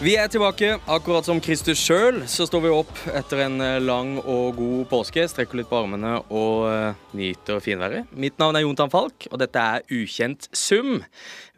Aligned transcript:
Vi 0.00 0.14
er 0.16 0.30
tilbake. 0.32 0.78
Akkurat 0.88 1.26
som 1.28 1.42
Kristus 1.44 1.76
sjøl 1.84 2.22
så 2.24 2.46
står 2.48 2.62
vi 2.64 2.70
opp 2.72 3.00
etter 3.12 3.42
en 3.44 3.60
eh, 3.60 3.82
lang 3.84 4.14
og 4.22 4.56
god 4.56 4.86
påske. 4.88 5.26
Strekker 5.28 5.60
litt 5.60 5.68
på 5.68 5.76
armene 5.76 6.14
og 6.32 6.62
uh, 6.72 7.02
nyter 7.12 7.60
finværet. 7.60 8.08
Mitt 8.16 8.40
navn 8.40 8.56
er 8.56 8.64
Jontan 8.64 8.88
Falk, 8.88 9.26
og 9.28 9.42
dette 9.42 9.60
er 9.60 9.84
Ukjent 9.92 10.48
sum, 10.56 11.02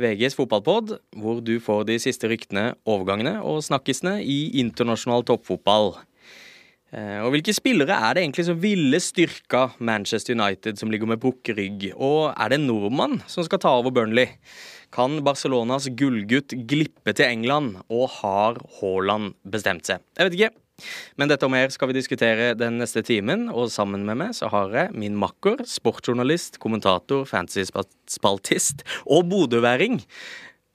VGs 0.02 0.34
fotballpod, 0.40 0.96
hvor 1.22 1.38
du 1.38 1.54
får 1.62 1.86
de 1.92 2.00
siste 2.02 2.26
ryktene, 2.32 2.72
overgangene 2.82 3.36
og 3.46 3.62
snakkisene 3.62 4.18
i 4.26 4.40
internasjonal 4.64 5.22
toppfotball. 5.30 5.92
Uh, 6.90 7.22
og 7.22 7.36
hvilke 7.36 7.54
spillere 7.54 7.94
er 7.94 8.18
det 8.18 8.26
egentlig 8.26 8.48
som 8.50 8.58
ville 8.66 8.98
styrka 9.06 9.68
Manchester 9.78 10.34
United, 10.34 10.82
som 10.82 10.90
ligger 10.90 11.14
med 11.14 11.22
brukket 11.22 11.62
rygg? 11.62 11.92
Og 11.94 12.32
er 12.34 12.50
det 12.50 12.58
en 12.58 12.66
nordmann 12.74 13.20
som 13.30 13.46
skal 13.46 13.62
ta 13.62 13.78
over 13.78 13.94
Burnley? 13.94 14.34
Kan 14.92 15.22
Barcelonas 15.24 15.86
gullgutt 15.96 16.52
glippe 16.68 17.14
til 17.16 17.24
England, 17.30 17.78
og 17.88 18.10
har 18.18 18.58
Haaland 18.80 19.32
bestemt 19.48 19.88
seg? 19.88 20.02
Jeg 20.18 20.28
vet 20.28 20.36
ikke. 20.36 20.50
Men 21.20 21.30
dette 21.30 21.46
og 21.46 21.52
mer 21.54 21.70
skal 21.72 21.88
vi 21.88 21.94
diskutere 21.96 22.50
den 22.58 22.76
neste 22.80 23.00
timen, 23.06 23.46
og 23.52 23.70
sammen 23.72 24.04
med 24.04 24.18
meg 24.20 24.34
så 24.36 24.50
har 24.52 24.72
jeg 24.74 24.92
min 24.98 25.16
makker, 25.20 25.62
sportsjournalist, 25.68 26.58
kommentator, 26.60 27.24
fantasy-spaltist 27.28 28.82
og 29.06 29.28
bodøværing, 29.30 30.02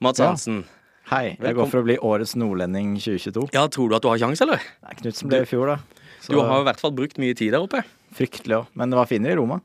Mats 0.02 0.18
Ja. 0.22 0.32
Hansen. 0.32 0.64
Hei, 1.10 1.30
jeg 1.32 1.38
Velkommen. 1.40 1.56
går 1.56 1.70
for 1.72 1.80
å 1.80 1.86
bli 1.86 1.96
årets 2.04 2.34
nordlending 2.36 2.96
2022. 3.00 3.48
Ja, 3.54 3.66
tror 3.72 3.88
du 3.88 3.96
at 3.96 4.02
du 4.02 4.08
har 4.10 4.18
kjangs, 4.18 4.42
eller? 4.44 4.58
Det 4.58 4.90
er 4.90 4.98
Knut 5.02 5.16
som 5.16 5.28
ble 5.30 5.40
i 5.42 5.48
fjor, 5.48 5.66
da. 5.66 5.78
Så 6.20 6.34
Du 6.34 6.40
har 6.42 6.60
i 6.60 6.64
hvert 6.66 6.80
fall 6.80 6.92
brukt 6.92 7.18
mye 7.18 7.34
tid 7.34 7.52
der 7.54 7.62
oppe. 7.64 7.84
Fryktelig 8.14 8.58
òg. 8.58 8.66
Men 8.74 8.90
det 8.90 8.98
var 8.98 9.06
finere 9.06 9.32
i 9.32 9.38
Roma. 9.38 9.60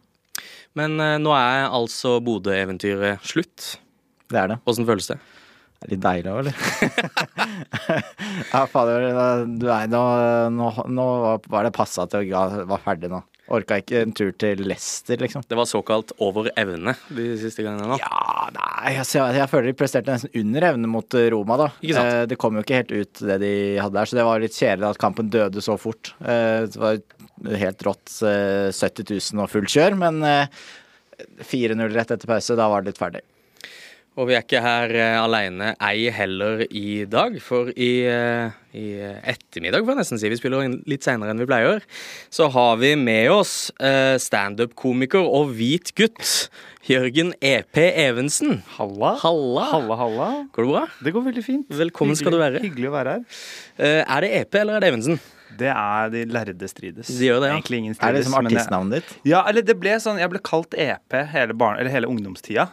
Men 0.75 0.99
uh, 0.99 1.17
nå 1.21 1.33
er 1.35 1.67
altså 1.69 2.19
Bodø-eventyret 2.23 3.19
slutt. 3.21 3.77
Det 4.33 4.41
er 4.41 4.53
det. 4.53 4.59
Åssen 4.69 4.87
føles 4.89 5.09
det? 5.11 5.19
Det 5.83 5.89
er 5.89 5.91
litt 5.93 6.03
deilig 6.03 6.31
òg, 6.31 6.39
eller? 6.43 6.55
ja, 8.53 8.63
fader. 8.71 9.05
Du 9.59 9.67
er 9.67 9.91
nå, 9.91 10.01
nå, 10.55 10.71
nå 10.87 11.07
var 11.51 11.67
det 11.67 11.73
passa 11.75 12.07
til 12.09 12.29
jeg 12.29 12.65
var 12.69 12.83
ferdig 12.85 13.11
nå. 13.11 13.19
Orka 13.51 13.75
ikke 13.81 13.99
en 14.05 14.13
tur 14.15 14.29
til 14.39 14.61
Leicester, 14.63 15.19
liksom. 15.19 15.43
Det 15.43 15.57
var 15.59 15.67
såkalt 15.67 16.13
over 16.23 16.47
evne 16.59 16.93
de 17.11 17.25
siste 17.41 17.65
gangene 17.65 17.89
nå. 17.91 17.97
Ja, 17.99 18.45
nei, 18.55 18.93
altså, 19.01 19.17
jeg, 19.19 19.41
jeg 19.41 19.51
føler 19.51 19.67
de 19.67 19.75
presterte 19.81 20.15
nesten 20.15 20.31
under 20.39 20.67
evne 20.69 20.91
mot 20.93 21.17
eh, 21.19 21.27
Roma, 21.33 21.57
da. 21.59 21.67
Eh, 21.83 22.21
det 22.31 22.37
kom 22.39 22.55
jo 22.55 22.63
ikke 22.63 22.79
helt 22.79 22.93
ut 22.95 23.23
det 23.27 23.37
de 23.43 23.51
hadde 23.81 23.97
der, 23.97 24.09
så 24.09 24.19
det 24.21 24.25
var 24.29 24.45
litt 24.45 24.55
kjedelig 24.55 24.87
at 24.93 25.01
kampen 25.03 25.33
døde 25.33 25.65
så 25.65 25.75
fort. 25.81 26.13
Eh, 26.23 26.63
det 26.71 26.79
var 26.79 27.03
helt 27.59 27.83
rått 27.89 28.15
eh, 28.31 28.71
70 28.71 29.11
000 29.11 29.43
og 29.43 29.51
fullt 29.51 29.75
kjør, 29.75 29.99
men 29.99 30.23
eh, 30.29 30.63
4-0 31.51 31.91
rett 31.91 32.15
etter 32.15 32.31
pause, 32.31 32.55
da 32.57 32.71
var 32.71 32.81
det 32.81 32.93
litt 32.93 33.03
ferdig. 33.03 33.25
Og 34.13 34.27
vi 34.29 34.35
er 34.37 34.43
ikke 34.43 34.59
her 34.61 34.91
eh, 34.93 35.15
alene, 35.17 35.71
ei 35.81 36.03
heller 36.13 36.59
i 36.69 37.01
dag. 37.09 37.33
For 37.41 37.71
i, 37.73 38.05
eh, 38.05 38.51
i 38.77 38.83
ettermiddag, 39.31 39.81
får 39.81 39.95
jeg 39.95 39.99
nesten 40.03 40.19
si, 40.21 40.29
vi 40.29 40.37
spiller 40.37 40.67
inn 40.67 40.75
litt 40.89 41.01
seinere 41.05 41.33
enn 41.33 41.41
vi 41.41 41.47
pleier, 41.49 41.81
så 42.33 42.45
har 42.53 42.77
vi 42.77 42.91
med 42.99 43.31
oss 43.33 43.71
eh, 43.81 44.13
standup-komiker 44.21 45.25
og 45.25 45.55
hvit 45.57 45.89
gutt 45.97 46.29
Jørgen 46.85 47.31
EP 47.41 47.79
Evensen. 47.79 48.59
Halla. 48.75 49.15
Halla. 49.23 49.65
Halla, 49.71 49.97
halla. 50.03 50.29
Går 50.53 50.67
det 50.67 50.73
bra? 50.75 50.83
Det 51.07 51.15
går 51.15 51.25
veldig 51.31 51.45
fint. 51.49 51.73
Velkommen 51.81 52.19
skal 52.19 52.35
du 52.35 52.41
være. 52.43 52.61
Hyggelig 52.67 52.91
å 52.91 52.95
være 52.99 53.15
her. 53.17 53.25
Eh, 53.81 54.01
er 54.03 54.27
det 54.27 54.31
EP 54.43 54.59
eller 54.61 54.77
er 54.77 54.85
det 54.85 54.93
Evensen? 54.93 55.17
Det 55.57 55.69
er 55.73 56.13
de 56.13 56.23
lærde 56.33 56.69
strides. 56.69 57.09
De 57.17 57.27
gjør 57.31 57.41
det, 57.41 57.49
ja. 57.49 57.57
Egentlig 57.57 57.81
ingen 57.81 57.97
Er 57.97 58.13
det 58.17 58.21
strides. 58.21 58.27
liksom 58.27 58.37
men 58.43 58.51
jeg- 58.51 58.61
artistnavnet 58.61 58.99
ditt? 59.01 59.17
Ja, 59.33 59.41
eller 59.49 59.65
det 59.65 59.79
ble 59.81 59.97
sånn 60.01 60.21
Jeg 60.21 60.29
ble 60.29 60.39
kalt 60.45 60.73
EP 60.77 61.17
hele, 61.33 61.53
barn, 61.57 61.79
eller 61.81 61.93
hele 61.93 62.09
ungdomstida. 62.13 62.69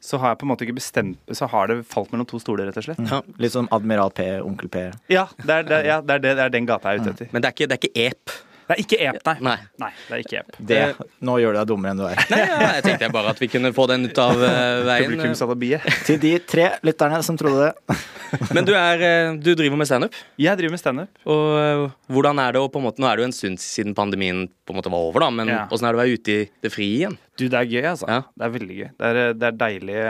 Så 0.00 0.18
har 0.22 0.32
jeg 0.32 0.38
på 0.38 0.46
en 0.46 0.50
måte 0.52 0.62
ikke 0.62 0.76
bestemt 0.76 1.32
Så 1.34 1.48
har 1.50 1.66
det 1.66 1.80
falt 1.90 2.12
mellom 2.12 2.26
to 2.30 2.38
stoler, 2.38 2.68
rett 2.68 2.76
og 2.78 2.86
slett. 2.86 3.00
Ja. 3.10 3.18
Litt 3.42 3.54
som 3.54 3.66
Admiral 3.74 4.12
P, 4.14 4.28
Onkel 4.46 4.70
P. 4.70 4.84
Ja, 5.10 5.26
det 5.42 5.50
er, 5.56 5.66
det, 5.66 5.80
ja 5.88 5.96
det, 6.00 6.18
er 6.18 6.22
det, 6.22 6.36
det 6.38 6.44
er 6.46 6.54
den 6.54 6.68
gata 6.70 6.92
jeg 6.94 7.00
er 7.00 7.06
ute 7.08 7.14
etter. 7.16 7.32
Men 7.34 7.42
det 7.42 7.50
er 7.50 7.56
ikke, 7.56 7.66
det 7.70 7.78
er 7.78 7.82
ikke 7.82 8.06
EP. 8.06 8.36
Det 8.68 8.74
er 8.74 8.80
ikke 8.82 8.96
EP, 9.00 9.18
nei. 9.24 9.34
Nei. 9.46 9.56
Nei, 9.80 9.88
det 9.96 10.12
er 10.12 10.20
ikke 10.20 10.40
EP. 10.42 10.56
Det, 10.68 10.78
nå 11.24 11.36
gjør 11.40 11.54
du 11.54 11.58
deg 11.58 11.68
dummere 11.70 11.94
enn 11.94 12.00
du 12.02 12.04
er. 12.04 12.18
Nei, 12.28 12.40
ja, 12.42 12.58
jeg 12.76 12.84
tenkte 12.84 13.08
bare 13.14 13.32
at 13.32 13.38
vi 13.40 13.48
kunne 13.48 13.70
få 13.72 13.86
den 13.88 14.04
ut 14.10 14.20
av 14.20 14.34
uh, 14.36 14.48
veien. 14.90 15.06
Publikumsalibiet. 15.08 15.86
Til 16.08 16.18
de 16.20 16.32
tre 16.44 16.66
lytterne 16.84 17.22
som 17.24 17.38
trodde 17.40 17.70
det. 17.70 17.96
Men 18.56 18.68
du, 18.68 18.74
er, 18.76 19.04
eh, 19.08 19.30
du 19.40 19.54
driver 19.56 19.80
med 19.80 19.88
standup. 19.88 20.18
Jeg 20.36 20.60
driver 20.60 20.76
med 20.76 20.82
standup. 20.82 21.22
Og 21.24 21.46
uh, 21.56 21.86
hvordan 22.12 22.42
er 22.44 22.58
det 22.58 22.60
å 22.60 22.68
på 22.68 22.82
en 22.82 22.84
måte 22.90 23.00
Nå 23.00 23.08
er 23.08 23.16
det 23.16 23.24
jo 23.24 23.30
en 23.30 23.36
stund 23.38 23.62
siden 23.62 23.96
pandemien 23.96 24.44
på 24.68 24.74
en 24.74 24.80
måte 24.82 24.92
var 24.92 25.08
over, 25.08 25.24
da, 25.24 25.30
men 25.32 25.48
Ja. 25.48 25.62
åssen 25.72 25.88
er 25.88 25.96
det 25.96 25.98
å 25.98 26.02
være 26.02 26.18
ute 26.20 26.34
i 26.34 26.46
det 26.66 26.72
frie 26.74 26.98
igjen? 26.98 27.16
Du, 27.40 27.46
det 27.48 27.56
er 27.56 27.70
gøy, 27.70 27.84
altså. 27.94 28.08
Ja. 28.10 28.20
Det 28.36 28.44
er 28.44 28.52
veldig 28.58 28.76
gøy. 28.82 28.88
Det 28.98 29.08
er, 29.08 29.32
det 29.38 29.48
er 29.48 29.58
deilig. 29.62 30.00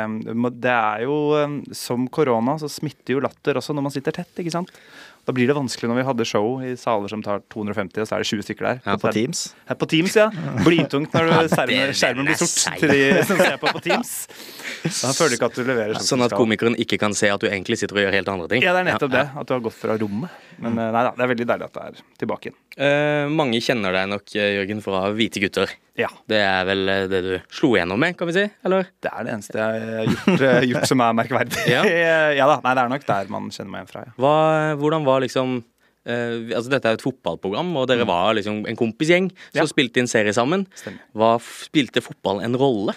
Det 0.65 0.73
er 0.73 1.03
jo 1.05 1.19
Som 1.77 2.09
korona 2.11 2.57
så 2.59 2.71
smitter 2.73 3.15
jo 3.15 3.23
latter 3.23 3.61
også 3.61 3.77
når 3.77 3.87
man 3.87 3.95
sitter 3.95 4.17
tett, 4.19 4.33
ikke 4.43 4.55
sant. 4.55 4.73
Da 5.28 5.34
blir 5.37 5.50
det 5.50 5.53
vanskelig 5.59 5.91
når 5.91 5.99
vi 5.99 6.03
hadde 6.09 6.25
show 6.25 6.55
i 6.65 6.71
saler 6.81 7.11
som 7.12 7.21
tar 7.21 7.43
250, 7.53 8.00
og 8.00 8.09
så 8.09 8.16
er 8.16 8.22
det 8.25 8.28
20 8.31 8.44
stykker 8.47 8.65
der. 8.65 8.78
Ja, 8.87 8.94
på 8.97 9.11
Teams. 9.12 9.43
Ja, 9.69 9.75
på 9.77 9.89
Teams, 9.91 10.15
ja. 10.16 10.31
Blytungt 10.65 11.12
når 11.12 11.28
skjermen, 11.53 11.93
skjermen 11.93 12.31
blir 12.31 12.39
sort 12.41 12.78
til 12.81 12.94
de 12.94 13.03
som 13.28 13.37
ser 13.37 13.59
på 13.61 13.69
på 13.77 13.83
Teams. 13.84 14.15
Da 15.03 15.11
føler 15.12 15.34
du 15.34 15.37
ikke 15.37 15.50
at 15.50 15.59
du 15.59 15.62
leverer 15.69 15.99
sånn 15.99 16.09
Sånn 16.15 16.25
at 16.25 16.33
komikeren 16.33 16.78
ikke 16.81 16.97
kan 17.03 17.12
se 17.16 17.28
at 17.28 17.43
du 17.44 17.49
egentlig 17.50 17.77
sitter 17.77 17.99
og 17.99 18.06
gjør 18.06 18.16
helt 18.16 18.31
andre 18.33 18.49
ting. 18.55 18.65
Ja, 18.65 18.72
det 18.72 18.87
er 18.87 18.89
nettopp 18.94 19.12
det. 19.12 19.27
At 19.37 19.50
du 19.50 19.53
har 19.59 19.62
gått 19.69 19.77
fra 19.77 19.99
rommet. 20.00 20.33
Men 20.65 20.81
eh, 20.81 20.89
nei 20.97 21.03
da, 21.05 21.12
det 21.19 21.27
er 21.27 21.31
veldig 21.34 21.47
deilig 21.53 21.69
at 21.69 21.77
det 21.77 21.84
er 21.84 22.00
tilbake 22.25 22.49
igjen. 22.49 22.59
Eh, 22.89 23.27
mange 23.43 23.60
kjenner 23.69 23.95
deg 24.00 24.09
nok, 24.15 24.33
eh, 24.33 24.55
Jørgen, 24.56 24.81
fra 24.84 25.05
Hvite 25.12 25.45
gutter. 25.45 25.77
Ja. 25.98 26.09
Det 26.31 26.38
er 26.38 26.64
vel 26.69 26.88
eh, 26.92 27.06
det 27.10 27.20
du 27.25 27.32
slo 27.50 27.72
igjennom 27.75 27.98
med, 27.98 28.14
kan 28.19 28.28
vi 28.31 28.36
si? 28.36 28.44
Eller? 28.64 28.86
Det 29.03 29.10
er 29.10 29.25
det 29.26 29.32
eneste 29.34 29.59
jeg 29.59 29.88
har 29.88 30.12
gjort, 30.12 30.44
eh, 30.47 30.60
gjort 30.70 30.86
som 30.92 31.00
er 31.03 31.16
merkverdig. 31.19 31.64
Ja. 31.75 31.82
ja 32.38 32.47
da. 32.47 32.60
Nei, 32.62 32.75
det 32.78 32.84
er 32.84 32.92
nok 32.94 33.06
der 33.09 33.32
man 33.34 33.50
kjenner 33.50 33.72
meg 33.75 33.82
igjen 33.82 33.91
fra, 33.92 34.04
ja. 34.06 34.14
Hva, 34.22 34.32
hvordan 34.78 35.04
var 35.09 35.20
liksom 35.26 35.59
eh, 36.06 36.54
altså 36.54 36.70
Dette 36.72 36.86
er 36.88 36.94
jo 36.97 37.00
et 37.00 37.06
fotballprogram, 37.09 37.75
og 37.82 37.88
dere 37.91 38.06
var 38.09 38.32
liksom 38.38 38.62
en 38.70 38.78
kompisgjeng 38.78 39.28
som 39.34 39.48
Mm. 39.59 39.60
Ja. 39.60 39.66
spilte 39.75 40.00
inn 40.03 40.09
serie 40.10 40.32
sammen. 40.36 40.66
Stemmer. 40.78 41.03
Hva 41.19 41.32
spilte 41.42 42.00
fotball 42.04 42.44
en 42.47 42.54
rolle? 42.62 42.94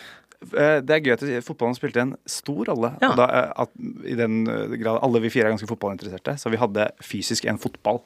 Eh, 0.53 0.77
Det 0.85 0.95
er 0.95 1.01
gøy 1.05 1.13
at 1.17 1.25
fotballen 1.45 1.75
spilte 1.77 2.01
en 2.05 2.15
stor 2.29 2.65
rolle. 2.69 2.93
Ja. 3.01 3.11
Da, 3.17 3.27
at, 3.65 3.73
I 4.05 4.15
den 4.17 4.43
grad 4.77 5.01
alle 5.01 5.19
vi 5.25 5.29
fire 5.33 5.49
er 5.49 5.55
ganske 5.57 5.69
fotballinteresserte, 5.69 6.37
så 6.41 6.49
vi 6.53 6.57
hadde 6.61 6.87
fysisk 7.01 7.45
en 7.49 7.59
fotball 7.61 7.99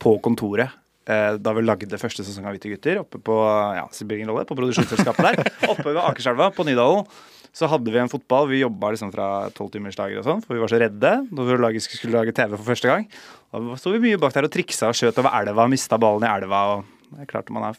på 0.00 0.18
kontoret. 0.24 0.68
Eh, 1.06 1.36
Da 1.38 1.52
vi 1.56 1.62
lagde 1.64 2.00
første 2.00 2.24
sesong 2.26 2.46
av 2.48 2.56
Hvite 2.56 2.72
gutter, 2.72 3.00
oppe 3.04 3.20
på 3.22 3.36
ja, 3.76 3.86
rolle, 4.28 4.44
på 4.48 4.56
produksjonsselskapet 4.58 5.24
der. 5.30 5.52
Oppe 5.72 5.88
ved 5.92 6.02
Akerselva, 6.02 6.50
på 6.54 6.66
Nydalen. 6.66 7.06
Så 7.54 7.68
hadde 7.70 7.92
vi 7.92 8.00
en 8.02 8.10
fotball. 8.10 8.48
Vi 8.50 8.64
jobba 8.64 8.90
liksom 8.90 9.12
fra 9.14 9.48
tolvtimersdager 9.54 10.18
og 10.18 10.26
sånn, 10.26 10.40
for 10.42 10.56
vi 10.56 10.62
var 10.64 10.72
så 10.72 10.80
redde 10.82 11.12
da 11.30 11.44
vi 11.46 11.58
laget- 11.62 11.86
skulle 11.86 12.18
lage 12.18 12.34
TV 12.34 12.56
for 12.56 12.66
første 12.66 12.90
gang. 12.90 13.06
Da 13.54 13.76
sto 13.78 13.92
vi 13.94 14.02
mye 14.02 14.18
bak 14.18 14.34
der 14.34 14.48
og 14.48 14.54
triksa 14.54 14.90
og 14.90 14.98
skjøt 14.98 15.20
over 15.22 15.36
elva, 15.38 15.68
mista 15.70 15.98
ballen 16.02 16.26
i 16.26 16.32
elva. 16.34 16.64
og 16.74 16.84
det 17.14 17.22
er 17.22 17.30
klart 17.30 17.50
man 17.54 17.68
er 17.70 17.78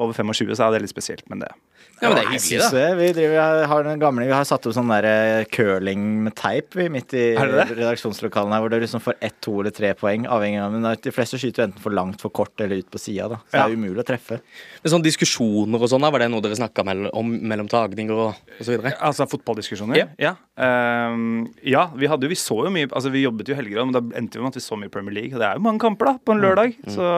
over 0.00 0.16
25, 0.16 0.56
så 0.58 0.66
er 0.66 0.74
det 0.74 0.84
litt 0.84 0.92
spesielt, 0.92 1.22
men 1.30 1.44
det 1.44 1.52
Ja, 2.00 2.08
men 2.08 2.16
det 2.18 2.22
er 2.24 2.30
hyggelig, 2.32 2.58
da. 2.58 2.68
det. 2.74 2.86
Vi, 2.98 3.08
driver, 3.14 3.66
har 3.70 3.84
den 3.86 4.00
gamle, 4.02 4.24
vi 4.26 4.34
har 4.34 4.46
satt 4.48 4.64
opp 4.66 4.74
sånn 4.74 4.90
der 4.90 5.06
eh, 5.06 5.44
curling 5.54 6.02
med 6.24 6.34
teip 6.34 6.74
vi, 6.74 6.88
midt 6.90 7.14
i 7.14 7.22
redaksjonslokalene 7.38 8.56
her, 8.56 8.64
hvor 8.64 8.72
du 8.72 8.76
liksom 8.82 9.02
får 9.04 9.14
ett, 9.20 9.36
to 9.44 9.54
eller 9.60 9.74
tre 9.74 9.92
poeng, 9.98 10.26
avhengig 10.26 10.58
av 10.64 10.74
Men 10.74 10.88
de 11.04 11.12
fleste 11.14 11.38
skyter 11.38 11.68
enten 11.68 11.82
for 11.84 11.94
langt, 11.94 12.18
for 12.22 12.34
kort 12.34 12.58
eller 12.64 12.82
ut 12.82 12.90
på 12.90 12.98
sida, 12.98 13.28
da. 13.36 13.38
Så 13.46 13.54
det 13.54 13.62
er 13.62 13.76
umulig 13.78 14.02
å 14.02 14.06
treffe. 14.08 14.40
Men 14.82 14.94
sånn 14.96 15.06
diskusjoner 15.06 15.86
og 15.86 15.92
sånn, 15.92 16.08
var 16.10 16.24
det 16.24 16.30
noe 16.32 16.42
dere 16.42 16.58
snakka 16.58 16.86
om 17.14 17.30
mellom 17.46 17.70
tagninger 17.70 18.24
og, 18.26 18.42
og 18.58 18.64
så 18.64 18.74
videre? 18.74 18.96
Altså 18.98 19.28
fotballdiskusjoner? 19.30 20.00
Ja. 20.00 20.08
Ja. 20.18 20.34
Um, 20.58 21.44
ja, 21.66 21.88
vi 21.98 22.06
hadde 22.06 22.28
jo 22.28 22.30
Vi 22.30 22.36
så 22.38 22.54
jo 22.62 22.70
mye 22.70 22.86
Altså 22.94 23.10
vi 23.10 23.24
jobbet 23.24 23.48
jo 23.50 23.56
helger, 23.58 23.80
men 23.82 23.96
da 23.96 24.02
endte 24.20 24.38
vi 24.38 24.44
med 24.44 24.52
at 24.52 24.58
vi 24.60 24.62
så 24.62 24.78
mye 24.78 24.92
Premier 24.92 25.14
League. 25.16 25.34
Og 25.34 25.42
det 25.42 25.48
er 25.48 25.58
jo 25.58 25.64
mange 25.66 25.82
kamper 25.82 26.12
da, 26.12 26.16
på 26.22 26.34
en 26.34 26.42
lørdag. 26.42 26.76
Så 26.94 27.08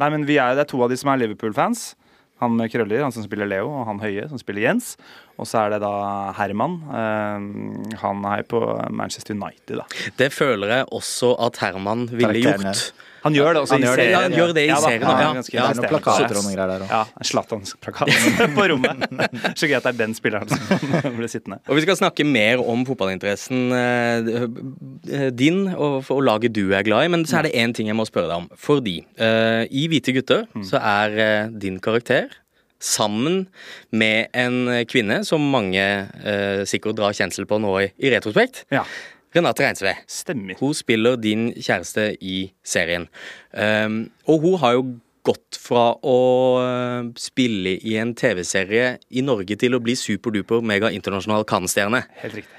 Nei, 0.00 0.12
men 0.14 0.24
vi 0.28 0.38
er, 0.40 0.56
det 0.56 0.64
er 0.64 0.70
to 0.70 0.80
av 0.84 0.92
de 0.92 0.98
som 1.00 1.12
er 1.12 1.20
Liverpool-fans. 1.22 1.90
Han 2.40 2.54
med 2.56 2.70
krøller, 2.72 3.02
han 3.04 3.12
som 3.12 3.24
spiller 3.26 3.48
Leo, 3.48 3.68
og 3.68 3.84
han 3.84 4.00
høye, 4.00 4.24
som 4.30 4.40
spiller 4.40 4.64
Jens. 4.64 4.94
Og 5.36 5.48
så 5.48 5.60
er 5.60 5.74
det 5.74 5.82
da 5.82 5.92
Herman. 6.38 6.78
Ehm, 6.96 7.50
han 8.00 8.24
er 8.32 8.46
på 8.48 8.62
Manchester 8.96 9.36
United, 9.36 9.82
da. 9.82 9.84
Det 10.16 10.30
føler 10.32 10.72
jeg 10.72 10.88
også 10.96 11.34
at 11.44 11.60
Herman 11.60 12.06
ville 12.08 12.40
gjort. 12.40 12.86
Han 13.24 13.36
gjør 13.36 13.56
det 13.56 13.62
også 13.62 13.76
Han 13.76 13.84
i 13.84 13.88
serien. 13.90 14.10
ja, 14.10 14.22
han 14.24 14.34
gjør 14.36 14.52
det 14.56 14.64
i 14.64 14.70
serien, 14.70 15.04
er 15.04 15.22
ja. 15.22 15.30
ganske 15.36 15.54
Ja, 15.56 15.66
Det 15.68 15.70
er 15.70 15.80
noen 15.80 15.92
plakater 15.92 16.40
og 16.40 16.46
noen 16.46 16.56
greier 16.56 16.72
der 16.72 16.84
òg. 16.86 16.92
Ja, 16.94 17.02
en 17.20 17.28
Zlatan-plakat 17.30 18.12
på 18.56 18.66
rommet. 18.72 19.06
Så 19.60 19.70
gøy 19.70 19.76
at 19.78 19.88
det 19.88 19.92
er 19.92 19.98
den 20.00 20.16
spilleren 20.16 20.50
som 20.50 21.16
blir 21.18 21.30
sittende. 21.32 21.60
Og 21.68 21.78
vi 21.78 21.84
skal 21.86 22.00
snakke 22.00 22.26
mer 22.28 22.64
om 22.64 22.84
fotballinteressen 22.88 23.76
eh, 23.76 25.30
din 25.36 25.66
og, 25.74 26.04
og 26.08 26.22
laget 26.26 26.56
du 26.56 26.66
er 26.76 26.86
glad 26.86 27.08
i, 27.08 27.12
men 27.12 27.26
så 27.28 27.40
er 27.40 27.48
det 27.48 27.56
én 27.60 27.74
ting 27.76 27.90
jeg 27.90 27.98
må 27.98 28.08
spørre 28.08 28.30
deg 28.30 28.44
om. 28.44 28.50
Fordi 28.60 29.00
uh, 29.20 29.64
i 29.68 29.86
Hvite 29.90 30.14
gutter 30.16 30.46
så 30.66 30.80
er 30.80 31.18
uh, 31.18 31.58
din 31.60 31.80
karakter 31.82 32.30
sammen 32.80 33.44
med 33.92 34.32
en 34.32 34.84
kvinne 34.88 35.20
som 35.28 35.42
mange 35.52 35.82
eh, 35.84 36.62
sikkert 36.68 36.96
drar 36.96 37.16
kjensel 37.16 37.44
på 37.48 37.58
nå 37.60 37.74
i, 37.82 37.90
i 38.00 38.12
retrospekt. 38.14 38.64
Ja, 38.72 38.86
Renate 39.34 39.62
Reinsve. 39.62 39.94
stemmer. 40.10 40.58
Hun 40.58 40.74
spiller 40.74 41.16
din 41.16 41.52
kjæreste 41.54 42.16
i 42.20 42.50
serien. 42.64 43.06
Um, 43.54 44.10
og 44.26 44.40
hun 44.40 44.58
har 44.58 44.74
jo 44.78 44.86
gått 45.26 45.58
fra 45.60 45.90
å 46.02 46.16
uh, 46.58 47.10
spille 47.20 47.76
i 47.76 47.96
en 48.00 48.14
TV-serie 48.16 48.96
i 49.10 49.22
Norge 49.22 49.56
til 49.60 49.76
å 49.76 49.82
bli 49.84 49.94
superduper 49.98 50.64
mega 50.64 50.90
internasjonal 50.90 51.46
Cannes-stjerne. 51.46 52.02
Helt 52.24 52.40
riktig. 52.40 52.56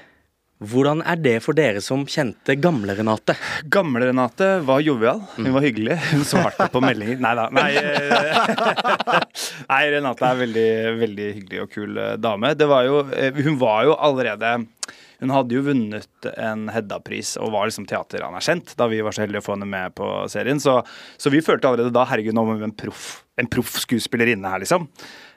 Hvordan 0.62 1.00
er 1.08 1.18
det 1.18 1.34
for 1.42 1.58
dere 1.58 1.80
som 1.82 2.04
kjente 2.06 2.54
gamle 2.60 2.94
Renate? 2.98 3.34
Gamle 3.72 4.08
Renate 4.10 4.48
var 4.66 4.82
jovial. 4.84 5.22
Hun 5.36 5.50
var 5.54 5.64
hyggelig. 5.64 5.96
Hun 6.12 6.24
svarte 6.28 6.68
på 6.70 6.82
meldinger. 6.84 7.18
Nei 7.22 7.32
da. 7.38 7.48
Nei, 7.54 7.70
eh, 7.80 8.90
nei, 9.72 9.82
Renate 9.96 10.28
er 10.28 10.42
veldig, 10.44 10.68
veldig 11.00 11.30
hyggelig 11.38 11.64
og 11.64 11.72
kul 11.74 11.98
eh, 11.98 12.14
dame. 12.22 12.54
Var 12.74 12.86
jo, 12.86 13.00
eh, 13.16 13.42
hun 13.42 13.58
var 13.60 13.88
jo 13.88 13.96
allerede 13.98 14.54
hun 15.22 15.30
hadde 15.30 15.54
jo 15.54 15.62
vunnet 15.62 16.26
en 16.32 16.64
Hedda-pris 16.74 17.36
og 17.38 17.52
var 17.54 17.68
liksom 17.68 17.84
teateranerkjent 17.86 18.72
da 18.78 18.88
vi 18.90 18.98
var 19.06 19.14
så 19.14 19.22
heldige 19.22 19.44
å 19.44 19.46
få 19.46 19.54
henne 19.54 19.68
med 19.70 19.94
på 19.94 20.08
serien. 20.30 20.58
Så, 20.62 20.80
så 21.14 21.30
vi 21.30 21.42
følte 21.46 21.70
allerede 21.70 21.94
da 21.94 22.02
herregud, 22.10 22.34
nå 22.34 22.42
må 22.48 22.56
vi 22.58 22.66
en 22.66 22.74
en 23.40 23.48
proff 23.48 23.78
skuespillerinne 23.84 24.50
her, 24.50 24.60
liksom. 24.62 24.88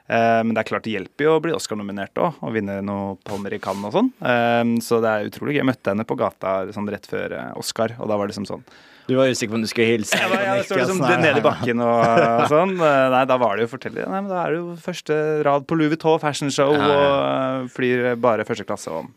Eh, 0.06 0.40
men 0.46 0.54
det 0.54 0.62
er 0.62 0.68
klart 0.68 0.84
det 0.86 0.94
hjelper 0.94 1.26
jo 1.26 1.36
å 1.36 1.42
bli 1.42 1.54
Oscar-nominert 1.56 2.18
òg, 2.22 2.40
og 2.44 2.52
vinne 2.54 2.78
noe 2.86 3.16
Palmer 3.26 3.56
i 3.56 3.60
Cannes 3.62 3.90
og 3.90 3.96
sånn. 3.96 4.10
Eh, 4.22 4.74
så 4.84 5.00
det 5.02 5.12
er 5.12 5.30
utrolig 5.30 5.56
gøy. 5.56 5.62
Jeg 5.62 5.70
møtte 5.70 5.94
henne 5.94 6.06
på 6.06 6.18
gata 6.18 6.58
sånn 6.74 6.90
rett 6.92 7.08
før 7.10 7.34
eh, 7.38 7.48
Oscar, 7.58 7.96
og 7.98 8.10
da 8.10 8.18
var 8.18 8.28
det 8.28 8.36
liksom 8.36 8.46
sånn 8.50 8.62
Du 9.06 9.14
var 9.18 9.30
usikker 9.30 9.54
på 9.54 9.58
om 9.58 9.64
du 9.64 9.70
skulle 9.70 9.96
hilse? 9.96 10.18
Ja, 10.18 10.42
jeg 10.58 10.66
står 10.68 10.82
liksom 10.82 11.02
det 11.02 11.16
nede 11.22 11.42
i 11.42 11.46
bakken 11.46 11.82
og, 11.82 12.04
og 12.26 12.46
sånn. 12.52 12.76
Nei, 13.14 13.24
da 13.30 13.40
var 13.42 13.56
det 13.56 13.66
jo 13.66 13.72
fortelle. 13.74 14.06
Nei, 14.06 14.22
men 14.22 14.30
da 14.30 14.44
er 14.44 14.54
det 14.54 14.62
jo 14.62 14.78
første 14.82 15.18
rad 15.46 15.66
på 15.66 15.78
Louis 15.78 15.92
Vuitton 15.94 16.22
Fashion 16.22 16.54
Show 16.54 16.74
og 16.76 17.70
flyr 17.74 18.14
bare 18.22 18.46
første 18.46 18.66
klasse 18.66 18.94
og 18.94 19.10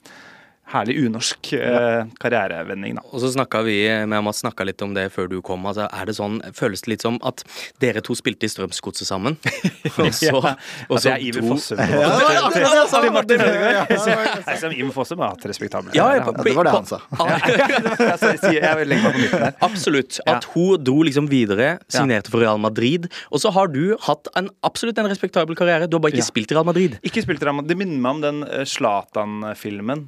herlig 0.70 0.96
unorsk 1.06 1.54
eh, 1.58 2.04
karrierevending, 2.22 3.00
da. 3.00 3.04
Og 3.10 3.24
så 3.24 3.32
snakka 3.34 3.64
vi 3.66 3.78
med 4.10 4.24
Mats 4.26 4.44
snakka 4.44 4.68
litt 4.68 4.82
om 4.86 4.94
det 4.96 5.08
før 5.14 5.30
du 5.32 5.40
kom. 5.46 5.66
Altså, 5.70 5.88
er 5.90 6.10
det 6.10 6.16
sånn, 6.18 6.40
Føles 6.56 6.84
det 6.86 6.94
litt 6.94 7.06
som 7.06 7.18
at 7.26 7.44
dere 7.82 8.04
to 8.06 8.16
spilte 8.18 8.48
i 8.48 8.52
Strømsgodset 8.52 9.10
sammen? 9.10 9.38
Og 10.00 10.14
så, 10.16 10.32
og 10.36 10.46
Altså, 10.46 11.02
så 11.04 11.12
er 11.16 11.24
Iver 11.26 11.46
Fossum. 11.48 11.80
Ja, 11.80 11.88
ja, 11.90 12.00
ja, 12.00 12.30
ja, 12.30 12.62
ja, 12.62 12.70
ja, 12.78 12.84
Til 12.90 13.14
Martin 13.14 13.42
Ødegaard. 13.44 13.92
ja, 13.92 14.06
ja, 14.14 14.56
ja. 14.56 14.70
Iver 14.70 14.94
Fossum 14.96 15.24
hatt 15.24 15.46
respektabel 15.50 15.96
Ja. 15.98 16.08
Ja, 16.20 16.32
det 16.32 16.54
var 16.56 16.68
det 16.70 16.74
han 16.74 16.88
sa. 16.90 17.00
Jeg 18.60 18.88
legger 18.90 19.04
meg 19.04 19.16
på 19.16 19.22
midten 19.24 19.44
her. 19.44 19.56
Absolutt. 19.66 20.20
At 20.30 20.48
hun 20.54 20.84
dro 20.86 21.02
liksom 21.08 21.30
videre, 21.32 21.72
signerte 21.92 22.32
for 22.32 22.44
Real 22.44 22.60
Madrid. 22.62 23.10
Og 23.34 23.44
så 23.44 23.52
har 23.56 23.72
du 23.74 23.96
hatt 24.06 24.30
en 24.40 24.50
absolutt 24.66 25.00
en 25.02 25.10
respektabel 25.12 25.58
karriere. 25.60 25.90
Du 25.90 25.98
har 25.98 26.04
bare 26.06 26.16
ikke 26.18 26.30
spilt 26.30 26.54
i 26.54 26.58
Real 26.58 26.68
Madrid. 26.68 26.98
Ikke 27.06 27.24
spilt 27.26 27.44
i 27.44 27.48
Real 27.50 27.58
Madrid. 27.60 27.74
Det 27.74 27.80
minner 27.82 28.02
meg 28.04 28.18
om 28.18 28.24
den 28.24 28.42
eh, 28.48 28.66
Zlatan-filmen 28.70 30.08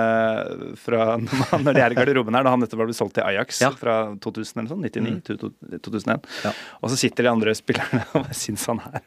eh, 0.00 0.74
fra 0.80 1.06
når 1.64 1.76
de 1.76 1.84
er 1.84 1.94
i 1.94 1.98
garderoben 2.00 2.34
her, 2.38 2.46
da 2.46 2.54
han 2.54 2.64
nettopp 2.64 2.82
ble 2.86 2.96
solgt 2.96 3.18
til 3.18 3.26
Ajax 3.28 3.60
Ja. 3.64 3.70
fra 3.76 3.98
2000 4.16 4.62
eller 4.62 4.72
sånn, 4.72 4.84
99, 4.88 5.20
to- 5.28 5.38
to- 5.44 5.78
2001. 5.90 6.26
Ja. 6.48 6.52
Og 6.82 6.90
så 6.92 6.98
sitter 7.04 7.28
de 7.28 7.32
andre 7.34 7.54
spillerne 7.58 8.04
og 8.20 8.32
syns 8.36 8.66
han 8.70 8.82
er 8.90 9.04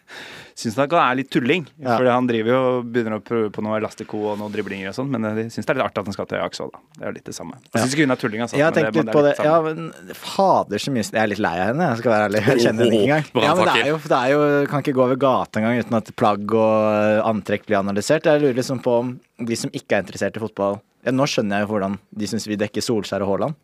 Syns 0.54 0.78
han 0.78 0.92
er 1.00 1.18
litt 1.18 1.32
tulling. 1.34 1.66
Ja. 1.82 1.96
Fordi 1.96 2.12
han 2.14 2.28
driver 2.30 2.54
jo 2.54 2.58
og 2.70 2.90
begynner 2.94 3.18
å 3.18 3.24
prøve 3.26 3.50
på 3.54 3.64
noe 3.66 3.80
elastico 3.80 4.20
og 4.30 4.38
noe 4.38 4.54
driblinger 4.54 4.92
og 4.92 4.98
sånn, 5.00 5.10
men 5.14 5.26
de 5.38 5.48
syns 5.50 5.66
det 5.66 5.74
er 5.74 5.80
litt 5.80 5.88
artig 5.88 6.04
at 6.04 6.12
han 6.12 6.18
skal 6.18 6.30
til 6.30 6.40
Ajax 6.40 6.62
òg, 6.64 6.70
da. 6.76 6.82
Det 6.94 7.04
er 7.04 7.10
jo 7.10 7.16
litt 7.18 7.30
det 7.32 7.36
samme. 7.38 7.58
Jeg 7.66 7.82
syns 7.82 7.96
ikke 7.96 8.08
hun 8.08 8.16
er 8.16 8.22
tulling, 8.22 8.44
altså. 8.46 8.60
Jeg 8.60 8.68
har 8.68 8.78
tenkt 8.78 9.00
litt 9.00 9.12
på 9.16 9.26
det. 9.26 9.34
Ja, 9.42 9.56
men 9.66 10.14
fader 10.20 10.84
så 10.84 10.94
mye 10.94 11.04
Jeg 11.08 11.20
er 11.24 11.32
litt 11.32 11.44
lei 11.44 11.56
av 11.58 11.72
henne, 11.72 11.90
jeg 11.90 12.04
skal 12.04 12.14
være 12.14 12.30
ærlig. 12.30 12.44
Jeg 12.54 12.64
kjenner 12.68 12.86
henne 12.86 13.02
ikke 13.02 13.10
engang. 13.10 13.44
Ja, 13.48 13.58
men 13.58 13.70
det 13.72 13.76
er 13.82 13.92
jo, 13.92 14.00
det 14.14 14.22
er 14.22 14.34
jo 14.36 14.48
Kan 14.70 14.86
ikke 14.86 14.96
gå 14.96 15.06
over 15.08 15.20
gata 15.20 15.62
engang 15.62 15.82
uten 15.82 16.00
at 16.00 16.14
plagg 16.20 16.56
og 16.56 16.78
eh, 16.94 17.20
antrekk 17.34 17.68
blir 17.68 17.82
analysert. 17.82 18.30
Jeg 18.30 18.44
lurer 18.44 18.58
liksom 18.62 18.82
på 18.86 18.98
om 19.02 19.14
de 19.42 19.58
som 19.60 19.74
ikke 19.74 19.98
er 19.98 20.06
interessert 20.06 20.38
i 20.38 20.44
fotball 20.44 20.78
ja, 21.04 21.12
Nå 21.12 21.26
skjønner 21.28 21.60
jeg 21.60 21.66
jo 21.66 21.74
hvordan 21.74 21.98
de 22.22 22.30
syns 22.30 22.46
vi 22.48 22.60
dekker 22.60 22.86
Solskjær 22.86 23.26
og 23.26 23.34
Haaland. 23.34 23.58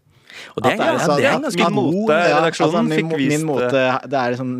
Og 0.55 0.63
det 0.65 0.73
er, 0.73 0.77
ja, 0.79 1.07
det 1.15 1.25
er 1.25 1.35
en 1.35 1.45
ganske 1.47 1.65
min 1.69 1.75
god 1.79 1.93
mote- 1.93 2.17
Ja, 2.29 2.37
redaksjonen 2.39 2.69
altså, 2.69 2.83
min, 2.89 2.97
fikk 2.99 3.17
vist, 3.19 3.31
min 3.33 3.45
mote 3.49 3.83
Det 4.09 4.19
er 4.19 4.35
liksom 4.35 4.51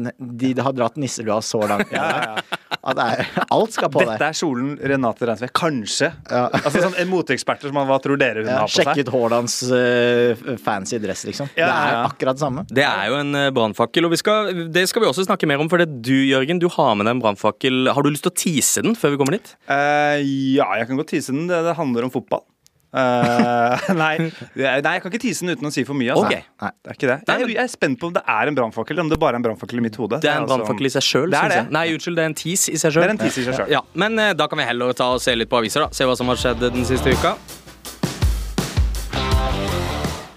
De 0.44 0.54
har 0.66 0.74
dratt 0.77 0.98
nisselua 1.01 1.39
så 1.45 1.62
langt. 1.69 1.92
Ja, 2.00 2.06
ja, 2.10 2.36
ja. 2.39 2.57
At 2.89 2.95
det 2.95 3.06
er, 3.12 3.30
alt 3.51 3.74
skal 3.75 3.89
på 3.92 4.00
Dette 4.06 4.13
der. 4.21 4.30
er 4.30 4.38
kjolen 4.39 4.69
Renate 4.88 5.27
Reinsve. 5.27 5.50
Kanskje. 5.57 6.07
Ja. 6.31 6.45
Altså 6.62 6.80
sånn 6.86 6.95
En 7.01 7.10
moteeksperter 7.12 7.68
som 7.69 7.75
man, 7.75 7.88
Hva 7.89 7.98
tror 8.01 8.18
dere 8.21 8.44
hun 8.44 8.48
Ja, 8.50 8.62
har 8.62 8.69
på 8.69 8.75
seg? 8.77 8.88
Sjekket 8.88 9.12
Haalands 9.13 9.57
uh, 9.68 10.56
fancy 10.63 11.00
dress, 11.04 11.25
liksom. 11.27 11.50
Ja, 11.60 11.68
det 11.68 11.74
er 11.89 11.98
akkurat 12.06 12.39
det 12.39 12.44
samme. 12.45 12.63
Det 12.69 12.86
er 12.88 13.10
jo 13.12 13.18
en 13.19 13.36
eh, 13.36 13.50
brannfakkel, 13.56 14.07
og 14.07 14.13
vi 14.16 14.19
skal, 14.21 14.54
det 14.74 14.86
skal 14.89 15.04
vi 15.04 15.10
også 15.10 15.25
snakke 15.27 15.50
mer 15.50 15.60
om. 15.62 15.68
For 15.71 15.81
det 15.83 15.89
du, 16.06 16.13
Jørgen, 16.30 16.62
du 16.62 16.69
har 16.77 16.95
med 16.95 17.10
deg 17.10 17.18
en 17.18 17.24
brannfakkel. 17.25 17.89
Har 17.94 18.06
du 18.06 18.12
lyst 18.13 18.24
til 18.27 18.31
å 18.33 18.38
tease 18.45 18.86
den 18.86 18.95
før 19.00 19.13
vi 19.16 19.19
kommer 19.21 19.36
dit? 19.38 19.51
Uh, 19.68 20.16
ja, 20.56 20.69
jeg 20.80 20.89
kan 20.89 21.01
godt 21.01 21.12
tease 21.13 21.36
den. 21.36 21.50
Det, 21.51 21.60
det 21.68 21.75
handler 21.77 22.07
om 22.07 22.13
fotball. 22.16 22.45
Eh, 22.89 23.89
nei, 24.01 24.15
nei, 24.57 24.80
jeg 24.81 25.03
kan 25.03 25.12
ikke 25.12 25.21
tease 25.21 25.45
den 25.45 25.53
uten 25.53 25.69
å 25.69 25.74
si 25.74 25.83
for 25.86 25.97
mye. 25.97 26.09
Altså. 26.15 26.25
Okay. 26.25 26.45
Nei. 26.63 26.71
Det 26.74 26.91
er 26.91 26.97
ikke 26.97 27.12
det. 27.12 27.19
Jeg, 27.30 27.51
jeg 27.53 27.63
er 27.63 27.71
spent 27.71 28.01
på 28.01 28.09
om 28.09 28.15
det 28.18 28.24
er 28.25 28.51
en 28.51 28.57
brannfakkel, 28.57 28.97
eller 28.97 29.06
om 29.06 29.13
det 29.13 29.21
bare 29.21 29.38
er 29.38 29.44
en 29.44 29.45
brannfakkel 29.45 29.81
i 29.81 29.86
mitt 29.86 30.00
hode. 30.01 30.21
Det 30.24 30.31
er 30.31 30.39
en 30.39 30.47
altså- 30.47 30.57
brannfakkel 30.57 30.89
i 30.89 30.94
seg 30.97 31.06
sjøl. 31.06 31.38
Nei, 31.69 31.86
unnskyld, 31.94 32.18
det 32.18 32.25
er 32.25 32.33
en 32.33 32.39
tease 32.41 32.74
i 32.74 32.81
seg 32.81 32.97
sjøl. 32.97 33.18
Selv. 33.30 33.69
Ja, 33.71 33.83
men 34.00 34.18
uh, 34.19 34.31
da 34.38 34.50
kan 34.50 34.59
vi 34.59 34.65
heller 34.68 34.94
ta 34.97 35.13
og 35.13 35.24
se 35.24 35.36
litt 35.38 35.50
på 35.51 35.62
aviser, 35.62 35.86
da. 35.86 35.94
Se 35.95 36.07
hva 36.07 36.18
som 36.18 36.30
har 36.31 36.39
skjedd 36.39 36.69
den 36.71 36.86
siste 36.88 37.13
uka. 37.13 37.38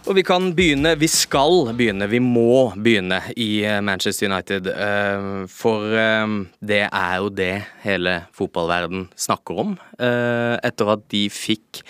Og 0.03 0.17
vi 0.19 0.25
kan 0.27 0.49
begynne, 0.53 0.91
vi 0.99 1.07
skal 1.09 1.71
begynne, 1.79 2.09
vi 2.11 2.19
må 2.21 2.73
begynne 2.75 3.21
i 3.39 3.63
eh, 3.65 3.79
Manchester 3.81 4.29
United. 4.29 4.67
For 5.49 5.87
det 6.61 6.81
er 6.89 7.15
jo 7.23 7.31
det 7.33 7.53
hele 7.85 8.17
fotballverden 8.37 9.07
snakker 9.17 9.63
om. 9.63 9.77
Etter 9.97 10.93
at 10.97 11.07
de 11.15 11.23
fikk 11.33 11.81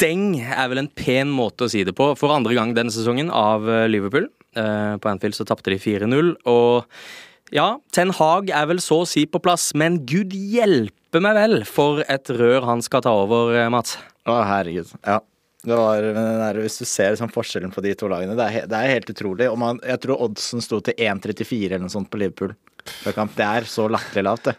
deng, 0.00 0.40
er 0.40 0.70
vel 0.72 0.82
en 0.82 0.90
pen 0.92 1.30
måte 1.32 1.66
å 1.66 1.70
si 1.72 1.84
det 1.86 1.94
på, 1.96 2.12
for 2.18 2.34
andre 2.34 2.56
gang 2.56 2.74
denne 2.76 2.92
sesongen 2.94 3.32
av 3.34 3.68
eh, 3.68 3.86
Liverpool. 3.90 4.28
Eh, 4.56 4.94
På 5.00 5.10
Anfield 5.12 5.36
så 5.36 5.46
tapte 5.48 5.72
de 5.72 5.78
4-0. 5.80 6.32
Og 6.50 7.54
ja, 7.54 7.72
Ten 7.94 8.12
Hag 8.14 8.50
er 8.54 8.68
vel 8.70 8.82
så 8.82 9.02
å 9.04 9.08
si 9.08 9.26
på 9.26 9.42
plass, 9.42 9.70
men 9.78 10.00
gud 10.08 10.34
hjelpe 10.34 11.22
meg 11.22 11.36
vel 11.38 11.58
for 11.68 12.04
et 12.06 12.30
rør 12.30 12.66
han 12.68 12.82
skal 12.86 13.04
ta 13.06 13.14
over, 13.24 13.54
eh, 13.58 13.70
Mats. 13.72 13.98
Å, 14.28 14.40
herregud. 14.46 14.92
Ja. 15.06 15.20
Var, 15.60 16.06
der, 16.16 16.56
hvis 16.62 16.78
du 16.80 16.86
ser 16.88 17.18
sånn 17.20 17.32
forskjellen 17.32 17.72
på 17.74 17.82
de 17.84 17.90
to 17.98 18.08
lagene, 18.08 18.32
det 18.38 18.46
er, 18.48 18.68
det 18.70 18.78
er 18.78 18.94
helt 18.94 19.10
utrolig. 19.12 19.50
Man, 19.60 19.80
jeg 19.84 20.00
tror 20.00 20.22
oddsen 20.24 20.64
sto 20.64 20.78
til 20.80 20.96
1,34 20.96 21.66
eller 21.66 21.84
noe 21.84 21.92
sånt 21.92 22.08
på 22.08 22.20
Liverpool. 22.22 22.54
Før. 22.88 23.20
Det 23.36 23.46
er 23.46 23.68
så 23.68 23.86
latterlig 23.92 24.24
lavt, 24.26 24.48
det. 24.50 24.56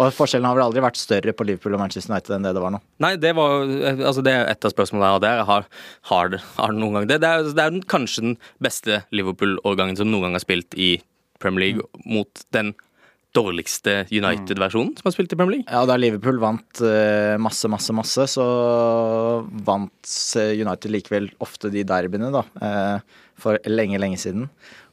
Og 0.00 0.12
forskjellen 0.14 0.46
har 0.46 0.56
vel 0.56 0.64
aldri 0.64 0.82
vært 0.84 1.00
større 1.00 1.32
på 1.36 1.44
Liverpool 1.44 1.74
og 1.76 1.82
Manchester 1.82 2.14
United 2.14 2.36
enn 2.36 2.44
det 2.46 2.52
det 2.56 2.62
var 2.62 2.74
nå. 2.74 2.80
Nei, 3.02 3.14
det 3.20 3.32
var 3.36 3.64
altså 3.66 4.22
det 4.24 4.32
er 4.32 4.50
et 4.52 4.66
av 4.68 4.72
spørsmålene 4.72 5.08
jeg 5.08 5.18
hadde. 5.18 5.32
Har, 5.50 5.66
har, 6.12 6.36
har 6.56 6.74
det 6.74 6.80
noen 6.80 7.00
gang 7.00 7.08
det? 7.10 7.18
Det 7.24 7.30
er, 7.30 7.48
det 7.58 7.64
er 7.66 7.80
kanskje 7.90 8.26
den 8.28 8.36
beste 8.62 9.02
Liverpool-årgangen 9.14 9.98
som 9.98 10.08
noen 10.12 10.28
gang 10.28 10.38
har 10.38 10.44
spilt 10.46 10.78
i 10.78 10.94
Premier 11.42 11.66
League, 11.70 12.04
mot 12.04 12.42
den 12.54 12.74
dårligste 13.36 14.04
United-versjonen 14.10 14.96
som 14.98 15.06
har 15.06 15.14
spilt 15.14 15.32
i 15.34 15.38
Premier 15.38 15.60
League. 15.60 15.70
Ja, 15.70 15.84
da 15.86 15.96
Liverpool 16.00 16.40
vant 16.42 16.80
eh, 16.82 17.36
masse, 17.42 17.68
masse, 17.70 17.94
masse, 17.94 18.26
så 18.32 18.46
vant 19.66 20.14
eh, 20.40 20.54
United 20.58 20.90
likevel 20.90 21.30
ofte 21.42 21.70
de 21.72 21.84
derbyene, 21.86 22.32
da. 22.34 22.42
eh, 22.66 23.20
for 23.40 23.60
lenge, 23.70 24.00
lenge 24.02 24.18
siden. 24.20 24.48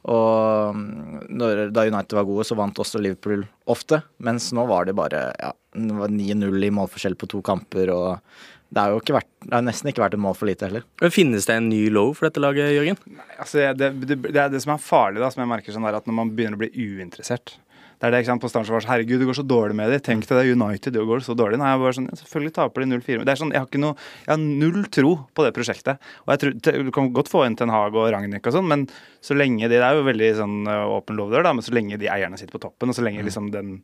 Og 0.08 0.76
mm, 0.76 1.24
når, 1.40 1.64
da 1.74 1.86
United 1.88 2.14
var 2.18 2.28
gode, 2.28 2.46
så 2.46 2.58
vant 2.58 2.78
også 2.78 3.00
Liverpool 3.02 3.42
ofte. 3.70 4.02
Mens 4.24 4.50
nå 4.56 4.66
var 4.70 4.86
det 4.88 4.96
bare 4.98 5.24
ja, 5.40 5.50
9-0 5.74 6.68
i 6.68 6.70
målforskjell 6.74 7.18
på 7.18 7.28
to 7.30 7.42
kamper, 7.44 7.92
og 7.94 8.22
det 8.68 8.82
har 8.82 8.92
jo 8.92 9.00
ikke 9.00 9.16
vært, 9.16 9.30
det 9.46 9.54
har 9.56 9.64
nesten 9.64 9.88
ikke 9.90 10.02
vært 10.04 10.16
et 10.18 10.22
mål 10.22 10.36
for 10.36 10.50
lite 10.50 10.68
heller. 10.68 10.84
Finnes 11.12 11.48
det 11.48 11.56
en 11.56 11.70
ny 11.70 11.86
low 11.92 12.12
for 12.16 12.28
dette 12.28 12.42
laget, 12.42 12.74
Jørgen? 12.76 12.98
Altså, 13.38 13.70
det, 13.78 13.94
det, 14.04 14.18
det 14.28 14.42
er 14.42 14.52
det 14.52 14.60
som 14.64 14.74
er 14.74 14.82
farlig, 14.84 15.22
da, 15.24 15.30
som 15.32 15.42
jeg 15.44 15.50
merker 15.50 15.74
sånn 15.74 15.88
der, 15.88 15.96
at 15.98 16.08
når 16.08 16.18
man 16.20 16.34
begynner 16.36 16.58
å 16.58 16.62
bli 16.62 16.70
uinteressert. 16.76 17.56
Det 17.98 18.06
er 18.06 18.14
det, 18.14 18.20
ikke 18.22 18.30
sant, 18.30 18.42
På 18.44 18.50
starten 18.50 18.70
var 18.70 18.84
sånn 18.84 18.92
Herregud, 18.92 19.18
det 19.18 19.26
går 19.26 19.38
så 19.40 19.44
dårlig 19.46 19.76
med 19.78 19.90
dem. 19.90 20.02
Tenk 20.06 20.28
deg 20.28 20.38
det, 20.38 20.54
United, 20.54 20.94
det 20.94 21.04
går 21.08 21.24
så 21.26 21.34
dårlig. 21.38 21.58
Nei, 21.58 21.72
jeg 21.72 21.82
bare 21.82 21.96
sånn, 21.96 22.10
Selvfølgelig 22.20 22.54
taper 22.58 22.84
de 22.84 22.90
0-4. 22.92 23.24
Det 23.26 23.34
er 23.34 23.40
sånn, 23.40 23.54
Jeg 23.54 23.62
har 23.64 23.66
ikke 23.66 23.82
noe, 23.82 23.98
jeg 24.22 24.32
har 24.32 24.44
null 24.44 24.86
tro 24.94 25.14
på 25.34 25.46
det 25.46 25.54
prosjektet. 25.56 26.04
Og 26.26 26.34
jeg 26.34 26.42
tror, 26.44 26.84
Du 26.86 26.92
kan 26.94 27.10
godt 27.16 27.32
få 27.32 27.42
inn 27.46 27.58
Ten 27.58 27.74
Hag 27.74 27.98
og 27.98 28.10
Ragnhild 28.14 28.38
og 28.38 28.54
sånn, 28.54 28.70
men 28.70 28.86
så 29.24 29.34
lenge 29.34 29.66
de, 29.66 29.74
Det 29.74 29.82
er 29.82 29.98
jo 29.98 30.06
veldig 30.06 30.30
sånn 30.38 30.56
uh, 30.70 30.86
åpen 30.94 31.18
lovdør 31.18 31.48
da, 31.48 31.56
men 31.56 31.66
så 31.66 31.74
lenge 31.74 31.98
de 31.98 32.10
eierne 32.12 32.38
sitter 32.38 32.54
på 32.54 32.62
toppen, 32.62 32.92
og 32.92 32.96
så 32.96 33.02
lenge 33.02 33.26
liksom 33.26 33.50
den 33.54 33.80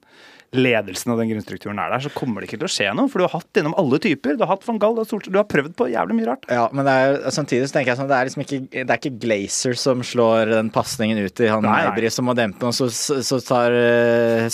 ledelsen 0.55 1.11
og 1.11 1.19
den 1.19 1.33
grunnstrukturen 1.33 1.81
er 1.83 1.91
der, 1.91 2.03
så 2.05 2.13
kommer 2.15 2.43
det 2.43 2.49
ikke 2.49 2.61
til 2.63 2.69
å 2.69 2.71
skje 2.71 2.91
noe. 2.95 3.11
For 3.11 3.21
du 3.21 3.27
har 3.27 3.35
hatt 3.35 3.61
innom 3.61 3.75
alle 3.81 3.99
typer. 4.03 4.37
Du 4.39 4.45
har 4.45 4.53
hatt 4.53 4.67
van 4.69 4.79
Gaal, 4.83 4.95
du 4.95 5.03
har, 5.03 5.27
du 5.27 5.39
har 5.41 5.49
prøvd 5.51 5.75
på 5.79 5.89
jævlig 5.91 6.19
mye 6.19 6.29
rart. 6.29 6.47
Ja, 6.53 6.69
men 6.71 6.87
det 6.87 6.95
er, 6.95 7.17
samtidig 7.35 7.69
så 7.69 7.79
tenker 7.79 7.93
jeg 7.93 8.01
sånn, 8.01 8.11
det 8.11 8.19
er 8.19 8.29
liksom 8.29 8.45
ikke, 8.45 8.61
det 8.77 8.85
er 8.85 9.01
ikke 9.01 9.15
Glazer 9.25 9.79
som 9.81 10.05
slår 10.07 10.53
den 10.55 10.71
pasningen 10.75 11.21
ut 11.25 11.43
i 11.43 11.51
han. 11.51 11.67
Eibri 11.75 12.13
som 12.15 12.29
må 12.29 12.37
dempe 12.39 12.63
den, 12.63 12.71
og 12.71 12.77
så, 12.77 12.89
så, 12.95 13.19
så 13.27 13.41
tar 13.45 13.75
eh, 13.75 14.04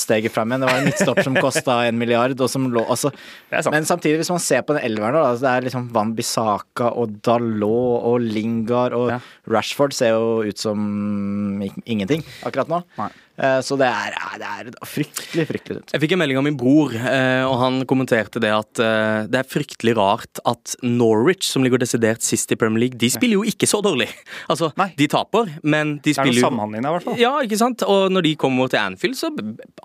steget 0.01 0.35
fram 0.35 0.51
igjen. 0.53 0.65
Det 0.65 0.71
var 0.71 0.81
en 0.81 0.89
midtstopp 0.91 1.23
som 1.27 1.39
kosta 1.39 1.79
en 1.89 1.99
milliard, 2.01 2.35
og 2.41 2.51
som 2.53 2.69
lå 2.73 2.85
altså. 2.91 3.13
Men 3.73 3.89
samtidig, 3.89 4.21
hvis 4.23 4.33
man 4.33 4.43
ser 4.43 4.63
på 4.67 4.77
den 4.77 4.85
elveren, 4.89 5.17
da, 5.19 5.25
altså, 5.33 5.47
det 5.47 5.53
er 5.55 5.67
liksom 5.69 5.89
Van 5.95 6.13
Bissaka 6.19 6.91
og 6.97 7.19
Dalot 7.27 8.07
og 8.11 8.21
Lingard 8.25 8.97
og 8.97 9.09
Ja. 9.15 9.19
Rashford 9.51 9.93
ser 9.97 10.15
jo 10.15 10.45
ut 10.47 10.61
som 10.61 10.79
ingenting 11.85 12.23
akkurat 12.47 12.71
nå. 12.71 12.83
Nei. 13.01 13.11
Eh, 13.41 13.61
Så 13.65 13.77
det 13.81 13.89
er, 13.89 14.15
det 14.41 14.49
er 14.49 14.71
fryktelig, 14.87 15.47
fryktelig 15.49 15.79
tynt. 15.79 15.95
Jeg 15.95 16.03
fikk 16.05 16.15
en 16.17 16.21
melding 16.21 16.41
av 16.41 16.45
min 16.45 16.59
bror, 16.61 16.93
eh, 16.95 17.43
og 17.49 17.57
han 17.63 17.81
kommenterte 17.89 18.43
det 18.43 18.51
at 18.53 18.83
eh, 18.85 19.29
det 19.31 19.41
er 19.41 19.49
fryktelig 19.49 19.95
rart 19.97 20.43
at 20.49 20.75
Norwich, 20.85 21.49
som 21.49 21.65
ligger 21.65 21.81
desidert 21.81 22.25
sist 22.27 22.53
i 22.53 22.59
Premier 22.61 22.85
League, 22.87 23.01
de 23.01 23.11
spiller 23.13 23.41
jo 23.41 23.47
ikke 23.49 23.69
så 23.71 23.83
dårlig. 23.85 24.11
Altså, 24.51 24.71
Nei. 24.75 24.89
de 24.99 25.07
taper, 25.11 25.47
men 25.63 25.93
de 26.03 26.13
spiller 26.17 26.35
jo 26.35 26.41
Det 26.41 26.41
er 26.41 26.43
noe 26.43 26.51
samhandling 26.51 26.83
der, 26.83 26.91
i 26.91 26.95
hvert 26.97 27.07
fall. 27.07 27.19
Ja, 27.21 27.33
ikke 27.47 27.59
sant? 27.61 27.85
Og 27.87 28.11
når 28.11 28.25
de 28.27 28.33
kommer 28.41 28.71
til 28.73 28.81
Anfield, 28.81 29.15
så 29.19 29.31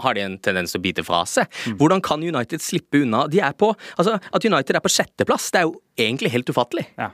har 0.01 0.17
de 0.17 0.24
en 0.25 0.38
tendens 0.41 0.74
til 0.74 0.81
å 0.81 0.85
bite 0.85 1.05
fra 1.05 1.21
seg. 1.29 1.51
Mm. 1.69 1.75
Hvordan 1.81 2.01
kan 2.05 2.24
United 2.25 2.63
slippe 2.65 3.03
unna? 3.05 3.25
De 3.31 3.43
er 3.45 3.53
på, 3.57 3.69
altså, 4.00 4.17
at 4.17 4.47
United 4.47 4.79
er 4.79 4.83
på 4.85 4.91
sjetteplass, 4.91 5.51
det 5.53 5.62
er 5.62 5.69
jo 5.69 5.75
egentlig 6.01 6.33
helt 6.33 6.50
ufattelig. 6.50 6.88
Ja. 6.97 7.12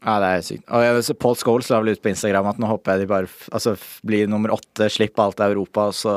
Ja, 0.00 0.16
det 0.22 0.28
er 0.32 0.44
sykt. 0.44 0.64
Og 0.72 0.82
jeg- 0.82 1.18
Paul 1.20 1.36
Scholes 1.36 1.68
la 1.68 1.80
vel 1.80 1.92
ut 1.92 2.02
på 2.02 2.08
Instagram 2.08 2.46
at 2.46 2.58
nå 2.58 2.66
håper 2.66 2.92
jeg 2.92 3.00
de 3.00 3.06
bare 3.06 3.28
altså, 3.52 3.76
blir 4.04 4.26
nummer 4.26 4.50
åtte, 4.56 4.88
slipp 4.88 5.18
alt 5.18 5.40
i 5.40 5.48
Europa, 5.50 5.88
og 5.88 5.94
så 5.94 6.14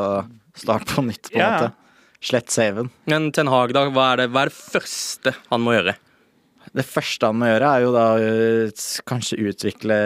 start 0.56 0.88
på 0.88 1.04
nytt, 1.04 1.32
på 1.32 1.36
en 1.36 1.42
ja. 1.42 1.52
måte. 1.58 1.74
Slett 2.24 2.50
saven. 2.50 2.90
Men 3.06 3.32
Ten 3.36 3.48
Hag, 3.52 3.74
da, 3.74 3.90
hva 3.92 4.14
er, 4.14 4.24
det, 4.24 4.30
hva 4.32 4.46
er 4.46 4.52
det 4.52 4.56
første 4.56 5.34
han 5.50 5.62
må 5.62 5.76
gjøre? 5.76 5.98
Det 6.74 6.86
første 6.88 7.28
han 7.28 7.36
må 7.36 7.50
gjøre, 7.50 7.68
er 7.68 7.84
jo 7.84 7.92
da 7.92 8.06
øh, 8.24 8.72
kanskje 9.06 9.42
utvikle 9.52 9.98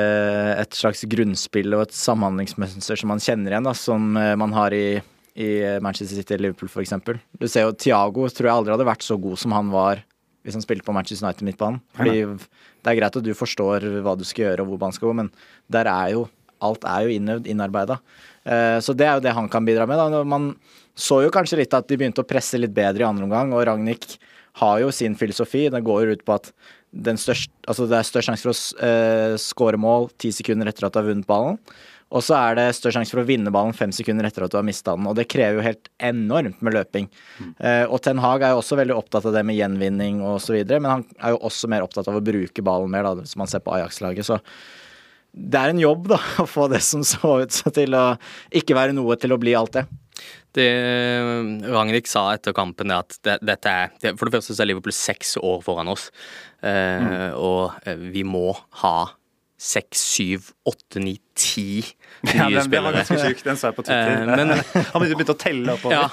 et 0.57 0.74
slags 0.74 1.05
grunnspill 1.05 1.77
og 1.77 1.86
et 1.86 1.93
samhandlingsmønster 1.93 2.98
som 2.98 3.13
man 3.13 3.22
kjenner 3.22 3.53
igjen, 3.53 3.69
da, 3.69 3.75
som 3.77 4.17
øh, 4.17 4.34
man 4.41 4.55
har 4.57 4.74
i, 4.74 4.98
i 5.38 5.50
Manchester 5.86 6.17
City 6.17 6.34
eller 6.34 6.50
Liverpool, 6.50 6.74
f.eks. 6.74 6.98
Du 7.38 7.48
ser 7.48 7.67
jo 7.67 7.77
Thiago 7.77 8.25
tror 8.25 8.50
jeg 8.50 8.55
aldri 8.55 8.74
hadde 8.74 8.89
vært 8.89 9.05
så 9.05 9.19
god 9.22 9.38
som 9.38 9.53
han 9.53 9.69
var 9.69 10.01
hvis 10.48 10.55
han 10.55 10.63
spilte 10.63 10.86
på 10.88 10.96
Manchester 10.96 11.27
United 11.27 11.43
midtbanen. 11.43 11.81
Fordi 11.98 12.22
det 12.84 12.91
er 12.91 13.00
greit 13.00 13.19
at 13.19 13.25
du 13.25 13.34
forstår 13.36 13.86
hva 14.05 14.15
du 14.17 14.25
skal 14.27 14.48
gjøre 14.48 14.63
og 14.63 14.72
hvor 14.72 14.81
man 14.86 14.96
skal 14.96 15.10
gå, 15.10 15.15
men 15.24 15.31
der 15.72 15.89
er 15.91 16.17
jo 16.17 16.27
Alt 16.57 16.88
er 16.89 17.03
jo 17.05 17.13
innøvd, 17.13 17.46
innarbeida. 17.51 18.00
Eh, 18.41 18.79
Så 18.81 18.96
det 18.98 19.05
er 19.05 19.19
jo 19.19 19.22
det 19.22 19.34
han 19.38 19.46
kan 19.48 19.62
bidra 19.62 19.86
med. 19.86 20.00
Da. 20.00 20.24
Man 20.25 20.55
så 20.98 21.19
jo 21.22 21.29
kanskje 21.29 21.60
litt 21.60 21.75
at 21.77 21.86
de 21.86 21.93
begynte 22.00 22.24
å 22.24 22.25
presse 22.25 22.57
litt 22.57 22.74
bedre 22.74 23.03
i 23.03 23.05
andre 23.05 23.27
omgang, 23.27 23.53
og 23.53 23.62
Ragnhild 23.69 24.17
har 24.57 24.79
jo 24.81 24.89
sin 24.89 25.13
filosofi. 25.13 25.67
Den 25.69 25.86
går 25.86 26.07
jo 26.07 26.15
ut 26.17 26.25
på 26.25 26.34
at 26.34 26.50
største, 27.22 27.53
altså 27.67 27.86
det 27.86 28.00
er 28.00 28.10
størst 28.10 28.31
sjanse 28.31 28.41
for 28.41 28.57
å 28.57 29.38
skåre 29.38 29.77
mål 29.77 30.10
ti 30.17 30.31
sekunder 30.34 30.72
etter 30.72 30.88
at 30.88 30.96
du 30.96 30.98
har 30.98 31.05
vunnet 31.05 31.29
ballen. 31.29 31.60
Og 32.15 32.23
så 32.23 32.37
er 32.39 32.55
det 32.55 32.65
større 32.77 32.95
sjanse 32.95 33.11
for 33.11 33.19
å 33.19 33.27
vinne 33.27 33.51
ballen 33.51 33.75
fem 33.75 33.91
sekunder 33.91 34.23
etter 34.29 34.45
at 34.45 34.53
du 34.53 34.55
har 34.55 34.63
mista 34.63 34.93
den. 34.95 35.09
Og 35.09 35.15
det 35.17 35.25
krever 35.27 35.57
jo 35.59 35.65
helt 35.65 35.89
enormt 35.99 36.61
med 36.63 36.77
løping. 36.77 37.09
Eh, 37.59 37.83
og 37.83 37.99
Ten 38.05 38.21
Hag 38.23 38.45
er 38.47 38.53
jo 38.55 38.61
også 38.61 38.77
veldig 38.79 38.95
opptatt 38.95 39.27
av 39.27 39.35
det 39.35 39.43
med 39.43 39.57
gjenvinning 39.59 40.21
osv., 40.23 40.55
men 40.77 40.87
han 40.87 41.03
er 41.19 41.35
jo 41.35 41.41
også 41.49 41.67
mer 41.73 41.83
opptatt 41.83 42.07
av 42.07 42.15
å 42.19 42.23
bruke 42.23 42.63
ballen 42.63 42.93
mer, 42.93 43.03
da, 43.09 43.11
hvis 43.19 43.35
man 43.39 43.51
ser 43.51 43.59
på 43.65 43.75
Ajax-laget. 43.75 44.23
Så 44.29 44.39
det 45.35 45.59
er 45.59 45.73
en 45.75 45.83
jobb, 45.83 46.07
da, 46.13 46.21
å 46.45 46.47
få 46.47 46.69
det 46.71 46.79
som 46.87 47.03
så 47.03 47.41
ut 47.43 47.59
til 47.75 47.99
å 47.99 48.05
ikke 48.55 48.77
være 48.79 48.95
noe 48.95 49.19
til 49.19 49.35
å 49.35 49.41
bli 49.43 49.57
alt 49.59 49.75
det. 49.81 49.85
Det 50.57 50.69
Ragnhild 51.67 52.07
sa 52.09 52.23
etter 52.33 52.55
kampen, 52.55 52.89
er 52.89 53.03
at 53.03 53.19
det, 53.27 53.35
dette 53.45 53.69
er 53.69 53.91
det, 54.01 54.15
For 54.17 54.25
det 54.25 54.39
første 54.39 54.55
så 54.55 54.63
er 54.63 54.71
Liverpool 54.71 54.95
seks 54.95 55.35
år 55.43 55.59
foran 55.65 55.91
oss. 55.91 56.07
Eh, 56.65 57.35
Og 57.35 57.75
eh, 57.83 57.99
vi 58.15 58.23
må 58.25 58.55
ha 58.81 58.95
seks, 59.57 60.01
syv, 60.13 60.51
åtte, 60.69 60.99
ni, 61.01 61.15
ti 61.33 61.63
Ja, 61.81 61.83
nye 61.83 62.33
den, 62.33 62.37
den 62.49 62.53
var 62.57 62.65
spillere. 62.67 62.99
ganske 63.01 63.17
syk, 63.23 63.39
Den 63.45 63.57
så 63.57 63.69
jeg 63.71 63.75
på 63.77 63.83
Twitter. 63.87 64.21
Eh, 64.21 64.37
men- 64.37 64.51
Han 64.93 65.01
begynte 65.03 65.33
å 65.33 65.37
telle 65.41 65.73
oppover. 65.73 65.95
Ja. 65.97 66.05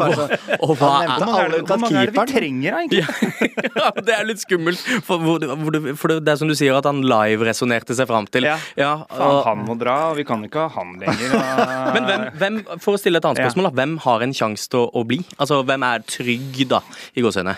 Og 0.66 0.72
hva 0.78 0.90
Han 0.92 1.08
nevnte 1.08 1.26
er 1.26 1.44
alle 1.46 1.58
det, 1.58 1.66
hvor 1.66 1.74
unntatt 1.74 1.90
er 1.90 2.06
det 2.06 2.14
vi 2.14 2.24
trenger 2.30 2.32
trenger, 2.36 2.78
egentlig? 2.78 3.04
ja, 3.82 3.90
Det 4.06 4.14
er 4.16 4.24
litt 4.30 4.42
skummelt, 4.44 4.86
for, 5.06 5.26
for 5.98 6.14
det, 6.14 6.22
er 6.30 6.40
som 6.40 6.50
du 6.50 6.54
sier, 6.58 6.78
at 6.78 6.86
han 6.86 7.02
live-resonnerte 7.02 7.94
seg 7.98 8.06
fram 8.10 8.26
til. 8.30 8.46
Ja. 8.46 8.56
ja 8.78 8.92
og, 9.10 9.42
han 9.48 9.66
må 9.66 9.78
dra, 9.82 9.96
og 10.12 10.20
vi 10.20 10.26
kan 10.28 10.46
ikke 10.46 10.66
ha 10.68 10.74
han 10.78 10.94
lenger. 11.02 11.34
og- 11.40 11.94
men 11.98 12.06
hvem, 12.10 12.26
hvem, 12.38 12.60
for 12.82 12.94
å 12.94 13.02
stille 13.02 13.18
et 13.18 13.26
annet 13.26 13.42
spørsmål, 13.42 13.70
da, 13.70 13.76
hvem 13.82 13.98
har 14.06 14.22
en 14.26 14.34
sjanse 14.34 14.70
til 14.70 14.84
å, 14.86 14.90
å 14.94 15.06
bli? 15.06 15.22
Altså, 15.42 15.62
Hvem 15.66 15.82
er 15.90 16.06
trygg, 16.06 16.62
da, 16.70 16.82
i 17.18 17.22
gåseøyne? 17.26 17.56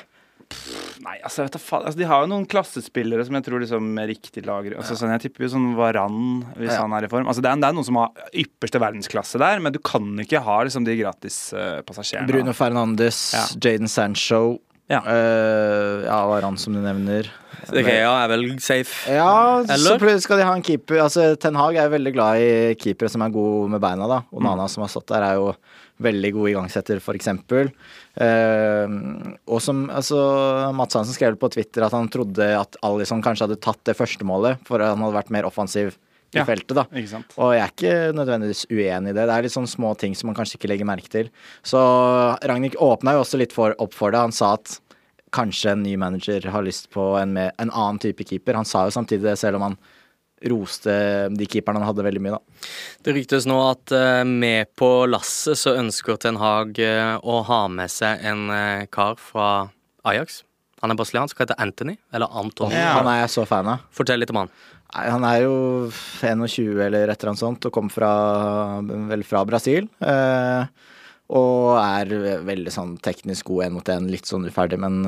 Nei, 1.08 1.16
altså, 1.24 1.46
vet 1.46 1.54
du, 1.56 1.58
altså, 1.78 1.96
De 1.96 2.04
har 2.10 2.20
jo 2.24 2.28
noen 2.28 2.44
klassespillere 2.50 3.24
som 3.24 3.36
jeg 3.38 3.44
tror 3.46 3.62
liksom 3.62 3.86
er 4.02 4.10
riktig 4.10 4.42
lager. 4.44 4.74
Altså, 4.76 4.96
sånn, 4.98 5.12
jeg 5.16 5.22
tipper 5.24 5.46
jo 5.46 5.50
sånn 5.54 5.70
Varan, 5.78 6.18
hvis 6.58 6.74
Ja. 6.74 6.82
han 6.84 6.92
er 6.98 7.06
i 7.06 7.08
form. 7.08 7.26
Altså, 7.30 7.40
det, 7.40 7.48
er, 7.50 7.62
det 7.62 7.68
er 7.70 7.76
noen 7.78 7.86
som 7.88 7.96
har 8.02 8.10
ypperste 8.36 8.82
verdensklasse 8.82 9.40
der, 9.40 9.62
men 9.64 9.72
du 9.72 9.78
kan 9.80 10.04
ikke 10.20 10.42
ha 10.44 10.58
liksom, 10.68 10.84
de 10.84 10.98
gratispassasjerene. 11.00 12.28
Bruno 12.28 12.52
Fernandes, 12.52 13.32
Ja. 13.32 13.46
Jaden 13.56 13.88
Sancho 13.88 14.58
Ja. 14.88 15.02
Uh, 15.04 16.04
Ja, 16.06 16.22
Varan, 16.26 16.56
som 16.56 16.76
du 16.76 16.80
nevner. 16.80 17.28
Rea 17.68 18.12
er 18.22 18.30
vel 18.30 18.44
safe? 18.62 19.10
Ja, 19.12 19.64
så 19.66 19.74
Eller? 19.74 19.98
plutselig 20.00 20.24
skal 20.24 20.40
de 20.40 20.46
ha 20.46 20.54
en 20.54 20.62
keeper 20.64 21.02
Altså, 21.02 21.34
Ten 21.40 21.58
Hag 21.58 21.76
er 21.76 21.90
veldig 21.90 22.12
glad 22.14 22.40
i 22.40 22.76
keepere 22.78 23.10
som 23.12 23.24
er 23.24 23.34
gode 23.34 23.68
med 23.74 23.82
beina, 23.82 24.06
da. 24.08 24.22
Og 24.32 24.40
Nana 24.44 24.64
mm. 24.64 24.72
som 24.72 24.84
har 24.84 24.92
stått 24.92 25.10
der, 25.10 25.26
er 25.26 25.40
jo 25.40 25.52
veldig 25.98 26.30
god 26.36 26.50
igangsetter, 26.52 27.00
for 27.02 27.18
eksempel. 27.18 27.72
Eh, 28.14 28.96
og 29.50 29.62
som 29.62 29.88
altså, 29.90 30.20
Mats 30.78 30.94
Hansen 30.94 31.16
skrev 31.16 31.38
på 31.40 31.50
Twitter 31.52 31.84
at 31.84 31.96
han 31.96 32.08
trodde 32.12 32.46
at 32.54 32.78
Alison 32.86 33.24
kanskje 33.24 33.48
hadde 33.48 33.60
tatt 33.64 33.82
det 33.88 33.96
første 33.98 34.26
målet, 34.26 34.62
for 34.68 34.84
han 34.84 35.02
hadde 35.02 35.18
vært 35.18 35.34
mer 35.34 35.48
offensiv 35.50 35.98
i 36.34 36.38
Ja. 36.38 36.44
feltet, 36.44 36.74
da. 36.76 36.84
Ikke 36.92 37.08
sant? 37.08 37.32
Og 37.38 37.54
jeg 37.56 37.62
er 37.64 37.72
ikke 37.72 38.14
nødvendigvis 38.18 38.66
uenig 38.70 39.10
i 39.10 39.16
det. 39.16 39.26
Det 39.26 39.34
er 39.36 39.42
litt 39.46 39.54
sånne 39.54 39.70
små 39.72 39.94
ting 39.96 40.14
som 40.14 40.28
man 40.28 40.36
kanskje 40.36 40.58
ikke 40.58 40.68
legger 40.68 40.84
merke 40.88 41.08
til. 41.08 41.30
Så 41.64 41.78
Ragnhild 42.44 42.76
åpna 42.76 43.14
jo 43.16 43.22
også 43.24 43.38
litt 43.40 43.52
for, 43.56 43.74
opp 43.78 43.94
for 43.96 44.10
det. 44.12 44.20
Han 44.20 44.32
sa 44.32 44.52
at 44.58 44.78
kanskje 45.32 45.72
en 45.72 45.82
ny 45.84 45.96
manager 46.00 46.44
har 46.50 46.62
lyst 46.64 46.90
på 46.90 47.18
en, 47.20 47.32
med, 47.36 47.52
en 47.58 47.70
annen 47.70 47.98
type 47.98 48.24
keeper. 48.28 48.54
Han 48.60 48.64
sa 48.68 48.84
jo 48.88 48.90
samtidig 48.96 49.22
det, 49.24 49.38
selv 49.40 49.56
om 49.56 49.62
han 49.70 49.78
roste 50.46 50.92
de 51.34 51.46
keeperne 51.50 51.80
han 51.80 51.88
hadde 51.88 52.04
veldig 52.06 52.20
mye, 52.22 52.36
da. 52.36 52.68
Det 53.02 53.14
ryktes 53.16 53.46
nå 53.50 53.56
at 53.72 53.90
eh, 53.96 54.22
med 54.28 54.70
på 54.78 54.90
lasset 55.10 55.58
så 55.58 55.72
ønsker 55.80 56.16
Ten 56.22 56.38
Hag 56.38 56.78
eh, 56.78 57.16
å 57.18 57.40
ha 57.48 57.64
med 57.72 57.90
seg 57.90 58.22
en 58.22 58.44
eh, 58.54 58.84
kar 58.94 59.16
fra 59.18 59.48
Ajax. 60.06 60.44
Han 60.80 60.94
er 60.94 60.98
brasiliansk, 61.00 61.40
heter 61.42 61.58
Anthony, 61.58 61.96
eller 62.14 62.30
Anton. 62.38 62.70
Ja. 62.70 62.92
Han 63.00 63.08
er 63.10 63.24
jeg 63.24 63.32
så 63.34 63.42
fan 63.50 63.66
av. 63.66 63.80
Fortell 63.90 64.22
litt 64.22 64.30
om 64.30 64.44
han. 64.44 64.52
Nei, 64.94 65.08
Han 65.12 65.26
er 65.28 65.42
jo 65.44 65.56
21 65.92 66.78
eller 66.86 67.10
et 67.10 67.18
eller 67.18 67.32
annet 67.34 67.42
sånt 67.42 67.68
og 67.68 67.74
kom 67.74 67.90
fra, 67.92 68.12
vel 69.10 69.24
fra 69.26 69.44
Brasil. 69.48 69.88
Eh, 70.00 70.86
og 71.38 71.74
er 71.82 72.40
veldig 72.46 72.72
sånn 72.72 72.96
teknisk 73.04 73.50
god 73.50 73.66
én 73.66 73.76
mot 73.76 73.90
én, 73.92 74.08
litt 74.08 74.28
sånn 74.28 74.48
uferdig, 74.48 74.78
men 74.80 75.02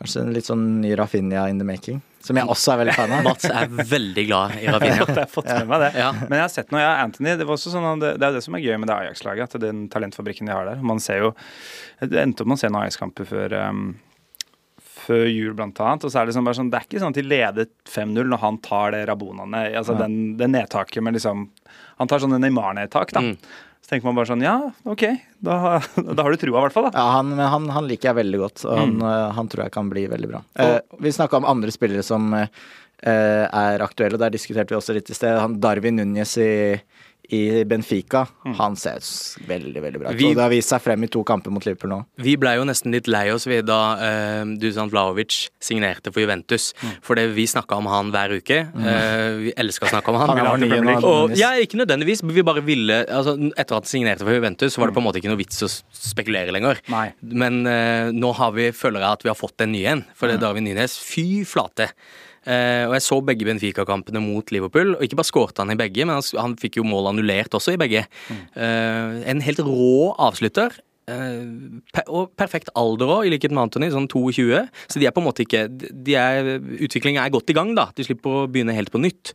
kanskje 0.00 0.22
en 0.24 0.32
litt 0.32 0.48
sånn 0.48 0.64
ny 0.80 0.94
Rafinha 0.96 1.44
in 1.52 1.60
the 1.60 1.66
making. 1.68 2.00
Som 2.24 2.36
jeg 2.40 2.48
også 2.52 2.72
er 2.72 2.80
veldig 2.82 2.94
fan 2.96 3.12
av. 3.16 3.22
Mats 3.24 3.46
er 3.48 3.68
veldig 3.68 4.24
glad 4.28 4.56
i 4.60 4.66
Rafinha. 4.68 5.04
Jeg 5.08 5.16
har 5.18 5.28
fått 5.28 5.48
med 5.52 5.68
meg 5.68 5.84
det. 5.84 5.90
Ja. 6.00 6.10
Men 6.16 6.36
jeg 6.36 6.42
har 6.44 6.52
sett 6.52 6.72
noe, 6.72 6.82
ja, 6.82 6.90
Anthony, 7.00 7.32
det, 7.36 7.46
var 7.48 7.56
også 7.56 7.72
sånn, 7.72 7.86
det, 8.00 8.14
det 8.20 8.26
er 8.26 8.32
jo 8.32 8.36
det 8.36 8.44
som 8.44 8.56
er 8.56 8.64
gøy 8.64 8.76
med 8.80 8.90
det 8.90 8.96
Ajax-laget. 8.96 9.56
At 9.56 9.64
den 9.64 9.86
talentfabrikken 9.92 10.48
de 10.48 10.52
har 10.56 10.68
der. 10.68 10.82
Man 10.84 11.00
ser 11.00 11.24
jo 11.24 11.30
Det 12.00 12.20
endte 12.20 12.44
opp 12.44 12.52
med 12.52 12.58
å 12.58 12.60
se 12.60 12.68
noen 12.68 12.84
Ajax-kamper 12.84 13.28
før 13.28 13.56
um, 13.68 13.86
før 15.10 15.26
jul, 15.28 15.52
blant 15.58 15.80
annet. 15.82 16.06
Og 16.06 16.12
så 16.14 16.22
er 16.22 16.30
det, 16.30 16.36
sånn, 16.38 16.46
bare 16.46 16.58
sånn, 16.60 16.70
det 16.72 16.78
er 16.80 16.86
ikke 16.88 17.02
sånn 17.02 17.12
at 17.16 17.18
de 17.20 17.26
leder 17.26 17.68
5-0 17.90 18.30
når 18.30 18.40
han 18.46 18.60
tar 18.64 18.94
det 18.96 19.02
Rabonaene. 19.10 19.64
Altså 19.76 19.96
Ja. 19.98 20.04
den, 20.06 20.20
det 20.40 20.48
nedtaket 20.54 21.02
med 21.04 21.18
liksom 21.18 21.48
Han 22.00 22.08
tar 22.08 22.22
sånne 22.22 22.38
Neymar-nedtak, 22.40 23.10
da. 23.12 23.20
Mm. 23.20 23.36
Så 23.84 23.90
tenker 23.94 24.06
man 24.08 24.16
bare 24.16 24.28
sånn 24.28 24.42
Ja, 24.44 24.54
OK, 24.88 25.02
da, 25.44 25.54
da 26.16 26.22
har 26.24 26.32
du 26.32 26.40
trua, 26.40 26.58
i 26.60 26.64
hvert 26.66 26.72
fall. 26.76 26.86
da. 26.90 26.96
Ja, 26.96 27.06
han, 27.18 27.32
han, 27.38 27.68
han 27.76 27.88
liker 27.88 28.10
jeg 28.10 28.18
veldig 28.22 28.40
godt, 28.40 28.64
og 28.68 28.76
han, 28.78 28.94
eh, 29.04 29.30
han 29.36 29.48
tror 29.52 29.64
jeg 29.66 29.74
kan 29.76 29.88
bli 29.92 30.06
veldig 30.12 30.28
bra. 30.30 30.40
Eh, 30.60 30.78
vi 31.00 31.12
snakka 31.16 31.40
om 31.40 31.48
andre 31.48 31.72
spillere 31.74 32.04
som 32.06 32.28
eh, 32.36 32.46
er 33.04 33.84
aktuelle, 33.84 34.16
og 34.18 34.20
der 34.24 34.32
diskuterte 34.34 34.74
vi 34.74 34.78
også 34.80 34.96
litt 34.96 35.08
i 35.12 35.16
sted. 35.16 35.36
Han 35.40 35.58
Darwin 35.60 36.00
Núñez 36.00 36.34
i, 36.40 36.50
i 37.32 37.64
Benfica, 37.64 38.24
han 38.58 38.74
ser 38.76 38.98
veldig, 39.46 39.80
veldig 39.84 40.00
bra 40.02 40.10
ut. 40.10 40.16
Vi- 40.18 40.30
Og 40.30 40.34
det 40.36 40.42
har 40.42 40.50
vist 40.50 40.68
seg 40.72 40.80
frem 40.82 41.04
i 41.04 41.08
to 41.08 41.22
kamper 41.24 41.50
mot 41.54 41.64
Liverpool 41.64 41.90
nå. 41.90 41.98
Vi 42.18 42.36
ble 42.36 42.56
jo 42.56 42.64
nesten 42.64 42.90
litt 42.92 43.06
lei 43.06 43.30
oss 43.30 43.46
ved 43.46 43.66
da 43.70 43.78
uh, 43.96 44.44
Dusan 44.58 44.90
Vlaovic 44.90 45.48
signerte 45.62 46.12
for 46.12 46.20
Juventus. 46.24 46.72
Fordi 47.06 47.26
vi 47.34 47.44
snakka 47.46 47.76
om 47.78 47.86
han 47.86 48.10
hver 48.14 48.34
uke. 48.40 48.60
Uh, 48.74 49.38
vi 49.46 49.52
elska 49.56 49.86
å 49.86 49.92
snakke 49.94 50.08
om 50.12 50.18
han. 50.20 50.34
Han 50.38 50.60
nye 50.60 50.80
nå, 50.82 50.96
Og 51.06 51.36
ja, 51.38 51.52
ikke 51.62 51.78
nødvendigvis. 51.80 52.22
Vi 52.26 52.42
bare 52.46 52.62
ville 52.66 53.04
altså, 53.06 53.36
Etter 53.56 53.76
at 53.78 53.84
han 53.84 53.90
signerte 53.90 54.26
for 54.26 54.32
Juventus, 54.34 54.74
så 54.74 54.80
var 54.82 54.90
det 54.90 54.96
på 54.98 55.02
en 55.04 55.06
måte 55.08 55.20
ikke 55.22 55.30
noe 55.32 55.40
vits 55.40 55.62
å 55.62 55.70
spekulere 55.70 56.50
lenger. 56.54 56.80
Nei. 56.90 57.12
Men 57.22 57.62
uh, 57.66 58.10
nå 58.12 58.32
har 58.40 58.52
vi, 58.56 58.70
føler 58.72 59.00
jeg 59.04 59.10
at 59.20 59.22
vi 59.26 59.32
har 59.32 59.38
fått 59.38 59.60
en 59.66 59.72
ny 59.72 59.84
en. 59.86 60.04
For 60.14 60.26
det 60.28 60.38
er 60.38 60.44
Darwin 60.48 60.64
Nynes. 60.66 60.98
Fy 60.98 61.44
flate. 61.48 61.90
Eh, 62.48 62.86
og 62.88 62.94
jeg 62.96 63.04
så 63.04 63.18
begge 63.24 63.44
Benfica-kampene 63.44 64.22
mot 64.24 64.48
Liverpool, 64.54 64.94
og 64.96 65.02
ikke 65.04 65.18
bare 65.20 65.28
skårte 65.28 65.60
han 65.64 65.74
i 65.74 65.78
begge, 65.80 66.06
men 66.06 66.16
han, 66.16 66.24
han 66.40 66.54
fikk 66.60 66.78
jo 66.80 66.86
mål 66.88 67.10
annullert 67.12 67.52
også 67.58 67.74
i 67.74 67.80
begge. 67.80 68.06
Eh, 68.30 69.18
en 69.32 69.42
helt 69.44 69.60
rå 69.66 70.14
avslutter. 70.16 70.78
eh, 71.10 72.04
og 72.06 72.30
perfekt 72.38 72.70
alder 72.78 73.10
òg, 73.18 73.26
i 73.26 73.34
likhet 73.34 73.52
med 73.52 73.66
Anthony, 73.66 73.90
sånn 73.92 74.08
22. 74.08 74.62
Så 74.88 75.00
de 75.02 75.08
er 75.08 75.12
på 75.16 75.20
en 75.20 75.28
måte 75.28 75.44
ikke 75.44 75.66
de 75.68 76.14
er, 76.16 76.54
Utviklingen 76.80 77.22
er 77.22 77.34
godt 77.34 77.50
i 77.50 77.56
gang, 77.56 77.74
da. 77.76 77.90
De 77.96 78.06
slipper 78.06 78.44
å 78.44 78.48
begynne 78.48 78.76
helt 78.76 78.92
på 78.94 79.02
nytt. 79.02 79.34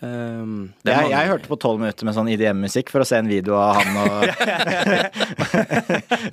Um, 0.00 0.70
Jeg, 0.80 0.96
mange- 0.96 1.12
jeg 1.12 1.28
hørte 1.28 1.48
på 1.50 1.58
tolv 1.60 1.76
minutter 1.82 2.06
med 2.08 2.14
sånn 2.16 2.28
IDM-musikk 2.32 2.88
for 2.88 3.04
å 3.04 3.08
se 3.08 3.18
en 3.20 3.28
video 3.28 3.52
av 3.60 3.76
han 3.76 3.98
og 4.00 4.24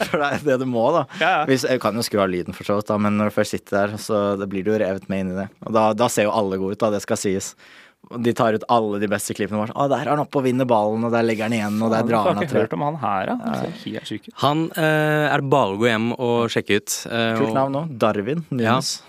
For 0.08 0.16
det 0.22 0.28
er 0.30 0.46
det 0.46 0.56
du 0.62 0.66
må, 0.70 0.86
da. 0.96 1.02
Ja, 1.20 1.32
ja. 1.34 1.42
Hvis, 1.50 1.66
jeg 1.68 1.82
kan 1.84 1.98
jo 2.00 2.04
skru 2.06 2.22
av 2.24 2.30
lyden, 2.32 2.56
for 2.56 2.64
så 2.68 2.78
vidt, 2.80 2.88
da, 2.88 2.96
men 3.02 3.18
når 3.20 3.32
du 3.32 3.36
først 3.36 3.56
sitter 3.58 3.76
der, 3.82 3.90
så 4.00 4.22
det 4.40 4.48
blir 4.52 4.64
du 4.64 4.72
jo 4.72 4.80
revet 4.80 5.10
med 5.12 5.26
inn 5.26 5.34
i 5.34 5.40
det. 5.42 5.48
Og 5.66 5.76
da, 5.76 5.84
da 5.98 6.08
ser 6.12 6.30
jo 6.30 6.36
alle 6.38 6.60
gode 6.62 6.78
ut, 6.78 6.82
da, 6.86 6.94
det 6.96 7.02
skal 7.04 7.20
sies. 7.20 7.50
De 8.24 8.32
tar 8.38 8.56
ut 8.56 8.64
alle 8.72 9.02
de 9.04 9.10
beste 9.12 9.36
klippene. 9.36 9.60
våre. 9.60 9.76
å, 9.76 9.90
der 9.92 10.06
er 10.06 10.14
han 10.14 10.24
oppe 10.24 10.40
og 10.40 10.46
vinner 10.48 10.68
ballen, 10.70 11.04
og 11.04 11.12
der 11.12 11.28
legger 11.28 11.50
han 11.50 11.58
igjen, 11.58 11.82
og 11.84 11.92
der 11.92 12.08
drar 12.08 12.30
han 12.32 12.40
av 12.40 12.44
ikke 12.48 12.62
hørt 12.62 12.78
om 12.78 12.86
han 12.88 12.96
her, 13.04 13.34
da. 13.34 13.36
Han. 13.44 13.76
Han 14.46 14.64
uh, 14.78 15.28
er 15.34 15.44
bare 15.44 15.76
å 15.76 15.80
gå 15.82 15.90
hjem 15.92 16.08
og 16.16 16.48
sjekke 16.54 16.80
ut. 16.80 16.90
Uh, 17.10 17.36
Kult 17.42 17.52
navn 17.58 17.76
nå. 17.76 17.84
Darwin 18.00 18.46
Nunes. 18.48 19.02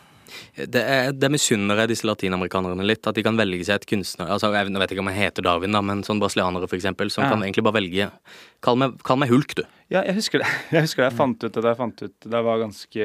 Det, 0.56 0.82
er, 0.82 1.12
det 1.12 1.30
misunner 1.30 1.76
jeg 1.84 1.88
disse 1.94 2.06
latinamerikanerne 2.08 2.84
litt. 2.86 3.06
At 3.06 3.14
de 3.18 3.22
kan 3.26 3.36
velge 3.38 3.64
seg 3.64 3.80
et 3.80 3.86
kunstner 3.86 4.28
altså, 4.34 4.52
Jeg 4.54 4.72
vet 4.74 4.90
ikke 4.94 5.00
om 5.04 5.10
han 5.10 5.18
heter 5.18 5.42
Darwin, 5.46 5.72
da, 5.72 5.80
men 5.82 6.02
sånn 6.06 6.20
brasilianere, 6.20 6.68
for 6.68 6.76
eksempel, 6.78 7.10
som 7.10 7.24
Ja. 7.24 7.30
kan 7.30 7.42
egentlig 7.42 7.64
bare 7.64 7.78
velge 7.80 8.10
Kall 8.60 8.74
meg, 8.76 8.96
kall 9.06 9.16
meg 9.22 9.30
Hulk, 9.30 9.52
du. 9.54 9.62
Ja, 9.88 10.02
jeg 10.02 10.16
husker 10.18 10.40
det. 10.42 10.48
Jeg 10.74 10.82
husker 10.84 11.04
det. 11.04 11.12
Jeg 11.12 11.16
fant 11.16 11.44
ut 11.44 11.52
det 11.54 11.62
da 11.62 11.68
jeg 11.70 11.78
fant 11.78 12.02
ut 12.02 12.26
da 12.26 12.36
jeg 12.40 12.44
var 12.44 12.58
ganske 12.60 13.04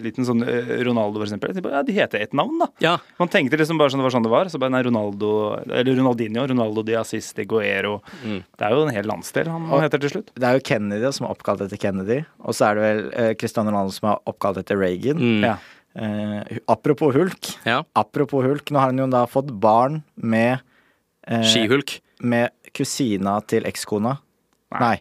liten. 0.00 0.24
Sånn 0.24 0.40
eh, 0.46 0.70
Ronaldo, 0.86 1.18
for 1.20 1.26
eksempel. 1.26 1.52
Bare, 1.60 1.74
Ja, 1.74 1.82
de 1.84 1.96
heter 1.96 2.22
ett 2.24 2.32
navn, 2.38 2.54
da. 2.62 2.68
Ja, 2.80 2.92
Man 3.18 3.28
tenkte 3.28 3.58
liksom 3.60 3.76
bare 3.80 3.90
sånn 3.92 4.00
det 4.00 4.06
var 4.06 4.14
sånn 4.14 4.24
det 4.24 4.32
var. 4.32 4.48
Så 4.52 4.60
bare 4.62 4.72
nei, 4.72 4.80
Ronaldo 4.86 5.32
Eller 5.66 5.90
Ronaldinho, 5.98 6.46
Ronaldo 6.54 6.84
de 6.86 6.94
Assis 7.00 7.32
de 7.36 7.44
Guero. 7.50 7.98
Mm. 8.22 8.38
Det 8.56 8.64
er 8.68 8.70
jo 8.78 8.86
en 8.86 8.94
hel 8.94 9.10
landsdel 9.10 9.50
han 9.50 9.66
Og- 9.68 9.82
heter 9.84 10.00
til 10.06 10.14
slutt. 10.14 10.30
Det 10.38 10.48
er 10.48 10.60
jo 10.60 10.64
Kennedy 10.70 11.12
som 11.12 11.26
er 11.26 11.34
oppkalt 11.34 11.66
etter 11.66 11.76
Kennedy. 11.82 12.22
Og 12.46 12.54
så 12.56 12.70
er 12.70 12.74
det 12.78 12.86
vel 12.86 13.02
eh, 13.12 13.34
Cristiano 13.34 13.74
Ronaldo 13.74 13.92
som 13.98 14.12
er 14.14 14.22
oppkalt 14.30 14.62
etter 14.62 14.78
Reagan. 14.80 15.18
mm. 15.20 15.42
Ja. 15.50 15.56
Eh, 15.94 16.58
apropos 16.66 17.14
Hulk. 17.14 17.58
ja. 17.64 17.84
Apropos 17.92 18.44
Hulk, 18.44 18.70
nå 18.70 18.78
har 18.78 18.90
han 18.90 18.98
jo 18.98 19.06
da 19.06 19.24
fått 19.30 19.50
barn 19.50 20.02
med 20.14 20.58
eh, 21.26 21.44
Skihulk. 21.46 22.00
Med 22.18 22.50
kusina 22.74 23.38
til 23.46 23.66
ekskona. 23.68 24.16
Nei. 24.74 24.80
Nei. 24.80 24.96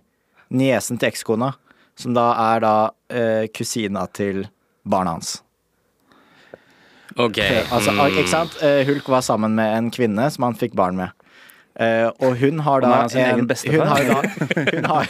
Niesen 0.53 1.01
til 1.01 1.09
ekskona. 1.09 1.53
Som 1.97 2.13
da 2.17 2.27
er 2.53 2.62
da 2.62 2.75
eh, 3.09 3.47
kusina 3.53 4.05
til 4.13 4.45
barna 4.85 5.17
hans. 5.17 5.39
OK. 7.17 7.38
Altså, 7.69 7.93
mm. 7.93 8.05
ikke 8.17 8.29
sant? 8.29 8.55
Eh, 8.65 8.81
Hulk 8.88 9.09
var 9.09 9.25
sammen 9.25 9.53
med 9.57 9.75
en 9.77 9.91
kvinne 9.93 10.29
som 10.33 10.47
han 10.47 10.57
fikk 10.57 10.77
barn 10.77 10.97
med. 10.97 11.13
Uh, 11.73 12.12
og 12.21 12.35
hun 12.38 12.59
har 12.62 12.83
da 12.83 12.89
egen 13.09 13.39
en 13.41 13.47
bestefar. 13.50 13.79
Hun 13.81 13.88
har, 13.89 14.03
da, 14.05 14.19
hun 14.75 14.85
har, 14.85 15.07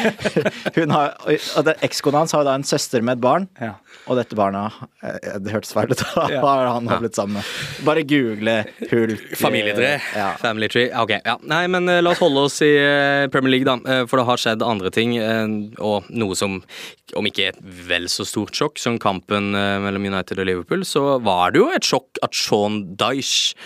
hun 0.76 0.90
har 0.92 1.14
Og 1.56 1.70
ekskona 1.86 2.20
hans 2.20 2.34
har 2.36 2.44
da 2.44 2.52
en 2.58 2.66
søster 2.68 3.00
med 3.00 3.16
et 3.16 3.22
barn. 3.24 3.46
Ja. 3.56 3.78
Og 4.06 4.14
dette 4.18 4.36
barna 4.38 4.60
eh, 5.02 5.36
Det 5.42 5.50
hørtes 5.50 5.72
feil 5.74 5.90
ut. 5.90 6.02
Ja. 6.36 6.40
Har 6.44 6.66
han 6.70 6.86
blitt 7.00 7.16
sammen 7.18 7.38
med. 7.40 7.48
Bare 7.86 8.02
google 8.06 8.54
Hulk. 8.90 9.24
eh, 9.32 9.36
Familietre. 9.40 9.90
Ja. 10.14 10.28
Family 10.40 10.68
tree. 10.70 10.88
Ok, 10.94 11.16
ja. 11.24 11.36
Nei, 11.42 11.64
men 11.72 11.88
eh, 11.90 11.98
la 12.04 12.12
oss 12.14 12.22
holde 12.22 12.44
oss 12.48 12.60
i 12.66 12.70
Premier 13.34 13.56
League, 13.56 13.66
da. 13.66 14.04
For 14.06 14.20
det 14.20 14.26
har 14.30 14.42
skjedd 14.42 14.62
andre 14.66 14.90
ting. 14.94 15.16
og 15.82 16.06
noe 16.10 16.36
som, 16.38 16.60
om 17.18 17.26
ikke 17.30 17.50
et 17.52 17.60
vel 17.88 18.06
så 18.12 18.24
stort 18.28 18.54
sjokk 18.56 18.78
som 18.82 18.98
kampen 19.02 19.50
mellom 19.52 20.06
United 20.12 20.38
og 20.42 20.46
Liverpool, 20.48 20.84
så 20.86 21.16
var 21.22 21.54
det 21.54 21.62
jo 21.64 21.70
et 21.74 21.86
sjokk 21.86 22.20
at 22.26 22.34
Sean 22.36 22.82
Dyche 22.98 23.56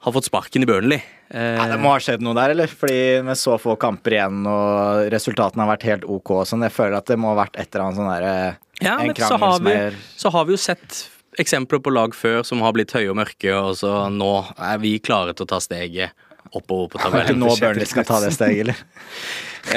har 0.00 0.14
fått 0.16 0.30
sparken 0.30 0.64
i 0.64 0.68
Burnley. 0.68 1.02
Eh, 1.30 1.54
Ja, 1.60 1.66
det 1.68 1.76
må 1.82 1.92
ha 1.92 1.98
skjedd 2.02 2.22
noe 2.24 2.34
der, 2.38 2.54
eller? 2.54 2.70
Fordi 2.72 3.20
med 3.26 3.36
så 3.38 3.58
få 3.60 3.74
kamper 3.80 4.16
igjen, 4.16 4.40
og 4.48 5.10
resultatene 5.12 5.62
har 5.66 5.74
vært 5.74 5.84
helt 5.90 6.06
OK 6.08 6.32
og 6.38 6.46
sånn, 6.48 6.64
jeg 6.64 6.72
føler 6.74 6.96
at 7.02 7.10
det 7.12 7.18
må 7.20 7.34
ha 7.34 7.36
vært 7.42 7.58
et 7.60 7.68
eller 7.68 7.84
annet 7.86 8.00
sånn 8.00 8.08
derre 8.08 8.34
ja, 8.80 8.98
En 8.98 9.10
men 9.10 9.16
så 9.16 9.36
har, 9.36 9.56
som 9.58 9.68
vi, 9.68 9.76
er 9.76 9.98
så 10.16 10.32
har 10.34 10.48
vi 10.48 10.56
jo 10.56 10.60
sett 10.60 11.02
eksempler 11.40 11.80
på 11.82 11.92
lag 11.94 12.14
før 12.16 12.42
som 12.46 12.62
har 12.64 12.74
blitt 12.76 12.92
høye 12.96 13.10
og 13.12 13.20
mørke, 13.20 13.52
og 13.54 13.76
så 13.80 14.08
nå 14.12 14.32
er 14.56 14.80
vi 14.82 14.96
klare 15.02 15.36
til 15.36 15.46
å 15.46 15.52
ta 15.54 15.60
steget 15.62 16.16
oppover 16.50 16.88
på 16.90 16.98
tabellen. 16.98 17.38
nå 17.38 17.52
Burnley 17.60 17.86
skal 17.86 18.06
ta 18.08 18.18
det 18.24 18.34
steget, 18.36 18.66
eller? 18.68 18.82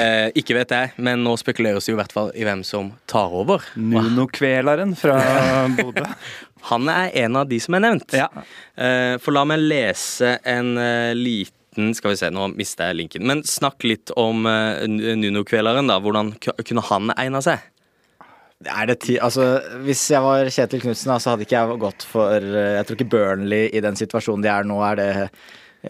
Eh, 0.00 0.30
ikke 0.40 0.54
vet 0.56 0.70
jeg, 0.72 0.92
men 1.04 1.20
nå 1.20 1.34
spekuleres 1.36 1.84
det 1.84 1.92
jo 1.92 1.98
i 1.98 1.98
hvert 1.98 2.12
fall 2.16 2.30
i 2.32 2.46
hvem 2.46 2.62
som 2.64 2.86
tar 3.04 3.34
over. 3.36 3.60
Nuno-kveleren 3.76 4.94
fra 4.96 5.18
Bodø. 5.76 6.06
Han 6.70 6.88
er 6.88 7.10
en 7.20 7.36
av 7.36 7.50
de 7.50 7.58
som 7.60 7.76
er 7.76 7.82
nevnt. 7.84 8.14
Ja. 8.16 8.30
Eh, 8.80 9.18
for 9.20 9.36
la 9.36 9.44
meg 9.44 9.60
lese 9.60 10.38
en 10.40 10.72
eh, 10.80 11.12
liten 11.12 11.92
Skal 11.98 12.14
vi 12.14 12.18
se, 12.22 12.28
nå 12.32 12.46
mister 12.54 12.88
jeg 12.90 13.00
linken. 13.02 13.26
Men 13.28 13.44
snakk 13.44 13.84
litt 13.84 14.12
om 14.16 14.48
eh, 14.48 14.88
Nuno-kveleren, 14.88 15.92
da. 15.92 16.00
Hvordan 16.00 16.32
kunne 16.40 16.88
han 16.88 17.12
egna 17.18 17.44
seg? 17.44 17.68
Er 18.64 18.86
det 18.86 19.00
ti, 19.02 19.18
altså, 19.20 19.58
hvis 19.84 20.06
jeg 20.14 20.22
var 20.24 20.46
Kjetil 20.48 20.80
Knutsen, 20.80 21.10
så 21.20 21.34
hadde 21.34 21.44
ikke 21.44 21.58
jeg 21.58 21.78
gått 21.82 22.06
for 22.08 22.38
eh, 22.38 22.76
Jeg 22.78 22.86
tror 22.86 22.96
ikke 23.00 23.10
Burnley 23.12 23.66
i 23.74 23.80
den 23.84 23.98
situasjonen 23.98 24.42
de 24.46 24.48
er 24.48 24.64
nå, 24.64 24.78
er 24.86 24.96
det 25.00 25.08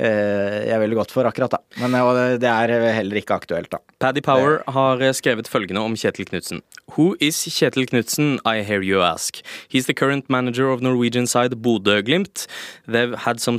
eh, 0.01 0.65
jeg 0.73 0.81
ville 0.83 0.97
gått 0.99 1.13
for 1.15 1.29
akkurat 1.29 1.55
da. 1.55 1.61
Men 1.79 1.95
eh, 1.95 2.09
det- 2.19 2.41
det 2.43 2.51
er 2.51 2.95
heller 2.97 3.21
ikke 3.21 3.37
aktuelt, 3.37 3.71
da. 3.71 3.79
Paddy 4.01 4.21
Power 4.27 4.63
har 4.75 5.01
eh, 5.05 5.13
skrevet 5.15 5.47
følgende 5.47 5.85
om 5.85 5.95
Kjetil 5.95 6.27
Knutsen. 6.27 6.63
Who 6.97 7.15
is 7.21 7.39
Kjetil 7.47 7.87
Knutsen, 7.87 8.41
I 8.45 8.63
hear 8.63 8.83
you 8.83 9.01
ask. 9.03 9.39
He's 9.69 9.87
the 9.87 9.95
current 9.95 10.29
manager 10.29 10.69
of 10.73 10.81
Norwegian 10.83 11.27
side 11.29 11.55
Bodø-Glimt. 11.63 12.47
They've 12.89 13.15
had 13.29 13.41
some 13.41 13.59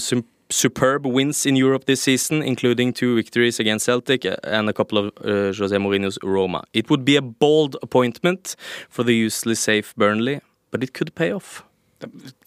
superb 0.49 1.05
wins 1.05 1.45
in 1.45 1.55
Europe 1.55 1.85
this 1.85 2.01
season, 2.01 2.41
including 2.41 2.93
two 2.93 3.15
victories 3.15 3.59
against 3.59 3.85
Celtic 3.85 4.25
and 4.43 4.69
a 4.69 4.73
couple 4.73 4.97
of 4.97 5.05
uh, 5.23 5.53
Jose 5.53 5.75
Mourinho's 5.75 6.19
Roma. 6.23 6.63
It 6.73 6.89
would 6.89 7.05
be 7.05 7.15
a 7.15 7.21
bold 7.21 7.77
appointment 7.81 8.55
for 8.89 9.03
the 9.03 9.13
usually 9.13 9.55
safe 9.55 9.95
Burnley, 9.95 10.41
but 10.71 10.83
it 10.83 10.93
could 10.93 11.13
pay 11.15 11.31
off. 11.31 11.63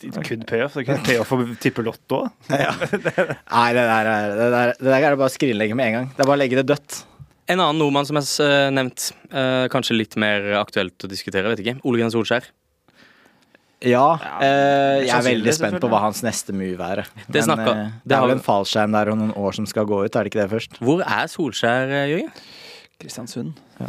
It 0.02 0.24
could 0.24 0.46
pay 0.46 0.60
off. 0.60 0.74
Det 0.74 0.84
kunne 0.86 1.02
pay 1.04 1.18
off 1.18 1.32
å 1.32 1.40
tippe 1.60 1.82
lotto 1.82 2.22
òg. 2.22 2.32
Nei, 2.52 2.60
det 3.74 3.84
der, 3.88 4.10
er, 4.12 4.34
det 4.36 4.48
der, 4.52 4.74
det 4.76 4.90
der 4.90 4.98
er 4.98 5.08
det 5.08 5.18
bare 5.18 5.30
å 5.30 5.34
skrinlegge 5.34 5.78
med 5.78 5.90
en 5.90 5.96
gang. 5.96 6.10
Det 6.12 6.22
er 6.22 6.28
bare 6.28 6.38
å 6.38 6.42
legge 6.42 6.60
det 6.60 6.68
dødt. 6.68 7.02
En 7.48 7.62
annen 7.64 7.80
nordmann 7.80 8.04
som 8.04 8.18
er 8.20 8.70
nevnt, 8.76 9.08
eh, 9.32 9.64
kanskje 9.72 9.96
litt 9.96 10.18
mer 10.20 10.50
aktuelt 10.60 11.00
å 11.00 11.08
diskutere, 11.10 11.48
vet 11.48 11.64
ikke. 11.64 11.78
Ole 11.88 12.02
Grenn 12.02 12.12
Solskjær. 12.12 12.50
Ja, 13.86 14.18
eh, 14.42 15.04
jeg 15.06 15.14
er 15.14 15.22
veldig 15.22 15.52
spent 15.54 15.78
på 15.80 15.88
hva 15.92 16.00
hans 16.02 16.22
neste 16.26 16.50
move 16.56 16.80
er. 16.82 17.04
Det 17.30 17.44
snakka- 17.46 17.70
eh, 17.76 17.84
det 18.02 18.08
det 18.08 18.14
er 18.16 18.20
har- 18.20 18.26
vel 18.28 18.36
en 18.38 18.42
fallskjerm 18.42 18.92
der 18.96 19.10
og 19.12 19.18
noen 19.18 19.34
år 19.38 19.54
som 19.54 19.66
skal 19.66 19.84
gå 19.86 20.04
ut, 20.04 20.16
er 20.16 20.24
det 20.24 20.32
ikke 20.32 20.42
det 20.42 20.50
først? 20.50 20.78
Hvor 20.82 21.00
er 21.06 21.28
Solskjær, 21.30 21.86
eh, 21.88 22.08
Jørgen? 22.10 22.32
Kristiansund. 22.98 23.52
Ja, 23.78 23.88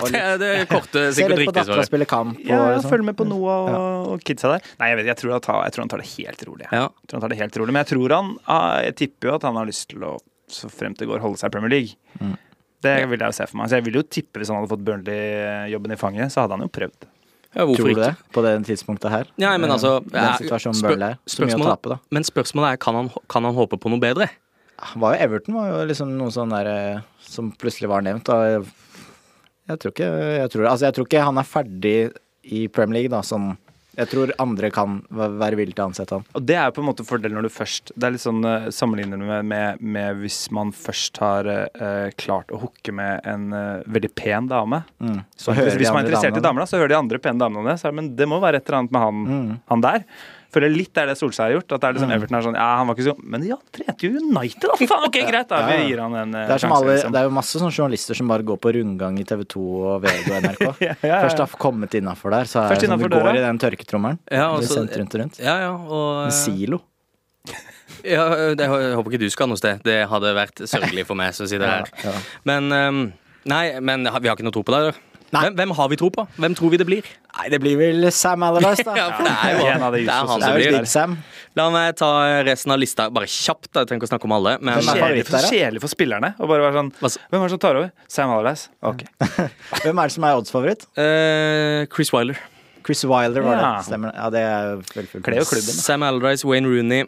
det 0.04 0.14
er 0.20 0.36
det 0.36 0.68
korte, 0.68 0.92
Se 1.14 1.22
sikkert 1.22 1.38
litt 1.38 1.48
på 1.48 1.52
riktige 1.54 1.54
dattera 1.64 1.78
svaret. 1.78 1.88
spille 1.88 2.04
kamp. 2.06 2.36
Og, 2.36 2.44
Ja, 2.44 2.58
liksom. 2.76 2.90
følg 2.90 3.04
med 3.08 3.16
på 3.16 3.24
Noah 3.26 3.70
og, 3.72 4.10
og 4.12 4.20
kidsa 4.28 4.50
der. 4.58 4.66
Nei, 4.78 4.88
jeg, 4.90 4.96
vet, 5.00 5.06
jeg, 5.06 5.16
tror 5.22 5.40
tar, 5.40 5.62
jeg 5.64 5.72
tror 5.72 5.82
han 5.86 5.88
tar 5.88 6.02
det 6.04 6.10
helt 6.18 6.44
rolig. 6.50 6.66
jeg. 6.68 6.72
Ja. 6.76 6.88
Jeg 6.92 7.08
tror 7.08 7.16
han 7.16 7.24
tar 7.24 7.32
det 7.32 7.38
helt 7.40 7.56
rolig. 7.56 7.72
Men 7.72 7.84
jeg 7.86 7.90
tror 7.96 8.10
han 8.18 8.36
ah, 8.46 8.82
Jeg 8.84 8.94
tipper 9.00 9.28
jo 9.30 9.34
at 9.38 9.42
han 9.48 9.56
har 9.56 9.64
lyst 9.72 9.88
til 9.88 10.04
å, 10.04 10.18
så 10.52 10.68
frem 10.68 10.92
til 10.92 11.06
det 11.06 11.14
går, 11.14 11.20
holde 11.24 11.40
seg 11.40 11.48
i 11.48 11.54
Premier 11.56 11.70
League. 11.72 11.96
Mm. 12.20 12.36
Det 12.82 13.08
vil 13.08 13.18
jeg 13.24 13.32
jo 13.32 13.38
se 13.40 13.46
for 13.48 13.56
meg. 13.56 13.68
Så 13.72 13.78
jeg 13.80 13.84
vil 13.88 13.94
jo 13.94 14.02
tippe 14.02 14.36
hvis 14.42 14.48
han 14.52 14.60
hadde 14.60 14.68
fått 14.74 14.84
Burnley-jobben 14.84 15.92
i 15.96 15.96
fanget, 15.96 16.28
så 16.34 16.42
hadde 16.44 16.58
han 16.58 16.66
jo 16.66 16.68
prøvd. 16.76 17.08
Ja, 17.54 17.66
Tror 17.68 17.88
du 17.92 18.00
det 18.00 18.14
på 18.32 18.42
det 18.44 18.52
tidspunktet 18.64 19.10
her? 19.12 19.26
Ja, 19.36 19.50
men 19.58 19.70
altså, 19.70 19.98
Eh, 20.06 20.10
Den 20.12 20.38
situasjonen 20.48 20.78
spør- 20.78 20.94
Burnley 20.94 21.10
er. 21.12 21.18
Så 21.28 21.44
mye 21.44 21.58
å 21.58 21.64
tape, 21.68 21.88
da. 21.90 21.98
Men 22.10 22.24
spørsmålet 22.24 22.72
er 22.72 22.76
kan 22.80 22.94
han, 22.94 23.10
kan 23.28 23.44
han 23.44 23.54
håpe 23.54 23.76
på 23.78 23.90
noe 23.92 24.00
bedre. 24.00 24.30
Var 24.96 25.14
jo 25.16 25.20
Everton 25.26 25.54
var 25.54 25.68
jo 25.68 25.86
liksom 25.86 26.16
noe 26.16 26.30
sånn 26.34 26.50
der 26.50 26.66
eh, 26.66 27.00
som 27.20 27.52
plutselig 27.52 27.88
var 27.92 28.00
nevnt. 28.02 28.24
Da. 28.24 28.62
Jeg 29.68 29.78
tror 29.78 29.92
ikke 29.92 30.08
jeg 30.40 30.50
tror, 30.50 30.66
altså 30.66 30.86
jeg 30.88 30.94
tror 30.96 31.06
ikke 31.06 31.22
han 31.24 31.38
er 31.38 31.46
ferdig 31.46 32.12
i 32.44 32.66
Premier 32.68 33.02
League, 33.02 33.12
da, 33.12 33.20
som 33.22 33.56
jeg 33.98 34.08
tror 34.08 34.32
andre 34.42 34.70
kan 34.72 35.00
være 35.12 35.58
villige 35.60 35.76
til 35.76 35.84
å 35.84 35.88
ansette 35.90 36.16
han. 36.16 36.26
Og 36.38 36.46
det 36.48 36.56
er 36.56 36.68
jo 36.70 36.76
på 36.78 36.82
en 36.82 36.88
måte 36.88 37.04
fordelen 37.06 37.36
når 37.38 37.48
du 37.48 37.52
først 37.52 37.92
Det 37.92 38.06
er 38.08 38.14
litt 38.14 38.24
sånn 38.24 38.40
uh, 38.46 38.70
sammenlignet 38.72 39.20
med, 39.20 39.44
med, 39.48 39.82
med 39.84 40.22
hvis 40.22 40.40
man 40.54 40.72
først 40.76 41.20
har 41.22 41.48
uh, 41.52 42.08
klart 42.16 42.52
å 42.52 42.62
hooke 42.62 42.94
med 42.96 43.20
en 43.28 43.50
uh, 43.52 43.82
veldig 43.86 44.12
pen 44.18 44.48
dame. 44.50 44.82
Mm. 45.02 45.20
Så 45.36 45.52
hvis 45.56 45.76
de 45.76 45.92
man 45.92 46.02
er 46.02 46.08
interessert 46.08 46.32
interessert 46.32 46.40
i 46.40 46.44
damer, 46.48 46.64
da, 46.64 46.68
så 46.70 46.80
hører 46.80 46.92
de 46.94 47.00
andre 47.00 47.20
pene 47.22 47.42
damene 47.42 47.74
det, 47.76 47.92
men 47.96 48.12
det 48.16 48.28
må 48.30 48.40
være 48.42 48.60
et 48.60 48.68
eller 48.68 48.82
annet 48.82 48.94
med 48.96 49.04
han, 49.06 49.20
Mm. 49.32 49.50
han 49.70 49.82
der. 49.84 50.04
Føler 50.52 50.68
jeg 50.68 50.76
litt 50.76 50.98
er 51.00 51.06
det 51.08 51.14
Solskjær 51.16 51.46
har 51.48 51.52
gjort. 51.56 51.72
At 51.72 51.80
det 51.80 51.88
er 51.88 51.94
liksom 51.96 52.10
Mm. 52.12 52.16
Everton 52.18 52.36
er 52.38 52.42
sånn 52.44 52.56
Ja, 52.58 52.66
han 52.76 52.86
var 52.90 52.96
ikke 52.98 53.06
så 53.06 53.14
Men 53.24 53.44
ja, 53.48 53.56
trente 53.72 54.04
jo 54.04 54.20
United, 54.20 54.66
da! 54.68 54.74
Faen, 54.92 55.06
ok, 55.08 55.16
greit, 55.30 55.48
da. 55.48 55.60
Vi 55.70 55.78
gir 55.88 56.02
han 56.04 56.14
en 56.20 56.34
eh, 56.36 56.46
Det 56.50 56.54
er, 56.58 56.62
sjanse, 56.66 56.76
alle, 56.76 56.92
liksom. 56.98 57.12
det 57.14 57.20
er 57.22 57.24
jo 57.28 57.32
masse 57.38 57.62
sånne 57.62 57.72
journalister 57.72 58.18
som 58.20 58.28
bare 58.28 58.44
går 58.50 58.58
på 58.60 58.72
rundgang 58.76 59.16
i 59.18 59.24
TV 59.24 59.44
2 59.54 59.62
og 59.80 60.02
VG 60.04 60.28
og 60.28 60.36
NRK. 60.44 60.62
Ja, 60.82 60.92
ja, 60.92 60.94
ja. 61.08 61.20
Først 61.24 61.40
har 61.44 61.56
kommet 61.62 61.96
innafor 61.96 62.34
der, 62.36 62.44
så 62.50 62.62
er 62.66 62.74
det 62.74 62.82
sånn 62.82 62.90
innenfor 62.92 63.12
du 63.14 63.18
går 63.22 63.38
i 63.40 63.44
den 63.46 63.58
tørketrommelen. 63.64 64.18
Ja, 64.28 64.50
Blir 64.52 64.60
altså- 64.60 64.76
sendt 64.82 64.96
rundt 65.00 65.16
og 65.16 65.22
rundt. 65.24 65.40
Ja, 65.40 65.56
ja, 65.64 65.72
og 65.72 66.26
En 66.26 66.34
silo. 66.36 66.82
ja, 68.04 68.24
det, 68.54 68.66
Jeg 68.68 68.94
håper 68.98 69.10
ikke 69.14 69.22
du 69.24 69.30
skal 69.32 69.48
noe 69.50 69.58
sted. 69.60 69.80
Det 69.86 69.98
hadde 70.10 70.34
vært 70.36 70.62
sørgelig 70.68 71.06
for 71.08 71.18
meg 71.18 71.32
som 71.36 71.48
sitter 71.50 71.66
her. 71.70 71.90
Ja. 72.04 72.12
Men 72.48 72.68
um, 72.72 73.02
Nei, 73.48 73.64
men 73.82 74.04
vi 74.06 74.28
har 74.30 74.36
ikke 74.36 74.44
noe 74.46 74.54
tro 74.54 74.62
på 74.62 74.70
deg? 74.74 74.92
Nei. 74.92 74.98
Hvem, 75.32 75.54
hvem 75.56 75.70
har 75.78 75.88
vi 75.88 75.96
tro 75.96 76.10
på? 76.12 76.26
Hvem 76.36 76.54
tror 76.58 76.70
vi 76.74 76.78
det 76.80 76.84
blir? 76.84 77.06
Nei, 77.38 77.46
det 77.48 77.58
blir 77.62 77.78
vel 77.80 78.04
Sam 78.12 78.42
Allardyce, 78.44 78.84
da. 78.84 78.94
Ja, 79.00 79.06
for 79.16 79.24
det 79.24 79.32
er 79.32 79.54
jo 79.56 79.68
En 79.72 79.84
av 79.86 79.94
de 79.96 80.02
det 80.04 80.12
er 80.12 80.26
han 80.28 80.42
som 80.44 80.56
blir. 80.58 80.84
Sam. 80.92 81.14
La 81.56 81.66
meg 81.72 81.96
ta 81.96 82.10
resten 82.44 82.72
av 82.74 82.78
lista 82.82 83.06
bare 83.12 83.28
kjapt. 83.28 83.70
da. 83.72 83.80
Jeg 83.82 83.88
trenger 83.90 84.02
ikke 84.02 84.10
å 84.10 84.12
snakke 84.12 84.28
om 84.28 84.34
alle. 84.36 84.54
Men 84.60 84.76
er 84.76 84.84
Kjedelig 84.88 85.24
for, 85.30 85.48
kjedelig 85.48 85.82
for 85.86 85.92
spillerne. 85.94 86.32
Og 86.38 86.52
bare 86.52 86.66
være 86.68 86.76
sånn 86.82 86.92
Hvem 87.00 87.38
er 87.40 87.46
det 87.48 87.54
som 87.56 87.62
tar 87.64 87.80
over? 87.80 87.90
Sam 88.12 88.34
Allardyce? 88.36 88.68
Ok. 88.92 89.04
Hvem 89.86 90.02
er 90.04 90.12
det 90.12 90.16
som 90.18 90.28
er 90.28 90.40
oddsfavoritt? 90.42 90.86
Uh, 91.00 91.88
Chris 91.96 92.12
Wilder. 92.12 92.40
Chris 92.84 93.04
Wilder 93.06 93.44
var 93.46 93.56
Ja. 93.56 93.72
det. 93.78 93.86
Stemmer. 93.88 94.12
Ja, 94.16 94.28
det 94.34 94.40
er 94.52 94.80
fullt. 94.92 95.12
Klubben. 95.22 95.76
Sam 95.80 96.02
Allardyce, 96.02 96.44
Wayne 96.48 96.68
Rooney, 96.68 97.04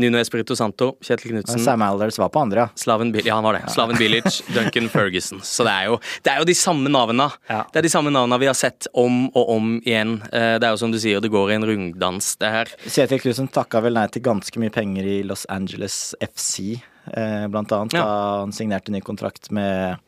Nuno 0.00 0.16
Espirito 0.22 0.54
Santo, 0.56 0.94
Kjetil 1.04 1.34
Knutsen, 1.34 1.60
Sam 1.60 1.82
Alders 1.84 2.16
var 2.16 2.30
på 2.32 2.40
andre, 2.40 2.62
ja. 2.64 2.68
Slaven 2.80 3.10
ja, 3.20 3.34
han 3.34 3.44
var 3.44 3.58
det. 3.58 3.66
Slaven 3.74 3.98
Bilic, 4.00 4.38
Duncan 4.54 4.88
Ferguson. 4.88 5.40
Så 5.44 5.66
det 5.68 5.72
er 5.74 5.90
jo, 5.90 5.98
det 6.24 6.32
er 6.32 6.38
jo 6.40 6.46
de 6.48 6.54
samme 6.56 6.88
navnene. 6.88 7.26
Ja. 7.50 7.58
Det 7.68 7.82
er 7.82 7.84
de 7.84 7.90
samme 7.92 8.08
navnene 8.14 8.38
vi 8.40 8.48
har 8.48 8.56
sett 8.56 8.88
om 8.96 9.26
og 9.36 9.50
om 9.52 9.74
igjen. 9.84 10.14
Eh, 10.32 10.54
Det 10.62 10.64
er 10.64 10.72
jo 10.72 10.80
som 10.80 10.94
du 10.94 10.96
sier, 11.02 11.20
det 11.20 11.28
går 11.34 11.52
i 11.52 11.58
en 11.58 11.66
runddans, 11.68 12.30
det 12.40 12.52
her. 12.54 12.72
Kjetil 12.86 13.20
Knutsen 13.20 13.50
takka 13.52 13.82
vel 13.84 13.98
nei 13.98 14.06
til 14.14 14.24
ganske 14.24 14.62
mye 14.64 14.72
penger 14.72 15.04
i 15.04 15.18
Los 15.28 15.44
Angeles 15.52 16.14
FC, 16.24 16.78
eh, 17.12 17.44
blant 17.52 17.74
annet, 17.76 17.92
da 17.98 18.06
han 18.46 18.56
signerte 18.56 18.94
ny 18.96 19.02
kontrakt 19.04 19.50
med, 19.52 20.00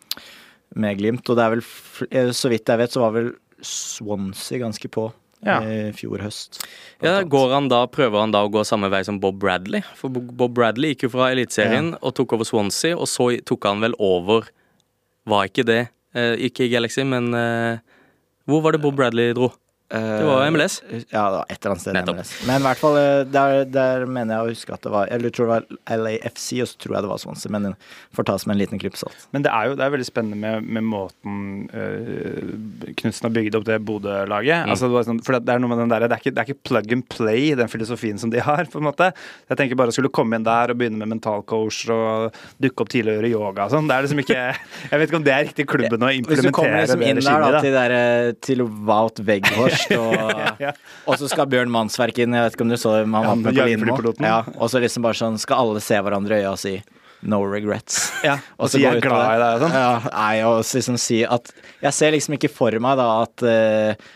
med 0.80 0.96
Glimt. 1.02 1.28
Og 1.28 1.36
det 1.36 1.44
er 1.44 1.54
vel, 1.58 1.64
eh, 2.08 2.32
så 2.32 2.48
vidt 2.48 2.72
jeg 2.72 2.80
vet, 2.86 2.96
så 2.96 3.04
var 3.04 3.12
vel 3.18 3.34
Swansea 3.60 4.64
ganske 4.64 4.88
på 4.96 5.10
Ja. 5.44 5.58
i 5.60 5.92
fjor 5.96 6.22
høst. 6.24 6.62
Ja, 7.04 7.18
går 7.22 7.52
han 7.52 7.68
da, 7.68 7.82
Prøver 7.92 8.22
han 8.22 8.32
da 8.32 8.44
å 8.46 8.50
gå 8.52 8.62
samme 8.64 8.88
vei 8.92 9.02
som 9.06 9.18
Bob 9.20 9.36
Bradley? 9.42 9.84
For 9.98 10.08
Bob 10.08 10.54
Bradley 10.56 10.94
gikk 10.94 11.06
jo 11.08 11.14
fra 11.16 11.30
Eliteserien 11.34 11.94
og 12.00 12.14
tok 12.16 12.36
over 12.36 12.48
Swansea, 12.48 12.96
og 12.96 13.10
så 13.10 13.28
tok 13.44 13.68
han 13.68 13.84
vel 13.84 13.96
over 14.02 14.48
Var 15.28 15.50
ikke 15.50 15.66
det 15.68 15.82
eh, 16.16 16.34
Ikke 16.48 16.64
i 16.66 16.72
Galaxy, 16.72 17.04
men 17.08 17.28
eh, 17.36 17.82
Hvor 18.48 18.64
var 18.64 18.76
det 18.76 18.82
Bob 18.84 18.96
Bradley 18.96 19.34
dro? 19.36 19.52
Det 19.94 20.26
var 20.28 20.50
MLS. 20.50 20.80
Ja, 21.12 21.24
det 21.30 21.38
var 21.38 21.46
et 21.48 21.58
eller 21.58 21.74
annet 21.74 21.84
sted 21.84 21.96
Nettopp. 21.96 22.18
MLS. 22.18 22.32
Men 22.48 22.60
i 22.60 22.66
hvert 22.66 22.82
fall, 22.82 22.98
eh, 23.00 23.20
der, 23.34 23.64
der 23.70 24.06
mener 24.06 24.36
jeg 24.36 24.44
å 24.44 24.52
huske 24.54 24.74
at 24.74 24.84
det 24.84 24.92
var 24.94 25.10
Eller 25.12 25.30
jeg 25.30 25.36
tror 25.36 25.50
det 25.50 25.54
var 25.54 25.98
LAFC, 26.00 26.48
og 26.64 26.70
så 26.70 26.80
tror 26.82 26.96
jeg 26.96 27.06
det 27.06 27.12
var 27.12 27.22
Swansea, 27.22 27.52
men 27.54 27.68
det 27.68 27.74
får 28.16 28.28
tas 28.30 28.46
med 28.48 28.56
en 28.56 28.62
liten 28.62 28.82
klype 28.82 29.00
salt. 29.00 29.26
Men 29.36 29.46
det 29.46 29.52
er 29.54 29.70
jo 29.70 29.78
det 29.78 29.86
er 29.86 29.94
veldig 29.94 30.08
spennende 30.08 30.40
med, 30.40 30.68
med 30.76 30.86
måten 30.86 31.38
uh, 31.74 32.92
Knutsen 33.00 33.28
har 33.28 33.34
bygd 33.34 33.58
opp 33.58 33.66
det 33.68 33.80
Bodø-laget. 33.86 34.64
Mm. 34.64 34.72
Altså, 34.74 34.90
det, 34.92 35.04
sånn, 35.08 35.20
for 35.24 35.38
det 35.38 35.54
er 35.54 35.62
noe 35.62 35.72
med 35.72 35.82
den 35.84 35.92
der, 35.92 36.06
det, 36.06 36.16
er 36.16 36.22
ikke, 36.22 36.34
det 36.34 36.42
er 36.42 36.50
ikke 36.50 36.68
plug 36.70 36.94
and 36.96 37.06
play, 37.12 37.52
den 37.58 37.70
filosofien 37.72 38.20
som 38.20 38.32
de 38.32 38.42
har. 38.44 38.68
på 38.70 38.80
en 38.80 38.88
måte. 38.88 39.10
Jeg 39.50 39.60
tenker 39.60 39.78
bare 39.78 39.92
å 39.92 39.96
skulle 39.96 40.12
komme 40.14 40.38
inn 40.38 40.46
der 40.46 40.72
og 40.72 40.80
begynne 40.80 41.00
med 41.00 41.14
mentalcoach 41.14 41.84
og 41.92 42.34
dukke 42.62 42.84
opp 42.84 42.92
tidlig 42.92 43.14
og 43.14 43.20
gjøre 43.20 43.32
yoga 43.32 43.66
og 43.68 43.74
sånn. 43.74 43.90
Det 43.90 43.96
er 43.96 44.06
liksom 44.06 44.22
ikke 44.24 44.40
Jeg 44.90 45.00
vet 45.00 45.08
ikke 45.08 45.20
om 45.20 45.26
det 45.26 45.34
er 45.34 45.46
riktig 45.48 45.66
klubben 45.70 46.04
å 46.04 46.10
implementere 46.12 46.42
Hvis 46.42 46.50
du 46.50 46.56
kommer 46.56 46.82
liksom 46.82 47.04
inn 47.04 47.20
der 47.24 47.44
da, 47.44 47.62
til, 47.64 47.76
der, 47.76 47.96
eh, 47.98 48.30
til 48.44 48.64
Wout 48.64 49.20
Weghorst, 49.26 49.83
og, 49.92 50.42
Ja. 50.64 50.72
og 51.06 51.18
så 51.20 51.28
skal 51.30 51.46
Bjørn 51.52 51.70
Mannsverk 51.72 52.18
inn, 52.24 52.34
jeg 52.36 52.46
vet 52.48 52.56
ikke 52.58 52.66
om 52.66 52.72
du 52.74 52.76
så 52.80 52.96
det, 52.96 53.04
han 53.06 53.14
Ja, 53.14 53.34
var 53.34 53.44
på. 53.44 53.68
Lindmo. 53.68 54.14
Ja, 54.24 54.40
og 54.58 54.70
så 54.72 54.82
liksom 54.82 55.02
bare 55.06 55.18
sånn, 55.20 55.38
skal 55.42 55.60
alle 55.64 55.80
se 55.84 56.00
hverandre 56.00 56.40
i 56.40 56.44
øya 56.44 56.52
og 56.56 56.60
si 56.62 56.76
no 57.24 57.38
regrets. 57.48 58.10
Ja, 58.24 58.38
og 58.60 58.68
så 58.68 58.76
gå 58.76 58.84
jeg 58.84 58.98
er 58.98 59.06
glad 59.06 59.30
i 59.36 59.38
deg 59.40 59.54
og 59.54 59.62
sånn. 59.64 59.78
Ja, 59.80 59.94
nei, 60.12 60.34
og 60.44 60.58
liksom 60.66 60.98
si 61.00 61.22
at 61.24 61.54
Jeg 61.80 61.92
ser 61.96 62.12
liksom 62.12 62.36
ikke 62.36 62.50
for 62.52 62.76
meg 62.84 62.98
da 63.00 63.06
at 63.22 63.44
uh, 63.48 64.10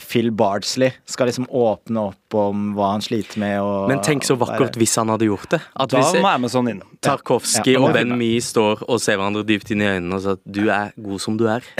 Phil 0.00 0.30
Bardsley 0.32 0.88
skal 1.04 1.28
liksom 1.28 1.44
åpne 1.52 2.06
opp 2.14 2.36
om 2.40 2.70
hva 2.78 2.94
han 2.94 3.04
sliter 3.04 3.36
med. 3.42 3.58
Og 3.60 3.90
Men 3.90 4.00
tenk 4.00 4.24
så 4.24 4.38
vakkert 4.40 4.78
hvis 4.80 4.94
han 4.96 5.12
hadde 5.12 5.28
gjort 5.28 5.50
det. 5.52 5.60
At 5.76 5.92
Da 5.92 6.00
hvis 6.00 6.16
må 6.24 6.30
Amazon 6.32 6.70
inn. 6.72 6.80
Tarkovskij 7.04 7.74
Ja, 7.76 7.82
og. 7.84 7.92
Ben 7.92 8.16
Mee 8.16 8.40
står 8.40 8.86
og 8.88 9.02
ser 9.04 9.20
hverandre 9.20 9.44
dypt 9.44 9.74
inn 9.76 9.84
i 9.84 9.90
øynene 9.92 10.16
og 10.16 10.24
sier 10.24 10.38
at 10.40 10.46
du 10.48 10.62
er 10.72 10.96
god 10.96 11.20
som 11.20 11.36
du 11.36 11.44
er. 11.52 11.60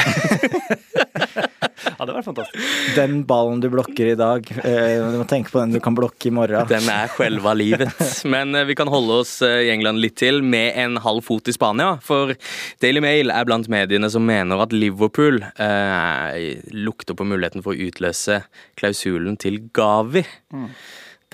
Ja, 1.84 2.06
det 2.08 2.14
var 2.16 2.24
fantastisk. 2.24 2.64
Den 2.96 3.20
ballen 3.28 3.60
du 3.60 3.68
blokker 3.72 4.12
i 4.12 4.16
dag, 4.18 4.48
eh, 4.64 4.96
du 5.12 5.18
må 5.20 5.26
tenke 5.28 5.52
på 5.52 5.60
den 5.60 5.76
du 5.76 5.80
kan 5.84 5.96
blokke 5.96 6.30
i 6.30 6.34
morgen. 6.34 6.66
Den 6.70 6.88
er 6.92 7.12
selve 7.12 7.54
livet. 7.58 7.92
Men 8.34 8.54
eh, 8.56 8.66
vi 8.68 8.76
kan 8.78 8.90
holde 8.92 9.20
oss 9.22 9.38
eh, 9.44 9.66
i 9.68 9.72
England 9.74 10.00
litt 10.02 10.16
til 10.20 10.42
med 10.42 10.76
en 10.80 10.98
halv 11.04 11.24
fot 11.26 11.48
i 11.50 11.54
Spania. 11.56 11.96
For 12.04 12.34
Daily 12.82 13.02
Mail 13.04 13.32
er 13.34 13.48
blant 13.48 13.70
mediene 13.72 14.10
som 14.12 14.24
mener 14.26 14.62
at 14.64 14.74
Liverpool 14.76 15.42
eh, 15.44 16.60
lukter 16.72 17.18
på 17.18 17.28
muligheten 17.28 17.64
for 17.66 17.76
å 17.76 17.90
utløse 17.90 18.42
klausulen 18.80 19.36
til 19.40 19.66
Gavi. 19.76 20.24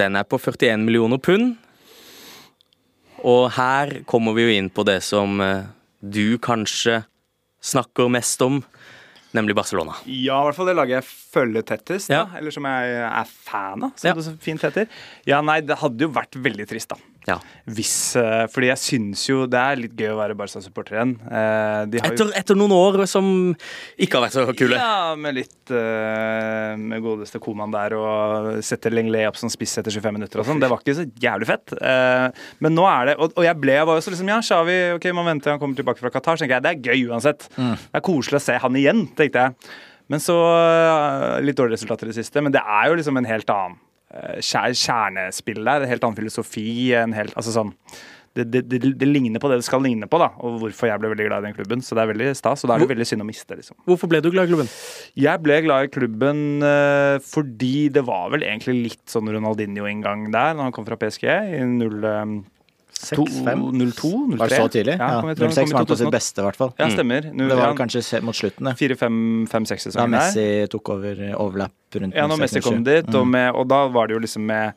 Den 0.01 0.17
er 0.17 0.27
på 0.27 0.41
41 0.41 0.83
millioner 0.87 1.21
pund. 1.23 1.55
Og 3.23 3.53
her 3.55 4.01
kommer 4.09 4.35
vi 4.35 4.47
jo 4.47 4.55
inn 4.57 4.71
på 4.73 4.85
det 4.87 4.99
som 5.07 5.41
eh, 5.43 5.69
du 6.03 6.39
kanskje 6.43 7.05
snakker 7.63 8.11
mest 8.11 8.43
om, 8.43 8.63
nemlig 9.37 9.57
Barcelona. 9.59 9.97
Ja, 10.07 10.41
i 10.41 10.49
hvert 10.49 10.59
fall 10.59 10.71
det 10.71 10.77
laget 10.79 10.99
jeg 11.01 11.09
følger 11.35 11.67
tettest, 11.67 12.11
da. 12.13 12.23
Ja. 12.23 12.39
eller 12.39 12.55
som 12.55 12.69
jeg 12.69 12.99
er 13.09 13.33
fan 13.33 13.89
av, 13.89 13.97
som 13.97 14.19
det 14.19 14.27
så 14.29 14.37
fint 14.43 14.65
heter. 14.67 14.91
Ja, 15.29 15.41
nei, 15.45 15.61
det 15.67 15.81
hadde 15.83 16.09
jo 16.09 16.13
vært 16.15 16.39
veldig 16.45 16.69
trist, 16.71 16.93
da. 16.93 17.12
Ja. 17.29 17.37
Hvis 17.71 18.17
eh, 18.19 18.47
Fordi 18.51 18.67
jeg 18.73 18.81
syns 18.83 19.21
jo 19.29 19.45
det 19.47 19.59
er 19.61 19.77
litt 19.79 19.93
gøy 19.99 20.09
å 20.11 20.17
være 20.19 20.35
Barca-supporter 20.39 20.97
igjen. 20.97 21.13
Eh, 21.23 21.31
har 21.87 21.87
jo- 21.87 22.01
Etter, 22.09 22.33
etter 22.41 22.59
noen 22.59 22.75
år 22.75 23.07
som 23.07 23.29
ikke 23.97 24.19
har 24.19 24.25
vært 24.27 24.35
så 24.35 24.47
kule. 24.59 24.75
Ja, 24.81 25.15
med 25.15 25.37
litt 25.39 25.71
eh, 25.71 26.75
Med 26.81 27.05
godeste 27.05 27.39
Koman 27.43 27.71
der 27.71 27.95
og 27.99 28.49
setter 28.67 28.91
Lenglet 28.91 29.29
opp 29.31 29.39
som 29.39 29.53
spiss 29.53 29.77
etter 29.79 29.95
25 29.95 30.17
minutter 30.19 30.43
og 30.43 30.49
sånn. 30.49 30.59
Det 30.63 30.71
var 30.73 30.83
ikke 30.83 30.97
så 30.99 31.07
jævlig 31.23 31.47
fett. 31.53 31.77
Men 32.63 32.75
nå 32.75 32.89
er 32.91 33.13
det 33.13 33.17
Og, 33.23 33.33
og 33.39 33.47
jeg 33.47 33.61
ble 33.63 33.79
jeg 33.79 33.87
var 33.87 34.01
jo 34.01 34.05
så 34.09 34.11
liksom 34.17 34.29
Ja, 34.33 34.41
Shawi, 34.43 34.77
ok, 34.97 35.07
man 35.15 35.31
venter 35.31 35.55
han 35.55 35.61
kommer 35.63 35.79
tilbake 35.79 36.03
fra 36.03 36.11
Qatar. 36.11 36.37
Så 36.37 36.43
tenker 36.47 36.59
jeg 36.59 36.67
det 36.67 36.75
er 36.75 36.91
gøy 36.91 37.07
uansett. 37.13 37.47
Det 37.55 38.01
er 38.03 38.05
koselig 38.05 38.41
å 38.41 38.45
se 38.49 38.59
han 38.59 38.75
igjen, 38.83 39.07
tenkte 39.15 39.47
jeg. 39.47 39.55
Men 40.11 40.21
så 40.21 40.35
Litt 41.43 41.57
dårlige 41.57 41.79
resultater 41.79 42.09
i 42.09 42.13
det 42.13 42.19
siste, 42.19 42.43
men 42.43 42.53
det 42.53 42.61
er 42.67 42.91
jo 42.91 42.99
liksom 42.99 43.17
en 43.23 43.29
helt 43.31 43.47
annen 43.55 43.79
kjernespill 44.43 45.63
der. 45.63 45.85
En 45.85 45.93
helt 45.93 46.05
annen 46.09 46.19
filosofi. 46.19 46.67
En 46.99 47.15
helt, 47.17 47.37
altså 47.39 47.55
sånn 47.55 47.73
det, 48.33 48.47
det, 48.49 48.63
det, 48.71 48.93
det 48.97 49.09
ligner 49.09 49.41
på 49.43 49.51
det 49.51 49.59
det 49.61 49.67
skal 49.67 49.83
ligne 49.85 50.09
på, 50.09 50.17
da, 50.21 50.31
og 50.41 50.57
hvorfor 50.63 50.89
jeg 50.89 51.01
ble 51.03 51.11
veldig 51.13 51.27
glad 51.29 51.45
i 51.45 51.51
den 51.51 51.57
klubben. 51.57 51.83
Så 51.85 51.97
det 51.97 52.05
er 52.05 52.13
veldig 52.13 52.31
stas, 52.39 52.65
og 52.65 52.71
da 52.71 52.77
er 52.77 52.85
det 52.85 52.93
veldig 52.95 53.09
synd 53.09 53.25
å 53.25 53.29
miste, 53.29 53.59
liksom. 53.59 53.77
Hvorfor 53.89 54.09
ble 54.09 54.23
du 54.25 54.31
glad 54.33 54.49
i 54.49 54.53
klubben? 54.55 54.71
Jeg 55.21 55.45
ble 55.45 55.59
glad 55.67 55.89
i 55.89 55.93
klubben 55.93 56.41
eh, 56.65 57.19
fordi 57.27 57.91
det 57.93 58.07
var 58.09 58.33
vel 58.33 58.47
egentlig 58.49 58.79
litt 58.89 59.05
sånn 59.13 59.29
Ronaldinho-inngang 59.35 60.31
der, 60.33 60.57
når 60.57 60.71
han 60.71 60.77
kom 60.77 60.89
fra 60.89 60.99
PSG 61.01 61.29
i 61.29 61.63
0, 61.77 61.99
eh, 62.09 62.25
6-5? 62.25 62.41
02? 63.03 63.27
03? 63.97 64.39
Var 64.39 64.49
det 64.53 64.59
så 64.63 64.69
tidlig? 64.73 64.95
Ja, 64.99 65.09
Ja, 65.13 65.21
kom, 65.21 65.29
jeg 65.33 65.37
tror 65.39 65.49
han 65.51 65.57
06 65.59 65.73
var 65.77 65.87
på 65.91 65.97
sitt 65.99 66.11
beste, 66.15 66.39
i 66.43 66.47
hvert 66.47 66.57
fall. 66.61 66.73
Ja, 66.79 66.89
stemmer. 66.95 67.29
Nå- 67.33 67.49
Det 67.49 67.57
var 67.59 67.75
kanskje 67.79 68.23
mot 68.23 68.35
slutten, 68.35 68.65
det. 68.71 68.77
4-5-6 68.79 69.93
Da 69.93 70.07
der. 70.07 70.07
Da 70.07 70.07
Messi 70.17 70.47
tok 70.71 70.89
over 70.95 71.23
overlapp 71.37 71.73
rundt 71.95 72.15
Ja, 72.17 72.27
når 72.27 72.39
Messi 72.41 72.61
kom 72.65 72.83
dit, 72.85 73.07
Mm. 73.07 73.15
og, 73.21 73.27
med, 73.27 73.55
og 73.55 73.69
da 73.69 73.87
var 73.89 74.07
det 74.09 74.15
jo 74.15 74.21
liksom 74.21 74.47
med 74.47 74.73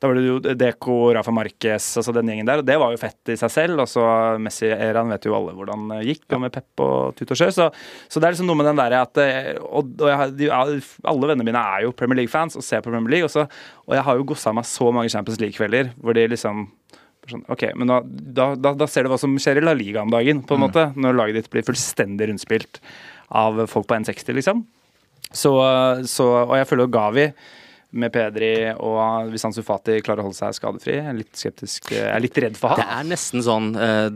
Da 0.00 0.08
var 0.08 0.14
det 0.14 0.24
jo 0.26 0.38
Deco, 0.54 1.12
Rafa 1.14 1.30
Marquez, 1.30 1.96
altså 2.00 2.12
den 2.14 2.26
gjengen 2.26 2.46
der, 2.46 2.58
og 2.58 2.64
det 2.64 2.78
var 2.78 2.90
jo 2.90 2.96
fett 2.96 3.28
i 3.28 3.36
seg 3.36 3.50
selv. 3.50 3.80
Og 3.80 3.86
så 3.88 4.00
Messi-eraen 4.40 5.08
vet 5.10 5.24
jo 5.28 5.34
alle 5.36 5.52
hvordan 5.52 5.88
det 5.92 6.06
gikk, 6.08 6.24
og 6.32 6.40
med 6.40 6.52
Pep 6.52 6.80
og 6.80 7.14
tut 7.16 7.30
og 7.30 7.36
kjør. 7.36 7.52
Så, 7.52 7.70
så 8.08 8.20
det 8.20 8.24
er 8.28 8.32
liksom 8.32 8.46
noe 8.48 8.56
med 8.56 8.66
den 8.70 8.76
derre 8.80 9.02
at 9.02 9.16
eh, 9.18 9.58
Og, 9.60 9.92
og 10.00 10.08
jeg, 10.08 10.36
de, 10.38 10.48
alle 10.50 11.26
vennene 11.28 11.44
mine 11.44 11.58
er 11.60 11.82
jo 11.84 11.92
Premier 11.92 12.16
League-fans 12.16 12.56
og 12.56 12.62
ser 12.64 12.80
på 12.80 12.90
Premier 12.90 13.10
League, 13.10 13.24
og, 13.24 13.30
så, 13.30 13.46
og 13.86 13.94
jeg 13.94 14.02
har 14.04 14.16
jo 14.16 14.24
gossa 14.24 14.52
meg 14.54 14.64
så 14.64 14.90
mange 14.92 15.10
Champions 15.10 15.38
League-kvelder 15.40 15.92
hvor 16.00 16.14
de 16.16 16.26
liksom 16.28 16.68
Sånn, 17.30 17.46
ok, 17.50 17.70
men 17.78 17.90
da, 17.90 18.00
da, 18.06 18.74
da, 18.74 18.88
ser 18.90 19.06
du 19.06 19.12
hva 19.12 19.20
som 19.20 19.36
skjer 19.40 19.60
i 19.60 19.64
La 19.64 19.76
Liga 19.76 20.04
om 20.04 20.12
dagen, 20.12 20.42
på 20.46 20.58
en 20.58 20.64
måte. 20.66 20.90
Når 20.98 21.16
laget 21.18 21.40
ditt 21.40 21.50
blir 21.52 21.66
fullstendig 21.66 22.30
rundspilt 22.30 22.82
av 23.40 23.64
folk 23.70 23.88
på 23.88 24.00
1,60, 24.00 24.36
liksom. 24.40 24.66
Så, 25.30 25.54
så, 26.10 26.28
og 26.42 26.56
jeg 26.58 26.66
føler 26.66 26.88
jo 26.88 26.94
Gavi 26.94 27.26
med 27.90 28.12
Pedri 28.14 28.70
og 28.78 29.30
hvis 29.32 29.44
Ansu 29.48 29.62
Fati 29.66 29.96
klarer 30.04 30.22
å 30.22 30.28
holde 30.28 30.38
seg 30.38 30.54
skadefri. 30.54 30.94
Jeg 30.98 31.10
er 31.10 31.16
litt 31.16 31.38
skeptisk. 31.38 31.90
Jeg 31.94 32.06
er 32.06 32.22
litt 32.22 32.38
redd 32.44 32.58
for 32.58 32.78
Det 32.78 32.86
er 32.86 33.06
nesten 33.08 33.42
sånn 33.44 33.72
eh, 33.74 34.06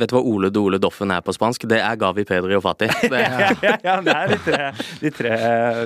Vet 0.00 0.12
du 0.12 0.16
hva 0.18 0.22
Ole 0.28 0.50
Dole 0.52 0.80
Doffen 0.82 1.12
er 1.14 1.24
på 1.24 1.32
spansk? 1.34 1.64
Det 1.70 1.80
er 1.80 2.00
Gavi, 2.00 2.26
Pedri 2.28 2.56
og 2.58 2.64
Fati. 2.66 2.90
Det, 3.14 3.20
ja, 3.20 3.76
ja, 3.84 3.94
det 4.04 4.14
er 4.14 4.30
de 4.32 4.38
tre, 4.42 4.60
de 5.00 5.10
tre, 5.14 5.34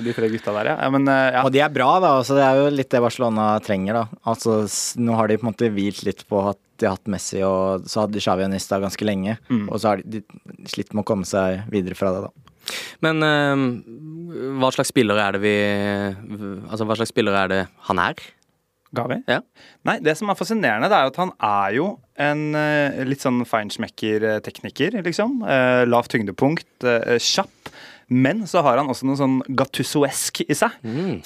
de 0.04 0.12
tre 0.16 0.28
gutta 0.32 0.54
der, 0.54 0.70
ja. 0.70 0.76
ja 0.86 0.90
men 0.94 1.10
eh, 1.10 1.24
ja. 1.34 1.42
Og 1.44 1.52
de 1.54 1.62
er 1.62 1.72
bra, 1.72 1.88
da. 2.02 2.14
Altså, 2.20 2.38
det 2.38 2.46
er 2.46 2.62
jo 2.62 2.70
litt 2.74 2.90
det 2.94 3.02
Barcelona 3.04 3.50
trenger, 3.64 4.00
da. 4.00 4.20
Altså, 4.32 4.60
nå 5.02 5.18
har 5.18 5.30
de 5.30 5.38
på 5.38 5.46
en 5.46 5.50
måte 5.52 5.70
hvilt 5.74 6.04
litt 6.08 6.24
på 6.30 6.42
at 6.50 6.60
de 6.78 6.88
har 6.88 6.96
hatt 6.96 7.10
Messi, 7.10 7.42
og 7.46 7.86
så 7.90 8.04
hadde 8.04 8.22
Xavi 8.22 8.46
og 8.46 8.52
Nista 8.52 8.80
ganske 8.82 9.06
lenge. 9.06 9.38
Mm. 9.50 9.66
Og 9.66 9.80
så 9.80 9.92
har 9.92 10.02
de, 10.04 10.22
de 10.22 10.70
slitt 10.70 10.94
med 10.94 11.04
å 11.04 11.08
komme 11.08 11.28
seg 11.28 11.64
videre 11.72 11.98
fra 11.98 12.14
det, 12.14 12.28
da. 12.28 12.74
men 13.06 13.24
eh, 13.26 13.66
hva 14.60 14.72
slags 14.74 14.92
spiller 14.92 15.16
er 15.22 15.36
det 15.36 15.40
vi 15.40 15.54
Altså, 16.68 16.84
hva 16.84 16.98
slags 16.98 17.14
spiller 17.14 17.36
er 17.38 17.52
det 17.52 17.62
han 17.88 18.02
er? 18.02 18.26
Gavi? 18.96 19.18
Ja. 19.28 19.42
Nei, 19.84 19.98
det 20.04 20.14
som 20.16 20.30
er 20.32 20.38
fascinerende, 20.38 20.88
det 20.88 20.96
er 20.96 21.06
jo 21.06 21.12
at 21.12 21.20
han 21.20 21.32
er 21.44 21.74
jo 21.76 21.88
en 22.24 22.44
eh, 22.56 23.02
litt 23.06 23.24
sånn 23.24 23.42
feinschmecker-tekniker, 23.48 24.96
liksom. 25.04 25.42
Eh, 25.44 25.82
lavt 25.88 26.14
tyngdepunkt, 26.14 26.70
eh, 26.88 27.18
kjapp. 27.20 27.72
Men 28.08 28.46
så 28.48 28.62
har 28.64 28.78
han 28.80 28.88
også 28.88 29.04
noe 29.04 29.18
sånn 29.20 29.38
gattussoesk 29.52 30.40
i 30.46 30.54
seg. 30.56 30.70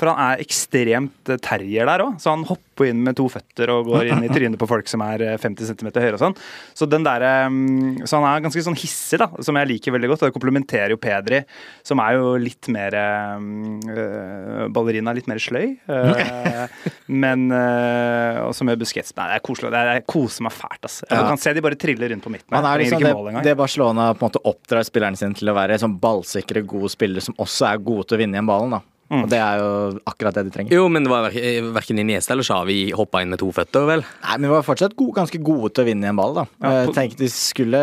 For 0.01 0.11
han 0.11 0.19
er 0.33 0.41
ekstremt 0.43 1.31
eh, 1.31 1.39
terrier 1.39 1.87
der 1.87 2.03
òg. 2.03 2.17
Så 2.19 2.33
han 2.33 2.43
hopper 2.49 2.89
inn 2.91 3.05
med 3.07 3.15
to 3.21 3.29
føtter 3.31 3.71
og 3.71 3.87
går 3.87 4.09
inn 4.11 4.25
i 4.27 4.31
trynet 4.33 4.59
på 4.59 4.67
folk 4.67 4.89
som 4.91 5.05
er 5.07 5.23
eh, 5.23 5.37
50 5.39 5.69
cm 5.71 5.93
høyere 5.95 6.17
og 6.19 6.23
sånn. 6.25 6.35
Så, 6.75 6.89
den 6.91 7.05
der, 7.07 7.23
eh, 7.23 8.03
så 8.09 8.19
han 8.19 8.27
er 8.33 8.43
ganske 8.49 8.65
sånn 8.67 8.79
hissig, 8.81 9.21
da, 9.23 9.29
som 9.47 9.59
jeg 9.61 9.71
liker 9.77 9.95
veldig 9.95 10.11
godt. 10.11 10.25
Og 10.25 10.33
det 10.33 10.37
komplementerer 10.41 10.91
jo 10.97 10.99
Pedri, 11.03 11.43
som 11.87 12.03
er 12.03 12.19
jo 12.19 12.33
litt 12.43 12.67
mer 12.75 12.99
øh, 12.99 14.67
Ballerina, 14.75 15.15
litt 15.17 15.29
mer 15.31 15.41
sløy. 15.43 15.77
Øh, 15.87 16.67
men 17.23 17.47
øh, 17.53 18.43
Og 18.49 18.55
som 18.57 18.69
gjør 18.71 18.81
Busquets 18.83 19.15
Nei, 19.17 19.29
det 19.31 19.39
er 19.39 19.45
koselig. 19.47 19.71
Det 19.73 19.81
er, 19.81 19.93
jeg 20.01 20.07
koser 20.11 20.47
meg 20.49 20.55
fælt. 20.57 20.89
Jeg 20.89 21.13
Ja. 21.13 21.23
kan 21.29 21.39
se 21.39 21.53
de 21.55 21.63
bare 21.65 21.79
triller 21.79 22.11
rundt 22.13 22.25
på 22.27 22.33
midten. 22.33 22.57
Han 22.57 22.67
er 22.69 22.83
liksom 22.83 23.03
det, 23.03 23.45
det 23.47 23.57
Barcelona 23.59 24.11
på 24.17 24.25
en 24.27 24.31
måte 24.33 24.43
oppdrar 24.49 24.87
spillerne 24.89 25.19
sin 25.21 25.35
til 25.39 25.51
å 25.53 25.57
være 25.57 25.79
sånn 25.79 25.95
ballsikre, 26.03 26.65
gode 26.73 26.91
spillere 26.95 27.23
som 27.25 27.37
også 27.39 27.69
er 27.75 27.85
gode 27.85 28.09
til 28.09 28.19
å 28.19 28.25
vinne 28.25 28.39
igjen 28.41 28.49
ballen, 28.51 28.79
da. 28.79 28.83
Og 29.13 29.27
det 29.29 29.37
er 29.45 29.59
jo 29.61 29.73
akkurat 30.09 30.33
det 30.39 30.47
de 30.47 30.51
trenger. 30.55 30.73
Jo, 30.73 30.87
men 30.89 31.05
det 31.05 31.11
var 31.13 31.27
ver- 31.29 31.67
verken 31.75 31.99
Iniesta 32.01 32.33
eller 32.33 32.47
Xavi 32.49 32.95
hoppa 32.97 33.21
inn 33.21 33.29
med 33.29 33.43
to 33.43 33.51
føtter, 33.53 33.85
vel? 33.85 34.01
Nei, 34.23 34.37
men 34.39 34.47
de 34.47 34.53
var 34.55 34.63
fortsatt 34.65 34.95
gode, 34.97 35.13
ganske 35.19 35.37
gode 35.45 35.69
til 35.77 35.85
å 35.85 35.89
vinne 35.91 36.07
i 36.07 36.09
en 36.09 36.17
ball, 36.17 36.33
da. 36.39 36.45
Ja, 36.65 36.71
på- 36.89 36.95
tenkte 36.97 37.19
de 37.21 37.29
skulle 37.29 37.83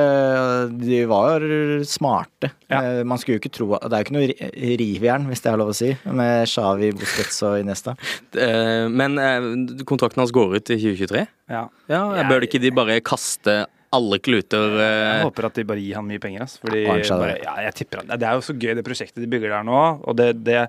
De 0.74 1.04
var 1.06 1.46
smarte. 1.86 2.50
Ja. 2.72 2.82
Eh, 2.82 3.04
Man 3.04 3.20
skulle 3.22 3.38
jo 3.38 3.44
ikke 3.44 3.54
tro 3.54 3.68
Det 3.78 3.94
er 3.94 4.02
jo 4.02 4.08
ikke 4.08 4.18
noe 4.18 4.78
rivjern, 4.82 5.28
hvis 5.30 5.42
det 5.46 5.52
er 5.54 5.58
lov 5.62 5.70
å 5.70 5.76
si, 5.78 5.92
med 6.10 6.48
Xavi, 6.50 6.90
Busquets 6.98 7.44
og 7.46 7.60
Iniesta. 7.62 7.94
Eh, 8.34 8.88
Men 8.90 9.20
eh, 9.22 9.84
kontrakten 9.86 10.24
hans 10.24 10.34
går 10.34 10.56
ut 10.58 10.70
i 10.74 10.78
2023. 10.82 11.28
Ja. 11.54 11.68
Ja, 11.90 12.02
Bør 12.26 12.42
ikke 12.50 12.60
de 12.62 12.72
bare 12.74 12.98
kaste 13.06 13.68
alle 13.96 14.20
kluter 14.22 14.76
Jeg 14.78 15.18
eh, 15.18 15.24
håper 15.26 15.48
at 15.48 15.58
de 15.58 15.66
bare 15.68 15.82
gir 15.82 15.98
han 15.98 16.06
mye 16.08 16.22
penger. 16.22 16.46
Altså, 16.46 16.62
fordi 16.62 16.84
Ja, 16.84 16.94
bare, 17.18 17.34
det. 17.34 17.44
ja, 17.46 17.56
jeg 17.66 17.76
tipper 17.80 18.02
han. 18.02 18.12
Det 18.14 18.28
er 18.30 18.38
jo 18.38 18.46
så 18.46 18.56
gøy 18.56 18.76
det 18.78 18.86
prosjektet 18.86 19.24
de 19.24 19.30
bygger 19.32 19.56
der 19.56 19.66
nå. 19.66 19.82
Og 20.06 20.18
det, 20.20 20.30
det, 20.46 20.62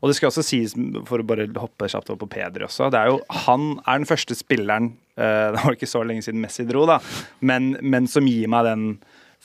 og 0.00 0.10
det 0.10 0.18
skal 0.18 0.30
også 0.30 0.44
sies, 0.44 0.76
for 1.08 1.22
å 1.22 1.26
bare 1.26 1.48
hoppe 1.56 1.88
kjapt 1.88 2.12
over 2.12 2.20
på 2.24 2.30
Peder 2.36 2.66
også, 2.68 2.90
det 2.92 3.00
er 3.00 3.12
jo 3.14 3.20
Han 3.46 3.78
er 3.80 4.02
den 4.02 4.08
første 4.08 4.36
spilleren 4.38 4.92
uh, 5.16 5.50
Det 5.56 5.64
var 5.64 5.76
ikke 5.78 5.90
så 5.90 6.04
lenge 6.06 6.24
siden 6.26 6.42
Messi 6.42 6.66
dro, 6.68 6.84
da, 6.88 7.00
men, 7.40 7.74
men 7.82 8.08
som 8.10 8.28
gir 8.28 8.50
meg 8.52 8.68
den 8.68 8.88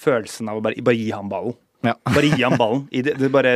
følelsen 0.01 0.49
av 0.51 0.59
å 0.59 0.65
bare, 0.65 0.81
bare 0.83 0.99
gi 0.99 1.11
han 1.15 1.31
ballen. 1.31 1.55
Ja. 1.81 1.95
Bare 2.15 2.27
gi 2.29 2.43
han 2.45 2.53
ballen. 2.61 2.83
I 2.93 3.01
det, 3.01 3.15
det 3.17 3.31
bare, 3.33 3.55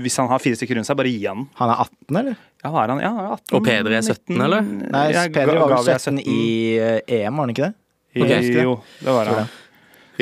hvis 0.00 0.14
han 0.16 0.30
har 0.30 0.40
fire 0.40 0.56
stykker 0.56 0.78
rundt 0.78 0.88
seg, 0.88 0.96
bare 0.96 1.10
gi 1.12 1.26
han 1.28 1.42
den. 1.42 1.50
Han 1.58 1.72
er 1.74 1.82
18, 1.84 2.16
eller? 2.22 2.38
Ja, 2.64 2.70
han, 2.72 3.02
ja, 3.04 3.10
18, 3.34 3.56
Og 3.58 3.66
Peder 3.66 3.96
er 3.98 4.06
17, 4.06 4.40
eller? 4.46 4.64
Nei, 4.64 5.04
Peder 5.34 5.60
var 5.60 5.74
vel 5.74 5.90
er 5.92 6.00
17 6.00 6.22
i 6.24 6.40
eh, 6.80 7.18
EM, 7.20 7.36
var 7.36 7.44
han 7.44 7.52
ikke 7.52 7.66
det? 7.68 7.74
I, 8.12 8.22
Ok. 8.22 8.30
Jo, 8.62 8.80
det 9.00 9.18
var 9.18 9.32
han. 9.32 9.44
det. 9.44 9.60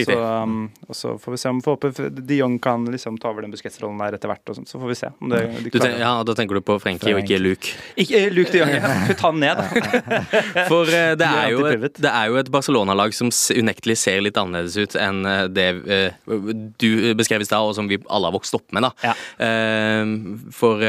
Så, 0.05 0.43
um, 0.43 0.71
og 0.89 0.97
så 0.97 1.19
får 1.19 1.33
vi 1.35 1.39
se 1.39 1.51
om 1.51 1.61
håper 1.65 2.09
de 2.11 2.37
Jong 2.39 2.59
kan 2.63 2.85
liksom 2.91 3.19
ta 3.19 3.31
over 3.33 3.43
den 3.43 3.53
Busquets-rollen 3.53 3.99
der 4.03 4.17
etter 4.19 4.31
hvert. 4.31 4.45
Og 4.51 4.59
sånt, 4.59 4.71
så 4.71 4.81
får 4.81 4.93
vi 4.93 4.97
se 4.99 5.11
om 5.11 5.33
det, 5.33 5.41
de 5.65 5.73
du 5.73 5.79
ten, 5.79 5.97
ja, 6.01 6.13
Da 6.27 6.35
tenker 6.39 6.59
du 6.59 6.65
på 6.65 6.79
Frenkie 6.83 7.15
og 7.15 7.23
ikke 7.23 7.41
Luke. 7.43 7.75
Ikke 7.99 8.23
eh, 8.27 8.33
Luke 8.35 8.53
de 8.55 8.63
Jong, 8.63 8.75
ja. 8.77 8.93
Ta 9.21 9.33
den 9.35 9.43
ned, 9.45 9.63
da. 9.63 10.21
For 10.71 10.89
uh, 10.89 11.15
det, 11.19 11.29
er 11.29 11.55
jo, 11.55 11.65
det 11.99 12.13
er 12.13 12.33
jo 12.33 12.41
et 12.43 12.53
Barcelona-lag 12.55 13.15
som 13.17 13.33
unektelig 13.33 13.99
ser 14.01 14.23
litt 14.25 14.39
annerledes 14.41 14.79
ut 14.79 14.99
enn 14.99 15.25
eh, 15.29 15.47
det 15.53 15.69
uh, 15.83 16.53
du 16.79 16.91
beskrev 17.19 17.43
i 17.43 17.49
stad, 17.49 17.65
og 17.65 17.75
som 17.79 17.89
vi 17.91 18.01
alle 18.07 18.31
har 18.31 18.37
vokst 18.37 18.55
opp 18.59 18.69
med. 18.77 18.89
da. 18.89 18.93
Ja. 19.11 19.17
Uh, 19.39 20.15
For 20.55 20.83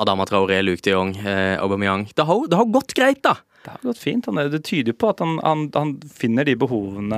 Adama 0.00 0.26
Traoré, 0.28 0.60
Luke 0.64 0.82
de 0.84 0.94
Jong, 0.94 1.14
Aubameyang 1.62 2.08
det 2.16 2.24
har, 2.26 2.46
det 2.50 2.58
har 2.58 2.70
gått 2.74 2.94
greit, 2.96 3.22
da. 3.24 3.36
Det 3.64 3.72
har 3.72 3.80
gått 3.88 4.02
fint. 4.02 4.26
Han, 4.28 4.36
det 4.52 4.60
tyder 4.66 4.92
jo 4.92 4.98
på 5.00 5.08
at 5.14 5.22
han, 5.24 5.38
han, 5.40 5.64
han 5.72 5.94
finner 6.12 6.44
de 6.44 6.52
behovene 6.60 7.16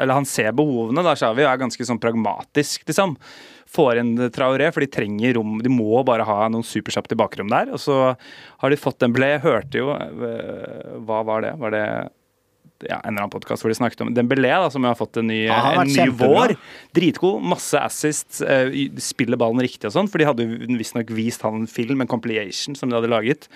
Eller 0.00 0.16
han 0.16 0.24
ser 0.28 0.54
behovene, 0.56 1.04
da, 1.04 1.12
Shawi, 1.18 1.44
og 1.44 1.50
er 1.52 1.60
ganske 1.60 1.84
sånn 1.84 2.00
pragmatisk, 2.00 2.86
liksom. 2.88 3.16
Får 3.68 4.00
inn 4.00 4.14
Traoré, 4.32 4.70
for 4.72 4.80
de 4.80 4.88
trenger 4.88 5.34
rom. 5.36 5.58
De 5.60 5.68
må 5.68 6.00
bare 6.08 6.24
ha 6.24 6.46
noen 6.48 6.64
superkjapt 6.64 7.12
i 7.12 7.18
bakrom 7.20 7.50
der. 7.52 7.68
Og 7.76 7.82
så 7.84 7.98
har 8.62 8.72
de 8.72 8.78
fått 8.80 8.96
Dembélé. 9.04 9.34
Jeg 9.34 9.44
hørte 9.44 9.82
jo 9.82 9.90
eh, 9.92 10.94
Hva 11.04 11.20
var 11.28 11.44
det? 11.44 11.52
Var 11.60 11.76
det 11.76 11.82
ja, 12.86 13.00
en 13.02 13.10
eller 13.10 13.24
annen 13.24 13.32
podkast 13.34 13.64
hvor 13.64 13.72
de 13.72 13.76
snakket 13.76 14.04
om 14.06 14.12
Dembélé, 14.14 14.52
da, 14.54 14.70
som 14.72 14.84
har 14.86 14.96
fått 14.96 15.18
en 15.20 15.28
ny, 15.28 15.42
Ja, 15.48 15.74
en 15.82 15.90
ny 15.90 16.06
vår. 16.16 16.54
Dritgod. 16.96 17.42
Masse 17.44 17.76
assists. 17.82 18.40
eh, 18.40 18.72
spiller 19.02 19.36
ballen 19.40 19.60
riktig 19.64 19.90
og 19.90 19.96
sånn. 19.98 20.08
For 20.08 20.22
de 20.22 20.30
hadde 20.30 20.48
visstnok 20.78 21.12
vist 21.12 21.44
han 21.44 21.64
en 21.64 21.68
film, 21.68 22.00
en 22.00 22.08
compilation, 22.10 22.78
som 22.78 22.88
de 22.88 22.96
hadde 22.96 23.12
laget. 23.12 23.50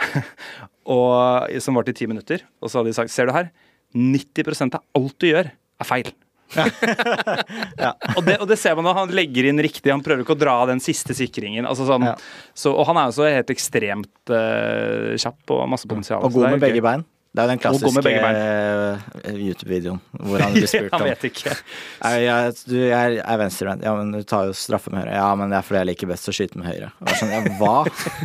og, 0.96 1.60
som 1.62 1.78
varte 1.78 1.94
i 1.94 1.98
ti 2.00 2.08
minutter. 2.10 2.44
Og 2.60 2.70
så 2.70 2.80
hadde 2.80 2.92
de 2.92 2.96
sagt 2.96 3.12
Ser 3.14 3.30
du 3.30 3.34
her? 3.36 3.52
90% 3.96 4.76
av 4.78 4.84
alt 4.96 5.16
du 5.18 5.30
gjør, 5.32 5.50
er 5.50 5.88
feil. 5.88 6.12
og, 8.16 8.20
det, 8.26 8.36
og 8.42 8.46
det 8.50 8.58
ser 8.58 8.74
man 8.78 8.86
når 8.88 8.96
han 9.00 9.14
legger 9.14 9.50
inn 9.50 9.62
riktig. 9.62 9.90
Han 9.92 10.02
prøver 10.04 10.24
ikke 10.24 10.36
å 10.36 10.40
dra 10.40 10.56
den 10.70 10.82
siste 10.82 11.14
sikringen. 11.16 11.66
Altså 11.68 11.86
sånn, 11.88 12.08
Ja. 12.10 12.16
så, 12.54 12.72
og 12.74 12.86
han 12.90 12.98
er 13.00 13.10
jo 13.10 13.16
så 13.20 13.28
helt 13.30 13.52
ekstremt 13.54 14.32
uh, 14.34 15.14
kjapp 15.18 15.54
og 15.56 15.64
masse 15.70 15.90
potensial. 15.90 16.22
Og 16.26 16.34
god 16.38 16.54
med 16.56 16.64
begge 16.64 16.82
bein. 16.84 17.06
Det 17.30 17.38
er 17.38 17.46
jo 17.46 17.50
den 17.52 17.60
klassiske 17.62 18.12
eh, 18.26 19.36
YouTube-videoen 19.38 20.00
hvor 20.26 20.42
han 20.42 20.56
blir 20.56 20.66
spurt 20.72 20.90
han 20.96 21.04
om 21.04 21.06
vet 21.06 21.26
ikke. 21.28 21.52
Jeg, 21.54 22.24
jeg, 22.24 22.56
du, 22.66 22.74
jeg 22.80 23.20
er 23.22 23.38
venstrevendt. 23.38 23.86
Ja, 23.86 23.92
men 23.94 24.10
du 24.16 24.24
tar 24.26 24.48
jo 24.48 24.56
straffe 24.58 24.90
med 24.90 25.04
høyre. 25.04 25.14
Ja, 25.14 25.28
men 25.38 25.54
det 25.54 25.60
er 25.60 25.68
fordi 25.68 25.78
jeg 25.84 25.90
liker 25.92 26.10
best 26.10 26.26
å 26.26 26.34
skyte 26.34 26.58
med 26.58 26.66
høyre. 26.72 26.90
Sånn, 27.20 27.30
ja, 27.30 27.44
hva? 27.60 27.76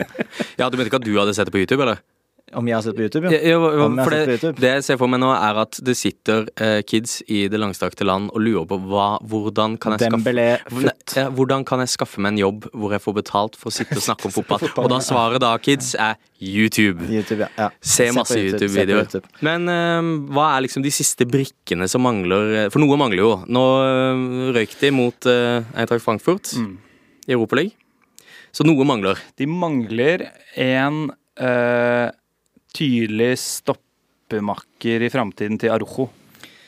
Ja, 0.59 0.71
Du 0.71 0.79
mente 0.79 0.89
ikke 0.89 1.01
at 1.03 1.05
du 1.05 1.13
hadde 1.19 1.35
sett 1.37 1.51
det 1.51 1.53
på 1.53 1.61
YouTube? 1.61 1.85
eller? 1.85 2.01
Om 2.53 2.67
jeg 2.69 2.75
har 2.77 2.83
sett 2.85 2.93
på 2.95 3.01
YouTube, 3.01 3.29
Ja, 3.33 3.39
jo. 3.41 3.61
ja, 3.73 3.85
Om 3.87 3.95
jeg 3.97 3.97
det, 3.97 4.03
på 4.05 4.11
det, 4.13 4.33
YouTube. 4.37 4.59
det 4.61 4.69
jeg 4.69 4.83
ser 4.85 4.97
for 5.01 5.09
meg 5.09 5.19
nå, 5.19 5.31
er 5.33 5.57
at 5.63 5.79
det 5.83 5.95
sitter 5.97 6.45
eh, 6.61 6.81
kids 6.85 7.15
i 7.27 7.47
det 7.49 7.57
langstrakte 7.59 8.05
land 8.05 8.29
og 8.29 8.43
lurer 8.45 8.67
på 8.69 8.77
hva, 8.85 9.07
hvordan, 9.25 9.77
kan 9.81 9.95
jeg 9.97 10.11
skaffe, 10.11 10.33
ja, 11.17 11.23
hvordan 11.33 11.65
kan 11.65 11.81
jeg 11.81 11.89
skaffe 11.95 12.21
meg 12.21 12.35
en 12.35 12.41
jobb 12.43 12.67
hvor 12.71 12.93
jeg 12.93 13.01
får 13.01 13.15
betalt 13.17 13.57
for 13.57 13.71
å 13.71 13.73
sitte 13.73 13.97
og 13.97 14.05
snakke 14.05 14.29
om 14.29 14.33
fotball? 14.37 14.67
Og 14.83 14.89
da 14.93 14.99
svaret 15.03 15.41
da, 15.41 15.55
kids, 15.57 15.95
er 15.97 16.19
YouTube. 16.39 17.07
YouTube, 17.09 17.47
ja. 17.47 17.49
ja. 17.65 17.69
Se 17.81 18.11
masse 18.13 18.35
se 18.37 18.43
på 18.43 18.51
YouTube-videoer. 18.53 19.07
YouTube. 19.09 19.31
Men 19.49 19.65
eh, 19.73 20.11
hva 20.37 20.51
er 20.55 20.67
liksom 20.67 20.85
de 20.85 20.91
siste 20.93 21.25
brikkene 21.27 21.89
som 21.91 22.05
mangler? 22.05 22.69
For 22.69 22.83
noe 22.83 22.99
mangler 23.01 23.23
jo. 23.23 23.31
Nå 23.49 23.63
eh, 23.89 24.53
røyk 24.59 24.77
de 24.83 24.91
mot 24.93 25.27
uh, 25.31 25.65
Eintracht 25.73 26.05
Frankfurt 26.05 26.53
Mm. 26.61 26.75
i 27.25 27.33
Europaligaen. 27.33 27.73
Så 28.55 28.63
noe 28.63 28.85
mangler. 28.87 29.17
De 29.35 29.47
mangler 29.49 30.27
en 30.61 31.09
eh, 31.41 32.11
tydelig 32.75 33.31
stoppemakker 33.41 35.05
i 35.07 35.11
framtiden 35.13 35.59
til 35.61 35.73
Arujo. 35.75 36.09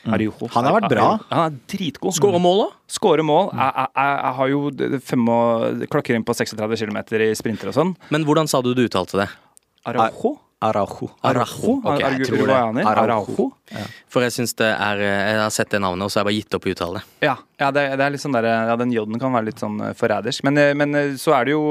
Mm. 0.08 0.14
Han 0.54 0.64
har 0.64 0.76
vært 0.78 0.92
bra. 0.92 1.06
Han 1.28 1.42
er 1.44 1.56
dritgod. 1.68 2.14
Skåre 2.16 2.40
mål, 2.40 2.62
da? 2.62 2.68
Skåre 2.96 3.24
mål. 3.26 3.50
Jeg, 3.52 3.72
jeg, 3.74 3.92
jeg, 3.98 4.18
jeg 4.22 4.34
har 4.38 4.52
jo 4.52 5.00
fem 5.10 5.30
og, 5.34 5.86
klokker 5.92 6.16
inn 6.16 6.24
på 6.24 6.36
36 6.38 6.84
km 6.86 7.00
i 7.20 7.32
sprinter 7.36 7.72
og 7.72 7.76
sånn. 7.76 7.96
Men 8.14 8.24
hvordan 8.28 8.48
sa 8.48 8.62
du 8.64 8.72
du 8.78 8.86
uttalte 8.86 9.20
det? 9.20 9.28
Araujo? 9.88 10.38
Araujo. 10.64 11.10
Araujo. 11.22 11.76
Okay, 11.84 11.92
Ok, 11.92 12.00
jeg 12.02 12.26
tror 12.26 12.46
det. 12.46 12.54
Araujo. 12.56 12.88
Araujo. 12.88 13.48
Ja. 13.70 13.84
For 14.10 14.24
jeg 14.26 14.34
syns 14.34 14.56
det 14.58 14.70
er 14.72 15.02
eh, 15.04 15.24
Jeg 15.30 15.40
har 15.44 15.52
sett 15.54 15.70
det 15.70 15.80
navnet, 15.84 16.06
og 16.06 16.10
så 16.10 16.18
har 16.18 16.24
jeg 16.24 16.30
bare 16.30 16.38
gitt 16.40 16.56
opp 16.58 16.66
å 16.66 16.72
uttale. 16.72 17.02
Ja, 17.22 17.34
ja, 17.60 17.72
det, 17.74 17.84
det 18.00 18.06
er 18.06 18.14
litt 18.14 18.24
sånn 18.24 18.34
der, 18.34 18.48
ja, 18.70 18.78
den 18.80 18.94
J-en 18.94 19.20
kan 19.22 19.34
være 19.36 19.50
litt 19.52 19.62
sånn 19.62 19.78
eh, 19.86 19.94
forrædersk. 19.98 20.46
Men, 20.48 20.58
eh, 20.62 20.72
men 20.78 21.18
så 21.20 21.36
er 21.38 21.46
det 21.46 21.54
jo 21.54 21.62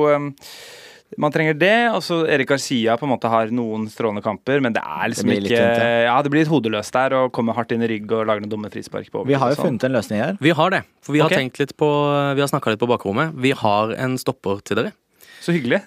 Man 1.17 1.31
trenger 1.31 1.55
det. 1.57 1.89
Og 1.95 2.01
så 2.03 2.17
Erik 2.27 2.49
Garcia 2.51 2.97
på 2.99 3.07
en 3.07 3.13
måte 3.13 3.29
har 3.31 3.47
noen 3.55 3.85
strålende 3.89 4.21
kamper, 4.25 4.59
men 4.61 4.73
det 4.75 4.81
er 4.83 5.07
liksom 5.13 5.29
Det 5.31 5.37
ikke 5.47 5.61
ja. 6.03 6.17
Det 6.21 6.31
blir 6.33 6.43
litt 6.43 6.51
hodeløst 6.51 6.91
der 6.97 7.15
og 7.21 7.31
kommer 7.31 7.55
hardt 7.55 7.71
inn 7.71 7.81
i 7.85 7.87
rygg 7.87 8.11
og 8.11 8.25
lager 8.27 8.43
noen 8.43 8.51
dumme 8.51 8.69
frispark 8.73 9.07
på 9.13 9.23
Vi 9.25 9.33
har 9.39 9.49
jo 9.53 9.55
sånn. 9.55 9.69
funnet 9.79 9.83
en 9.87 9.95
løsning 9.95 10.19
her. 10.19 10.37
Vi 10.43 10.51
har 10.51 10.69
det. 10.75 10.83
For 11.01 11.13
vi 11.15 11.19
har 11.23 11.29
Ok. 11.31 11.37
tenkt 11.39 11.59
litt 11.59 11.75
på 11.77 11.87
Vi 12.35 12.41
har 12.43 12.47
snakka 12.51 12.73
litt 12.75 12.79
på 12.83 12.89
bakrommet. 12.91 13.31
Vi 13.35 13.51
har 13.51 13.93
en 13.95 14.17
stopper 14.17 14.59
til 14.63 14.75
dere. 14.81 14.91
Så 15.41 15.53
hyggelig. 15.55 15.81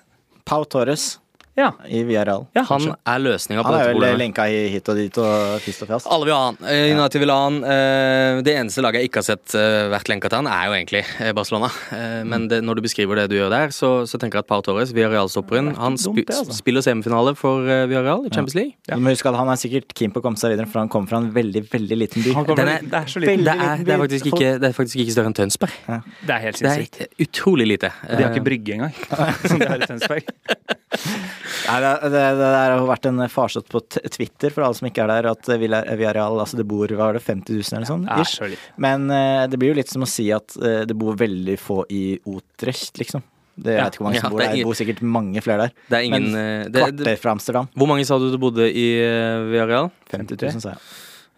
Pau 0.47 0.65
Torres 0.65 1.19
Ja. 1.61 1.71
i 1.87 2.01
Villarreal. 2.09 2.47
ja 2.57 2.63
Han 2.71 2.87
er 2.97 3.19
løsninga 3.21 3.61
på 3.63 3.69
Han 3.69 3.77
er 3.81 3.91
dette 3.93 4.01
vel 4.07 4.19
lenka 4.23 4.47
hit 4.49 4.89
og 4.89 4.97
dit 4.97 5.19
og 5.21 5.59
fist 5.61 5.83
og 5.85 5.91
fast. 5.93 6.09
Alle 6.11 6.25
vil 6.29 6.35
ha 6.35 6.45
han. 6.49 6.59
Eh, 6.65 6.95
United 6.97 7.21
vil 7.21 7.33
ha 7.35 7.39
han. 7.45 7.59
Eh, 7.65 8.41
Det 8.47 8.55
eneste 8.57 8.81
laget 8.85 9.03
jeg 9.05 9.11
ikke 9.11 9.21
har 9.21 9.29
sett 9.29 9.55
eh, 9.61 9.89
vært 9.93 10.09
lenka 10.09 10.31
til 10.33 10.41
han, 10.41 10.49
er 10.51 10.71
jo 10.71 10.77
egentlig 10.79 11.03
Barcelona. 11.37 11.69
Eh, 11.93 12.23
Men 12.25 12.49
det, 12.49 12.63
når 12.65 12.81
du 12.81 12.83
beskriver 12.89 13.21
det 13.21 13.29
du 13.31 13.37
gjør 13.37 13.51
der, 13.53 13.75
så, 13.77 13.91
så 14.09 14.19
tenker 14.19 14.41
jeg 14.41 14.47
at 14.47 14.51
Pau 14.51 14.63
Torres, 14.65 14.95
Villarreal-stopperen, 14.97 15.75
han 15.77 15.99
dumt, 16.01 16.01
spi 16.17 16.25
det, 16.25 16.37
altså. 16.41 16.57
spiller 16.57 16.85
semifinale 16.87 17.35
for 17.37 17.61
Villarreal 17.69 18.25
i 18.27 18.33
Champions 18.33 18.57
League. 18.57 18.75
Du 18.89 18.97
må 19.05 19.13
huske 19.13 19.29
at 19.29 19.37
han 19.39 19.53
er 19.53 19.61
sikkert 19.61 19.93
keen 19.99 20.15
på 20.15 20.23
å 20.23 20.25
komme 20.25 20.41
seg 20.41 20.55
videre, 20.55 20.67
for 20.71 20.81
han 20.83 20.89
kommer 20.93 21.13
fra 21.13 21.21
en 21.21 21.29
veldig, 21.35 21.65
veldig 21.71 21.99
liten 22.07 22.25
by. 22.25 22.31
Er- 22.31 22.47
det 22.51 22.97
er 22.97 23.21
liten. 23.21 23.45
Det 23.45 23.55
er, 23.55 23.85
det, 23.85 23.95
er 23.95 24.01
faktisk 24.07 24.31
ikke, 24.33 24.51
det 24.63 24.69
er 24.71 24.75
faktisk 24.77 24.97
ikke 25.05 25.13
større 25.19 25.31
enn 25.31 25.37
Tønsberg. 25.37 25.77
Det 26.25 26.35
er 26.35 26.45
helt 26.47 26.59
Det 26.61 26.71
sinnssykt. 26.73 27.01
er 27.05 27.27
utrolig 27.27 27.67
lite. 27.75 27.93
Og 28.09 28.17
de 28.17 28.23
har 28.25 28.33
ikke 28.35 28.47
brygge 28.49 28.79
engang, 28.79 28.95
som 29.51 29.59
de 29.61 29.69
har 29.69 29.83
i 29.85 29.91
Tønsberg. 29.91 30.25
Det, 31.67 32.11
det, 32.13 32.23
det 32.41 32.51
har 32.51 32.85
vært 32.89 33.09
en 33.11 33.23
farsott 33.31 33.69
på 33.71 33.81
Twitter 33.91 34.53
for 34.55 34.65
alle 34.67 34.79
som 34.79 34.89
ikke 34.89 35.03
er 35.05 35.11
der, 35.13 35.29
at 35.33 35.51
Villarreal 35.61 36.39
altså 36.41 36.59
det 36.61 36.67
bor 36.71 36.89
hva 36.91 37.11
var 37.11 37.19
det, 37.19 37.23
50 37.27 37.59
000 37.61 37.77
eller 37.79 37.89
sånn. 37.91 38.07
Ja, 38.09 38.21
ish. 38.25 38.57
Men 38.81 39.11
eh, 39.15 39.45
det 39.51 39.61
blir 39.61 39.73
jo 39.75 39.79
litt 39.81 39.93
som 39.93 40.07
å 40.07 40.09
si 40.11 40.29
at 40.35 40.57
eh, 40.61 40.83
det 40.89 40.97
bor 40.99 41.19
veldig 41.21 41.59
få 41.61 41.83
i 41.93 42.05
Utrecht, 42.31 42.99
liksom. 43.03 43.23
Det, 43.61 43.75
jeg 43.75 43.81
Ja. 43.81 43.85
vet 43.91 43.97
ikke 43.99 44.01
hvor 44.01 44.09
mange 44.09 44.17
Ja, 44.17 44.25
som 44.25 44.33
bor 44.33 44.41
er 44.41 44.47
der. 44.49 44.57
Det 44.57 44.65
bor 44.71 44.79
sikkert 44.79 45.01
mange 45.05 45.43
flere 45.45 45.67
der. 45.69 45.73
Det 45.91 45.99
er 45.99 46.07
ingen 46.09 46.31
Men 46.33 46.41
eh, 46.41 46.65
det, 46.65 46.73
det, 46.73 46.83
Kvarter 47.05 47.21
fra 47.27 47.35
Amsterdam. 47.37 47.69
Hvor 47.77 47.91
mange 47.91 48.07
sa 48.09 48.17
du 48.23 48.31
det 48.33 48.41
bodde 48.41 48.67
i 48.73 48.87
eh, 49.05 49.45
Villarreal? 49.51 49.91
50 50.15 50.41
000, 50.41 50.61
sa 50.65 50.75
jeg. 50.75 50.83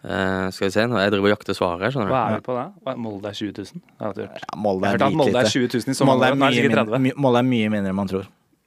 Uh, 0.03 0.49
skal 0.51 0.67
vi 0.67 0.71
se, 0.75 0.83
nå 0.83 0.97
jeg 0.99 1.11
driver 1.13 1.29
og 1.29 1.31
jakter 1.31 1.55
svaret 1.55 1.85
her, 1.85 1.93
skjønner 1.95 2.09
Hva 2.11 2.21
er 2.27 2.41
vi 2.41 2.43
på 2.43 2.55
da? 2.57 2.63
Molde 2.99 3.29
er 3.29 3.37
20 3.39 3.53
000? 3.55 3.83
Jeg. 4.19 4.25
Ja, 4.35 4.57
Molde 4.59 4.83
Jeg 4.83 4.97
er 4.97 4.99
har 4.99 4.99
hørt 4.99 5.05
at 5.05 5.15
Molde 5.15 5.39
er 5.39 5.47
20 5.47 5.69
000 5.71 5.79
i 5.79 5.79
Molde 5.79 5.95
sommer. 5.95 6.11
er, 6.11 6.17
Nå 6.19 6.25
er 6.27 6.33
det 6.33 6.39
mye 6.43 6.55
sikkert 6.57 6.73
mindre, 6.73 6.83
30. 6.91 7.03
my, 7.05 7.13
Molde 7.23 7.39
er 7.39 7.47
mye 7.47 7.69
mindre 7.71 7.93
enn 7.93 7.99
man 8.01 8.11
tror. 8.11 8.25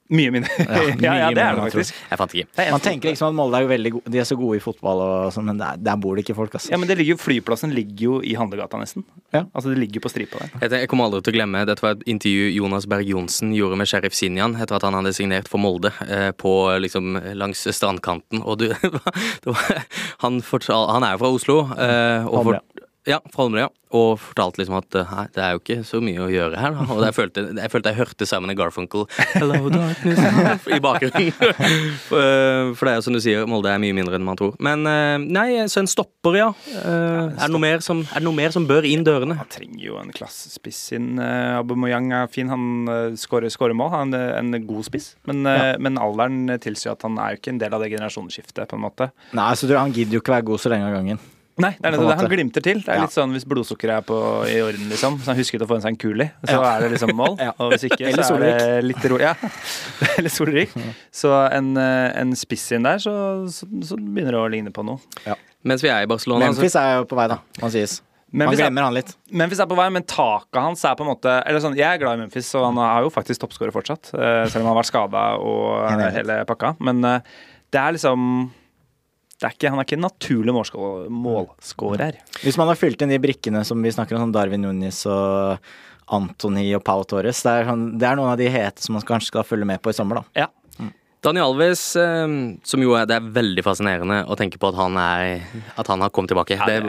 Mye 0.09 0.31
mindre. 0.31 0.49
Ja, 0.63 0.81
ja, 1.07 1.13
ja, 1.19 1.29
det 1.35 1.41
er 1.43 1.57
det 1.57 1.63
faktisk. 1.67 1.95
Jeg 2.11 2.19
fant 2.21 2.33
ikke. 2.37 2.65
Man 2.71 2.83
tenker 2.85 3.09
liksom 3.11 3.27
at 3.27 3.35
Molde 3.35 3.59
er 3.59 3.65
jo 3.65 3.71
veldig 3.73 3.91
gode, 3.97 4.11
de 4.13 4.21
er 4.21 4.27
så 4.29 4.37
gode 4.39 4.59
i 4.59 4.61
fotball, 4.63 5.01
og 5.03 5.33
sånn, 5.35 5.49
men 5.49 5.57
der, 5.59 5.81
der 5.83 5.97
bor 5.99 6.15
det 6.15 6.23
ikke 6.23 6.35
folk, 6.37 6.53
altså. 6.55 6.71
Ja, 6.71 6.79
men 6.79 6.87
det 6.87 6.95
ligger 6.99 7.17
jo, 7.17 7.19
Flyplassen 7.25 7.73
ligger 7.75 8.05
jo 8.05 8.19
i 8.23 8.35
handlegata, 8.39 8.79
nesten. 8.79 9.03
Ja. 9.35 9.41
Altså, 9.51 9.73
det 9.73 9.81
ligger 9.83 10.05
på 10.05 10.11
stripa 10.13 10.39
der. 10.39 10.53
Jeg, 10.53 10.61
tenker- 10.71 10.85
jeg 10.85 10.91
kommer 10.93 11.09
aldri 11.09 11.19
til 11.27 11.33
å 11.33 11.37
glemme 11.41 11.65
Dette 11.67 11.83
var 11.83 11.97
et 11.97 12.05
intervju 12.07 12.47
Jonas 12.55 12.87
Berg 12.87 13.09
Johnsen 13.11 13.51
gjorde 13.57 13.77
med 13.81 13.89
sheriff 13.91 14.15
Sinjan 14.15 14.55
etter 14.55 14.77
at 14.79 14.85
han 14.87 14.95
hadde 14.95 15.11
signert 15.17 15.51
for 15.51 15.59
Molde 15.59 15.91
eh, 16.07 16.31
på 16.39 16.53
liksom 16.79 17.17
langs 17.35 17.65
strandkanten. 17.75 18.41
Og 18.47 18.61
du, 18.63 18.67
det 19.43 19.51
var, 19.51 19.83
han, 20.23 20.39
fortal, 20.45 20.87
han 20.95 21.03
er 21.03 21.17
jo 21.17 21.23
fra 21.25 21.33
Oslo. 21.35 21.57
Eh, 21.75 22.27
og 22.31 22.47
for, 22.47 22.61
Ja, 23.07 23.21
fra 23.31 23.45
Holmlia. 23.45 23.69
Og 23.95 24.17
fortalte 24.19 24.59
liksom 24.59 24.75
at 24.81 24.95
eh, 24.99 25.11
nei, 25.15 25.25
det 25.31 25.43
er 25.43 25.53
jo 25.55 25.61
ikke 25.61 25.77
så 25.87 26.01
mye 26.03 26.19
å 26.25 26.27
gjøre 26.27 26.59
her. 26.59 26.73
Da. 26.75 26.85
Og 26.91 27.03
jeg 27.05 27.15
følte 27.15 27.43
jeg, 27.55 27.71
følte 27.71 27.93
jeg 27.93 27.99
hørte 28.01 28.27
Simon 28.27 28.51
Garfunkel 28.59 29.05
Hello, 29.31 29.69
darkness 29.71 30.67
i 30.75 30.79
bakgrunnen. 30.83 31.29
for, 32.09 32.19
eh, 32.19 32.73
det 32.75 32.91
er 32.91 32.97
jo 32.97 33.05
som 33.05 33.15
du 33.15 33.21
sier, 33.23 33.45
Molde 33.47 33.71
er 33.71 33.79
mye 33.79 33.95
mindre 33.95 34.19
enn 34.19 34.27
man 34.27 34.39
tror. 34.39 34.57
Men 34.63 34.83
eh, 34.91 35.15
nei, 35.23 35.47
så 35.71 35.79
en 35.79 35.87
stopper, 35.87 36.35
ja. 36.35 36.49
Er, 36.81 37.31
det 37.39 37.51
noe 37.53 37.63
mer 37.63 37.85
som, 37.85 38.03
er 38.09 38.19
det 38.19 38.27
noe 38.27 38.35
mer 38.35 38.51
som 38.55 38.67
bør 38.67 38.89
inn 38.89 39.07
dørene? 39.07 39.39
Han 39.39 39.53
trenger 39.55 39.85
jo 39.85 40.01
en 40.01 40.11
klassespiss 40.15 40.81
inn. 40.99 41.15
Aubameyang 41.23 42.11
er 42.19 42.27
fin, 42.33 42.51
han 42.51 43.15
skårer 43.15 43.53
skårer 43.53 43.77
mål. 43.77 43.93
Han 43.95 44.13
er 44.19 44.35
en, 44.41 44.51
en 44.57 44.67
god 44.67 44.89
spiss. 44.89 45.13
Men, 45.29 45.47
ja. 45.47 45.77
men 45.79 46.01
alderen 46.01 46.57
tilsier 46.63 46.97
at 46.97 47.07
han 47.07 47.15
er 47.23 47.33
jo 47.33 47.39
ikke 47.41 47.55
en 47.55 47.63
del 47.63 47.79
av 47.79 47.85
det 47.85 47.93
generasjonsskiftet, 47.95 48.67
på 48.67 48.75
en 48.75 48.83
måte. 48.83 49.11
Nei, 49.37 49.49
så 49.55 49.71
du, 49.71 49.77
han 49.79 49.95
gidder 49.95 50.19
jo 50.19 50.25
ikke 50.25 50.35
være 50.35 50.49
god 50.51 50.65
så 50.65 50.75
lenge 50.75 50.91
av 50.91 50.99
gangen. 50.99 51.25
Nei, 51.57 51.71
det 51.81 51.89
er 51.89 51.95
det. 51.97 52.17
Han 52.19 52.29
glimter 52.29 52.61
til. 52.61 52.81
Det 52.85 52.91
er 52.93 52.99
Ja. 52.99 53.05
litt 53.07 53.15
sånn 53.15 53.31
hvis 53.33 53.45
blodsukkeret 53.49 53.97
er 53.97 54.05
på, 54.05 54.17
i 54.45 54.59
orden, 54.61 54.89
liksom. 54.91 55.17
Så 55.23 55.31
han 55.31 55.37
husket 55.39 55.63
å 55.65 55.67
få 55.69 55.77
i 55.79 55.81
seg 55.81 55.89
en 55.95 55.97
kuli, 55.97 56.27
så 56.45 56.59
er 56.61 56.81
det 56.85 56.91
liksom 56.93 57.15
mål. 57.17 57.37
Ja. 57.47 57.51
Og 57.57 57.71
hvis 57.73 57.87
ikke, 57.89 58.11
så 58.21 58.35
er 58.37 58.45
det 58.45 58.83
litt 58.85 59.05
ro... 59.09 59.17
Ja. 59.21 59.33
Eller 60.17 60.29
solrik. 60.29 60.69
Så 61.11 61.31
en, 61.51 61.71
eh, 61.81 62.11
en 62.21 62.35
spiss 62.37 62.67
inn 62.77 62.83
der, 62.85 62.99
så, 63.01 63.13
så, 63.49 63.65
så 63.89 63.97
begynner 63.97 64.37
det 64.37 64.41
å 64.43 64.49
ligne 64.53 64.73
på 64.75 64.85
noe. 64.85 64.99
Mens 65.67 65.81
vi 65.83 65.89
er 65.89 66.05
i 66.05 66.09
Barcelona 66.09 66.45
Memphis 66.51 66.75
er 66.79 66.99
jo 66.99 67.07
på 67.09 67.17
vei, 67.17 67.25
da. 67.33 67.39
Man 67.63 67.73
sies. 67.73 68.01
Man 68.29 68.43
Memphis 68.45 68.59
er, 68.59 68.67
glemmer 68.67 68.83
han 68.83 68.93
litt. 68.93 69.11
Memphis 69.31 69.59
er 69.63 69.67
på 69.71 69.75
vei, 69.79 69.87
men 69.95 70.03
taket 70.03 70.59
hans 70.61 70.81
er 70.85 70.95
på 70.99 71.05
en 71.05 71.09
måte 71.13 71.31
Eller 71.47 71.61
sånn, 71.63 71.77
Jeg 71.79 71.87
er 71.87 71.97
glad 72.01 72.17
i 72.19 72.21
Memphis, 72.25 72.49
og 72.59 72.65
han 72.67 72.77
er 72.83 73.05
jo 73.05 73.09
faktisk 73.15 73.39
toppskårer 73.45 73.71
fortsatt. 73.71 74.13
eh, 74.13 74.45
Selv 74.51 74.61
om 74.61 74.67
han 74.67 74.73
har 74.75 74.81
vært 74.83 74.89
skada 74.91 75.21
og 75.39 76.11
hele 76.13 76.41
pakka. 76.45 76.73
Men 76.83 77.03
eh, 77.07 77.19
det 77.71 77.79
er 77.81 77.95
liksom 77.97 78.51
er 79.45 79.53
ikke, 79.53 79.69
Han 79.69 79.79
er 79.79 79.85
ikke 79.85 79.97
en 79.99 80.05
naturlig 80.07 80.53
målskå- 80.55 81.09
målskårer. 81.13 82.17
Hvis 82.41 82.57
man 82.57 82.67
har 82.71 82.75
fylt 82.79 83.01
inn 83.05 83.09
de 83.13 83.19
brikkene 83.21 83.63
som 83.67 83.81
vi 83.83 83.91
snakker 83.93 84.15
om, 84.17 84.25
som 84.25 84.31
Darwin 84.33 84.61
Nunes 84.65 85.03
og 85.05 85.59
Antony 86.09 86.73
og 86.73 86.83
Pau 86.87 87.03
Torres, 87.03 87.43
det 87.43 87.51
er, 87.51 87.65
sånn, 87.69 87.89
det 87.99 88.07
er 88.07 88.15
noen 88.17 88.31
av 88.33 88.37
de 88.39 88.47
hete 88.49 88.81
som 88.81 88.95
man 88.97 89.03
kanskje 89.05 89.27
skal 89.33 89.43
følge 89.45 89.67
med 89.67 89.81
på 89.83 89.91
i 89.93 89.97
sommer, 89.97 90.21
da. 90.23 90.45
Ja. 90.45 90.47
Daniel 91.25 91.49
Alves, 91.49 91.81
eh, 91.97 92.27
som 92.63 92.79
jo 92.83 92.91
er 92.95 93.07
Det 93.09 93.15
er 93.17 93.25
veldig 93.33 93.63
fascinerende 93.65 94.19
å 94.29 94.35
tenke 94.37 94.59
på 94.61 94.69
at 94.69 94.75
han, 94.77 94.95
er, 95.01 95.41
at 95.75 95.87
han 95.89 95.99
har 96.05 96.11
kommet 96.13 96.29
tilbake. 96.29 96.55
Ja, 96.55 96.65
det 96.69 96.83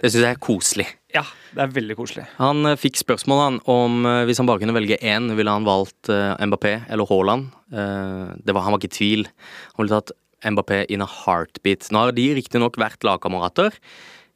det 0.00 0.12
syns 0.12 0.22
jeg 0.22 0.30
er 0.36 0.38
koselig. 0.40 0.86
ja, 1.12 1.24
det 1.52 1.60
er 1.66 1.72
veldig 1.74 1.96
koselig. 1.98 2.24
Han 2.38 2.64
eh, 2.70 2.76
fikk 2.80 2.96
spørsmål 3.02 3.42
han, 3.42 3.58
om 3.66 4.06
eh, 4.06 4.24
hvis 4.30 4.38
han 4.40 4.46
bare 4.46 4.62
kunne 4.62 4.76
velge 4.78 4.96
én, 5.02 5.26
ville 5.36 5.50
han 5.50 5.66
valgt 5.66 6.08
Mbappé 6.08 6.84
eller 6.88 7.04
Haaland. 7.10 7.50
Eh, 7.74 8.34
det 8.46 8.54
var, 8.54 8.62
han 8.62 8.72
var 8.72 8.78
ikke 8.80 8.92
i 8.94 8.98
tvil. 8.98 9.26
Han 9.74 9.82
ville 9.84 9.98
tatt 10.00 10.14
Mbappé 10.44 10.84
in 10.92 11.02
a 11.04 11.08
heartbeat. 11.08 11.88
Nå 11.94 12.06
har 12.06 12.14
de 12.16 12.28
riktignok 12.40 12.76
vært 12.80 13.04
lagkamerater 13.06 13.74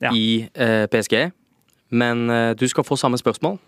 Ja. 0.00 0.12
i 0.14 0.48
eh, 0.54 0.86
PSG, 0.90 1.30
men 1.90 2.28
eh, 2.30 2.52
du 2.58 2.68
skal 2.70 2.84
få 2.86 2.96
samme 3.00 3.18
spørsmål. 3.20 3.58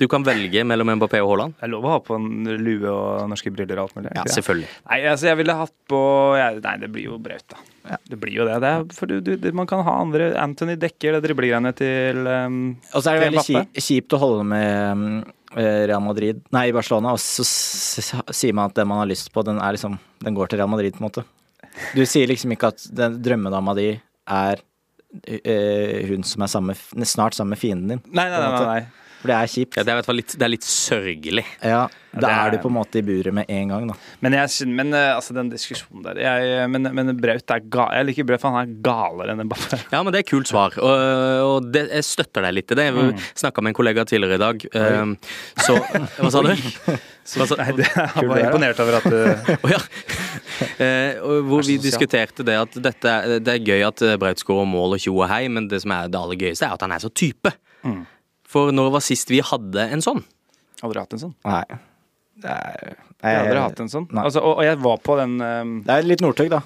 Du 0.00 0.06
kan 0.08 0.22
velge 0.24 0.62
mellom 0.64 0.94
Mbappé 0.96 1.18
og 1.20 1.28
Haaland. 1.28 1.54
Det 1.58 1.66
er 1.66 1.70
lov 1.74 1.84
å 1.84 1.90
ha 1.92 1.98
på 2.00 2.14
en 2.16 2.46
lue 2.64 2.88
og 2.88 3.26
norske 3.28 3.50
briller 3.52 3.76
og 3.82 3.90
alt 3.90 3.98
mulig. 3.98 4.12
Ja, 4.16 4.22
selvfølgelig. 4.32 4.68
Nei, 4.88 4.98
altså 5.10 5.28
jeg 5.28 5.38
ville 5.42 5.56
hatt 5.58 5.74
på 5.92 5.98
jeg, 6.40 6.62
Nei, 6.64 6.72
det 6.80 6.88
blir 6.94 7.04
jo 7.10 7.18
Braut, 7.20 7.44
da. 7.52 7.58
Ja. 7.90 7.98
Det 8.08 8.16
blir 8.22 8.32
jo 8.38 8.46
det. 8.48 8.54
det 8.64 8.70
er, 8.78 8.86
for 8.96 9.10
du, 9.10 9.20
du, 9.20 9.50
man 9.56 9.68
kan 9.68 9.82
ha 9.84 9.98
andre 10.00 10.30
Anthony 10.40 10.78
dekker 10.80 11.18
det 11.18 11.20
driblegreiene 11.26 11.72
til 11.76 12.22
um, 12.28 12.56
Og 12.94 13.02
så 13.04 13.10
er 13.12 13.18
det 13.18 13.26
veldig 13.26 13.44
kjipt, 13.44 13.82
kjipt 13.90 14.16
å 14.16 14.20
holde 14.20 14.46
med 14.48 15.04
eh, 15.56 15.82
Real 15.90 16.04
Madrid 16.04 16.40
Nei, 16.54 16.66
Barcelona, 16.76 17.12
og 17.16 17.20
så 17.20 17.44
sier 17.44 18.56
man 18.56 18.70
at 18.72 18.76
den 18.80 18.88
man 18.88 19.02
har 19.02 19.10
lyst 19.10 19.28
på, 19.34 19.44
den 19.44 19.60
er 19.60 19.76
liksom 19.76 19.98
Den 20.24 20.36
går 20.36 20.48
til 20.52 20.60
Real 20.62 20.70
Madrid, 20.72 20.96
på 20.96 21.04
en 21.04 21.08
måte. 21.10 21.26
Du 21.94 22.02
sier 22.06 22.26
liksom 22.30 22.52
ikke 22.56 22.72
at 22.74 22.86
den 22.96 23.20
drømmedama 23.22 23.74
di 23.78 23.88
er 24.30 24.62
eh, 25.26 26.06
hun 26.10 26.22
som 26.26 26.42
er 26.46 26.50
samme, 26.52 26.74
snart 27.06 27.34
sammen 27.38 27.54
med 27.56 27.62
fienden 27.62 27.94
din. 27.96 28.02
Nei, 28.14 28.28
nei, 28.30 28.40
nei. 28.40 28.50
nei, 28.56 28.64
nei. 28.80 28.96
For 29.20 29.28
det 29.28 29.34
er 29.36 29.48
kjipt. 29.52 29.74
Ja, 29.76 29.82
det, 29.84 29.90
er 29.92 29.92
i 29.92 29.98
hvert 29.98 30.06
fall 30.08 30.16
litt, 30.16 30.32
det 30.40 30.44
er 30.46 30.48
litt 30.54 30.64
sørgelig. 30.64 31.42
Ja, 31.60 31.80
det 32.14 32.22
ja, 32.24 32.28
er- 32.30 32.38
er 32.46 32.54
du 32.54 32.62
på 32.62 32.70
en 32.70 32.76
måte 32.78 33.02
i 33.02 33.04
buret 33.04 33.34
med 33.36 33.50
en 33.52 33.68
gang, 33.68 33.84
da. 33.90 33.96
Men, 34.24 34.32
jeg, 34.38 34.68
men 34.72 34.94
eh, 34.96 35.10
altså, 35.12 35.34
den 35.36 35.50
diskusjonen 35.52 36.06
der 36.06 36.20
jeg, 36.24 36.70
Men, 36.72 36.88
men 36.96 37.12
Braut 37.20 37.52
er 37.52 37.60
ga, 37.68 37.84
Jeg 37.98 38.08
liker 38.08 38.24
Braut, 38.30 38.40
for 38.40 38.56
han 38.56 38.64
er 38.64 38.72
galere 38.86 39.34
enn 39.36 39.44
Mbappé. 39.44 39.82
Ja, 39.92 40.00
men 40.02 40.16
det 40.16 40.22
er 40.22 40.28
kult 40.30 40.48
svar, 40.48 40.72
og, 40.80 41.04
og 41.50 41.68
det, 41.74 41.84
jeg 41.98 42.08
støtter 42.08 42.48
deg 42.48 42.56
litt 42.62 42.72
i 42.72 42.80
det. 42.80 42.88
Jeg 42.88 42.96
Mm. 42.96 43.20
snakka 43.44 43.60
med 43.62 43.74
en 43.74 43.78
kollega 43.82 44.06
tidligere 44.08 44.40
i 44.40 44.44
dag, 44.46 44.64
um, 45.04 45.12
så 45.60 45.76
Hva 46.16 46.32
sa 46.32 46.42
du? 46.48 46.54
Sa, 47.30 47.46
Nei, 47.60 47.70
det, 47.78 47.86
jeg 47.94 48.26
var 48.26 48.40
er, 48.40 48.46
imponert 48.48 48.80
over 48.82 48.96
at 48.98 49.04
du 49.06 49.18
oh, 49.54 49.70
ja. 49.70 49.78
Eh, 50.80 51.16
hvor 51.46 51.62
vi 51.64 51.76
diskuterte 51.80 52.44
det 52.44 52.56
at 52.58 52.74
dette, 52.84 53.08
er- 53.08 53.40
det 53.44 53.52
er 53.54 53.62
gøy 53.64 53.84
at 53.86 54.02
eh, 54.04 54.16
Braut 54.20 54.40
skårer 54.42 54.66
mål 54.68 54.96
og 54.96 55.00
tjo 55.00 55.14
og 55.16 55.28
hei, 55.30 55.44
men 55.52 55.68
det 55.70 55.78
som 55.84 55.92
er 55.96 56.08
det 56.12 56.18
aller 56.20 56.36
gøyeste, 56.40 56.66
er 56.66 56.74
at 56.76 56.82
han 56.84 56.92
er 56.96 57.00
så 57.04 57.08
type. 57.16 57.52
Mm. 57.86 58.02
For 58.50 58.72
når 58.74 58.90
var 58.96 59.04
sist 59.04 59.30
vi 59.32 59.40
hadde 59.44 59.86
en 59.94 60.02
sånn? 60.04 60.20
Aldri 60.84 61.00
hatt 61.04 61.16
en 61.16 61.22
sånn. 61.22 61.32
Nei. 61.48 61.62
Det 62.40 62.50
er, 62.56 62.92
Jeg 63.20 63.36
har 63.36 63.44
aldri 63.46 63.62
hatt 63.64 63.80
en 63.84 63.92
sånn. 63.92 64.06
Altså, 64.16 64.42
og, 64.42 64.60
og 64.60 64.64
jeg 64.68 64.80
var 64.84 65.00
på 65.04 65.16
den, 65.20 65.36
um, 65.40 65.72
det 65.86 65.96
er 65.96 66.08
litt 66.08 66.24
Northug, 66.24 66.52
da. 66.52 66.60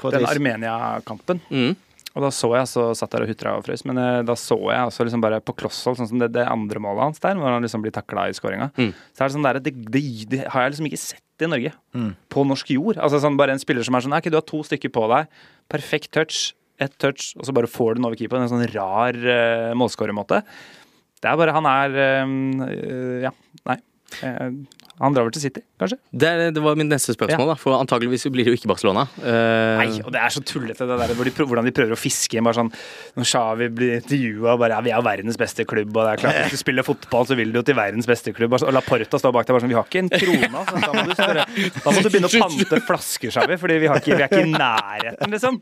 På 0.00 0.10
den. 0.14 0.26
Armenia-kampen. 0.30 1.42
Mm. 1.50 1.74
Og 2.10 2.24
da 2.24 2.30
så 2.34 2.48
jeg, 2.56 2.66
så 2.66 2.88
satt 2.98 3.12
der 3.14 3.24
og 3.24 3.30
hutra 3.30 3.54
og 3.58 3.64
frøs, 3.66 3.84
men 3.86 4.00
eh, 4.02 4.20
da 4.26 4.34
så 4.38 4.56
jeg 4.58 4.88
også 4.88 5.06
liksom 5.06 5.22
bare 5.22 5.38
på 5.44 5.54
klosshold, 5.62 6.00
sånn 6.00 6.10
som 6.10 6.22
det, 6.22 6.32
det 6.34 6.46
andre 6.50 6.82
målet 6.82 7.06
hans 7.06 7.22
der, 7.22 7.38
hvor 7.38 7.54
han 7.54 7.62
liksom 7.62 7.84
blir 7.84 7.94
takla 7.94 8.26
i 8.26 8.34
skåringa. 8.34 8.72
Mm. 8.74 8.90
Så 9.14 9.22
er 9.22 9.30
det 9.30 9.36
sånn 9.36 9.46
der, 9.46 9.60
det, 9.62 9.74
det, 9.94 10.02
det 10.32 10.40
har 10.50 10.66
jeg 10.66 10.74
liksom 10.74 10.88
ikke 10.90 11.02
sett 11.04 11.44
i 11.46 11.50
Norge. 11.50 11.72
Mm. 11.96 12.10
På 12.32 12.44
norsk 12.46 12.72
jord. 12.74 12.98
Altså 13.00 13.20
sånn 13.22 13.38
bare 13.38 13.54
en 13.54 13.62
spiller 13.62 13.86
som 13.86 13.96
er 13.96 14.04
sånn 14.04 14.16
Ok, 14.18 14.28
du 14.32 14.38
har 14.40 14.46
to 14.46 14.62
stykker 14.66 14.92
på 14.92 15.06
deg. 15.12 15.30
Perfekt 15.70 16.10
touch. 16.16 16.50
Ett 16.80 16.96
touch, 17.00 17.34
og 17.36 17.44
så 17.46 17.54
bare 17.54 17.68
får 17.68 17.94
du 17.94 18.00
den 18.00 18.08
over 18.08 18.18
keeperen. 18.18 18.46
En 18.46 18.52
sånn 18.52 18.68
rar 18.72 19.16
uh, 19.16 19.72
målskårermåte. 19.76 20.40
Det 21.20 21.28
er 21.28 21.36
bare 21.36 21.52
Han 21.52 21.68
er 21.68 21.96
eh, 22.00 22.34
eh, 22.64 23.16
Ja, 23.26 23.32
nei. 23.68 23.76
Eh, 24.22 24.80
han 25.00 25.14
drar 25.16 25.24
vel 25.24 25.32
til 25.32 25.46
City, 25.46 25.62
kanskje? 25.80 25.96
Det, 26.12 26.30
det 26.52 26.60
var 26.60 26.76
mitt 26.76 26.90
neste 26.90 27.14
spørsmål, 27.14 27.54
da, 27.54 27.56
for 27.56 27.72
antageligvis 27.78 28.26
blir 28.28 28.44
det 28.44 28.52
jo 28.52 28.58
ikke 28.58 28.68
Barcelona. 28.68 29.06
Uh... 29.16 29.78
Nei, 29.80 29.86
og 30.04 30.10
det 30.12 30.20
er 30.20 30.34
så 30.34 30.42
tullete 30.44 30.84
det 30.84 30.98
der 31.00 31.14
de 31.14 31.16
prøver, 31.16 31.48
hvordan 31.48 31.68
de 31.70 31.72
prøver 31.72 31.96
å 31.96 31.98
fiske 31.98 32.36
inn 32.36 32.44
bare 32.44 32.58
sånn 32.58 32.68
Når 33.16 33.28
Xavi 33.30 33.68
blir 33.72 33.94
intervjua 33.96 34.58
bare 34.60 34.76
ja, 34.76 34.82
vi 34.84 34.92
er 34.92 35.06
verdens 35.06 35.40
beste 35.40 35.64
klubb, 35.68 35.94
og 35.94 36.04
det 36.04 36.10
er 36.12 36.20
klart 36.20 36.40
hvis 36.42 36.52
du 36.52 36.62
spiller 36.66 36.84
fotball, 36.84 37.24
så 37.30 37.38
vil 37.38 37.54
du 37.54 37.56
jo 37.62 37.64
til 37.70 37.78
verdens 37.78 38.08
beste 38.10 38.34
klubb. 38.36 38.58
Og 38.58 38.74
Laporta 38.76 39.20
står 39.22 39.32
bak 39.38 39.48
deg 39.48 39.56
bare 39.56 39.64
sånn 39.64 39.72
Vi 39.72 39.78
har 39.78 39.88
ikke 39.88 40.02
en 40.04 40.12
krone, 40.12 40.50
altså. 40.50 40.82
Da 40.84 40.92
må 40.92 41.06
du, 41.06 41.14
spørre, 41.16 41.46
da 41.78 41.94
må 41.96 42.04
du 42.04 42.10
begynne 42.10 42.30
å 42.30 42.44
pante 42.44 42.82
flasker, 42.90 43.34
Xavi, 43.38 43.58
fordi 43.64 43.80
vi, 43.80 43.88
har 43.88 44.04
ikke, 44.04 44.20
vi 44.20 44.26
er 44.26 44.28
ikke 44.28 44.44
i 44.44 44.52
nærheten, 44.52 45.32
liksom. 45.38 45.60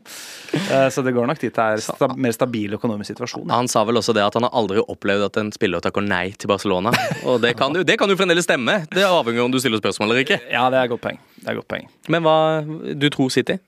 Uh, 0.51 0.89
Så 0.91 1.05
det 1.05 1.15
går 1.15 1.31
nok 1.31 1.39
dit 1.39 1.55
det 1.55 1.69
er 1.77 1.85
sta, 1.87 2.11
mer 2.11 2.35
stabil 2.35 2.75
økonomisk 2.75 3.13
situasjon. 3.13 3.47
Han 3.55 3.71
sa 3.71 3.85
vel 3.87 4.03
også 4.03 4.17
det 4.19 4.27
at 4.27 4.35
han 4.35 4.49
har 4.49 4.59
aldri 4.59 4.83
opplevd 4.83 5.29
at 5.29 5.39
en 5.39 5.55
spiller 5.55 5.79
takker 5.83 6.03
nei 6.03 6.25
til 6.35 6.51
Barcelona. 6.51 6.91
Og 7.23 7.39
det 7.43 7.55
kan 7.59 7.71
du, 7.71 7.85
det 7.87 7.95
kan 7.99 8.11
du 8.11 8.17
fremdeles 8.19 8.38
stemme. 8.45 8.79
Det 8.93 9.05
avhenger 9.05 9.43
av 9.43 9.49
om 9.49 9.53
du 9.53 9.59
stiller 9.61 9.81
spørsmål 9.81 10.11
eller 10.11 10.25
ikke. 10.25 10.39
Ja, 10.51 10.67
det 10.73 10.79
er 10.81 10.91
godt 10.91 11.03
poeng. 11.03 11.19
Det 11.39 11.47
er 11.51 11.59
godt 11.59 11.69
poeng. 11.71 11.89
Men 12.09 12.25
hva 12.25 12.37
Du 12.99 13.09
tror 13.13 13.29
City? 13.33 13.59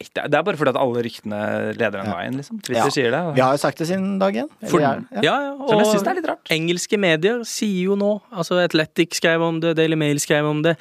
Det 0.00 0.32
er 0.32 0.42
bare 0.42 0.56
fordi 0.56 0.70
at 0.72 0.78
alle 0.80 1.02
ryktene 1.04 1.38
leder 1.76 1.98
den 2.00 2.08
veien, 2.08 2.36
liksom. 2.38 2.56
Twitter 2.64 2.86
Ja. 2.86 2.90
sier 2.94 3.10
det. 3.12 3.18
Vi 3.36 3.42
har 3.44 3.52
jo 3.52 3.60
sagt 3.60 3.76
det 3.82 3.86
siden 3.90 4.18
dag 4.18 4.32
én. 4.34 4.48
For, 4.70 4.80
ja, 4.80 4.94
ja. 5.20 5.34
og 5.60 5.74
jeg 5.76 5.86
synes 5.90 6.02
det 6.06 6.10
er 6.10 6.14
litt 6.20 6.28
rart. 6.30 6.48
engelske 6.56 6.98
medier 6.98 7.42
sier 7.44 7.84
jo 7.90 7.96
nå 8.00 8.08
Altså 8.32 8.56
Athletic 8.64 9.18
skrev 9.20 9.42
om 9.44 9.60
det, 9.60 9.74
Daily 9.76 9.96
Mail 10.00 10.18
skrev 10.18 10.46
om 10.48 10.62
det. 10.64 10.76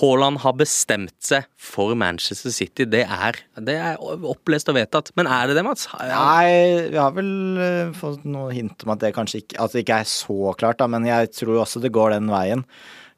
Haaland 0.00 0.38
har 0.42 0.52
bestemt 0.58 1.14
seg 1.22 1.46
for 1.56 1.94
Manchester 1.94 2.50
City. 2.50 2.84
Det 2.84 3.04
er, 3.06 3.38
det 3.62 3.76
er 3.78 3.96
opplest 4.02 4.68
og 4.68 4.74
vedtatt. 4.74 5.12
Men 5.16 5.26
er 5.30 5.46
det 5.46 5.54
det, 5.60 5.64
Mats? 5.64 5.86
Nei, 5.94 6.88
vi 6.90 6.98
har 6.98 7.12
vel 7.14 7.30
eh, 7.62 7.92
fått 7.94 8.24
noe 8.26 8.50
hint 8.52 8.82
om 8.84 8.90
at 8.96 8.98
det 9.06 9.14
kanskje 9.14 9.44
ikke 9.44 9.60
At 9.62 9.72
det 9.72 9.84
ikke 9.86 10.00
er 10.02 10.10
så 10.10 10.52
klart, 10.58 10.78
da, 10.82 10.86
men 10.90 11.06
jeg 11.06 11.30
tror 11.38 11.62
også 11.62 11.80
det 11.80 11.92
går 11.94 12.10
den 12.18 12.26
veien. 12.28 12.64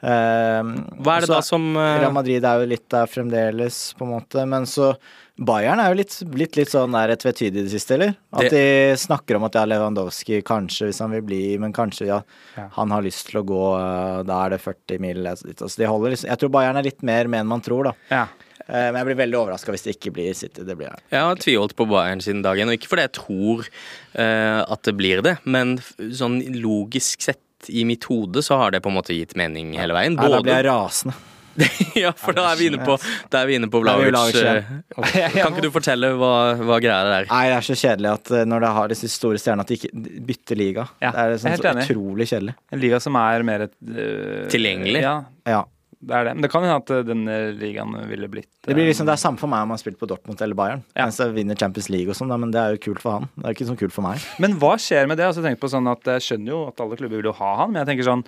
Eh, 0.02 0.62
Hva 1.00 1.16
er 1.16 1.20
det 1.24 1.28
så- 1.30 1.34
da 1.38 1.40
som 1.42 1.74
eh, 1.76 1.98
Real 2.02 2.12
Madrid 2.12 2.44
er 2.44 2.60
jo 2.60 2.66
litt 2.68 2.88
der 2.92 3.06
fremdeles, 3.06 3.94
på 3.96 4.04
en 4.04 4.12
måte. 4.20 4.46
Men 4.46 4.64
så 4.68 4.94
Bayern 5.36 5.80
er 5.82 5.90
jo 5.92 5.98
litt, 5.98 6.14
blitt 6.32 6.56
litt 6.56 6.70
sånn 6.72 6.94
der 6.96 7.12
tvetydig 7.20 7.60
i 7.60 7.64
det 7.66 7.72
siste, 7.74 7.98
eller? 7.98 8.14
At 8.32 8.48
de 8.54 8.62
snakker 8.96 9.36
om 9.36 9.44
at 9.44 9.58
ja, 9.58 9.66
Lewandowski 9.68 10.38
kanskje, 10.46 10.88
hvis 10.88 11.02
han 11.04 11.12
vil 11.12 11.26
bli, 11.26 11.42
men 11.60 11.74
kanskje 11.76 12.08
ja, 12.08 12.22
Ja. 12.56 12.70
han 12.78 12.94
har 12.94 13.04
lyst 13.04 13.28
til 13.28 13.42
å 13.42 13.44
gå, 13.44 13.60
eh, 13.76 14.22
da 14.24 14.38
er 14.46 14.54
det 14.56 14.62
40 14.64 14.98
mil. 15.04 15.20
Altså, 15.28 15.76
de 15.76 15.90
holder 15.90 16.14
liksom 16.14 16.30
Jeg 16.30 16.40
tror 16.40 16.52
Bayern 16.56 16.80
er 16.80 16.88
litt 16.88 17.02
mer 17.04 17.28
med 17.28 17.44
enn 17.44 17.52
man 17.52 17.60
tror, 17.60 17.90
da. 17.90 17.92
Ja. 18.10 18.24
Eh, 18.66 18.88
Men 18.90 18.96
jeg 19.02 19.10
blir 19.10 19.20
veldig 19.26 19.38
overraska 19.42 19.70
hvis 19.76 19.84
det 19.84 19.96
ikke 19.98 20.14
blir 20.16 20.32
City. 20.34 20.64
Det 20.64 20.74
blir 20.74 20.88
jeg. 20.88 21.04
Jeg 21.12 21.20
har 21.20 21.36
tviholdt 21.36 21.76
på 21.76 21.86
Bayern 21.92 22.24
siden 22.24 22.42
dagen, 22.42 22.68
og 22.72 22.78
ikke 22.80 22.88
fordi 22.88 23.04
jeg 23.04 23.12
tror 23.20 23.68
uh, 24.16 24.64
at 24.72 24.82
det 24.88 24.96
blir 24.96 25.22
det, 25.22 25.36
men 25.44 25.76
sånn 26.00 26.40
logisk 26.56 27.20
sett 27.28 27.42
i 27.68 27.84
mitt 27.84 28.04
hode 28.08 28.42
så 28.44 28.56
har 28.60 28.70
det 28.74 28.82
på 28.84 28.88
en 28.90 28.96
måte 28.98 29.14
gitt 29.16 29.36
mening 29.36 29.74
hele 29.78 29.92
veien. 29.96 30.16
Nei, 30.16 30.28
da 30.32 30.40
blir 30.40 30.56
jeg 30.58 30.66
rasende. 30.70 31.14
ja, 32.04 32.12
for 32.16 32.36
da 32.36 32.48
er 32.52 32.58
vi 32.60 32.68
inne 32.70 32.80
på, 32.84 32.96
da 33.32 33.42
er 33.42 33.50
vi 33.50 33.56
inne 33.58 33.68
på 33.72 33.80
eh, 33.86 34.72
Kan 35.36 35.54
ikke 35.54 35.64
du 35.64 35.70
fortelle 35.74 36.12
hva, 36.18 36.32
hva 36.60 36.80
greia 36.82 37.20
er? 37.20 37.28
Nei, 37.30 37.44
det 37.50 37.56
er 37.58 37.68
så 37.68 37.76
kjedelig 37.78 38.12
at 38.12 38.32
eh, 38.40 38.44
når 38.48 38.66
det 38.66 38.72
har 38.80 38.92
disse 38.92 39.10
store 39.12 39.40
stjernene, 39.40 39.64
at 39.64 39.72
de 39.72 39.78
ikke 39.80 40.20
bytter 40.28 40.60
liga. 40.60 40.88
Ja, 41.02 41.12
det 41.14 41.24
er 41.24 41.40
sånn, 41.42 41.54
helt 41.54 41.70
så 41.70 41.86
utrolig 41.86 42.28
kjedelig. 42.32 42.56
En 42.74 42.82
liga 42.82 43.00
som 43.02 43.16
er 43.20 43.46
mer 43.46 43.66
et, 43.68 43.74
uh, 43.88 44.44
Tilgjengelig. 44.52 45.02
Ja, 45.04 45.16
Ja. 45.48 45.62
det 46.06 46.18
er 46.18 46.28
det. 46.28 46.34
Men 46.36 46.44
det 46.44 46.50
kan 46.52 46.66
hende 46.66 46.76
at 46.82 46.92
eh, 46.92 47.04
denne 47.08 47.36
ligaen 47.58 47.94
ville 48.10 48.28
blitt 48.30 48.50
Det 48.66 48.76
blir 48.76 48.88
liksom 48.90 49.08
det 49.08 49.14
er 49.16 49.22
samme 49.22 49.40
for 49.40 49.50
meg 49.50 49.64
om 49.64 49.72
han 49.72 49.78
har 49.78 49.82
spilt 49.82 49.98
på 50.00 50.08
Dortmund 50.10 50.42
eller 50.44 50.58
Bayern. 50.58 50.84
Ja. 50.94 51.06
Mens 51.08 51.20
jeg 51.22 51.32
vinner 51.36 51.58
Champions 51.58 51.88
League 51.92 52.12
og 52.12 52.18
sånn, 52.18 52.34
men 52.36 52.52
det 52.54 52.60
er 52.62 52.76
jo 52.76 52.82
kult 52.90 53.00
for 53.04 53.18
han. 53.20 53.30
Det 53.38 53.48
er 53.48 53.56
ikke 53.56 53.70
så 53.70 53.78
kult 53.80 53.96
for 53.96 54.06
meg. 54.06 54.28
Men 54.42 54.58
hva 54.60 54.74
skjer 54.82 55.08
med 55.08 55.18
det? 55.20 55.30
Altså, 55.30 55.44
jeg 55.46 55.60
på 55.62 55.72
sånn 55.72 55.88
at 55.90 56.12
jeg 56.16 56.26
skjønner 56.28 56.52
jo 56.54 56.60
at 56.68 56.84
alle 56.84 57.00
klubber 57.00 57.22
vil 57.22 57.30
jo 57.32 57.34
ha 57.40 57.54
han, 57.62 57.72
men 57.72 57.82
jeg 57.82 57.90
tenker 57.94 58.10
sånn 58.10 58.26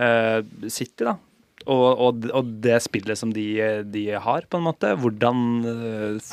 uh, 0.00 0.40
City, 0.72 1.04
da. 1.06 1.16
Og, 1.64 1.84
og, 2.06 2.26
og 2.36 2.48
det 2.64 2.76
spillet 2.84 3.18
som 3.18 3.32
de, 3.32 3.46
de 3.88 4.04
har, 4.20 4.48
på 4.50 4.60
en 4.60 4.66
måte. 4.66 4.92
Hvordan 5.00 5.38
eh, 5.64 6.32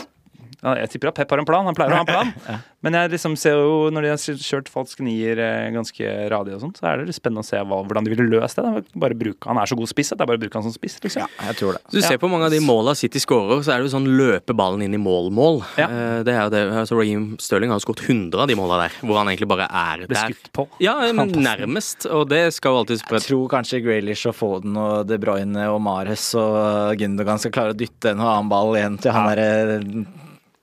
Jeg 0.62 0.90
tipper 0.94 1.10
at 1.12 1.16
Pep 1.22 1.32
har 1.32 1.40
en 1.42 1.46
plan. 1.48 1.66
Han 1.66 1.76
pleier 1.78 1.94
å 1.96 2.02
ha 2.02 2.06
en 2.06 2.10
plan. 2.12 2.60
Men 2.82 2.96
jeg 2.98 3.12
liksom 3.14 3.36
ser 3.38 3.60
jo, 3.62 3.92
når 3.94 4.02
de 4.02 4.10
har 4.10 4.22
kjørt 4.42 4.70
falsk 4.74 5.04
nier 5.06 5.38
eh, 5.38 5.68
ganske 5.76 6.14
radig 6.34 6.56
og 6.56 6.64
sånt, 6.64 6.80
så 6.82 6.88
er 6.90 7.04
det 7.06 7.14
spennende 7.14 7.44
å 7.44 7.46
se 7.46 7.60
hva, 7.62 7.78
hvordan 7.86 8.08
de 8.08 8.14
ville 8.16 8.26
løst 8.32 8.58
det. 8.58 8.82
Bare 8.98 9.14
bruke, 9.14 9.46
han 9.52 9.60
er 9.62 9.70
så 9.70 9.78
god 9.78 9.92
spiss 9.92 10.10
at 10.16 10.18
det 10.18 10.26
er 10.26 10.30
bare 10.32 10.40
å 10.40 10.42
bruke 10.42 10.58
han 10.58 10.66
som 10.66 10.74
spiss, 10.74 10.96
liksom. 11.04 11.22
Ja, 11.22 11.28
jeg 11.52 11.60
tror 11.60 11.78
det. 11.78 11.82
Så 11.92 12.00
du 12.00 12.02
ser 12.08 12.18
på 12.24 12.30
mange 12.32 12.48
av 12.50 12.56
de 12.56 12.62
måla 12.66 12.96
City 12.98 13.22
skårer, 13.22 13.62
så 13.62 13.76
er 13.76 13.84
det 13.84 13.86
jo 13.92 13.94
sånn 13.94 14.08
løpe 14.18 14.56
ballen 14.58 14.82
inn 14.88 14.98
i 14.98 15.02
mål-mål. 15.02 15.62
Ja. 15.78 15.86
Eh, 15.94 16.24
Det 16.26 16.34
er 16.34 16.42
jo 16.48 16.54
det, 16.56 16.64
altså 16.82 16.98
Raheem 16.98 17.28
Stirling 17.42 17.70
har 17.70 17.78
jo 17.78 17.86
skåret 17.86 18.02
100 18.10 18.42
av 18.48 18.50
de 18.50 18.58
måla 18.58 18.82
der, 18.82 18.98
hvor 19.06 19.22
han 19.22 19.30
egentlig 19.30 19.52
bare 19.54 19.70
er 19.70 20.08
Ble 20.08 20.18
der. 20.18 20.34
skutt 20.34 20.50
på. 20.58 20.66
Ja, 20.82 20.98
men 21.14 21.32
nærmest, 21.38 22.10
og 22.10 22.26
det 22.34 22.48
skal 22.58 22.74
jo 22.74 22.82
alltid 22.82 23.06
Jeg 23.06 23.28
tror 23.30 23.46
kanskje 23.54 23.84
Graylish 23.86 24.26
og 24.32 24.36
Foden 24.42 24.74
og 24.82 25.06
De 25.10 25.22
Bruyne 25.22 25.70
og 25.70 25.78
Mares 25.86 26.32
og 26.34 26.98
Gundogan 26.98 27.38
skal 27.46 27.54
klare 27.54 27.78
å 27.78 27.78
dytte 27.78 28.16
en 28.16 28.26
og 28.26 28.34
annen 28.34 28.50
ball 28.52 28.74
igjen 28.82 28.98
til 29.06 29.14
han 29.14 29.30
derre 29.30 30.06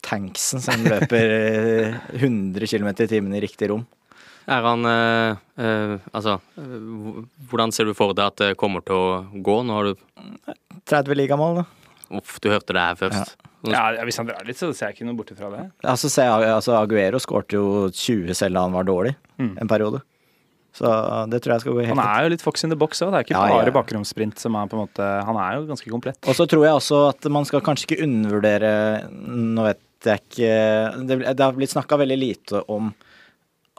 tanksen 0.05 0.63
som 0.63 0.85
løper 0.87 1.33
eh, 1.37 1.97
100 2.21 2.67
km 2.71 2.91
i 2.95 3.09
timen 3.11 3.35
i 3.37 3.43
riktig 3.45 3.71
rom. 3.73 3.87
Er 4.49 4.65
han 4.65 4.87
eh, 4.89 5.41
eh, 5.61 5.97
Altså, 6.17 6.39
eh, 6.57 7.25
hvordan 7.51 7.75
ser 7.75 7.91
du 7.91 7.95
for 7.99 8.15
deg 8.17 8.31
at 8.33 8.41
det 8.41 8.53
kommer 8.61 8.85
til 8.87 8.97
å 8.97 9.43
gå? 9.45 9.59
Nå 9.69 9.77
har 9.77 9.91
du 9.91 10.55
30 10.89 11.19
ligamål, 11.19 11.61
da. 11.63 11.67
Uff, 12.17 12.39
du 12.41 12.49
hørte 12.49 12.73
det 12.73 12.81
her 12.81 12.97
først. 12.97 13.35
Ja, 13.69 13.89
ja, 13.93 14.05
Hvis 14.07 14.17
han 14.17 14.29
drar 14.31 14.47
litt, 14.49 14.57
så 14.57 14.71
ser 14.73 14.89
jeg 14.93 14.97
ikke 15.01 15.09
noe 15.11 15.19
bort 15.19 15.33
ifra 15.35 15.51
det. 15.53 15.65
Altså, 15.85 16.09
se, 16.09 16.25
altså 16.25 16.79
Aguero 16.79 17.19
skårte 17.21 17.59
jo 17.59 17.89
20 17.93 18.33
selv 18.39 18.57
da 18.57 18.63
han 18.65 18.73
var 18.73 18.87
dårlig 18.89 19.13
en 19.43 19.69
periode. 19.69 20.01
Så 20.79 20.89
det 21.33 21.41
tror 21.43 21.57
jeg 21.57 21.65
skal 21.65 21.75
gå 21.75 21.83
helt 21.83 21.97
Han 21.97 22.01
er 22.05 22.25
jo 22.27 22.33
litt 22.33 22.45
fox 22.45 22.63
in 22.65 22.71
the 22.73 22.79
box 22.79 23.01
òg. 23.03 23.11
Det 23.13 23.19
er 23.19 23.27
ikke 23.27 23.35
Ja, 23.35 23.45
ja, 23.51 23.57
bare 23.59 23.71
ja. 23.73 23.75
bakromssprint 23.75 24.39
som 24.41 24.55
er 24.61 24.69
på 24.71 24.77
en 24.79 24.83
måte 24.85 25.07
Han 25.27 25.39
er 25.43 25.57
jo 25.59 25.67
ganske 25.73 25.91
komplett. 25.91 26.21
Og 26.29 26.37
så 26.39 26.47
tror 26.49 26.65
jeg 26.69 26.77
også 26.79 27.01
at 27.09 27.29
man 27.35 27.49
skal 27.49 27.65
kanskje 27.67 27.89
ikke 27.89 28.05
undervurdere 28.07 28.73
Nå 29.11 29.65
vet 29.67 29.81
jeg 30.05 30.21
ikke 30.23 31.07
Det, 31.09 31.19
det 31.37 31.45
har 31.45 31.53
blitt 31.57 31.71
snakka 31.75 31.99
veldig 31.99 32.19
lite 32.19 32.63
om 32.71 32.93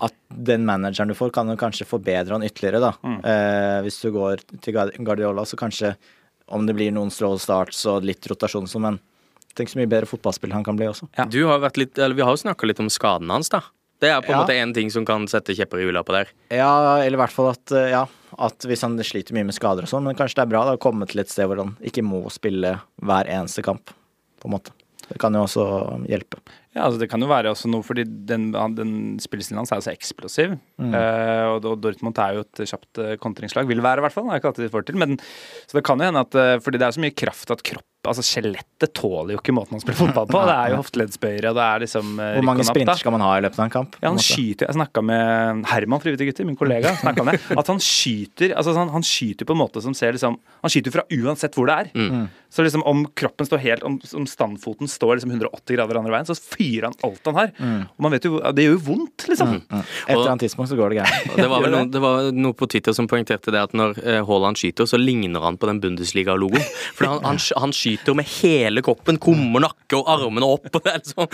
at 0.01 0.13
den 0.31 0.63
manageren 0.65 1.09
du 1.11 1.15
får, 1.15 1.31
kan 1.35 1.49
kanskje 1.59 1.85
forbedre 1.87 2.31
han 2.31 2.43
ytterligere, 2.47 2.79
da. 2.79 2.93
Mm. 3.03 3.17
Eh, 3.19 3.79
hvis 3.83 3.97
du 4.01 4.11
går 4.15 4.39
til 4.63 4.77
Guardiola, 5.03 5.43
så 5.43 5.59
kanskje 5.59 5.93
om 6.47 6.65
det 6.65 6.75
blir 6.77 6.93
noen 6.95 7.11
slow 7.11 7.35
starts 7.37 7.81
og 7.91 8.05
litt 8.07 8.23
rotasjon, 8.31 8.67
så 8.67 8.79
men 8.79 8.99
tenk 9.59 9.69
så 9.69 9.79
mye 9.81 9.89
bedre 9.91 10.07
fotballspill 10.07 10.53
han 10.55 10.63
kan 10.63 10.77
bli 10.79 10.87
også. 10.87 11.09
Ja. 11.17 11.25
Du 11.27 11.41
har 11.49 11.59
vært 11.59 11.77
litt, 11.81 11.97
eller 11.99 12.15
Vi 12.15 12.23
har 12.23 12.31
jo 12.31 12.39
snakka 12.45 12.65
litt 12.69 12.79
om 12.79 12.87
skaden 12.89 13.29
hans, 13.29 13.49
da. 13.51 13.59
Det 13.99 14.07
er 14.07 14.21
på 14.23 14.31
en 14.31 14.37
Ja. 14.39 14.43
måte 14.45 14.55
én 14.55 14.73
ting 14.73 14.89
som 14.89 15.03
kan 15.03 15.27
sette 15.27 15.51
kjepper 15.51 15.81
i 15.81 15.83
hjula 15.83 16.05
på 16.07 16.15
der. 16.15 16.29
Ja, 16.49 16.97
eller 17.03 17.17
i 17.17 17.21
hvert 17.25 17.35
fall 17.35 17.49
at 17.51 17.71
eh, 17.75 17.89
ja, 17.91 18.05
at 18.39 18.63
hvis 18.63 18.81
han 18.87 18.95
sliter 19.03 19.35
mye 19.35 19.43
med 19.49 19.53
skader 19.57 19.83
og 19.83 19.89
sånn, 19.91 20.03
men 20.07 20.15
kanskje 20.15 20.39
det 20.39 20.45
er 20.47 20.53
bra 20.55 20.63
da, 20.63 20.77
å 20.77 20.79
komme 20.79 21.05
til 21.09 21.19
et 21.19 21.27
sted 21.29 21.45
hvor 21.49 21.59
han 21.59 21.75
ikke 21.83 22.05
må 22.07 22.23
spille 22.31 22.77
hver 23.03 23.27
eneste 23.27 23.61
kamp, 23.61 23.91
på 24.39 24.47
en 24.47 24.55
måte. 24.55 24.71
Det 25.09 25.19
kan 25.21 25.33
jo 25.35 25.43
også 25.45 25.65
hjelpe. 26.09 26.41
Ja, 26.75 26.85
altså 26.85 26.99
Det 27.01 27.09
kan 27.09 27.23
jo 27.23 27.29
være 27.29 27.49
også 27.49 27.69
noe, 27.71 27.85
fordi 27.85 28.05
den, 28.05 28.51
den 28.77 28.93
spillestilen 29.21 29.57
hans 29.57 29.73
er 29.73 29.81
jo 29.81 29.87
så 29.87 29.93
eksplosiv. 29.95 30.55
Mm. 30.77 30.93
og, 30.93 31.65
og 31.65 31.79
Dortmund 31.81 32.21
er 32.21 32.37
jo 32.37 32.45
et 32.45 32.63
kjapt 32.69 33.01
eh, 33.01 33.15
kontringslag. 33.21 33.69
Vil 33.69 33.81
være, 33.83 34.03
i 34.03 34.05
hvert 34.05 34.15
fall. 34.15 34.27
Det 34.29 34.35
er 34.35 34.43
ikke 34.43 34.51
alltid 34.53 34.67
de 34.67 34.73
får 34.75 34.89
til. 34.89 34.99
Men, 35.01 35.17
så 35.65 35.79
det 35.79 35.85
kan 35.87 36.01
jo 36.01 36.09
hende 36.09 36.25
at 36.27 36.37
eh, 36.37 36.57
Fordi 36.63 36.81
det 36.81 36.87
er 36.87 36.95
så 36.95 37.01
mye 37.03 37.15
kraft 37.17 37.55
at 37.55 37.65
kropp 37.65 37.85
Altså 38.07 38.23
Skjelettet 38.23 38.93
tåler 38.95 39.33
jo 39.33 39.41
ikke 39.41 39.51
måten 39.51 39.75
han 39.75 39.81
spiller 39.83 39.97
fotball 39.99 40.29
på. 40.31 40.39
Det 40.47 40.53
er 40.53 40.71
jo 40.71 40.77
hofteleddsbøyere, 40.79 41.49
det 41.51 41.63
er 41.65 41.81
liksom 41.83 42.13
Hvor 42.15 42.45
mange 42.47 42.63
sprinter 42.63 43.01
skal 43.01 43.11
man 43.11 43.25
ha 43.25 43.33
i 43.35 43.41
løpet 43.43 43.59
av 43.59 43.65
en 43.65 43.73
kamp? 43.73 43.97
Ja, 43.99 44.07
han 44.07 44.21
skyter 44.23 44.69
Jeg 44.69 44.77
snakka 44.77 45.03
med 45.03 45.65
Herman 45.67 45.99
Frivillige 46.05 46.31
gutter, 46.31 46.47
min 46.47 46.55
kollega. 46.57 46.93
med, 47.27 47.43
At 47.59 47.73
han 47.73 47.83
skyter 47.83 48.55
altså 48.55 48.77
han, 48.77 48.93
han 48.95 49.03
skyter 49.03 49.49
på 49.49 49.57
en 49.57 49.59
måte 49.65 49.83
som 49.83 49.97
ser 49.97 50.15
liksom 50.15 50.39
Han 50.63 50.71
skyter 50.73 50.95
fra 50.95 51.03
uansett 51.11 51.59
hvor 51.59 51.67
det 51.67 51.75
er. 51.75 51.91
Mm. 51.91 52.23
Så 52.49 52.63
liksom 52.65 52.83
om 52.83 53.03
kroppen 53.13 53.45
står 53.45 53.57
helt 53.61 53.83
Om, 53.83 53.99
om 54.13 54.25
standfoten 54.27 54.87
står 54.89 55.19
liksom 55.19 55.31
180 55.31 55.75
grader 55.75 55.99
andre 55.99 56.13
veien, 56.15 56.25
så 56.25 56.35
fyrer 56.35 56.89
han 56.89 56.95
alt 57.05 57.29
han 57.29 57.37
har. 57.37 57.51
Mm. 57.57 57.81
Og 57.85 58.05
man 58.05 58.15
vet 58.15 58.25
jo 58.25 58.39
Det 58.55 58.65
gjør 58.65 58.75
jo 58.75 58.81
vondt, 58.87 59.27
liksom. 59.29 59.53
Et 59.69 60.13
eller 60.15 60.31
annet 60.31 60.45
tidspunkt 60.47 60.71
så 60.71 60.77
går 60.79 60.93
det 60.93 61.01
gærent. 61.01 61.35
Det 61.37 61.49
var 61.51 61.61
vel 61.65 61.75
noe, 61.75 61.89
det 61.93 62.01
var 62.01 62.31
noe 62.33 62.57
på 62.57 62.69
Twitter 62.71 62.95
som 62.97 63.09
poengterte 63.09 63.53
det 63.53 63.61
at 63.69 63.75
når 63.77 63.99
eh, 64.01 64.21
Haaland 64.25 64.57
skyter, 64.59 64.89
så 64.89 64.97
ligner 64.97 65.45
han 65.45 65.59
på 65.61 65.69
den 65.69 65.81
Bundesliga-logoen. 65.83 66.65
For 66.97 67.09
han, 67.09 67.21
han, 67.27 67.41
han 67.61 67.75
skyter 67.75 68.17
med 68.17 68.29
hele 68.39 68.83
kroppen, 68.85 69.21
kummer, 69.21 69.67
nakke 69.67 69.99
og 69.99 70.09
armene 70.09 70.49
opp. 70.49 70.69
Og 70.73 70.81
det 70.85 70.95
er 70.95 71.03
liksom 71.03 71.29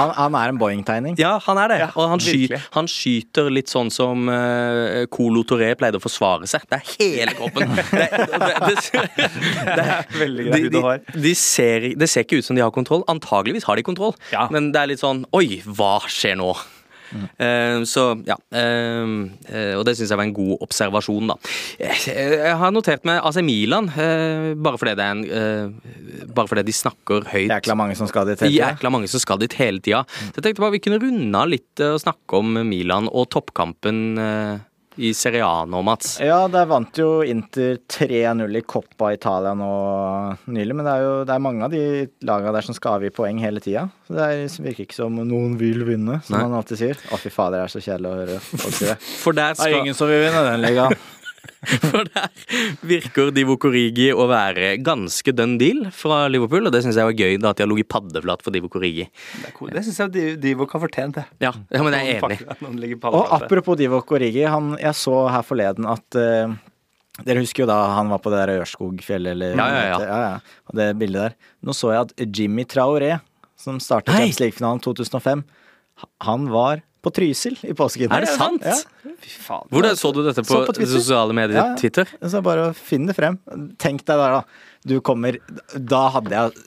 Han, 0.00 0.12
han 0.18 0.38
er 0.38 0.52
en 0.52 0.60
Boeing-tegning. 0.60 1.16
Ja, 1.20 1.38
han 1.46 1.60
er 1.62 1.72
det. 1.72 1.80
Ja, 1.86 1.90
og 1.96 2.12
han, 2.12 2.22
sky, 2.22 2.60
han 2.76 2.90
skyter 2.90 3.48
litt 3.52 3.72
sånn 3.72 3.92
som 3.94 4.28
uh, 4.28 5.04
Colo 5.12 5.44
Toré 5.48 5.72
pleide 5.78 6.00
å 6.00 6.04
forsvare 6.04 6.48
seg. 6.50 6.68
Det 6.68 6.80
er 6.80 6.92
hele 6.98 7.38
kroppen. 7.38 7.72
Det, 7.94 8.08
det, 8.10 8.72
det, 8.74 9.16
det, 9.78 10.33
Veldig 10.34 10.44
de, 10.44 10.50
grei 10.50 10.62
hud 10.66 10.78
og 10.80 10.86
hår. 10.90 11.22
de 11.28 11.34
ser, 11.38 11.88
det 12.00 12.10
ser 12.10 12.26
ikke 12.26 12.40
ut 12.42 12.44
som 12.50 12.56
de 12.58 12.62
har 12.64 12.74
kontroll. 12.74 13.04
Antageligvis 13.08 13.64
har 13.70 13.76
de 13.80 13.86
kontroll, 13.86 14.14
Ja. 14.34 14.48
men 14.50 14.72
det 14.74 14.80
er 14.82 14.86
litt 14.94 15.02
sånn 15.02 15.24
Oi, 15.32 15.60
hva 15.64 15.98
skjer 16.10 16.36
nå? 16.40 16.52
Eh, 17.38 17.84
så 17.86 18.02
ja. 18.26 18.34
eh, 18.50 19.10
eh, 19.46 19.74
og 19.78 19.84
det 19.86 19.92
syns 19.94 20.10
jeg 20.10 20.18
var 20.18 20.26
en 20.26 20.32
god 20.34 20.64
observasjon, 20.66 21.28
da. 21.30 21.36
Jeg 21.78 22.56
har 22.58 22.72
notert 22.74 23.04
meg 23.06 23.20
AC 23.22 23.38
Milan, 23.44 23.86
bare 24.58 24.80
fordi 24.80 24.96
det 24.98 25.04
er 25.04 25.14
en 25.14 25.78
Bare 26.34 26.50
fordi 26.50 26.64
de 26.66 26.74
snakker 26.74 27.28
høyt. 27.30 27.52
Jækla 27.52 27.76
mange 27.78 27.94
som 27.94 28.08
skal 28.10 28.26
dit 28.26 28.40
hele 28.42 28.50
tida. 28.50 28.72
Jækla 28.72 28.90
mange 28.90 29.10
som 29.12 29.22
skal 29.22 29.38
dit 29.38 29.54
hele 29.60 29.78
tida. 29.84 30.02
Så 30.32 30.40
jeg 30.40 30.46
tenkte 30.48 30.64
bare 30.64 30.74
vi 30.74 30.82
kunne 30.82 30.98
runde 31.02 31.38
av 31.44 31.52
litt 31.52 31.84
og 31.86 32.00
snakke 32.02 32.40
om 32.40 32.56
Milan 32.66 33.06
og 33.12 33.28
toppkampen 33.30 34.00
i 34.96 35.10
Serie 35.14 35.44
A 35.46 35.64
nå, 35.66 35.80
Mats. 35.82 36.18
Ja, 36.22 36.44
der 36.50 36.68
vant 36.70 36.98
jo 36.98 37.22
Inter 37.26 37.76
3-0 37.90 38.58
i 38.58 38.62
Coppa 38.62 39.10
Italia 39.14 39.54
nå 39.58 39.70
nylig, 40.46 40.76
men 40.76 40.86
det 40.86 40.92
er 40.94 41.02
jo 41.04 41.14
det 41.26 41.34
er 41.34 41.42
mange 41.42 41.66
av 41.66 41.74
de 41.74 41.82
laga 42.28 42.52
der 42.54 42.66
som 42.66 42.76
skal 42.76 42.98
avgi 43.00 43.10
poeng 43.14 43.40
hele 43.42 43.62
tida. 43.64 43.88
Så 44.06 44.16
det 44.18 44.28
er, 44.28 44.44
virker 44.68 44.86
ikke 44.86 44.98
som 45.00 45.18
noen 45.18 45.58
vil 45.60 45.82
vinne, 45.88 46.20
som 46.26 46.36
Nei. 46.38 46.44
man 46.46 46.60
alltid 46.60 46.82
sier. 46.84 47.02
Å, 47.10 47.18
fy 47.20 47.32
fader, 47.34 47.58
det 47.58 47.66
er 47.66 47.74
så 47.74 47.82
kjedelig 47.84 48.12
å 48.12 48.20
høre 48.22 48.38
folk 48.44 48.78
si 48.78 48.88
det. 48.92 48.96
For 49.24 49.36
der, 49.36 49.58
Det 49.58 49.70
er 49.70 49.80
ingen 49.82 49.98
som 49.98 50.10
vil 50.10 50.24
vinne 50.26 50.46
den 50.50 50.64
ligaen. 50.64 50.96
for 51.90 52.08
der 52.08 52.28
virker 52.86 53.30
Divo 53.34 53.56
Korigi 53.60 54.10
å 54.12 54.26
være 54.30 54.74
ganske 54.84 55.34
dønn 55.36 55.56
deal 55.60 55.84
fra 55.94 56.24
Liverpool, 56.32 56.68
og 56.68 56.74
det 56.74 56.82
syns 56.84 56.98
jeg 57.00 57.08
var 57.08 57.16
gøy, 57.16 57.38
da 57.40 57.52
at 57.52 57.60
de 57.60 57.66
har 57.66 57.70
ligget 57.70 57.90
paddeflat 57.92 58.44
for 58.44 58.54
Divo 58.54 58.70
Korigi. 58.72 59.06
Det, 59.42 59.54
cool. 59.56 59.72
det 59.74 59.84
syns 59.86 60.02
jeg 60.04 60.36
Divo 60.42 60.68
kan 60.70 60.82
fortjene, 60.82 61.16
det. 61.16 61.26
Ja, 61.44 61.54
ja 61.74 61.82
men 61.86 61.96
jeg 61.96 62.18
er 62.18 62.28
enig. 62.28 63.00
Og 63.10 63.34
apropos 63.38 63.78
Divo 63.80 64.02
Korigi, 64.06 64.44
han, 64.50 64.74
jeg 64.80 64.96
så 64.98 65.24
her 65.32 65.44
forleden 65.46 65.88
at 65.90 66.20
uh, 66.20 66.54
Dere 67.22 67.44
husker 67.44 67.62
jo 67.62 67.68
da 67.70 67.76
han 67.94 68.08
var 68.10 68.18
på 68.24 68.30
det 68.32 68.40
der 68.40 68.64
Ørskogfjellet, 68.64 69.36
eller 69.36 69.52
Ja, 69.54 69.66
ja, 69.70 69.82
ja. 69.86 69.98
ja, 70.02 70.16
ja. 70.24 70.62
Og 70.66 70.78
det 70.80 70.88
bildet 70.98 71.28
der. 71.28 71.36
Nå 71.62 71.76
så 71.76 71.92
jeg 71.94 72.08
at 72.08 72.24
Jimmy 72.26 72.64
Traoré, 72.66 73.20
som 73.54 73.78
startet! 73.78 74.10
Champions 74.10 74.40
League-finalen 74.42 74.82
2005, 74.82 75.44
han 76.26 76.48
var 76.50 76.82
på 77.04 77.12
Trysil 77.14 77.58
i 77.68 77.74
påsken. 77.76 78.12
Er 78.12 78.24
det 78.24 78.34
sant? 78.34 78.64
Ja. 78.64 78.76
Fy 79.20 79.32
faen. 79.44 79.66
Hvor 79.72 79.88
så 79.98 80.12
du 80.14 80.22
dette 80.24 80.44
på, 80.46 80.60
på 80.66 80.86
sosiale 80.88 81.36
medier? 81.36 81.58
Ja, 81.58 81.66
ja. 81.72 81.80
Twitter? 81.80 82.08
Så 82.20 82.40
bare 82.44 82.70
finn 82.76 83.08
det 83.10 83.16
frem. 83.18 83.38
Tenk 83.80 84.06
deg 84.08 84.20
der, 84.20 84.38
da. 84.40 84.70
Du 84.84 84.98
kommer 85.00 85.38
Da 85.72 86.02
hadde 86.12 86.34
jeg 86.34 86.64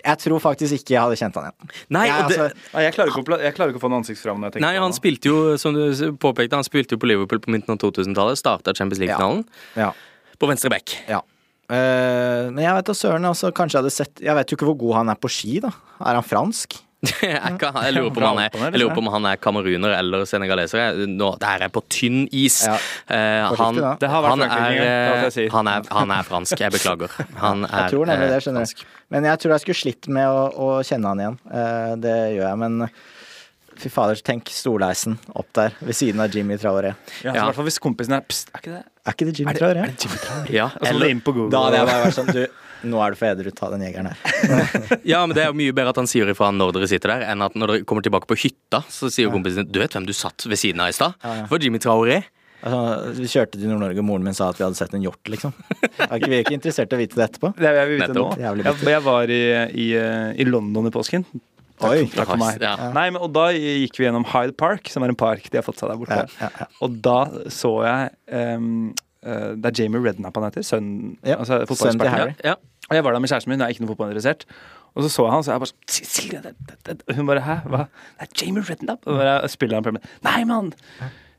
Jeg 0.00 0.20
tror 0.22 0.40
faktisk 0.40 0.78
ikke 0.78 0.94
jeg 0.94 1.00
hadde 1.00 1.18
kjent 1.20 1.36
han 1.40 1.50
igjen. 1.50 1.74
Nei, 1.96 2.06
Jeg, 2.08 2.14
og 2.14 2.30
det, 2.30 2.38
altså, 2.46 2.80
jeg, 2.84 2.94
klarer 2.96 3.12
ikke 3.12 3.22
å, 3.24 3.38
jeg 3.40 3.56
klarer 3.56 3.72
ikke 3.72 3.80
å 3.80 3.84
få 3.84 3.90
en 3.92 3.98
ansiktsfram 4.00 4.42
når 4.42 4.56
jeg 4.58 4.64
nei, 4.64 4.72
han 4.84 4.96
spilte 4.96 5.30
jo, 5.30 5.36
som 5.60 5.76
du 5.76 5.84
påpekte, 6.20 6.60
han 6.60 6.66
spilte 6.66 6.96
jo 6.96 7.00
på 7.00 7.08
Liverpool 7.08 7.40
på 7.44 7.52
midten 7.54 7.72
av 7.72 7.80
2000-tallet. 7.80 8.40
Starta 8.40 8.76
Champions 8.76 9.00
League-finalen 9.00 9.46
ja. 9.80 9.94
på 10.40 10.50
venstre 10.50 10.72
back. 10.72 10.92
Ja. 11.08 11.22
Uh, 11.64 12.52
men 12.52 12.60
jeg 12.60 12.76
vet 12.76 12.90
da 12.90 12.96
søren, 12.96 13.24
altså, 13.24 13.48
kanskje 13.56 13.78
jeg 13.78 13.80
hadde 13.80 13.92
sett 13.94 14.20
Jeg 14.20 14.36
vet 14.36 14.50
jo 14.52 14.56
ikke 14.58 14.66
hvor 14.68 14.76
god 14.82 14.98
han 14.98 15.12
er 15.14 15.16
på 15.16 15.30
ski, 15.32 15.54
da. 15.64 15.70
Er 16.04 16.18
han 16.20 16.26
fransk? 16.26 16.76
Jeg, 17.12 17.54
kan, 17.60 17.78
jeg, 17.84 17.94
lurer 17.96 18.10
på 18.14 18.22
om 18.22 18.28
han 18.30 18.42
er, 18.44 18.58
jeg 18.66 18.80
lurer 18.82 18.94
på 18.96 19.02
om 19.04 19.10
han 19.14 19.28
er 19.30 19.40
kameruner 19.42 19.96
eller 19.98 20.26
senegaleser. 20.28 21.00
Nå, 21.10 21.30
det 21.40 21.50
her 21.50 21.66
er 21.66 21.72
på 21.74 21.82
tynn 21.92 22.24
is. 22.30 22.60
Ja. 22.66 22.76
Eh, 23.06 23.54
han. 23.60 23.80
Det 24.00 24.10
han, 24.10 24.44
er, 24.46 24.76
det 24.78 24.84
eh, 24.84 25.26
sier. 25.34 25.50
han, 25.54 25.70
er, 25.70 25.88
han 25.94 26.14
er 26.14 26.28
fransk. 26.28 26.58
Jeg 26.60 26.74
beklager. 26.74 27.12
Han 27.42 27.66
er 27.68 27.74
Jeg 27.84 27.96
tror 27.96 28.12
nemlig 28.12 28.30
det, 28.30 28.38
eh, 28.38 28.44
skjønner 28.46 28.64
fransk. 28.64 28.84
du. 28.84 29.02
Men 29.14 29.28
jeg 29.30 29.42
tror 29.42 29.54
jeg 29.54 29.64
skulle 29.66 29.80
slitt 29.80 30.08
med 30.16 30.30
å, 30.30 30.46
å 30.54 30.70
kjenne 30.86 31.12
han 31.12 31.24
igjen. 31.24 31.42
Eh, 31.50 31.92
det 32.04 32.16
gjør 32.36 32.48
jeg, 32.48 32.62
men 32.64 32.88
fy 33.80 33.90
fader, 33.90 34.20
tenk 34.24 34.50
Storleisen 34.54 35.16
opp 35.34 35.50
der 35.56 35.74
ved 35.82 35.96
siden 35.98 36.22
av 36.22 36.34
Jimmy 36.34 36.58
Traoré. 36.60 36.94
Ja, 37.22 37.32
så 37.32 37.34
Ja. 37.34 37.34
I 37.34 37.46
hvert 37.48 37.58
fall 37.58 37.68
hvis 37.68 37.80
kompisen 37.82 38.14
er 38.16 38.26
Pst, 38.28 38.52
er 38.54 38.62
ikke 38.62 38.76
det? 38.76 38.84
Er 39.04 39.16
ikke 39.16 39.26
det 39.28 39.38
Jimmy 39.38 39.54
Traoré? 39.58 39.86
det 39.88 40.06
Jimmy 40.06 40.20
Traoré? 40.22 40.52
Ja, 40.54 40.68
Og 40.80 40.86
eller, 40.88 41.10
inn 41.12 41.20
på 41.24 41.34
Google. 41.34 41.50
Da 41.52 41.64
hadde 41.66 41.80
jeg 41.80 41.90
bare 41.90 42.04
vært 42.06 42.18
sånn 42.18 42.30
Du, 42.32 42.44
nå 42.82 43.00
er 43.00 43.14
du 43.14 43.20
for 43.20 43.30
edru, 43.30 43.50
ta 43.54 43.70
den 43.72 43.84
jegeren 43.86 44.10
her. 44.10 44.20
ja, 45.12 45.22
men 45.24 45.34
det 45.36 45.44
er 45.44 45.50
jo 45.50 45.58
mye 45.58 45.74
bedre 45.76 45.94
at 45.94 46.00
han 46.02 46.10
sier 46.10 46.30
ifra 46.32 46.50
når 46.54 46.74
dere 46.76 46.90
sitter 46.90 47.14
der, 47.14 47.26
enn 47.32 47.44
at 47.44 47.58
når 47.58 47.72
dere 47.72 47.88
kommer 47.88 48.04
tilbake 48.04 48.28
på 48.30 48.38
hytta, 48.46 48.82
så 48.90 49.10
sier 49.12 49.28
ja. 49.28 49.34
kompisen 49.34 49.64
din 49.64 49.74
Du 49.74 49.80
vet 49.82 49.94
hvem 49.96 50.08
du 50.08 50.14
satt 50.16 50.46
ved 50.48 50.60
siden 50.60 50.82
av 50.84 50.92
i 50.92 50.96
stad? 50.96 51.16
Ja, 51.22 51.36
ja. 51.42 51.46
Det 51.50 51.62
Jimmy 51.64 51.80
Traoré. 51.82 52.22
Altså, 52.64 53.12
vi 53.18 53.28
kjørte 53.28 53.58
til 53.58 53.68
Nord-Norge, 53.68 54.00
og 54.00 54.06
moren 54.08 54.24
min 54.24 54.36
sa 54.36 54.48
at 54.48 54.60
vi 54.60 54.64
hadde 54.64 54.78
sett 54.78 54.94
en 54.96 55.02
hjort, 55.04 55.20
liksom. 55.28 55.52
Er 56.06 56.14
ikke 56.16 56.30
vi 56.32 56.38
ikke 56.44 56.54
interessert 56.56 56.94
i 56.94 56.96
å 56.96 57.00
vite 57.02 57.18
det 57.18 57.26
etterpå? 57.26 57.50
Det 57.58 57.68
er 57.68 57.82
jeg 57.82 57.90
vil 57.90 57.98
vite 58.00 58.14
nå. 58.14 58.14
Nettopp. 58.22 58.44
Jævlig 58.44 58.64
Jeg, 58.64 58.86
jeg 58.94 59.04
var 59.04 59.32
i, 59.34 59.42
i, 59.84 59.88
eh, 60.00 60.30
i 60.40 60.46
London 60.48 60.88
i 60.88 60.94
påsken. 60.94 61.26
Oi. 61.84 62.06
Takk 62.14 62.30
for 62.30 62.40
meg. 62.40 62.62
Ja. 62.62 62.74
Nei, 62.94 63.08
men, 63.10 63.20
og 63.20 63.32
da 63.34 63.48
gikk 63.52 63.98
vi 63.98 64.06
gjennom 64.06 64.24
Hyde 64.30 64.54
Park, 64.56 64.88
som 64.92 65.04
er 65.04 65.12
en 65.12 65.18
park 65.18 65.50
de 65.50 65.60
har 65.60 65.66
fått 65.66 65.82
seg 65.82 65.90
der 65.90 66.00
borte. 66.00 66.20
Ja, 66.22 66.46
ja, 66.46 66.50
ja. 66.62 66.68
Og 66.86 66.96
da 67.04 67.18
så 67.52 67.74
jeg 67.84 68.12
ehm, 68.38 68.94
eh, 69.24 69.50
Det 69.56 69.70
er 69.72 69.82
Jamie 69.82 70.00
Redknapp 70.04 70.36
han 70.38 70.46
heter. 70.50 70.62
Sønnen 70.66 71.16
Ja, 71.24 71.38
altså, 71.40 71.58
sønnen 71.58 71.66
til 71.66 71.74
fotballeksperten. 71.74 72.14
Harry. 72.18 72.34
Ja. 72.44 72.54
Og 72.90 72.96
jeg 72.98 73.04
var 73.04 73.12
der 73.16 73.22
med 73.24 73.30
kjæresten 73.32 73.48
min, 73.54 73.60
jeg 73.60 73.66
er 73.66 73.74
ikke 73.74 73.84
noe 73.86 73.92
fotballinteressert. 73.94 74.44
Og 74.94 75.02
så 75.02 75.08
så 75.10 75.24
jeg 75.26 75.32
han, 75.32 75.42
så 75.46 75.52
jeg 75.54 75.62
bare 75.64 75.72
sånn 75.72 76.10
Silje, 76.14 76.40
det, 76.44 76.52
det, 76.68 76.76
det. 76.86 76.96
Og 77.08 77.16
Hun 77.18 77.26
bare 77.30 77.40
Hæ? 77.42 77.54
Hva? 77.72 77.86
Det 78.20 78.26
er 78.28 78.44
Jamie 78.44 78.62
Redknapp. 78.68 79.06
Og 79.08 79.16
bare 79.18 79.48
spiller 79.48 79.80
han 79.80 79.86
Premier 79.86 80.04
Nei, 80.26 80.44
mann! 80.48 80.72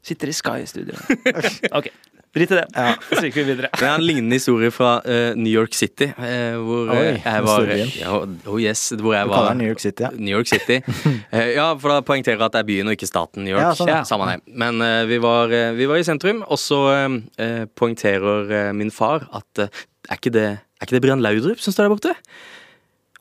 Sitter 0.06 0.30
i 0.30 0.34
Sky-studio. 0.38 0.98
OK. 1.78 1.88
Drit 2.36 2.52
i 2.52 2.58
det. 2.58 2.66
Så 3.16 3.22
gikk 3.24 3.38
vi 3.40 3.46
videre. 3.48 3.70
Det 3.72 3.86
er 3.88 3.94
en 3.94 4.04
lignende 4.04 4.36
historie 4.36 4.72
fra 4.76 4.98
uh, 5.06 5.38
New 5.40 5.52
York 5.52 5.76
City, 5.78 6.10
uh, 6.18 6.58
hvor 6.60 6.92
Oi, 6.92 7.04
eh, 7.14 7.20
jeg 7.24 7.46
var 7.46 7.70
ja, 7.72 8.18
Oh 8.52 8.60
yes, 8.60 8.90
hvor 9.00 9.16
jeg 9.16 9.30
Du 9.30 9.36
var 9.36 9.56
New 9.56 9.70
York 9.70 9.84
City, 9.84 10.04
ja. 10.04 10.12
New 10.12 10.36
York 10.36 10.52
City. 10.52 10.82
Ja, 11.56 11.70
for 11.80 11.92
da 11.92 12.02
poengterer 12.06 12.38
jeg 12.38 12.46
at 12.46 12.56
det 12.56 12.62
er 12.62 12.68
byen 12.68 12.90
og 12.92 12.96
ikke 12.98 13.08
staten 13.08 13.46
New 13.46 13.54
York. 13.54 13.64
Ja, 13.64 13.74
sånn, 13.78 13.92
ja. 13.92 14.02
Samme 14.08 14.28
det. 14.30 14.42
Men 14.52 14.84
vi, 15.10 15.20
var, 15.24 15.52
vi 15.78 15.88
var 15.90 16.00
i 16.00 16.06
sentrum, 16.08 16.42
og 16.44 16.60
så 16.60 16.80
eh, 16.92 17.64
poengterer 17.78 18.74
min 18.76 18.92
far 18.94 19.28
at 19.36 19.66
er 19.66 20.20
ikke 20.20 20.34
det, 20.36 20.48
er 20.60 20.88
ikke 20.88 20.98
det 20.98 21.04
Brian 21.06 21.24
Laudrup 21.24 21.62
som 21.64 21.74
står 21.74 21.88
der 21.88 21.96
borte? 21.96 22.14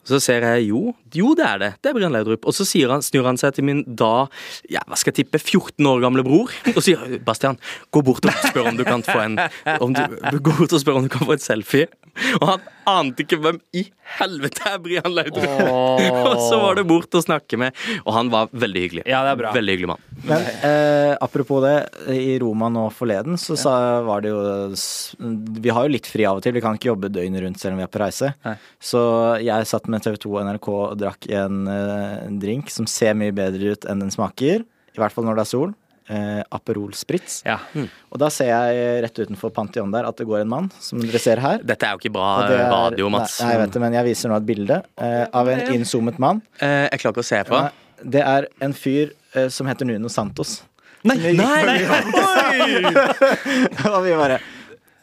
Så 0.04 0.20
ser 0.22 0.44
jeg 0.44 0.68
jo, 0.68 0.92
jo 1.16 1.32
det 1.38 1.46
er 1.48 1.60
det. 1.62 1.70
Det 1.80 1.90
er 1.90 1.96
Brian 1.96 2.14
Laudrup. 2.14 2.44
Og 2.48 2.56
så 2.56 2.66
sier 2.68 2.92
han, 2.92 3.04
snur 3.04 3.26
han 3.28 3.40
seg 3.40 3.56
til 3.56 3.66
min 3.66 3.82
da, 3.86 4.26
ja, 4.70 4.84
hva 4.88 4.98
skal 5.00 5.14
jeg 5.14 5.24
tippe, 5.24 5.40
14 5.40 5.88
år 5.88 6.04
gamle 6.04 6.24
bror 6.26 6.52
og 6.74 6.80
sier 6.84 7.18
Bastian, 7.24 7.58
gå 7.94 8.04
bort 8.04 8.26
og 8.28 8.40
spør 8.44 8.70
om 8.72 8.78
du 8.78 8.84
kan 8.86 9.04
få 9.06 9.18
en 9.24 9.38
om 9.80 9.94
du, 9.94 10.02
Gå 10.44 10.52
bort 10.58 10.74
og 10.74 10.82
spør 10.82 11.00
om 11.00 11.06
du 11.06 11.12
kan 11.12 11.26
få 11.26 11.36
en 11.36 11.42
selfie. 11.42 11.88
Og 12.38 12.46
han 12.48 12.64
ante 12.84 13.24
ikke 13.24 13.38
hvem 13.40 13.58
i 13.74 13.84
helvete 14.18 14.66
er 14.68 14.80
Brian 14.82 15.14
Laudrup. 15.14 15.44
og 16.28 16.40
så 16.44 16.58
var 16.60 16.78
det 16.78 16.84
bort 16.88 17.16
å 17.16 17.22
snakke 17.24 17.58
med, 17.60 17.76
og 18.04 18.12
han 18.16 18.30
var 18.32 18.52
veldig 18.52 18.82
hyggelig. 18.84 19.04
Ja, 19.08 19.22
det 19.26 19.32
er 19.34 19.40
bra. 19.40 19.52
Veldig 19.56 19.74
hyggelig 19.74 19.90
mann. 19.94 20.04
Men 20.24 20.44
eh, 20.68 21.12
apropos 21.24 21.62
det, 21.64 21.74
i 22.14 22.36
Roma 22.40 22.70
nå 22.72 22.86
forleden 22.94 23.38
så 23.40 23.56
sa, 23.60 23.74
var 24.06 24.22
det 24.24 24.30
jo 24.32 24.40
Vi 25.64 25.72
har 25.74 25.84
jo 25.84 25.92
litt 25.92 26.08
fri 26.08 26.24
av 26.28 26.38
og 26.38 26.44
til, 26.44 26.54
vi 26.56 26.62
kan 26.64 26.78
ikke 26.78 26.92
jobbe 26.92 27.10
døgnet 27.12 27.44
rundt 27.44 27.60
selv 27.60 27.76
om 27.76 27.82
vi 27.82 27.86
er 27.86 27.92
på 27.92 28.02
reise. 28.02 28.32
Nei. 28.44 28.54
Så 28.82 29.02
jeg 29.44 29.68
satt 29.68 29.88
med 29.92 29.93
TV 30.02 30.16
2 30.24 30.32
og 30.34 30.42
NRK 30.48 30.68
drakk 30.98 31.28
en, 31.30 31.66
eh, 31.68 32.26
en 32.26 32.38
drink 32.42 32.70
som 32.70 32.86
ser 32.90 33.14
mye 33.14 33.34
bedre 33.34 33.74
ut 33.74 33.84
enn 33.86 34.00
den 34.00 34.10
smaker. 34.10 34.64
I 34.94 35.00
hvert 35.02 35.12
fall 35.14 35.24
når 35.24 35.36
det 35.38 35.44
er 35.46 35.50
sol. 35.50 35.74
Eh, 36.06 36.42
Aperol 36.52 36.92
Spritz. 36.92 37.38
Ja. 37.46 37.56
Og 38.12 38.18
da 38.20 38.28
ser 38.28 38.50
jeg 38.50 39.04
rett 39.06 39.20
utenfor 39.24 39.52
Pantheon 39.56 39.90
der 39.94 40.04
at 40.04 40.18
det 40.20 40.26
går 40.28 40.42
en 40.42 40.50
mann, 40.52 40.66
som 40.78 41.00
dere 41.00 41.20
ser 41.22 41.40
her. 41.40 41.62
Dette 41.64 41.86
er 41.88 41.94
jo 41.96 42.02
ikke 42.02 42.12
bra 42.12 42.44
er- 42.44 42.68
radio, 42.70 43.08
Mats. 43.08 43.38
Nei, 43.40 43.54
jeg 43.54 43.62
vet 43.62 43.72
det, 43.72 43.80
men 43.86 43.96
jeg 43.96 44.04
viser 44.10 44.28
nå 44.28 44.36
et 44.36 44.46
bilde 44.46 44.82
eh, 44.98 45.24
av 45.32 45.48
en 45.48 45.64
innzoomet 45.72 46.18
mann. 46.20 46.42
Eh, 46.60 46.88
jeg 46.90 47.00
klarer 47.00 47.16
ikke 47.16 47.24
å 47.24 47.30
se 47.30 47.42
på. 47.48 47.62
Det 48.04 48.20
er 48.20 48.48
en 48.60 48.72
fyr 48.76 49.14
eh, 49.34 49.48
som 49.48 49.66
heter 49.66 49.88
Nuno 49.88 50.12
Santos. 50.12 50.62
Nei, 51.04 51.16
nei, 51.20 51.32
nei, 51.36 51.84
Oi! 51.84 52.92
og 53.92 53.98
vi 54.06 54.12
bare 54.16 54.38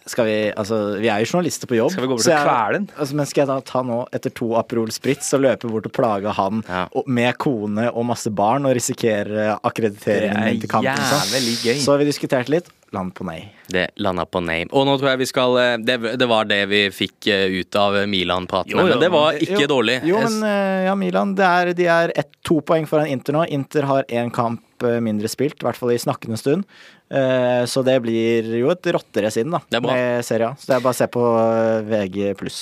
skal 0.09 0.25
vi, 0.25 0.35
altså, 0.57 0.79
vi 0.99 1.09
er 1.11 1.21
jo 1.23 1.29
journalister 1.29 1.69
på 1.69 1.77
jobb. 1.77 1.91
Skal 1.93 2.05
vi 2.05 2.09
gå 2.09 2.17
bort 2.17 2.25
og 2.25 2.33
jeg- 2.33 2.47
kvele 2.47 2.73
den? 2.73 2.89
Altså, 2.97 3.15
men 3.15 3.25
skal 3.29 3.41
jeg 3.41 3.47
da 3.47 3.59
ta 3.61 3.81
nå, 3.83 3.99
etter 4.11 4.33
to 4.33 4.55
Aperol 4.57 4.91
Spritz, 4.91 5.33
og 5.33 5.41
løpe 5.41 5.69
bort 5.69 5.85
og 5.85 5.93
plage 5.93 6.33
han 6.33 6.63
Ja. 6.67 6.87
og, 6.95 7.07
med 7.07 7.37
kone 7.37 7.89
og 7.93 8.05
masse 8.05 8.29
barn 8.33 8.65
og 8.65 8.73
risikere 8.75 9.59
akkrediteringen 9.63 10.37
er 10.37 10.51
min 10.51 10.61
til 10.61 10.69
kampen? 10.69 10.95
sånn? 10.95 11.41
gøy. 11.61 11.77
Så 11.77 11.91
har 11.91 11.97
vi 11.99 12.05
diskutert 12.05 12.49
litt. 12.49 12.69
Land 12.91 13.13
på 13.15 13.23
nei. 13.23 13.51
Det 13.71 13.91
landa 14.03 14.25
på 14.27 14.41
nei. 14.43 14.65
Og 14.75 14.85
nå 14.85 14.97
tror 14.99 15.13
jeg 15.13 15.19
vi 15.19 15.27
skal 15.29 15.55
eh, 15.61 15.77
Det, 15.77 16.17
det 16.19 16.27
var 16.27 16.43
det 16.49 16.67
vi 16.67 16.81
fikk 16.91 17.27
eh, 17.31 17.61
ut 17.61 17.77
av 17.79 17.93
Milan-praten. 18.11 18.73
Jo, 18.73 18.81
jo, 18.83 18.87
Men 18.89 18.99
det 18.99 19.11
var 19.13 19.37
ikke 19.39 19.61
jo, 19.61 19.69
dårlig. 19.71 20.01
Jo, 20.03 20.19
men 20.19 20.43
eh, 20.43 20.87
ja, 20.89 20.95
Milan, 20.99 21.31
det 21.37 21.45
er, 21.47 21.71
de 21.77 21.87
er 21.87 22.11
ett, 22.19 22.33
to 22.43 22.59
poeng 22.67 22.85
foran 22.89 23.07
Inter 23.07 23.37
nå. 23.37 23.45
Inter 23.47 23.87
har 23.87 24.03
én 24.11 24.31
kamp 24.35 24.59
eh, 24.87 24.99
mindre 25.03 25.29
spilt, 25.31 25.59
i 25.61 25.67
hvert 25.67 25.79
fall 25.79 25.93
i 25.95 26.01
snakkende 26.01 26.39
stund. 26.39 26.67
Eh, 27.11 27.63
så 27.69 27.83
det 27.87 27.97
blir 28.03 28.51
jo 28.59 28.71
et 28.73 28.91
rotterace 28.95 29.43
inn, 29.43 29.53
da, 29.53 29.61
er 29.71 29.85
med 29.85 30.27
Serie 30.27 30.51
A. 30.51 30.59
Så 30.59 30.69
det 30.69 30.77
er 30.77 30.85
bare 30.85 30.95
å 30.95 31.01
se 31.01 31.09
på 31.11 31.25
eh, 31.39 31.81
VG 31.89 32.31
pluss. 32.39 32.61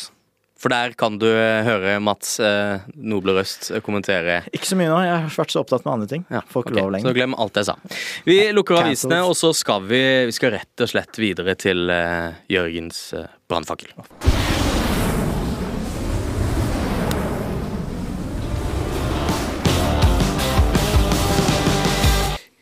For 0.59 0.73
der 0.73 0.91
kan 0.99 1.15
du 1.15 1.27
høre 1.29 1.93
Mats 2.03 2.33
eh, 2.43 2.81
noble 2.99 3.37
røst 3.37 3.69
kommentere. 3.85 4.41
Ikke 4.51 4.67
så 4.67 4.75
mye 4.75 4.89
nå, 4.91 4.97
jeg 5.05 5.13
har 5.15 5.29
vært 5.37 5.55
så 5.55 5.63
opptatt 5.63 5.87
med 5.87 5.93
andre 5.93 6.09
ting. 6.11 6.25
Ja, 6.27 6.41
Får 6.51 6.65
ikke 6.65 6.73
okay. 6.73 6.81
lov 6.81 6.89
Så 6.89 6.95
lenger. 6.97 7.15
glem 7.21 7.37
alt 7.45 7.61
jeg 7.61 7.69
sa. 7.69 7.77
Vi 8.27 8.37
lukker 8.57 8.81
avisene, 8.81 9.21
og 9.23 9.37
så 9.39 9.53
skal 9.55 9.87
vi, 9.87 10.03
vi 10.27 10.35
skal 10.35 10.57
rett 10.57 10.83
og 10.83 10.91
slett 10.91 11.21
videre 11.23 11.55
til 11.59 11.87
eh, 11.95 12.43
Jørgens 12.51 13.01
eh, 13.15 13.31
brannfakkel. 13.47 13.95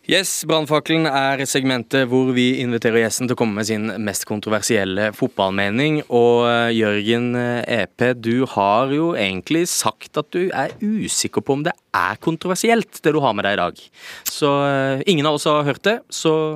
Yes, 0.08 0.30
Brannfakkelen 0.48 1.04
er 1.12 1.42
segmentet 1.52 2.06
hvor 2.08 2.30
vi 2.32 2.62
inviterer 2.62 3.02
gjesten 3.02 3.28
til 3.28 3.36
å 3.36 3.40
komme 3.42 3.58
med 3.60 3.68
sin 3.68 3.90
mest 4.06 4.24
kontroversielle 4.30 5.10
fotballmening. 5.18 5.98
Og 6.08 6.46
eh, 6.48 6.70
Jørgen 6.78 7.34
eh, 7.36 7.82
EP, 7.82 8.06
du 8.16 8.46
har 8.54 8.94
jo 8.96 9.10
egentlig 9.20 9.66
sagt 9.68 10.16
at 10.22 10.30
du 10.32 10.46
er 10.56 10.72
usikker 10.80 11.44
på 11.44 11.58
om 11.58 11.66
det 11.68 11.74
er 11.92 12.16
kontroversielt, 12.24 13.02
det 13.04 13.12
du 13.18 13.20
har 13.20 13.36
med 13.36 13.50
deg 13.50 13.58
i 13.58 13.62
dag. 13.66 13.84
Så 14.32 14.54
eh, 14.70 15.04
ingen 15.12 15.28
av 15.28 15.42
oss 15.42 15.50
har 15.52 15.68
hørt 15.68 15.84
det, 15.90 15.98
så 16.08 16.56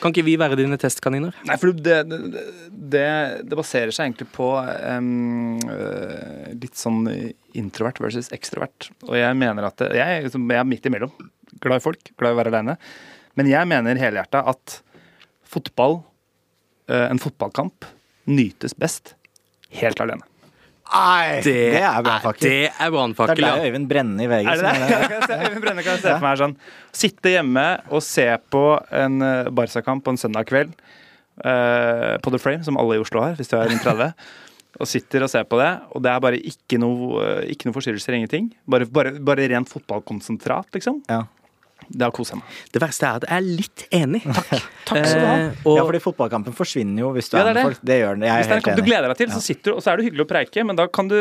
kan 0.00 0.16
ikke 0.16 0.24
vi 0.24 0.38
være 0.40 0.56
dine 0.56 0.80
testkaniner? 0.80 1.36
Nei, 1.44 1.60
for 1.60 1.76
det, 1.76 2.00
det, 2.08 2.46
det, 2.96 3.06
det 3.44 3.60
baserer 3.60 3.92
seg 3.92 4.08
egentlig 4.08 4.30
på 4.32 4.54
øh, 4.56 6.56
litt 6.64 6.80
sånn 6.80 7.04
introvert 7.56 8.00
versus 8.00 8.32
ekstrovert. 8.32 8.88
Og 9.04 9.20
jeg 9.20 9.36
mener 9.36 9.68
at 9.68 9.84
jeg, 9.92 10.30
liksom- 10.30 10.48
jeg 10.48 10.64
er 10.64 10.70
midt 10.72 10.88
imellom. 10.88 11.12
Glad 11.66 11.82
i 11.82 11.84
folk, 11.84 12.12
glad 12.18 12.32
i 12.32 12.36
å 12.36 12.40
være 12.40 12.54
aleine. 12.54 12.76
Men 13.36 13.50
jeg 13.50 13.68
mener 13.68 14.00
helhjerta 14.00 14.44
at 14.52 14.78
fotball, 15.46 16.00
øh, 16.90 17.06
en 17.10 17.20
fotballkamp, 17.22 17.88
nytes 18.26 18.74
best 18.78 19.14
helt 19.80 20.00
alene. 20.02 20.26
Nei, 20.86 21.42
det, 21.42 21.54
er. 21.80 22.02
Det 22.06 22.12
er 22.14 22.36
Det 22.38 22.58
er 22.70 22.90
brannfakkel, 22.94 23.42
ja. 23.42 23.56
Øyvind 23.66 23.88
Brenne 23.90 24.22
i 24.22 24.28
VG. 24.30 24.46
Er 24.46 24.60
det 24.60 24.62
det? 24.62 25.08
Kan 25.10 25.34
jeg 25.34 25.50
Øyvind 25.50 25.64
Brenne 25.64 25.82
kan 25.82 25.96
jeg 25.96 26.02
se 26.04 26.12
for 26.12 26.26
meg 26.28 26.38
sånn 26.38 26.54
Sitte 26.94 27.32
hjemme 27.32 27.66
og 27.90 28.04
se 28.06 28.26
på 28.54 28.64
en 28.94 29.18
eh, 29.26 29.50
Barca-kamp 29.50 30.04
på 30.06 30.14
en 30.14 30.20
søndag 30.20 30.46
kveld 30.46 30.76
uh, 31.42 32.16
på 32.22 32.32
The 32.32 32.40
Frame, 32.40 32.62
som 32.64 32.78
alle 32.80 32.96
i 32.96 33.02
Oslo 33.02 33.24
har, 33.24 33.34
hvis 33.36 33.50
du 33.50 33.56
er 33.58 33.66
rundt 33.72 33.84
30. 33.84 34.14
Og 34.76 34.88
sitter 34.88 35.24
og 35.24 35.30
ser 35.32 35.46
på 35.48 35.56
det, 35.56 35.70
og 35.96 36.02
det 36.04 36.10
er 36.12 36.20
bare 36.20 36.36
ikke 36.36 36.76
noe, 36.76 37.22
eh, 37.24 37.46
ikke 37.54 37.64
noe 37.64 37.76
forstyrrelser, 37.78 38.12
ingenting. 38.12 38.50
Bare, 38.68 38.84
bare, 38.84 39.14
bare 39.24 39.46
rent 39.48 39.70
fotballkonsentrat, 39.72 40.68
liksom. 40.76 40.98
Ja. 41.08 41.22
Da 41.90 42.06
har 42.08 42.12
kosa 42.16 42.36
meg. 42.36 42.44
Det 42.72 42.80
verste 42.82 43.06
er 43.06 43.20
at 43.20 43.26
jeg 43.28 43.36
er 43.36 43.46
litt 43.46 43.84
enig. 43.94 44.22
Takk. 44.24 44.62
Takk 44.86 45.06
skal 45.06 45.20
du 45.20 45.26
ha. 45.26 45.34
Eh, 45.36 45.52
og- 45.66 45.76
ja, 45.78 45.84
fordi 45.86 46.00
fotballkampen 46.02 46.54
forsvinner 46.54 46.98
jo 47.04 47.12
hvis 47.14 47.30
du 47.30 47.36
Ja, 47.38 47.44
det 47.44 47.50
er 47.50 47.54
med 47.60 47.64
folk. 47.68 47.80
Det 47.84 47.96
gjør 48.00 48.12
den. 48.16 48.22
Jeg 48.26 48.32
Hvis 48.32 48.46
er 48.46 48.48
det 48.48 48.52
er 48.52 48.56
en 48.56 48.62
kamp 48.62 48.76
du 48.76 48.82
gleder 48.86 49.08
deg 49.12 49.16
til, 49.16 49.28
så 49.34 49.40
sitter 49.42 49.70
du, 49.70 49.76
og 49.76 49.82
så 49.82 49.92
er 49.92 49.96
det 49.96 50.06
hyggelig 50.10 50.24
å 50.26 50.28
preike, 50.30 50.64
men 50.66 50.76
da 50.76 50.86
kan 50.86 51.08
du 51.08 51.16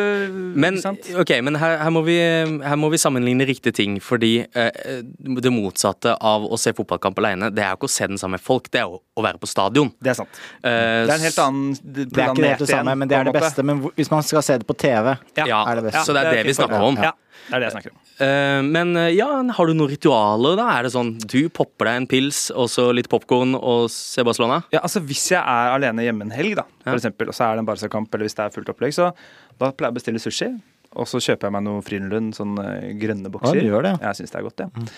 Men, 0.56 0.76
ikke 0.76 0.82
sant? 0.82 1.10
ok, 1.22 1.32
men 1.44 1.56
her, 1.56 1.78
her, 1.78 1.90
må 1.92 2.04
vi, 2.06 2.18
her 2.66 2.76
må 2.78 2.90
vi 2.92 2.98
sammenligne 2.98 3.46
riktige 3.48 3.74
ting, 3.74 4.00
fordi 4.00 4.46
eh, 4.56 5.02
det 5.42 5.52
motsatte 5.54 6.16
av 6.22 6.44
å 6.46 6.58
se 6.60 6.74
fotballkamp 6.74 7.18
alene, 7.20 7.52
det 7.54 7.64
er 7.64 7.72
jo 7.74 7.80
ikke 7.82 7.90
å 7.90 7.96
se 7.96 8.08
den 8.08 8.18
sammen 8.18 8.38
med 8.40 8.42
folk, 8.46 8.70
det 8.72 8.82
er 8.82 8.88
jo 8.90 9.02
å 9.18 9.24
være 9.24 9.40
på 9.40 9.48
stadion. 9.48 9.92
Det 10.02 10.12
er 10.14 10.18
sant. 10.22 10.30
Eh, 10.64 11.06
Det 11.06 11.10
er 11.10 11.16
en 11.16 11.26
helt 11.30 11.40
annen 11.40 11.74
Det 11.86 12.18
er 12.18 12.34
ikke 12.34 12.46
helt 12.50 12.60
det 12.66 12.70
samme, 12.70 12.96
men 12.98 13.08
det 13.08 13.18
er 13.18 13.24
det 13.30 13.34
beste. 13.34 13.64
Men 13.64 13.82
hvis 13.96 14.12
man 14.12 14.24
skal 14.24 14.42
se 14.42 14.58
det 14.58 14.68
på 14.68 14.76
TV 14.78 15.18
Ja, 15.38 15.64
er 15.66 15.76
det 15.82 15.84
beste. 15.92 16.06
så 16.06 16.14
det 16.14 16.26
er 16.26 16.32
det 16.36 16.46
vi 16.46 16.54
snakker 16.54 16.82
om. 16.82 16.96
Ja, 17.02 17.12
det 17.50 17.56
er 17.56 17.62
det 17.62 17.68
jeg 17.68 17.76
snakker 17.76 17.94
om. 17.94 18.00
Eh, 18.26 18.60
men 18.66 18.94
eh, 18.98 19.10
ja, 19.18 19.28
har 19.58 19.68
du 19.70 19.74
noen 19.76 19.92
ritualer, 19.92 20.56
da? 20.60 20.68
Er 20.80 20.88
det 20.88 20.94
sånn 20.96 21.12
du 21.20 21.50
popper 21.54 21.90
deg 21.92 22.00
en 22.02 22.08
pils, 22.10 22.46
og 22.56 22.70
så 22.72 22.88
litt 22.96 23.10
popkorn 23.12 23.58
og 23.60 23.90
ser 23.94 24.26
Barcelona? 24.28 24.62
Ja, 24.74 24.82
altså 24.86 25.02
Hvis 25.06 25.28
jeg 25.34 25.42
er 25.42 25.74
alene 25.76 26.06
hjemme 26.08 26.26
en 26.30 26.34
helg, 26.36 26.56
da, 26.62 26.66
for 26.84 26.94
Ja. 26.96 27.00
eksempel, 27.02 27.30
og 27.30 27.38
så 27.38 27.50
er 27.50 27.58
det 27.60 27.66
en 27.66 27.70
Barca-kamp, 27.70 28.10
eller 28.16 28.26
hvis 28.30 28.38
det 28.40 28.46
er 28.48 28.56
fullt 28.56 28.72
opplegg, 28.74 28.96
så 28.98 29.12
da 29.60 29.70
pleier 29.72 29.92
jeg 29.92 29.96
å 29.96 30.00
bestille 30.00 30.24
sushi. 30.24 30.50
Og 30.96 31.06
så 31.12 31.20
kjøper 31.20 31.50
jeg 31.50 31.52
meg 31.58 31.64
noe 31.68 31.84
Frydenlund, 31.84 32.34
sånn 32.38 32.56
eh, 32.64 32.94
grønne 33.02 33.30
bokser. 33.34 33.60
du 33.60 33.68
gjør 33.68 33.84
det, 33.90 33.94
ja. 34.00 34.10
Jeg 34.14 34.22
syns 34.24 34.32
det 34.32 34.40
er 34.42 34.48
godt, 34.50 34.64
ja. 34.66 34.90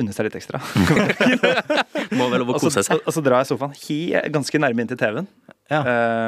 Unne 0.00 0.12
seg 0.16 0.24
litt 0.24 0.36
ekstra. 0.38 0.56
Må 2.16 2.28
vel 2.32 2.40
lov 2.40 2.52
å 2.52 2.54
og, 2.56 2.60
så, 2.62 2.68
kose 2.70 2.82
seg. 2.86 3.00
og 3.04 3.12
så 3.12 3.22
drar 3.24 3.42
jeg 3.42 3.50
sofaen 3.50 3.74
he, 3.76 3.98
ganske 4.32 4.60
nærme 4.62 4.84
inntil 4.84 4.96
TV-en. 5.00 5.26
Ja. 5.70 5.78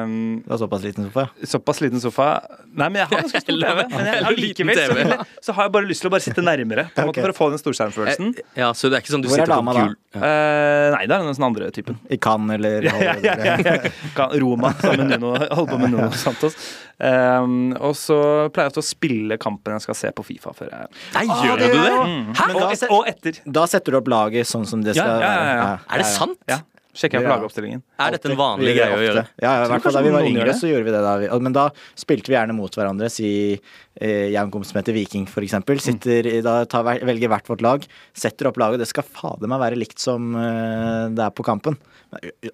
Um, 0.07 0.41
Du 0.47 0.53
har 0.55 0.59
såpass 0.63 0.83
liten 0.87 1.05
sofa. 1.11 1.25
såpass 1.45 1.81
liten 1.83 2.01
sofa 2.01 2.27
Nei, 2.73 2.87
men 2.89 2.95
jeg 3.03 3.09
har 3.11 3.21
ganske 3.25 3.41
stor 3.45 3.59
TV. 3.61 3.81
Men 3.91 4.07
jeg, 4.09 4.23
allikevel 4.31 4.79
så, 5.11 5.27
så 5.49 5.53
har 5.59 5.67
jeg 5.69 5.73
bare 5.75 5.89
lyst 5.91 6.01
til 6.05 6.09
å 6.09 6.13
bare 6.15 6.25
sitte 6.25 6.45
nærmere, 6.47 6.87
på 6.95 7.03
en 7.03 7.07
måte, 7.11 7.21
for 7.27 7.35
å 7.35 7.37
få 7.37 7.49
den 7.53 7.61
storskjermfølelsen. 7.61 8.31
Ja, 8.57 8.71
så 8.79 8.89
det 8.89 8.99
er 9.01 9.05
ikke 9.05 9.13
sånn 9.17 9.25
du 9.27 9.29
Hvor 9.29 9.37
er 9.43 9.45
sitter 9.45 9.55
dama 9.57 9.75
da? 9.77 9.85
kul... 9.91 9.97
Ja. 10.15 10.21
Eh, 10.31 10.89
nei, 10.95 11.03
det 11.11 11.17
er 11.19 11.27
den 11.27 11.37
sånn 11.37 11.49
andre 11.51 11.69
typen. 11.75 11.99
I 12.15 12.17
Cannes 12.23 12.55
eller 12.57 12.87
ja, 12.89 14.29
Roma 14.41 14.73
sammen 14.81 15.09
med 15.09 15.21
Nuno. 15.21 15.35
Holder 15.51 15.73
på 15.75 15.79
med 15.83 15.91
Nuno 15.95 16.11
Santos. 16.19 16.57
Um, 16.99 17.73
og 17.83 17.97
så 17.99 18.17
pleier 18.55 18.69
jeg 18.69 18.75
ofte 18.77 18.83
å 18.85 18.87
spille 18.87 19.39
kampen 19.43 19.75
jeg 19.75 19.83
skal 19.83 19.97
se 19.99 20.11
på 20.15 20.23
Fifa 20.29 20.53
før 20.55 20.69
jeg 20.71 20.93
Nei, 21.17 21.25
Ah, 21.27 21.41
gjør 21.43 21.59
det 21.59 21.71
du 21.73 21.81
det? 21.81 21.95
mm. 22.07 22.29
Hæ? 22.39 22.47
og, 22.55 22.61
da 22.63 22.91
og 22.95 23.09
etter. 23.11 23.41
Da 23.59 23.65
setter 23.71 23.97
du 23.97 23.99
opp 23.99 24.11
laget 24.13 24.47
sånn 24.47 24.63
som 24.69 24.85
det 24.87 24.95
skal 24.95 25.19
ja, 25.19 25.33
ja, 25.35 25.43
ja. 25.43 25.57
være. 25.65 25.81
Er 25.91 26.05
det 26.05 26.07
sant? 26.13 26.39
Ja. 26.51 26.61
Sjekker 26.95 27.19
jeg 27.19 27.25
på 27.27 27.31
Ja. 27.31 27.37
lagoppstillingen. 27.41 27.83
Er 27.99 28.11
dette 28.15 28.31
en 28.31 28.37
vanlig 28.39 28.77
greie 28.77 28.95
å 28.95 29.03
gjøre? 29.03 29.25
Ja, 29.43 29.51
ja, 29.59 29.65
i 29.65 29.69
hvert 29.73 29.83
fall 29.83 29.97
da 29.99 30.03
vi 30.07 30.11
var 30.15 30.23
yngre, 30.29 30.55
så 30.55 30.69
gjorde 30.71 30.85
vi 30.87 30.93
det. 30.95 31.01
da. 31.03 31.39
Men 31.43 31.53
da 31.53 31.65
spilte 31.99 32.31
vi 32.31 32.37
gjerne 32.37 32.55
mot 32.55 32.71
hverandre. 32.71 33.11
Si 33.11 33.59
eh, 34.01 34.31
jeg 34.31 34.39
og 34.39 34.45
en 34.47 34.51
kompis 34.55 34.71
som 34.71 34.79
heter 34.81 34.95
Viking, 34.95 35.27
for 35.27 35.43
eksempel. 35.43 35.81
Sitter, 35.83 36.23
da 36.47 36.65
tar, 36.71 36.85
velger 36.85 37.29
hvert 37.29 37.51
vårt 37.51 37.61
lag, 37.67 37.87
setter 38.15 38.47
opp 38.47 38.57
laget. 38.63 38.79
Det 38.79 38.89
skal 38.89 39.03
fader 39.05 39.51
meg 39.51 39.59
være 39.61 39.77
likt 39.81 39.99
som 39.99 40.35
eh, 40.39 41.09
det 41.11 41.25
er 41.27 41.35
på 41.35 41.43
kampen. 41.45 41.77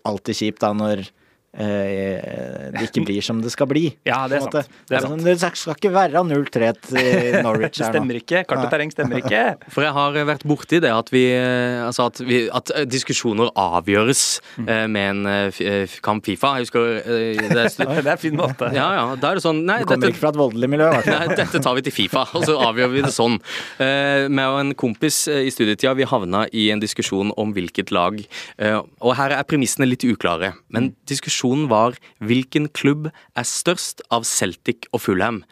Alltid 0.09 0.35
kjipt 0.41 0.61
da 0.65 0.73
når 0.73 1.05
det 1.51 2.85
ikke 2.87 3.03
blir 3.09 3.25
som 3.25 3.41
det 3.43 3.51
skal 3.53 3.69
bli. 3.71 3.89
Ja, 4.07 4.23
det 4.31 4.39
er 4.39 4.45
en 4.45 4.53
sant. 4.53 4.71
Det 4.89 4.97
er 4.99 5.07
sånn, 5.07 5.25
det 5.25 5.37
skal 5.41 5.75
ikke 5.77 5.93
være 5.95 6.23
0-3 6.27 6.71
til 6.87 7.39
Norwich 7.45 7.81
Det 7.81 7.89
stemmer 7.91 8.21
ikke. 8.21 8.45
Kart 8.49 8.65
og 8.65 8.71
terreng 8.73 8.93
stemmer 8.95 9.21
ikke. 9.23 9.43
For 9.73 9.85
jeg 9.87 9.95
har 9.97 10.19
vært 10.31 10.47
borti 10.49 10.81
det 10.83 10.93
at 10.95 11.11
vi 11.13 11.25
Altså 11.31 12.07
at, 12.11 12.21
vi, 12.27 12.43
at 12.55 12.71
eh, 12.77 12.85
diskusjoner 12.89 13.51
avgjøres 13.59 14.23
mm. 14.61 14.69
med 14.93 15.03
en 15.11 15.21
eh, 15.31 15.49
f- 15.51 15.61
eh, 15.65 15.97
kamp 16.05 16.25
Fifa. 16.27 16.53
Jeg 16.59 16.69
husker 16.69 17.01
eh, 17.01 17.41
det 17.51 17.65
er, 17.65 17.69
Det 17.75 18.05
er 18.05 18.13
en 18.15 18.21
fin 18.21 18.37
måte. 18.39 18.71
Ja, 18.77 18.87
ja. 18.97 19.05
Da 19.21 19.33
er 19.33 19.41
det 19.41 19.45
sånn 19.45 19.63
Nei, 19.67 19.81
Du 19.83 19.89
kommer 19.91 20.07
dette, 20.07 20.15
ikke 20.15 20.23
fra 20.25 20.33
et 20.35 20.41
voldelig 20.41 20.71
miljø, 20.71 20.89
i 20.91 20.97
hvert 20.99 21.09
fall. 21.09 21.27
Nei, 21.27 21.39
dette 21.41 21.63
tar 21.65 21.77
vi 21.79 21.85
til 21.87 21.95
Fifa, 21.97 22.25
og 22.39 22.47
så 22.49 22.57
avgjør 22.69 22.93
vi 22.95 23.05
det 23.07 23.13
sånn. 23.15 23.39
Eh, 23.83 24.27
meg 24.31 24.59
en 24.61 24.73
kompis 24.79 25.23
eh, 25.31 25.43
i 25.49 25.53
studietida 25.55 25.95
vi 25.99 26.07
havna 26.09 26.45
i 26.53 26.69
en 26.75 26.83
diskusjon 26.83 27.33
om 27.41 27.55
hvilket 27.57 27.93
lag. 27.95 28.21
Eh, 28.61 28.79
og 28.79 29.17
her 29.19 29.35
er 29.37 29.47
premissene 29.49 29.89
litt 29.89 30.05
uklare, 30.07 30.53
men 30.75 30.93
diskusjonen 31.41 31.69
var 31.71 31.97
hvilken 32.21 32.69
klubb 32.69 33.11
er 33.11 33.47
størst 33.47 34.03
av 34.13 34.25
Celtic 34.25 34.89
og 34.93 35.01
Fulham. 35.01 35.45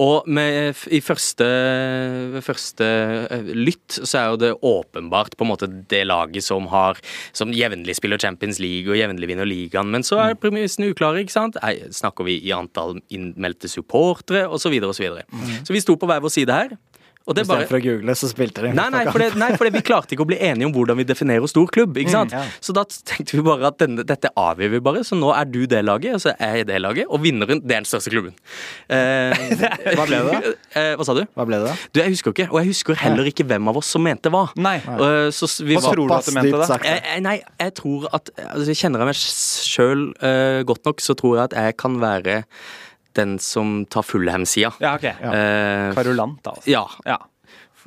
Og 0.00 0.24
med, 0.26 0.78
i 0.88 1.02
første, 1.04 1.44
første 2.40 2.86
eh, 3.28 3.50
lytt 3.52 3.98
så 3.98 4.16
er 4.16 4.28
jo 4.30 4.38
det 4.40 4.52
åpenbart 4.64 5.36
på 5.36 5.44
en 5.44 5.50
måte 5.50 5.68
det 5.68 6.06
laget 6.06 6.40
som 6.46 6.70
har 6.72 6.96
Som 7.36 7.52
jevnlig 7.52 7.98
spiller 7.98 8.16
Champions 8.16 8.58
League 8.58 8.88
og 8.88 8.96
jevnlig 8.96 9.28
vinner 9.28 9.44
ligaen. 9.44 9.90
Men 9.92 10.02
så 10.02 10.16
er 10.22 10.38
premissene 10.40 10.88
uklare. 10.94 11.20
ikke 11.20 11.36
sant? 11.36 11.60
Nei, 11.60 11.76
Snakker 11.92 12.24
vi 12.24 12.38
i 12.40 12.54
antall 12.56 13.02
innmeldte 13.12 13.68
supportere 13.68 14.46
osv. 14.48 14.70
Så, 14.70 14.72
videre, 14.72 14.88
og 14.88 14.96
så, 14.96 15.04
videre. 15.04 15.60
så 15.66 15.76
vi 15.76 15.84
sto 15.84 15.98
på 16.00 16.08
hver 16.08 16.24
vår 16.24 16.32
side 16.32 16.56
her. 16.56 16.78
Og 17.30 17.36
det 17.38 17.44
bare 17.46 17.62
Istedenfor 17.62 17.78
å 17.78 17.82
google, 17.84 18.14
så 18.18 18.28
spilte 18.30 18.64
de. 18.64 18.70
Nei, 18.74 18.88
nei, 18.90 19.04
for 19.06 19.22
det, 19.22 19.28
nei, 19.38 19.50
for 19.54 19.68
det, 19.68 19.70
vi 19.76 19.82
klarte 19.86 20.16
ikke 20.16 20.24
å 20.24 20.28
bli 20.32 20.38
enige 20.42 20.66
om 20.66 20.72
hvordan 20.74 20.98
vi 20.98 21.04
definerer 21.06 21.46
stor 21.50 21.68
klubb. 21.70 21.98
ikke 22.02 22.10
sant? 22.10 22.34
ja. 22.34 22.42
Så 22.58 22.74
da 22.74 22.82
tenkte 22.88 23.36
vi 23.38 23.44
bare 23.46 23.70
at 23.70 23.78
denne, 23.78 24.02
dette 24.06 24.32
avgjør 24.40 24.72
vi 24.74 24.80
bare. 24.88 25.04
Så 25.06 25.18
nå 25.18 25.30
er 25.36 25.46
du 25.46 25.60
det 25.70 25.84
laget, 25.86 26.16
og 26.18 26.24
så 26.24 26.34
er 26.34 26.60
jeg 26.60 26.68
det 26.72 26.80
laget. 26.82 27.06
Og 27.06 27.22
vinneren, 27.22 27.62
det 27.62 27.76
er 27.76 27.84
den 27.84 27.88
største 27.88 28.10
klubben. 28.10 28.34
Eh, 28.90 29.46
Hva 29.94 30.08
ble 30.08 30.18
det, 30.18 30.40
da? 30.40 30.52
eh, 30.74 30.90
hva 30.98 31.06
sa 31.06 31.14
du? 31.20 31.22
Hva 31.38 31.46
ble 31.46 31.62
det, 31.62 31.70
da? 31.70 31.78
Du, 31.94 32.02
Jeg 32.02 32.16
husker 32.16 32.34
ikke, 32.34 32.48
og 32.50 32.60
jeg 32.64 32.72
husker 32.72 32.98
heller 33.04 33.30
ikke 33.30 33.46
hvem 33.46 33.70
av 33.70 33.78
oss 33.78 33.94
som 33.94 34.02
mente 34.04 34.34
hva. 34.34 34.48
Nei. 34.58 34.76
Uh, 34.90 35.30
så 35.34 35.46
vi 35.62 35.78
Hva 35.78 35.86
var, 35.86 35.94
tror 35.94 36.10
du 36.10 36.18
at 36.18 36.26
du 36.26 36.34
mente, 36.34 36.64
da? 36.64 36.82
Jeg, 36.82 37.06
jeg, 37.06 37.24
nei, 37.28 37.38
jeg 37.62 37.76
tror 37.78 38.10
at 38.16 38.34
altså, 38.50 38.78
Kjenner 38.80 39.02
jeg 39.02 39.10
meg 39.10 39.18
sjøl 39.20 40.06
godt 40.66 40.86
nok, 40.88 41.02
så 41.04 41.14
tror 41.18 41.36
jeg 41.36 41.50
at 41.50 41.58
jeg 41.60 41.76
kan 41.78 41.98
være 42.00 42.40
den 43.18 43.38
som 43.42 43.80
tar 43.90 44.06
Fullham-sida. 44.06 44.72
Ja, 44.82 44.94
ok. 44.96 45.08
Ja. 45.10 45.34
Kvarulant, 45.96 46.42
da. 46.46 46.56
Altså. 46.56 46.70
ja. 46.70 46.86
Ja. 47.08 47.18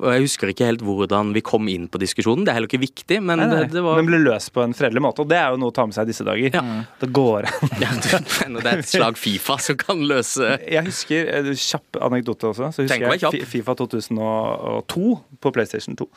Jeg 0.02 0.24
husker 0.24 0.50
ikke 0.50 0.66
helt 0.66 0.82
hvordan 0.82 1.28
vi 1.36 1.42
kom 1.44 1.68
inn 1.70 1.84
på 1.86 2.00
diskusjonen. 2.02 2.42
Det 2.42 2.50
er 2.50 2.56
heller 2.58 2.70
ikke 2.70 2.82
viktig, 2.82 3.20
men 3.22 3.38
Nei, 3.38 3.46
nei. 3.46 3.60
Det, 3.62 3.76
det 3.76 3.82
var 3.84 4.00
Men 4.00 4.08
ble 4.08 4.18
løst 4.24 4.50
på 4.54 4.64
en 4.64 4.74
fredelig 4.74 5.02
måte, 5.04 5.22
og 5.22 5.30
det 5.30 5.38
er 5.38 5.54
jo 5.54 5.60
noe 5.62 5.70
å 5.70 5.76
ta 5.76 5.84
med 5.86 5.94
seg 5.94 6.08
i 6.08 6.10
disse 6.10 6.26
dager. 6.26 6.56
Ja. 6.56 6.62
Det 6.98 7.10
går 7.14 7.46
an. 7.46 7.76
ja, 7.78 7.92
det 8.02 8.64
er 8.72 8.82
et 8.82 8.90
slag 8.90 9.20
Fifa 9.20 9.56
som 9.62 9.78
kan 9.78 10.02
løse 10.10 10.56
Jeg 10.66 10.82
husker 10.88 11.30
eh, 11.38 11.50
Kjapp 11.54 12.00
anekdote 12.08 12.50
også. 12.50 12.72
Så 12.74 12.88
husker 12.88 13.06
jeg 13.06 13.46
Fifa 13.50 13.76
2002 13.78 15.14
på 15.40 15.54
PlayStation 15.54 15.98
2. 16.02 16.08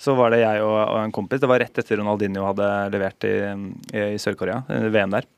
Så 0.00 0.16
var 0.16 0.32
det 0.32 0.40
jeg 0.46 0.64
og, 0.64 0.76
og 0.80 1.00
en 1.04 1.14
kompis. 1.14 1.42
Det 1.42 1.50
var 1.50 1.60
rett 1.60 1.82
etter 1.84 2.00
Ronaldinho 2.00 2.48
hadde 2.48 2.70
levert 2.94 3.28
i, 3.28 3.36
i 4.00 4.06
Sør-Korea. 4.22 4.62
eh, 4.72 4.88
VM 4.96 5.12
der. 5.18 5.28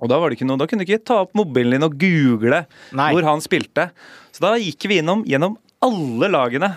Og 0.00 0.10
da 0.10 0.18
var 0.20 0.30
det 0.30 0.38
ikke 0.38 0.48
noe, 0.48 0.60
da 0.60 0.66
kunne 0.68 0.84
du 0.84 0.90
ikke 0.90 1.06
ta 1.06 1.20
opp 1.24 1.34
mobilen 1.38 1.76
din 1.76 1.86
og 1.86 1.94
google 2.00 2.64
Nei. 2.96 3.10
hvor 3.14 3.26
han 3.28 3.42
spilte. 3.44 3.88
Så 4.34 4.42
da 4.44 4.54
gikk 4.58 4.88
vi 4.90 4.98
innom 5.00 5.22
gjennom 5.28 5.56
alle 5.84 6.30
lagene 6.32 6.74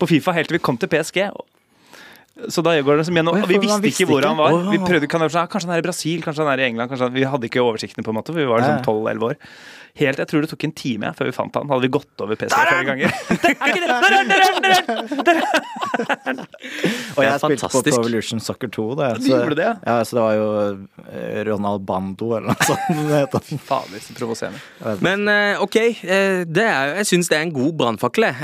på 0.00 0.08
Fifa 0.08 0.34
helt 0.36 0.50
til 0.50 0.58
vi 0.58 0.62
kom 0.64 0.78
til 0.80 0.90
PSG. 0.92 1.24
Så 2.48 2.62
da 2.64 2.72
går 2.80 3.00
det 3.00 3.06
som 3.08 3.16
gjennom, 3.18 3.36
og 3.36 3.48
Vi 3.50 3.58
visste 3.60 3.90
ikke 3.90 4.06
hvor 4.08 4.24
han 4.24 4.38
var. 4.38 4.54
Vi 4.70 4.78
prøvde, 4.80 5.08
sånn, 5.10 5.50
Kanskje 5.50 5.68
han 5.68 5.76
er 5.76 5.82
i 5.82 5.84
Brasil, 5.84 6.22
kanskje 6.24 6.46
han 6.46 6.52
er 6.54 6.62
i 6.62 6.68
England. 6.70 6.94
Han, 6.94 7.12
vi 7.12 7.26
hadde 7.28 7.50
ikke 7.50 7.60
oversikten, 7.60 8.06
på 8.06 8.14
en 8.14 8.20
måte, 8.20 8.32
for 8.32 8.40
vi 8.40 8.48
var 8.48 8.62
liksom 8.62 8.80
12-11 8.86 9.26
år. 9.28 9.36
Helt, 9.98 10.18
Jeg 10.22 10.28
tror 10.30 10.44
det 10.44 10.50
tok 10.52 10.64
en 10.68 10.72
time 10.76 11.08
ja, 11.10 11.12
før 11.16 11.30
vi 11.30 11.34
fant 11.34 11.56
han. 11.58 11.70
Hadde 11.70 11.82
vi 11.86 11.90
gått 11.92 12.22
over 12.22 12.38
PC 12.38 12.54
flere 12.54 12.84
ganger. 12.86 13.10
Der 15.26 15.40
er 15.40 15.44
han! 15.50 16.40
Og 17.16 17.22
jeg 17.24 17.40
spilte 17.42 17.68
på 17.72 17.82
Provolution 17.84 18.40
Soccer 18.42 18.70
2. 18.72 18.84
Da, 18.98 19.08
Så, 19.18 19.32
gjorde 19.32 19.56
det, 19.58 19.68
ja? 19.86 19.96
Så 20.06 20.16
det 20.16 20.22
var 20.24 20.34
jo 20.38 20.46
Ronald 21.50 21.84
Bando 21.88 22.30
eller 22.38 22.52
noe 22.52 22.68
sånt. 22.68 23.50
Fader, 23.66 24.02
så 24.04 24.14
provoserende. 24.16 24.60
Men 25.04 25.26
OK, 25.62 25.76
det 26.00 26.64
er, 26.66 26.94
jeg 27.00 27.10
syns 27.10 27.30
det 27.32 27.38
er 27.40 27.46
en 27.48 27.54
god 27.54 27.74
brannfakkel, 27.80 28.28
jeg. 28.30 28.36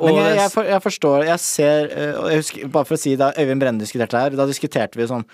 Men 0.00 0.18
jeg, 0.20 0.36
jeg, 0.40 0.66
jeg 0.70 0.82
forstår 0.84 1.24
Jeg 1.28 1.40
ser 1.42 1.90
jeg 1.94 2.40
husker, 2.40 2.68
Bare 2.72 2.88
for 2.88 2.96
å 2.96 3.00
si 3.00 3.12
Da 3.20 3.30
Øyvind 3.38 3.62
Brenne 3.62 3.82
diskuterte 3.82 4.20
her, 4.20 4.34
da 4.38 4.46
diskuterte 4.48 4.98
vi 5.00 5.06
sånn 5.10 5.24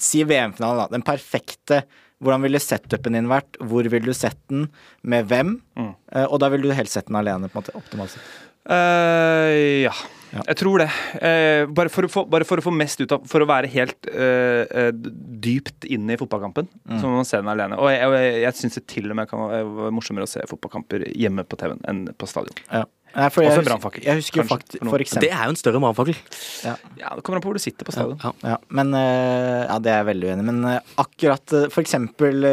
Si 0.00 0.22
VM-finalen, 0.26 0.84
da. 0.84 0.86
Den 0.96 1.04
perfekte 1.06 1.82
hvordan 2.22 2.44
ville 2.46 2.60
setupen 2.62 3.16
din 3.18 3.28
vært? 3.30 3.58
Hvor 3.60 3.86
ville 3.92 4.08
du 4.12 4.16
sett 4.16 4.38
den? 4.52 4.68
Med 5.04 5.28
hvem? 5.30 5.56
Mm. 5.76 5.92
Uh, 6.14 6.26
og 6.30 6.38
da 6.42 6.48
ville 6.52 6.68
du 6.70 6.76
helst 6.76 6.96
sett 6.96 7.10
den 7.10 7.18
alene, 7.20 7.50
på 7.52 7.58
en 7.58 7.64
måte. 7.64 7.74
Optimalt 7.76 8.14
sett. 8.14 8.34
Uh, 8.66 9.84
ja. 9.86 9.92
Ja. 10.34 10.42
Jeg 10.50 10.56
tror 10.58 10.82
det. 10.82 10.88
Uh, 11.22 11.68
bare, 11.70 11.90
for 11.92 12.08
få, 12.10 12.24
bare 12.28 12.44
for 12.48 12.58
å 12.58 12.64
få 12.64 12.72
mest 12.74 12.98
ut 12.98 13.12
av 13.14 13.22
For 13.30 13.44
å 13.44 13.46
være 13.48 13.68
helt 13.70 14.08
uh, 14.10 14.88
dypt 15.46 15.86
inne 15.86 16.16
i 16.16 16.20
fotballkampen, 16.20 16.66
Mm. 16.86 16.98
så 17.00 17.06
må 17.10 17.16
man 17.20 17.26
se 17.28 17.38
den 17.40 17.48
alene. 17.50 17.78
Og 17.82 17.88
jeg, 17.92 18.02
jeg, 18.16 18.34
jeg 18.42 18.58
syns 18.60 18.76
det 18.78 18.84
til 18.90 19.10
og 19.10 19.16
med 19.18 19.30
kan 19.30 19.40
være 19.50 19.92
morsommere 19.94 20.26
å 20.26 20.30
se 20.30 20.42
fotballkamper 20.50 21.06
hjemme 21.18 21.42
på 21.46 21.58
TV-en 21.60 21.82
enn 21.90 22.02
på 22.18 22.28
stadion. 22.30 22.58
Ja. 22.72 22.84
Nei, 23.16 23.28
for 23.32 23.40
Også 23.40 23.46
jeg, 23.46 23.52
en 23.52 23.56
husker, 23.56 23.70
brannfakkel, 23.70 24.02
jeg 24.04 24.18
husker 24.20 24.42
kanskje, 24.42 24.56
faktisk 24.56 24.90
for 24.92 25.00
eksempel. 25.04 25.24
Det 25.24 25.30
er 25.32 25.44
jo 25.48 25.52
en 25.54 25.56
større 25.56 25.80
brannfakkel. 25.80 26.16
ja, 26.66 26.74
Ja, 27.00 27.12
Det 27.16 27.22
kommer 27.24 27.38
an 27.38 27.44
på 27.46 27.48
hvor 27.48 27.56
du 27.56 27.62
sitter 27.64 27.88
på 27.88 27.94
stadion. 27.96 28.18
Ja. 28.22 28.32
ja, 28.52 28.56
Men 28.76 28.92
eh, 28.94 29.62
Ja, 29.70 29.78
det 29.80 29.92
er 29.94 30.02
jeg 30.02 30.08
veldig 30.10 30.28
uenig 30.30 30.44
i. 30.44 30.48
Men 30.50 30.64
eh, 30.74 30.80
akkurat 31.00 31.54
eh, 31.56 31.68
for 31.72 31.80
eksempel 31.86 32.44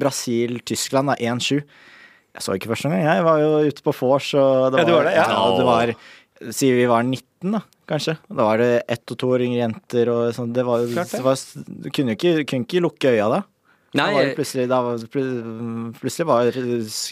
Brasil-Tyskland, 0.00 1.12
da. 1.12 1.16
1-7. 1.20 1.60
Jeg 2.30 2.44
så 2.46 2.54
ikke 2.56 2.70
første 2.72 2.90
gang. 2.90 3.02
Jeg 3.06 3.24
var 3.26 3.40
jo 3.42 3.50
ute 3.66 3.82
på 3.86 3.94
vors, 4.00 4.32
og 4.38 4.72
det 4.74 4.82
Ja, 4.82 4.86
du 4.88 4.92
var 4.94 5.04
det, 5.08 5.14
ja. 5.18 5.28
det 5.58 5.68
var 5.68 5.94
Sier 6.56 6.72
vi 6.78 6.86
var 6.88 7.02
19, 7.04 7.52
da, 7.52 7.58
kanskje. 7.90 8.14
Da 8.30 8.44
var 8.46 8.56
det 8.62 8.68
ett- 8.88 9.10
og 9.12 9.18
toåringer, 9.20 9.58
jenter 9.60 10.08
og 10.08 10.30
sånn. 10.32 10.54
Det 10.56 10.62
var, 10.64 10.86
Klart 10.88 11.10
det. 11.10 11.18
det 11.18 11.24
var 11.26 11.36
Du 11.84 11.90
kunne 11.92 12.14
jo 12.14 12.16
ikke, 12.16 12.46
kunne 12.48 12.64
ikke 12.64 12.80
lukke 12.80 13.10
øya 13.12 13.26
da. 13.28 13.42
Nei, 13.98 14.04
da 14.06 14.14
var 14.14 14.26
det 14.28 14.34
plutselig, 14.38 14.64
da 14.70 14.76
var, 14.86 14.98
plutselig 15.98 16.26
var 16.28 16.50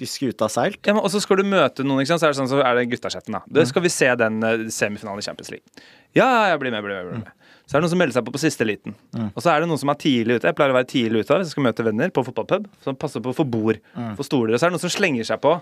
skuta 0.06 0.46
seilt. 0.52 0.78
Ja, 0.86 0.94
men 0.94 1.02
også 1.02 1.20
skal 1.24 1.40
du 1.40 1.46
møte 1.48 1.82
noen, 1.86 2.04
ikke 2.04 2.12
sant? 2.12 2.22
så 2.22 2.28
er 2.28 2.34
det 2.34 2.38
sånn 2.38 2.50
så 2.52 2.60
er 2.62 2.78
det 2.78 2.84
guttasjetten. 2.92 3.34
da. 3.34 3.40
Det 3.58 3.64
skal 3.70 3.82
vi 3.82 3.90
se 3.90 4.10
den 4.20 4.38
eh, 4.46 4.62
semifinalen 4.70 5.18
i 5.22 5.26
Champions 5.26 5.50
League. 5.50 5.66
Ja, 6.14 6.26
ja, 6.28 6.44
jeg 6.52 6.60
blir 6.62 6.70
med, 6.74 6.84
blir 6.86 6.94
med. 7.00 7.10
blir 7.10 7.24
med. 7.24 7.34
Så 7.68 7.76
er 7.76 7.80
det 7.80 7.84
noen 7.84 7.92
som 7.92 8.00
melder 8.00 8.16
seg 8.16 8.24
på 8.24 8.32
på 8.32 8.40
siste 8.40 8.64
liten. 8.64 8.94
Mm. 9.12 9.26
Og 9.34 9.42
så 9.44 9.50
er 9.52 9.60
det 9.60 9.68
noen 9.68 9.80
som 9.82 9.90
er 9.92 9.98
tidlig 10.00 10.38
ute. 10.38 10.46
Jeg 10.48 10.56
pleier 10.56 10.72
å 10.72 10.78
være 10.78 10.88
tidlig 10.88 11.20
ute 11.26 11.36
hvis 11.42 11.50
jeg 11.50 11.56
skal 11.58 11.66
møte 11.66 11.84
venner 11.84 12.14
på 12.14 12.24
fotballpub. 12.24 12.70
Som 12.86 12.96
passer 12.96 13.20
på 13.26 13.34
å 13.34 13.36
få 13.36 13.44
bord, 13.44 13.82
Mm. 13.98 14.14
få 14.16 14.24
stoler. 14.24 14.54
Og 14.54 14.60
så 14.62 14.66
er 14.66 14.70
det 14.70 14.78
noen 14.78 14.86
som 14.86 14.94
slenger 14.94 15.26
seg 15.28 15.42
på. 15.44 15.52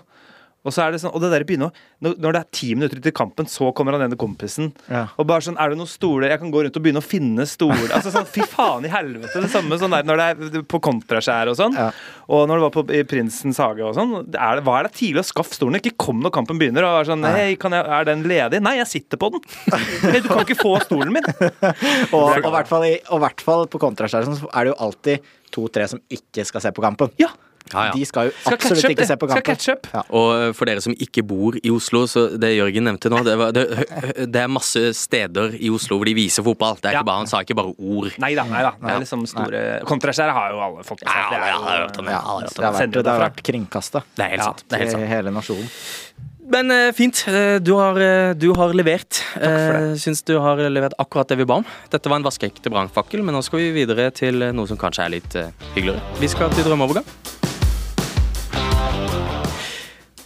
Og 0.67 0.75
så 0.75 0.83
er 0.83 0.93
det 0.93 0.99
sånn, 1.01 1.13
og 1.15 1.23
det 1.23 1.31
der 1.31 1.45
begynner 1.47 1.71
å, 1.71 1.85
når, 2.03 2.35
det 2.35 2.41
er 2.41 2.49
ti 2.53 2.73
minutter 2.75 2.99
til 3.03 3.13
kampen, 3.15 3.47
så 3.49 3.69
kommer 3.75 3.95
han 3.95 4.03
ene 4.05 4.19
kompisen. 4.19 4.73
Ja. 4.91 5.05
Og 5.15 5.29
bare 5.29 5.45
sånn, 5.45 5.57
er 5.61 5.71
det 5.71 5.79
noen 5.79 5.89
stoler 5.89 6.33
Jeg 6.33 6.41
kan 6.41 6.51
gå 6.53 6.65
rundt 6.65 6.77
og 6.77 6.83
begynne 6.83 7.01
å 7.01 7.05
finne 7.05 7.47
stoler. 7.49 7.87
Altså 7.95 8.11
sånn, 8.13 8.27
Fy 8.27 8.43
faen 8.51 8.85
i 8.87 8.91
helvete. 8.91 9.39
Det 9.43 9.51
samme 9.53 9.79
sånn 9.79 9.95
der 9.95 10.07
når 10.07 10.21
det 10.21 10.27
er 10.27 10.65
på 10.67 10.81
kontraskjær 10.83 11.53
og 11.53 11.57
sånn. 11.59 11.77
Ja. 11.77 11.87
Og 12.27 12.43
når 12.49 12.59
det 12.59 12.65
var 12.67 12.75
på 12.75 12.83
i 12.97 13.03
Prinsens 13.07 13.61
hage 13.63 13.85
og 13.87 13.95
sånn. 13.97 14.13
Er 14.35 14.59
det, 14.59 14.65
hva 14.67 14.81
er 14.81 14.89
det 14.89 14.95
tidlig 14.99 15.23
å 15.23 15.29
skaffe 15.29 15.55
stolen? 15.55 15.79
Ikke 15.79 15.95
kom 16.07 16.19
når 16.23 16.35
kampen 16.35 16.59
begynner 16.59 16.87
og 16.87 16.99
er 16.99 17.09
sånn 17.11 17.25
Hei, 17.27 17.55
kan 17.59 17.75
jeg, 17.75 17.87
er 17.97 18.07
den 18.09 18.27
ledig? 18.27 18.61
Nei, 18.63 18.77
jeg 18.81 18.91
sitter 18.91 19.21
på 19.21 19.31
den. 19.33 19.43
Hei, 19.71 20.19
du 20.19 20.29
kan 20.29 20.43
ikke 20.43 20.59
få 20.59 20.75
stolen 20.83 21.15
min. 21.15 21.27
Og 22.17 22.37
i 22.37 22.51
hvert 22.51 22.69
fall, 23.43 23.65
på 23.71 23.81
kontraskjæret 23.81 24.39
så 24.39 24.51
er 24.51 24.67
det 24.67 24.73
jo 24.73 24.79
alltid 24.87 25.33
to-tre 25.53 25.87
som 25.89 26.01
ikke 26.11 26.45
skal 26.47 26.63
se 26.63 26.73
på 26.75 26.83
kampen. 26.83 27.11
Ja. 27.21 27.31
Ja, 27.73 27.85
ja. 27.89 27.93
De 27.97 28.05
skal 28.05 28.29
jo 28.29 28.33
Skal 28.37 28.53
absolutt 28.57 28.81
catche 28.81 28.91
ikke 28.93 29.01
det. 29.03 29.07
se 29.07 29.17
på 29.17 29.29
Skal 29.29 29.41
kampen. 29.41 29.55
catche 29.55 29.75
up. 29.77 29.87
Ja. 29.93 30.03
Og 30.19 30.29
eh, 30.47 30.53
for 30.57 30.69
dere 30.69 30.81
som 30.83 30.93
ikke 30.97 31.23
bor 31.27 31.57
i 31.61 31.69
Oslo, 31.73 32.05
så 32.07 32.27
det 32.39 32.53
Jørgen 32.57 32.87
nevnte 32.89 33.11
nå, 33.13 33.23
det, 33.27 33.35
var, 33.39 33.51
det, 33.55 33.65
det 34.31 34.41
er 34.43 34.47
masse 34.51 34.85
steder 34.97 35.57
i 35.59 35.69
Oslo 35.73 35.97
hvor 35.99 36.05
de 36.09 36.15
viser 36.17 36.45
fotball. 36.45 36.77
Det 36.81 36.91
er 36.91 36.99
ikke 36.99 37.09
bare, 37.11 37.23
Han 37.25 37.31
sa 37.31 37.41
ikke 37.45 37.57
bare 37.59 37.73
ord. 37.77 38.11
Nei 38.23 38.33
da. 38.37 38.47
nei 38.49 38.63
da 38.65 38.73
Det 38.79 38.93
er 38.95 39.03
liksom 39.03 39.25
store 39.29 39.65
Kontraskjæret 39.87 40.33
har 40.37 40.53
jo 40.55 40.63
alle 40.67 40.87
fått 40.87 41.03
med 41.03 41.11
seg. 41.11 41.19
Ja, 41.19 41.29
Det 41.29 41.37
er 41.37 41.43
det. 41.43 41.51
Ja, 41.51 41.57
Ja, 42.07 42.13
ja, 42.17 42.47
det 42.47 42.63
har 42.63 42.73
vært, 42.73 42.81
Sender 42.81 43.03
det 43.03 43.11
har 43.13 43.23
vært 43.27 43.43
kringkasta 43.43 44.03
er 44.17 44.37
er 44.37 44.91
til 44.91 45.07
hele 45.07 45.31
nasjonen. 45.33 45.69
Men 46.47 46.71
eh, 46.71 46.91
fint. 46.95 47.25
Eh, 47.27 47.57
Du 47.59 47.73
har, 47.75 47.97
du 48.39 48.53
har 48.55 48.73
levert. 48.73 49.19
Syns 49.99 50.23
du 50.23 50.37
har 50.39 50.61
levert 50.71 50.95
akkurat 51.01 51.27
det 51.27 51.37
vi 51.41 51.47
ba 51.49 51.59
om. 51.59 51.65
Dette 51.91 52.07
var 52.09 52.21
en 52.21 52.27
vaskeekte 52.27 52.71
brannfakkel, 52.71 53.23
men 53.23 53.35
nå 53.35 53.43
skal 53.43 53.59
vi 53.65 53.71
videre 53.83 54.09
til 54.15 54.39
noe 54.55 54.67
som 54.69 54.79
kanskje 54.79 55.03
er 55.09 55.15
litt 55.17 55.35
hyggeligere. 55.75 55.99
Vi 56.23 56.31
skal 56.31 56.53
til 56.55 56.69
drømmeovergang. 56.69 57.36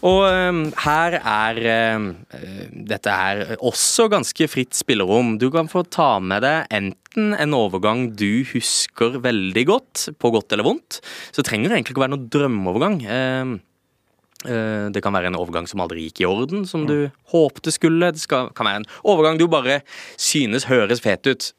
Og 0.08 0.22
eh, 0.26 0.60
her 0.84 1.18
er 1.20 1.60
eh, 1.62 2.06
eh, 2.38 2.62
Dette 2.92 3.14
er 3.14 3.56
også 3.60 4.08
ganske 4.12 4.48
fritt 4.50 4.78
spillerom. 4.78 5.36
Du 5.42 5.50
kan 5.54 5.70
få 5.72 5.84
ta 5.86 6.16
med 6.20 6.42
deg 6.46 6.72
enten 6.74 7.36
en 7.36 7.58
overgang 7.58 8.08
du 8.18 8.44
husker 8.54 9.20
veldig 9.22 9.66
godt, 9.70 10.08
på 10.18 10.32
godt 10.34 10.56
eller 10.56 10.66
vondt. 10.68 11.02
Så 11.36 11.46
trenger 11.46 11.70
det 11.70 11.78
egentlig 11.78 11.96
ikke 11.96 12.06
være 12.06 12.16
noen 12.16 12.30
drømmeovergang. 12.34 12.98
Eh, 13.06 13.54
eh, 14.50 14.90
det 14.96 15.06
kan 15.06 15.14
være 15.14 15.32
en 15.32 15.40
overgang 15.40 15.70
som 15.70 15.84
aldri 15.86 16.08
gikk 16.08 16.24
i 16.24 16.30
orden, 16.30 16.66
som 16.70 16.88
du 16.90 17.12
håpte 17.36 17.74
skulle. 17.74 18.14
Det 18.16 18.26
skal, 18.26 18.50
kan 18.58 18.70
være 18.70 18.84
en 18.84 18.92
overgang 19.06 19.42
du 19.42 19.46
bare 19.52 19.84
synes 20.18 20.70
høres 20.72 21.04
fet 21.06 21.30
ut. 21.30 21.52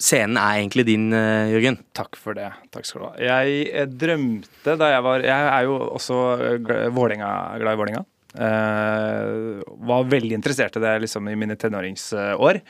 Scenen 0.00 0.38
er 0.40 0.62
egentlig 0.62 0.86
din, 0.88 1.10
eh, 1.12 1.50
Jørgen. 1.52 1.76
Takk 1.96 2.16
for 2.16 2.36
det. 2.38 2.48
Takk 2.72 2.88
skal 2.88 3.02
du 3.02 3.06
ha. 3.08 3.12
Jeg 3.20 3.66
eh, 3.68 3.84
drømte 3.84 4.76
da 4.80 4.94
jeg 4.94 5.04
var 5.04 5.26
Jeg 5.26 5.50
er 5.50 5.66
jo 5.68 5.76
også 5.98 6.20
eh, 6.46 6.88
Vålinga, 6.96 7.28
glad 7.60 7.76
i 7.76 7.80
Vålinga. 7.82 8.06
Uh, 8.30 9.58
var 9.90 10.04
veldig 10.06 10.36
interessert 10.36 10.76
i 10.78 10.82
det 10.84 10.92
liksom, 11.02 11.26
i 11.26 11.34
mine 11.34 11.56
tenåringsår. 11.58 12.60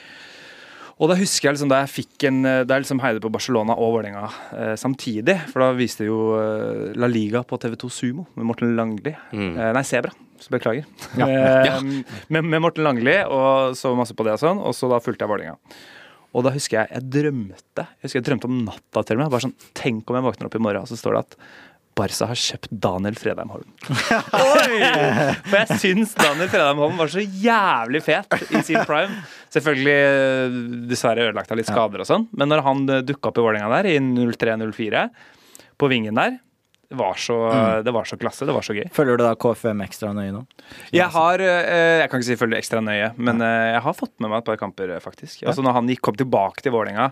Og 1.01 1.09
da 1.09 1.17
husker 1.17 1.49
jeg 1.49 1.57
liksom 1.57 1.71
da 1.73 1.81
jeg 1.83 1.93
fikk 1.95 2.27
en 2.29 2.43
Da 2.45 2.77
jeg 2.77 2.85
liksom 2.85 3.01
heide 3.01 3.23
på 3.25 3.33
Barcelona 3.33 3.77
og 3.77 3.95
Vålerenga 3.97 4.27
eh, 4.57 4.75
samtidig. 4.81 5.37
For 5.53 5.65
da 5.65 5.71
viste 5.77 6.09
jo 6.09 6.35
eh, 6.37 6.91
La 7.01 7.09
Liga 7.09 7.45
på 7.47 7.61
TV2 7.61 7.93
Sumo 7.93 8.27
med 8.35 8.49
Morten 8.51 8.75
Langli. 8.77 9.15
Mm. 9.33 9.55
Eh, 9.55 9.71
nei, 9.77 9.85
Sebra. 9.87 10.13
Så 10.41 10.53
beklager. 10.53 10.85
Ja. 11.21 11.29
ja. 11.69 11.79
med, 11.81 12.45
med 12.45 12.61
Morten 12.65 12.85
Langli, 12.85 13.17
og 13.29 13.77
så 13.77 13.95
masse 13.97 14.17
på 14.17 14.25
det 14.29 14.37
og 14.37 14.43
sånn. 14.43 14.61
Og 14.61 14.77
så 14.77 14.89
da 14.93 15.01
fulgte 15.05 15.25
jeg 15.25 15.33
Vålerenga. 15.33 15.57
Og 16.31 16.47
da 16.47 16.53
husker 16.55 16.79
jeg 16.79 16.95
jeg 16.95 17.09
drømte 17.17 17.85
Jeg 17.85 18.07
husker 18.07 18.21
jeg 18.21 18.27
drømte 18.29 18.51
om 18.51 18.61
natta 18.69 19.03
til 19.03 19.19
og 19.19 19.25
med. 19.25 19.33
Bare 19.33 19.45
sånn, 19.49 19.57
Tenk 19.77 20.11
om 20.11 20.19
jeg 20.19 20.27
våkner 20.29 20.51
opp 20.51 20.57
i 20.57 20.63
morgen, 20.63 20.87
og 20.87 20.91
så 20.91 20.99
står 20.99 21.17
det 21.17 21.25
at 21.27 21.37
Barca 22.01 22.29
har 22.31 22.39
kjøpt 22.39 22.71
Daniel 22.71 23.17
Fredheim 23.19 23.51
Holm. 23.53 23.67
For 25.51 25.57
jeg 25.59 25.81
syns 25.83 26.15
Daniel 26.17 26.49
Fredheim 26.49 26.81
Holm 26.81 27.01
var 27.03 27.11
så 27.13 27.25
jævlig 27.25 28.01
fet 28.07 28.37
i 28.47 28.63
sin 28.65 28.79
prime. 28.89 29.19
Selvfølgelig 29.53 29.97
eh, 29.97 30.61
dessverre 30.93 31.27
ødelagt 31.27 31.51
av 31.51 31.59
litt 31.59 31.69
skader 31.69 32.05
og 32.05 32.09
sånn, 32.09 32.29
men 32.39 32.53
når 32.53 32.63
han 32.65 32.87
dukka 33.09 33.33
opp 33.33 33.43
i 33.43 33.45
Vålerenga 33.45 33.83
der 33.83 33.91
i 33.91 33.99
03-04, 33.99 35.03
på 35.81 35.91
vingen 35.91 36.17
der, 36.21 36.39
var, 36.99 37.15
så, 37.15 37.37
det 37.85 37.93
var 37.95 38.05
så 38.09 38.17
klasse. 38.19 38.47
Det 38.47 38.55
var 38.55 38.65
så 38.67 38.75
gøy. 38.75 38.89
Følger 38.95 39.19
du 39.21 39.23
da 39.23 39.35
KFM 39.39 39.83
ekstra 39.85 40.11
nøye 40.17 40.33
nå? 40.35 40.43
Jeg 40.95 41.07
har 41.15 41.43
eh, 41.45 42.01
Jeg 42.03 42.11
kan 42.11 42.19
ikke 42.23 42.29
si 42.33 42.39
følger 42.41 42.59
ekstra 42.59 42.83
nøye, 42.83 43.13
men 43.21 43.43
eh, 43.47 43.71
jeg 43.77 43.85
har 43.87 43.97
fått 43.97 44.15
med 44.19 44.33
meg 44.33 44.43
et 44.43 44.49
par 44.51 44.59
kamper, 44.61 44.97
eh, 44.97 45.03
faktisk. 45.03 45.45
Altså 45.47 45.63
Når 45.63 45.79
han 45.79 45.91
gikk, 45.93 46.03
kom 46.09 46.19
tilbake 46.19 46.65
til 46.65 46.75
Vålerenga 46.75 47.11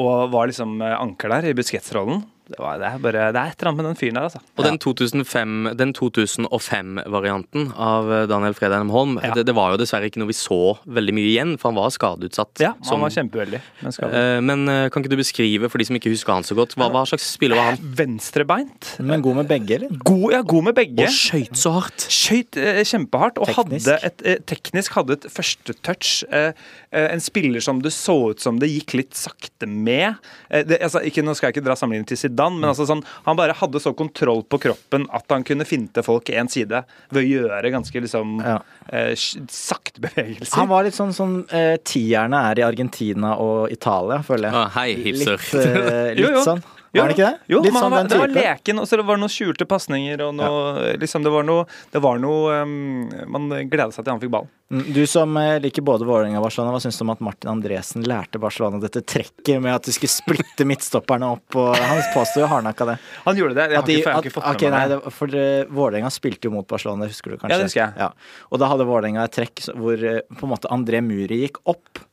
og 0.00 0.30
var 0.32 0.48
liksom 0.48 0.78
anker 0.80 1.28
der 1.34 1.50
i 1.50 1.56
Busquets-rollen 1.56 2.22
det, 2.52 2.60
var- 2.62 2.78
det, 2.82 2.88
er 2.92 2.98
bare- 3.04 3.26
det 3.32 3.40
er 3.42 3.50
et 3.52 3.58
eller 3.62 3.70
annet 3.72 3.80
med 3.82 3.88
den 3.90 3.98
fyren 4.00 4.18
der, 4.20 4.28
altså. 4.28 4.40
Og 4.58 4.64
den 4.68 4.78
2005-varianten 4.78 5.92
2005-varianten 5.96 7.72
av 7.76 8.10
eh, 8.12 8.26
Daniel 8.30 8.54
Fredheim 8.56 8.90
Holm, 8.92 9.18
Ja. 9.22 9.32
det, 9.36 9.46
det 9.48 9.54
var 9.56 9.72
jo 9.74 9.80
dessverre 9.82 10.08
ikke 10.10 10.20
noe 10.22 10.30
vi 10.30 10.36
så 10.36 10.58
veldig 10.86 11.14
mye 11.16 11.28
igjen, 11.30 11.54
for 11.60 11.70
han 11.72 11.78
var 11.80 11.90
skadeutsatt. 11.94 12.60
Ja, 12.62 12.72
som- 12.82 13.00
Han 13.00 13.06
var 13.08 13.14
kjempeuheldig. 13.16 13.60
Men 13.82 13.92
Eh, 14.12 14.40
Men 14.42 14.68
eh, 14.68 14.88
kan 14.90 15.02
ikke 15.02 15.10
du 15.12 15.16
beskrive, 15.20 15.68
for 15.70 15.78
de 15.78 15.84
som 15.88 15.96
ikke 15.96 16.10
husker 16.12 16.32
han 16.32 16.42
så 16.42 16.54
godt, 16.54 16.74
hva, 16.76 16.88
hva 16.92 17.04
slags 17.06 17.26
spiller 17.36 17.56
var 17.56 17.70
han? 17.72 17.78
Venstrebeint. 17.96 18.96
Men 19.00 19.22
god 19.22 19.36
med 19.36 19.48
begge, 19.48 19.74
eller? 19.78 19.88
God, 20.04 20.32
ja, 20.32 20.40
god 20.42 20.64
med 20.64 20.74
begge. 20.74 21.02
Og 21.06 21.08
skøyt 21.14 21.56
så 21.56 21.72
hardt! 21.78 22.06
Skøyt 22.12 22.56
eh, 22.60 22.82
kjempehardt 22.84 23.38
og 23.38 23.46
Teknisk. 23.48 23.86
hadde 23.88 23.98
et, 24.10 24.22
eh, 24.26 24.38
teknisk 24.46 24.92
hadde 24.98 25.12
et 25.18 25.26
første 25.30 25.74
touch. 25.82 26.24
Eh, 26.30 26.38
eh, 26.48 26.52
en 26.92 27.20
spiller 27.24 27.60
som 27.64 27.78
det 27.82 27.90
så 27.96 28.16
ut 28.32 28.40
som 28.40 28.58
det 28.60 28.68
gikk 28.68 28.94
litt 28.98 29.14
sakte 29.16 29.66
med. 29.66 30.14
Eh, 30.50 30.64
det, 30.68 30.78
altså, 30.84 31.00
ikke, 31.08 31.24
nå 31.24 31.34
skal 31.34 31.48
jeg 31.50 31.56
ikke 31.56 31.64
dra 31.70 31.76
sammenligning 31.78 32.08
til 32.10 32.20
Zidane, 32.20 32.58
men 32.60 32.68
altså, 32.70 32.84
sånn, 32.90 33.00
han 33.24 33.38
bare 33.38 33.56
hadde 33.56 33.80
så 33.80 33.94
kontroll 33.96 34.42
på 34.44 34.60
kroppen 34.66 35.06
at 35.16 35.24
han 35.32 35.44
kunne 35.48 35.64
finte 35.68 36.04
folk 36.04 36.28
én 36.34 36.50
side 36.52 36.82
ved 37.12 37.22
å 37.22 37.26
gjøre 37.26 37.72
ganske 37.72 38.04
liksom 38.04 38.36
Ja. 38.44 38.58
eh, 38.92 39.14
sakte 39.16 40.00
bevegelser. 40.04 40.56
Han 40.60 40.68
var 40.68 40.84
litt 40.84 40.94
sånn 40.98 41.14
som 41.16 41.38
eh, 41.50 41.76
tierne 41.84 42.42
er 42.50 42.60
i 42.60 42.66
Argentina 42.66 43.36
og 43.40 43.72
Italia, 43.72 44.20
føler 44.26 44.50
jeg. 44.50 44.54
Ah, 44.60 44.70
hei, 44.76 44.94
hipster. 45.08 45.40
Litt, 45.40 45.54
eh, 45.64 46.12
Jo, 46.22 46.30
jo. 46.36 46.44
sånn. 46.44 46.62
Jo, 46.92 47.00
Var 47.00 47.08
det 47.08 47.14
ikke 47.16 47.28
det? 47.30 47.38
Jo, 47.48 47.58
litt 47.64 47.72
sånn 47.72 47.92
var, 47.94 48.02
den 48.02 48.08
det 48.12 48.16
var 48.20 48.32
leken, 48.36 48.80
og 48.82 48.88
så 48.88 48.98
det 49.00 49.04
var 49.08 49.20
noen 49.20 49.32
skjulte 49.32 49.64
pasninger 49.64 50.20
og 50.26 50.34
noe 50.36 50.90
liksom, 51.00 51.22
Det 51.24 51.30
var 51.32 51.46
noe, 51.48 51.62
det 51.94 52.02
var 52.04 52.18
noe 52.20 52.58
um, 52.68 53.06
Man 53.32 53.46
gleda 53.70 53.88
seg 53.94 54.04
til 54.04 54.12
han 54.12 54.20
fikk 54.20 54.32
ballen. 54.34 54.50
Mm, 54.72 54.82
Du 54.92 55.00
som 55.08 55.36
eh, 55.40 55.54
liker 55.64 55.84
både 55.88 56.04
Vålerenga 56.08 56.36
og 56.40 56.44
Barcelona, 56.46 56.74
hva 56.74 56.82
syns 56.84 57.00
du 57.00 57.06
om 57.06 57.14
at 57.14 57.24
Martin 57.24 57.50
Andresen 57.54 58.04
lærte 58.08 58.40
Barcelona 58.40 58.80
dette 58.82 59.00
trekket 59.08 59.56
med 59.64 59.72
at 59.72 59.88
de 59.88 59.96
skulle 59.96 60.12
splitte 60.12 60.64
midtstopperne 60.70 61.32
opp? 61.38 61.58
Og 61.60 61.72
han 61.80 62.04
påsto 62.12 62.44
jo 62.44 62.50
hardnakka 62.52 62.90
det. 62.92 62.98
Han 63.24 63.40
gjorde 63.40 63.56
det. 63.56 63.66
Jeg 63.72 63.80
har 63.80 63.88
de, 63.88 63.96
ikke, 63.96 64.08
jeg 64.10 64.16
har 64.18 64.28
ikke 64.28 64.36
fått 64.36 64.62
med 64.68 64.76
meg 64.76 64.92
det. 64.92 65.00
for 65.16 65.40
eh, 65.42 65.64
Vålerenga 65.72 66.12
spilte 66.12 66.48
jo 66.48 66.54
mot 66.58 66.68
Barcelona, 66.68 67.08
husker 67.08 67.32
du 67.32 67.40
kanskje? 67.40 67.56
Ja, 67.56 67.60
det 67.64 67.72
husker 67.72 67.84
jeg. 67.86 67.92
Ja. 68.04 68.46
Og 68.52 68.60
da 68.60 68.68
hadde 68.72 68.88
Vålerenga 68.92 69.24
et 69.28 69.36
trekk 69.40 69.64
hvor 69.72 69.96
eh, 70.12 70.20
på 70.28 70.44
en 70.48 70.52
måte 70.52 70.72
André 70.72 71.00
Muri 71.04 71.46
gikk 71.46 71.64
opp. 71.72 72.04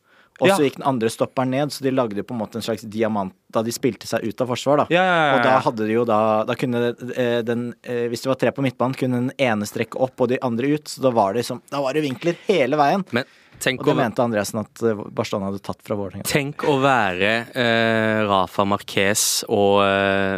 Og 0.42 0.48
Ja. 0.48 0.56
så 0.56 0.64
gikk 0.64 0.78
den 0.78 0.86
andre 0.88 1.10
stopperen 1.12 1.50
ned, 1.52 1.70
så 1.76 1.82
de 1.84 1.92
lagde 1.92 2.24
på 2.24 2.32
en 2.34 2.40
måte 2.40 2.56
en 2.56 2.62
slags 2.64 2.82
diamant 2.88 3.34
da 3.52 3.62
de 3.66 3.72
spilte 3.72 4.08
seg 4.08 4.24
ut 4.24 4.42
av 4.42 4.48
forsvar. 4.48 4.78
da 4.78 4.86
Ja, 4.90 5.04
ja, 5.04 5.16
ja, 5.16 5.26
ja. 5.26 5.34
Og 5.36 5.44
da 5.44 5.60
hadde 5.66 5.88
de 5.88 5.94
jo 5.94 6.06
da 6.06 6.44
Da 6.46 6.56
kunne 6.56 6.96
eh, 7.16 7.42
den 7.42 7.74
eh, 7.84 8.08
Hvis 8.08 8.22
det 8.24 8.30
var 8.32 8.36
tre 8.40 8.52
på 8.52 8.62
midtbanen, 8.64 8.96
kunne 8.96 9.20
den 9.28 9.32
ene 9.38 9.66
strekke 9.68 10.00
opp 10.00 10.20
og 10.22 10.30
de 10.30 10.38
andre 10.42 10.76
ut. 10.78 10.86
Så 10.88 11.02
da 11.02 11.10
var 11.12 11.34
det 11.34 11.44
liksom 11.44 11.62
Da 11.70 11.82
var 11.82 11.94
det 11.94 12.04
vinkler 12.04 12.36
hele 12.48 12.78
veien. 12.80 13.04
Men 13.12 13.26
tenk 13.60 13.82
Og 13.82 13.86
det 13.90 13.92
å, 13.92 13.98
mente 14.00 14.24
Andresen 14.24 14.62
at 14.62 14.82
eh, 14.84 14.94
Barcelona 15.12 15.50
hadde 15.52 15.60
tatt 15.62 15.82
fra 15.84 15.98
Vålerenga. 16.00 16.24
tenk 16.24 16.64
å 16.64 16.78
være 16.80 17.34
eh, 17.54 18.24
Rafa 18.30 18.64
Marquez 18.66 19.44
og, 19.50 19.84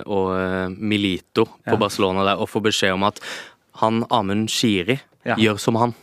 og 0.09 0.71
Milito 0.81 1.45
på 1.45 1.75
Ja. 1.75 1.77
Barcelona 1.77 2.25
der 2.25 2.41
og 2.41 2.49
få 2.49 2.61
beskjed 2.65 2.93
om 2.97 3.03
at 3.03 3.19
han 3.83 4.03
Amund 4.09 4.49
Shiri 4.49 4.99
Ja. 5.23 5.35
gjør 5.35 5.59
som 5.59 5.75
han. 5.77 5.93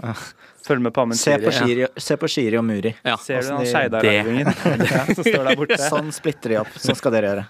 Følg 0.68 0.82
med 0.84 0.92
på 0.96 1.02
Amund 1.06 1.18
Se 1.18 1.34
på, 1.40 1.52
Shiri. 1.54 1.86
Se 1.96 2.16
på 2.20 2.28
Shiri 2.30 2.58
og 2.60 2.64
Muri. 2.68 2.92
Ja. 3.06 3.16
Ser 3.22 3.40
du 3.42 3.48
den 3.54 3.62
de- 3.64 3.70
Skeidar-arvingen 3.72 4.48
ja, 4.92 5.04
som 5.14 5.24
står 5.24 5.46
der 5.48 5.56
borte? 5.62 5.78
Sånn 5.92 6.10
splitter 6.12 6.52
de 6.54 6.60
opp. 6.62 6.74
Sånn 6.76 6.98
skal 6.98 7.14
dere 7.16 7.30
gjøre. 7.32 7.46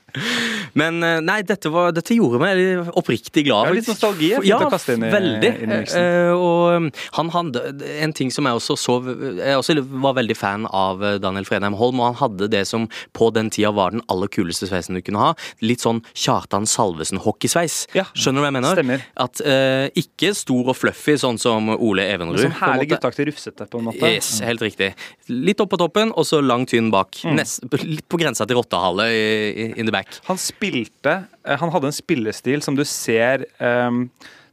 Men 0.79 1.03
eh, 1.03 1.19
nei, 1.25 1.39
dette, 1.49 1.71
var, 1.73 1.91
dette 1.97 2.14
gjorde 2.14 2.39
meg 2.43 2.91
oppriktig 2.99 3.45
glad. 3.49 3.71
Ja, 3.71 3.77
litt 3.79 3.89
nostalgi 3.91 4.29
er 4.37 4.43
fint 4.45 4.51
ja, 4.53 4.59
å 4.62 4.71
kaste 4.73 4.95
inn 4.99 5.07
i- 5.09 5.12
veldig. 5.12 5.53
inn 5.64 5.75
i. 5.75 5.81
Eh, 5.99 6.33
og 6.37 6.77
um, 6.85 6.89
han 7.19 7.33
hadde 7.35 7.62
en 8.05 8.12
ting 8.16 8.31
som 8.35 8.47
jeg 8.47 8.59
også 8.61 8.77
så 8.79 8.97
Jeg 9.41 9.57
også 9.59 9.79
var 10.05 10.14
veldig 10.19 10.37
fan 10.39 10.66
av 10.71 11.03
eh, 11.05 11.16
Daniel 11.23 11.47
Fredheim 11.49 11.75
Holm, 11.81 11.99
og 12.05 12.12
han 12.12 12.19
hadde 12.23 12.51
det 12.53 12.62
som 12.69 12.87
på 13.16 13.31
den 13.35 13.51
tida 13.55 13.73
var 13.75 13.95
den 13.97 14.05
aller 14.12 14.31
kuleste 14.33 14.69
sveisen 14.71 14.95
du 14.99 15.03
kunne 15.03 15.23
ha. 15.23 15.33
Litt 15.64 15.83
sånn 15.85 16.03
Kjartan 16.14 16.69
Salvesen-hockeysveis. 16.69 17.81
Ja, 17.97 18.05
Skjønner 18.14 18.41
du 18.41 18.45
hva 18.45 18.51
jeg 18.53 18.57
mener? 18.61 18.79
stemmer. 18.79 19.05
At 19.19 19.43
uh, 19.45 19.89
ikke 19.99 20.33
stor 20.37 20.71
og 20.73 20.77
fluffy, 20.79 21.16
sånn 21.21 21.39
som 21.41 21.73
Ole 21.75 22.05
Evenrud. 22.12 22.39
Som 22.43 22.53
på 22.53 22.59
en 22.59 22.61
herlig 22.77 22.91
måte. 22.93 23.01
Gutteaktig 23.09 23.26
rufsete, 23.28 23.66
på 23.66 23.78
en 23.78 23.84
måte. 23.84 24.06
Yes, 24.06 24.40
helt 24.44 24.62
riktig. 24.62 24.94
Litt 25.28 25.61
opp 25.61 25.70
på 25.70 25.78
toppen, 25.80 26.12
og 26.12 26.26
så 26.26 26.40
lang, 26.40 26.66
tynn 26.66 26.90
bak. 26.90 27.16
Mm. 27.24 27.36
Nest, 27.38 27.64
litt 27.84 28.06
på 28.09 28.18
grensa 28.20 28.46
til 28.46 28.59
rottehale 28.59 29.09
in 29.76 29.86
the 29.86 29.92
back. 29.92 30.20
Han 30.28 30.38
spilte 30.38 31.24
eh, 31.44 31.59
Han 31.59 31.72
hadde 31.72 31.90
en 31.90 31.96
spillestil 31.96 32.62
som 32.62 32.76
du 32.76 32.84
ser 32.84 33.46
um, 33.59 34.09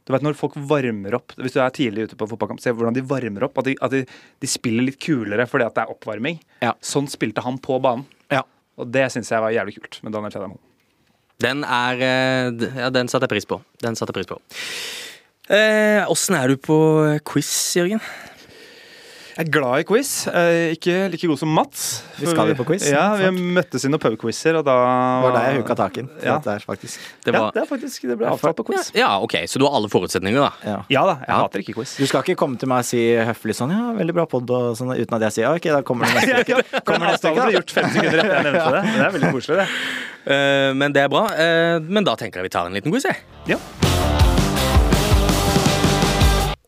du 0.06 0.12
vet 0.14 0.22
når 0.22 0.36
folk 0.38 0.54
varmer 0.70 1.16
opp 1.18 1.32
Hvis 1.34 1.56
du 1.56 1.58
er 1.58 1.72
tidlig 1.74 2.04
ute 2.06 2.18
på 2.18 2.28
fotballkamp, 2.30 2.60
se 2.62 2.70
hvordan 2.70 2.94
de 2.94 3.02
varmer 3.02 3.48
opp. 3.48 3.58
At 3.58 3.66
de, 3.66 3.74
at 3.82 3.90
de, 3.90 4.04
de 4.06 4.50
spiller 4.50 4.86
litt 4.86 5.00
kulere 5.02 5.48
fordi 5.50 5.66
at 5.66 5.74
det 5.74 5.82
er 5.82 5.90
oppvarming. 5.90 6.38
Ja. 6.62 6.76
Sånn 6.78 7.10
spilte 7.10 7.42
han 7.42 7.58
på 7.62 7.80
banen. 7.82 8.06
Ja. 8.30 8.44
Og 8.78 8.86
det 8.94 9.08
syns 9.10 9.32
jeg 9.32 9.42
var 9.42 9.54
jævlig 9.54 9.80
kult 9.80 9.98
med 10.06 10.14
Daniel 10.14 10.30
Fredheim 10.34 10.54
Holm. 10.54 10.62
Den 11.42 11.66
er 11.66 12.04
eh, 12.06 12.68
Ja, 12.78 12.92
den 12.94 13.10
satte 13.10 13.26
jeg 13.26 13.34
pris 13.34 13.50
på. 13.50 13.58
Den 13.82 13.98
satte 13.98 14.14
jeg 14.14 14.20
pris 14.22 14.30
på. 14.30 14.38
Eh, 15.46 16.06
er 16.06 16.48
du 16.48 16.56
på 16.58 16.78
quiz, 17.26 17.50
Jørgen? 17.76 18.00
Jeg 19.36 19.44
er 19.44 19.50
glad 19.52 19.82
i 19.82 19.84
quiz. 19.84 20.10
Eh, 20.32 20.70
ikke 20.72 20.94
like 21.12 21.28
god 21.28 21.36
som 21.36 21.50
Mats. 21.52 21.80
Vi 22.16 22.24
skal 22.30 22.48
jo 22.48 22.54
på 22.56 22.64
quiz, 22.70 22.86
Ja, 22.88 23.10
vi 23.18 23.26
snart. 23.26 23.40
møttes 23.58 23.84
i 23.84 23.90
noen 23.92 24.00
pubquizer, 24.00 24.56
og 24.56 24.64
da 24.64 24.76
Det 24.80 25.24
var 25.26 25.34
det 25.36 25.42
jeg 25.44 25.58
huka 25.60 25.74
tak 25.76 25.98
i. 26.00 26.04
Ja. 26.24 26.38
dette 26.38 26.54
her, 26.54 26.64
faktisk. 26.64 26.98
Det 27.26 27.34
Ja, 27.34 27.50
det 27.52 27.60
er 27.62 27.66
faktisk 27.68 28.00
Det 28.08 28.16
ble 28.16 28.26
avtalt 28.32 28.56
på 28.56 28.64
ja, 28.64 28.78
quiz. 28.80 28.90
ja, 28.96 29.10
OK, 29.20 29.34
så 29.44 29.58
du 29.60 29.66
har 29.68 29.76
alle 29.76 29.90
forutsetninger, 29.92 30.40
da. 30.40 30.52
Ja. 30.64 30.78
Ja 30.88 31.02
da, 31.04 31.14
jeg 31.20 31.28
Ja. 31.28 31.36
hater 31.42 31.58
ikke 31.60 31.74
quiz. 31.76 31.96
Du 31.98 32.06
skal 32.06 32.22
ikke 32.22 32.34
komme 32.36 32.56
til 32.58 32.66
meg 32.68 32.78
og 32.78 32.84
si 32.88 32.96
høflig 33.12 33.54
sånn 33.60 33.70
Ja, 33.76 33.92
veldig 33.92 34.14
bra 34.14 34.24
pod, 34.24 34.48
og 34.50 34.74
sånn, 34.76 34.96
uten 34.96 35.14
at 35.20 35.20
jeg 35.28 35.32
sier 35.36 35.44
ja, 35.50 35.54
OK, 35.54 35.68
da 35.68 35.82
kommer 35.82 36.06
det 36.06 36.14
neste 36.16 36.40
uke. 36.40 36.80
Kommer 36.86 37.06
neste 37.12 37.34
ble 37.36 37.52
gjort 37.52 37.70
fem 37.70 37.90
sekunder 37.92 38.18
etter 38.24 38.34
jeg 38.40 38.44
nevnte 38.48 38.72
det. 38.72 38.84
Men 38.88 38.96
det 38.96 39.06
er 39.06 39.12
veldig 39.18 39.32
koselig, 39.36 39.56
det. 39.60 39.68
Uh, 40.26 40.74
men 40.74 40.92
det 40.92 41.02
er 41.04 41.08
bra. 41.12 41.26
Uh, 41.28 41.78
men 41.84 42.04
da 42.04 42.16
tenker 42.16 42.40
jeg 42.40 42.48
vi 42.48 42.54
tar 42.56 42.66
en 42.66 42.72
liten 42.72 42.90
quiz, 42.90 43.04
jeg. 43.04 43.20
Ja. 43.46 43.58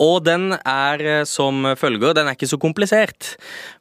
Og 0.03 0.21
den 0.27 0.53
er 0.57 1.03
eh, 1.03 1.25
som 1.29 1.67
følger. 1.79 2.15
Den 2.17 2.29
er 2.31 2.37
ikke 2.37 2.51
så 2.51 2.59
komplisert. 2.61 3.35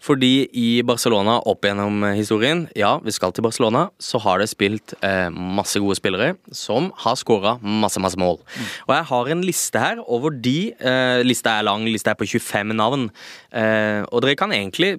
Fordi 0.03 0.47
i 0.57 0.81
Barcelona 0.87 1.37
opp 1.49 1.65
gjennom 1.67 2.05
historien, 2.17 2.65
ja, 2.77 2.95
vi 3.03 3.13
skal 3.15 3.33
til 3.35 3.45
Barcelona, 3.45 3.87
så 4.01 4.21
har 4.23 4.41
det 4.41 4.49
spilt 4.51 4.95
eh, 5.01 5.27
masse 5.31 5.79
gode 5.81 5.97
spillere 5.99 6.33
som 6.55 6.91
har 7.03 7.19
skåra 7.19 7.57
masse, 7.61 8.01
masse 8.01 8.19
mål. 8.19 8.39
Og 8.87 8.95
jeg 8.95 9.09
har 9.11 9.33
en 9.33 9.45
liste 9.45 9.83
her 9.83 10.01
over 10.05 10.33
de 10.33 10.73
eh, 10.77 11.21
Lista 11.27 11.57
er 11.57 11.65
lang, 11.67 11.85
lista 11.89 12.13
er 12.13 12.19
på 12.19 12.27
25 12.27 12.73
navn. 12.77 13.07
Eh, 13.51 14.03
og 14.11 14.23
dere 14.23 14.37
kan 14.39 14.53
egentlig 14.55 14.97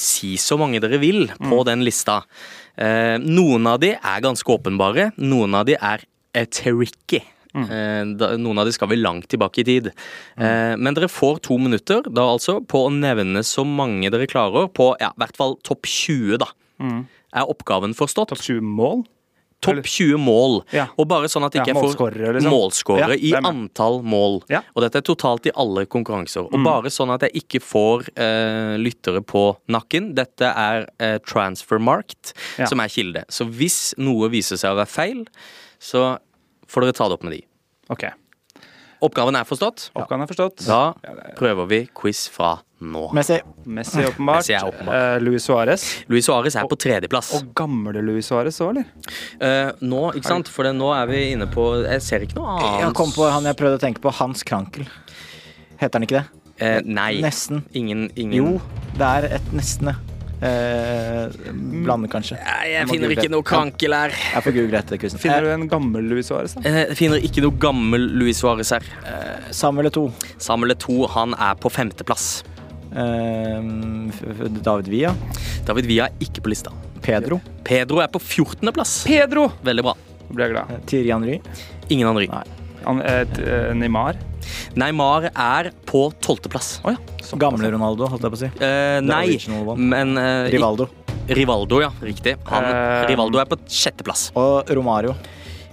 si 0.00 0.36
så 0.40 0.58
mange 0.60 0.80
dere 0.82 1.00
vil 1.00 1.28
på 1.40 1.62
den 1.68 1.84
lista. 1.86 2.20
Eh, 2.76 3.16
noen 3.22 3.66
av 3.70 3.80
de 3.82 3.94
er 3.96 4.24
ganske 4.24 4.54
åpenbare. 4.58 5.10
Noen 5.18 5.56
av 5.58 5.66
de 5.68 5.78
er 5.78 6.04
eh, 6.34 6.46
tricky. 6.46 7.22
Eh, 7.66 8.04
da, 8.20 8.30
noen 8.36 8.58
av 8.62 8.68
de 8.68 8.72
skal 8.76 8.88
vi 8.92 8.96
langt 9.00 9.28
tilbake 9.28 9.62
i 9.62 9.66
tid. 9.68 9.90
Eh, 10.36 10.74
men 10.78 10.94
dere 10.94 11.08
får 11.10 11.40
to 11.48 11.58
minutter 11.58 12.02
da 12.08 12.28
altså 12.32 12.60
på 12.64 12.86
å 12.86 12.92
nevne 12.94 13.42
så 13.46 13.64
mange 13.66 14.10
dere 14.14 14.26
klarer 14.30 14.68
på 14.70 14.92
ja, 15.00 15.10
i 15.14 15.20
hvert 15.24 15.36
fall 15.36 15.56
topp 15.66 15.86
20, 15.86 16.38
da. 16.44 16.50
Er 17.34 17.44
oppgaven 17.50 17.94
forstått? 17.98 18.30
Topp 18.32 18.44
20 18.44 18.60
mål? 18.62 19.06
Topp 19.60 19.82
20 19.90 20.20
mål. 20.22 20.60
Ja. 20.70 20.84
Og 21.02 21.08
bare 21.10 21.26
sånn 21.26 21.42
at 21.42 21.56
Ja, 21.58 21.64
ikke 21.64 21.72
jeg 21.72 21.76
får 21.80 21.88
målscorere, 21.88 22.32
liksom. 22.36 22.52
målscorere 22.54 23.16
Ja, 23.18 23.40
i 23.40 23.48
antall 23.48 23.96
mål. 24.06 24.36
Ja. 24.48 24.60
Og 24.76 24.84
dette 24.84 25.00
er 25.00 25.02
totalt 25.08 25.48
i 25.50 25.52
alle 25.58 25.82
konkurranser. 25.90 26.46
Mm. 26.46 26.54
Og 26.54 26.62
bare 26.68 26.92
sånn 26.94 27.10
at 27.10 27.24
jeg 27.26 27.42
ikke 27.42 27.60
får 27.66 28.06
eh, 28.14 28.76
lyttere 28.78 29.18
på 29.26 29.42
nakken. 29.74 30.12
Dette 30.14 30.46
er 30.54 30.86
eh, 31.02 31.18
transfermarked, 31.26 32.32
Ja. 32.62 32.66
som 32.70 32.78
er 32.78 32.86
kilde. 32.94 33.24
Så 33.28 33.48
hvis 33.50 33.94
noe 33.98 34.30
viser 34.30 34.56
seg 34.62 34.70
å 34.76 34.78
være 34.78 34.92
feil, 34.94 35.26
så 35.82 36.18
får 36.70 36.86
dere 36.86 36.92
ta 36.94 37.08
det 37.10 37.18
opp 37.18 37.26
med 37.26 37.32
de. 37.40 37.42
Ok. 37.90 38.04
Oppgaven 39.00 39.36
er 39.38 39.44
forstått. 39.46 39.90
Oppgaven 39.94 40.24
er 40.24 40.26
forstått. 40.26 40.64
Da 40.66 40.92
er- 41.06 41.34
prøver 41.38 41.68
vi 41.70 41.88
quiz 41.94 42.24
fra 42.34 42.56
nå. 42.82 43.12
Messi. 43.14 43.36
Messi, 43.64 44.02
åpenbart. 44.02 44.42
Messi 44.42 44.54
er 44.56 44.66
åpenbart. 44.66 45.14
Eh, 45.14 45.18
Luis 45.22 45.46
Suárez. 45.46 45.84
Luis 46.08 46.26
Suárez 46.26 46.56
er 46.58 46.66
på 46.66 46.76
tredjeplass. 46.76 47.30
Og 47.38 47.52
gamle 47.54 48.02
Luis 48.02 48.26
Suárez 48.28 48.58
òg, 48.60 48.70
eller? 48.70 48.84
Eh, 49.40 49.70
nå, 49.82 50.02
ikke 50.18 50.26
sant? 50.26 50.48
For 50.48 50.64
det, 50.66 50.74
nå 50.74 50.90
er 51.00 51.06
vi 51.06 51.32
inne 51.32 51.46
på 51.46 51.68
Jeg 51.86 52.02
ser 52.02 52.20
ikke 52.26 52.34
noe 52.40 52.58
annet. 52.58 52.80
Jeg 52.86 52.94
kom 52.94 53.10
på 53.14 53.30
han 53.30 53.44
jeg 53.44 53.56
prøvde 53.56 53.78
å 53.78 53.84
tenke 53.86 54.00
på. 54.00 54.12
Hans 54.18 54.42
Krankel. 54.42 54.86
Heter 55.78 55.92
han 56.00 56.02
ikke 56.02 56.18
det? 56.18 56.26
Eh, 56.60 56.80
nei. 56.84 57.20
Nesten. 57.22 57.62
Ingen, 57.74 58.10
ingen 58.16 58.34
Jo, 58.34 58.60
det 58.98 59.06
er 59.06 59.34
et 59.36 59.52
nesten, 59.54 59.92
det. 59.92 59.96
Eh, 60.40 61.28
blande, 61.84 62.06
kanskje. 62.12 62.36
Nei, 62.38 62.68
Jeg 62.76 62.88
finner 62.88 63.10
ikke 63.16 63.30
noe 63.32 63.42
krankel 63.42 63.94
her. 63.96 64.12
Jeg 64.34 64.42
får 64.44 64.54
google 64.54 64.78
etter 64.78 65.00
quizen. 65.02 65.18
Finner 65.18 65.42
Eh, 65.42 65.48
du 65.48 65.62
en 65.62 65.68
gammel 65.68 66.04
Louis 66.08 66.26
Suárez, 66.28 66.54
da? 66.54 66.62
Eh, 66.68 66.86
Jeg 66.92 66.96
finner 66.96 67.18
ikke 67.26 67.42
noe 67.42 67.56
gammel 67.58 68.06
Louis 68.20 68.38
Suárez 68.38 68.70
her. 68.70 68.82
Samuel 69.50 69.90
to. 69.90 70.12
Samuel 70.38 70.74
to, 70.76 71.06
han 71.08 71.34
er 71.34 71.54
på 71.58 71.70
femteplass. 71.74 72.44
Eh, 72.94 73.60
David 74.62 74.88
Villa. 74.88 75.14
David 75.66 75.86
Villa 75.86 76.04
er 76.06 76.12
ikke 76.20 76.40
på 76.44 76.48
lista. 76.54 76.70
Pedro. 77.02 77.40
Pedro 77.64 77.98
er 78.00 78.08
på 78.08 78.20
fjortendeplass. 78.20 79.04
Pedro! 79.06 79.48
Veldig 79.64 79.82
bra. 79.82 79.94
Blir 80.30 80.44
jeg 80.46 80.54
glad. 80.54 80.70
Eh, 80.70 80.80
Thierry 80.86 81.10
Henry. 81.12 81.40
Ingen 81.90 82.06
Henry. 82.06 82.26
Nei. 82.28 82.44
Han, 82.84 83.02
eh, 83.02 83.24
t- 83.24 83.42
eh, 83.42 83.72
Neymar. 83.74 84.14
Neymar 84.78 85.30
er 85.32 85.70
på 85.88 86.06
tolvteplass. 86.24 86.78
Oh, 86.84 86.94
ja. 86.94 87.36
Gamle 87.38 87.70
Ronaldo, 87.74 88.08
holdt 88.08 88.24
jeg 88.24 88.34
på 88.34 88.38
å 88.38 88.42
si. 88.44 88.50
Eh, 88.64 89.00
nei, 89.04 89.38
men 89.76 90.16
eh, 90.20 90.48
Rivaldo. 90.54 90.88
Rivaldo, 91.28 91.82
ja. 91.84 91.90
Riktig. 92.00 92.38
Han, 92.48 92.64
Eh, 92.68 93.06
Rivaldo 93.10 93.40
er 93.42 93.50
på 93.50 93.58
sjetteplass. 93.68 94.30
Og 94.38 94.70
Romario. 94.72 95.16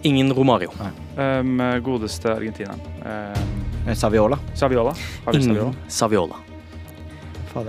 Ingen 0.05 0.33
Romario. 0.35 0.69
Um, 1.17 1.57
godeste 1.81 2.33
argentineren. 2.35 2.81
Um, 3.01 3.65
Eh, 3.85 3.93
Saviola. 3.93 4.39
Saviola. 4.53 4.95
Har 5.25 5.33
Saviola? 5.33 5.61
Ingen 5.61 5.75
Saviola. 5.87 6.35
Han 7.53 7.67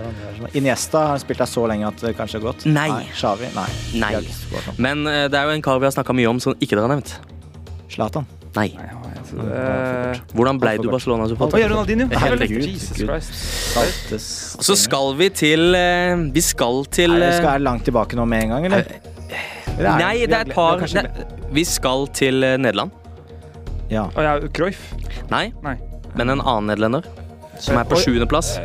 Iniesta 0.53 0.99
har 1.07 1.17
spilt 1.21 1.39
der 1.39 1.47
så 1.47 1.63
lenge 1.69 1.87
at 1.87 2.01
det 2.03 2.15
kanskje 2.17 2.41
har 2.41 2.47
gått. 2.49 2.65
Nei. 2.65 2.89
Xavi? 3.15 3.47
Nei. 3.55 3.67
Nei. 4.01 4.09
Noe. 4.19 4.73
Men 4.83 5.05
eh, 5.07 5.27
det 5.31 5.39
er 5.39 5.47
jo 5.47 5.55
en 5.55 5.63
kar 5.63 5.79
vi 5.79 5.87
har 5.87 5.95
snakka 5.95 6.15
mye 6.17 6.27
om 6.27 6.41
som 6.43 6.57
ikke 6.59 6.75
dere 6.75 6.87
har 6.89 6.95
nevnt. 6.97 7.13
Zlatan. 7.93 8.27
Nei. 8.57 8.71
Nei, 8.75 8.89
eh, 9.33 10.19
Hvordan 10.33 10.59
ble 10.61 10.73
du 10.81 10.89
Barcelona-supporter? 10.91 11.67
Ronaldinho. 11.71 12.07
Herregud. 12.11 12.63
Jesus 12.63 12.97
Christ. 12.97 14.63
Så 14.63 14.75
skal 14.79 15.13
vi 15.19 15.29
til 15.29 15.75
eh, 15.77 16.15
Vi 16.33 16.43
skal 16.45 16.85
til 16.93 17.13
Nei, 17.15 17.27
eh, 17.27 17.37
Skal 17.39 17.51
jeg 17.57 17.65
langt 17.65 17.85
tilbake 17.87 18.19
nå 18.19 18.25
med 18.29 18.47
en 18.47 18.55
gang, 18.55 18.69
eller? 18.69 18.89
Eller 19.77 20.01
Nei, 20.01 20.15
det 20.25 20.33
er 20.33 20.47
et 20.47 20.55
par 20.55 20.79
kanskje- 20.81 21.03
det, 21.05 21.27
Vi 21.53 21.63
skal 21.67 22.07
til 22.15 22.41
Nederland. 22.59 22.91
Ja. 23.91 24.07
Å 24.11 24.23
ja, 24.25 24.33
Cruyff. 24.51 24.89
Nei, 25.31 25.51
Nei. 25.63 25.77
men 26.15 26.33
en 26.33 26.41
annen 26.41 26.67
nederlender. 26.73 27.07
Som 27.59 27.77
er 27.79 27.87
på 27.87 27.97
sjuendeplass. 28.01 28.57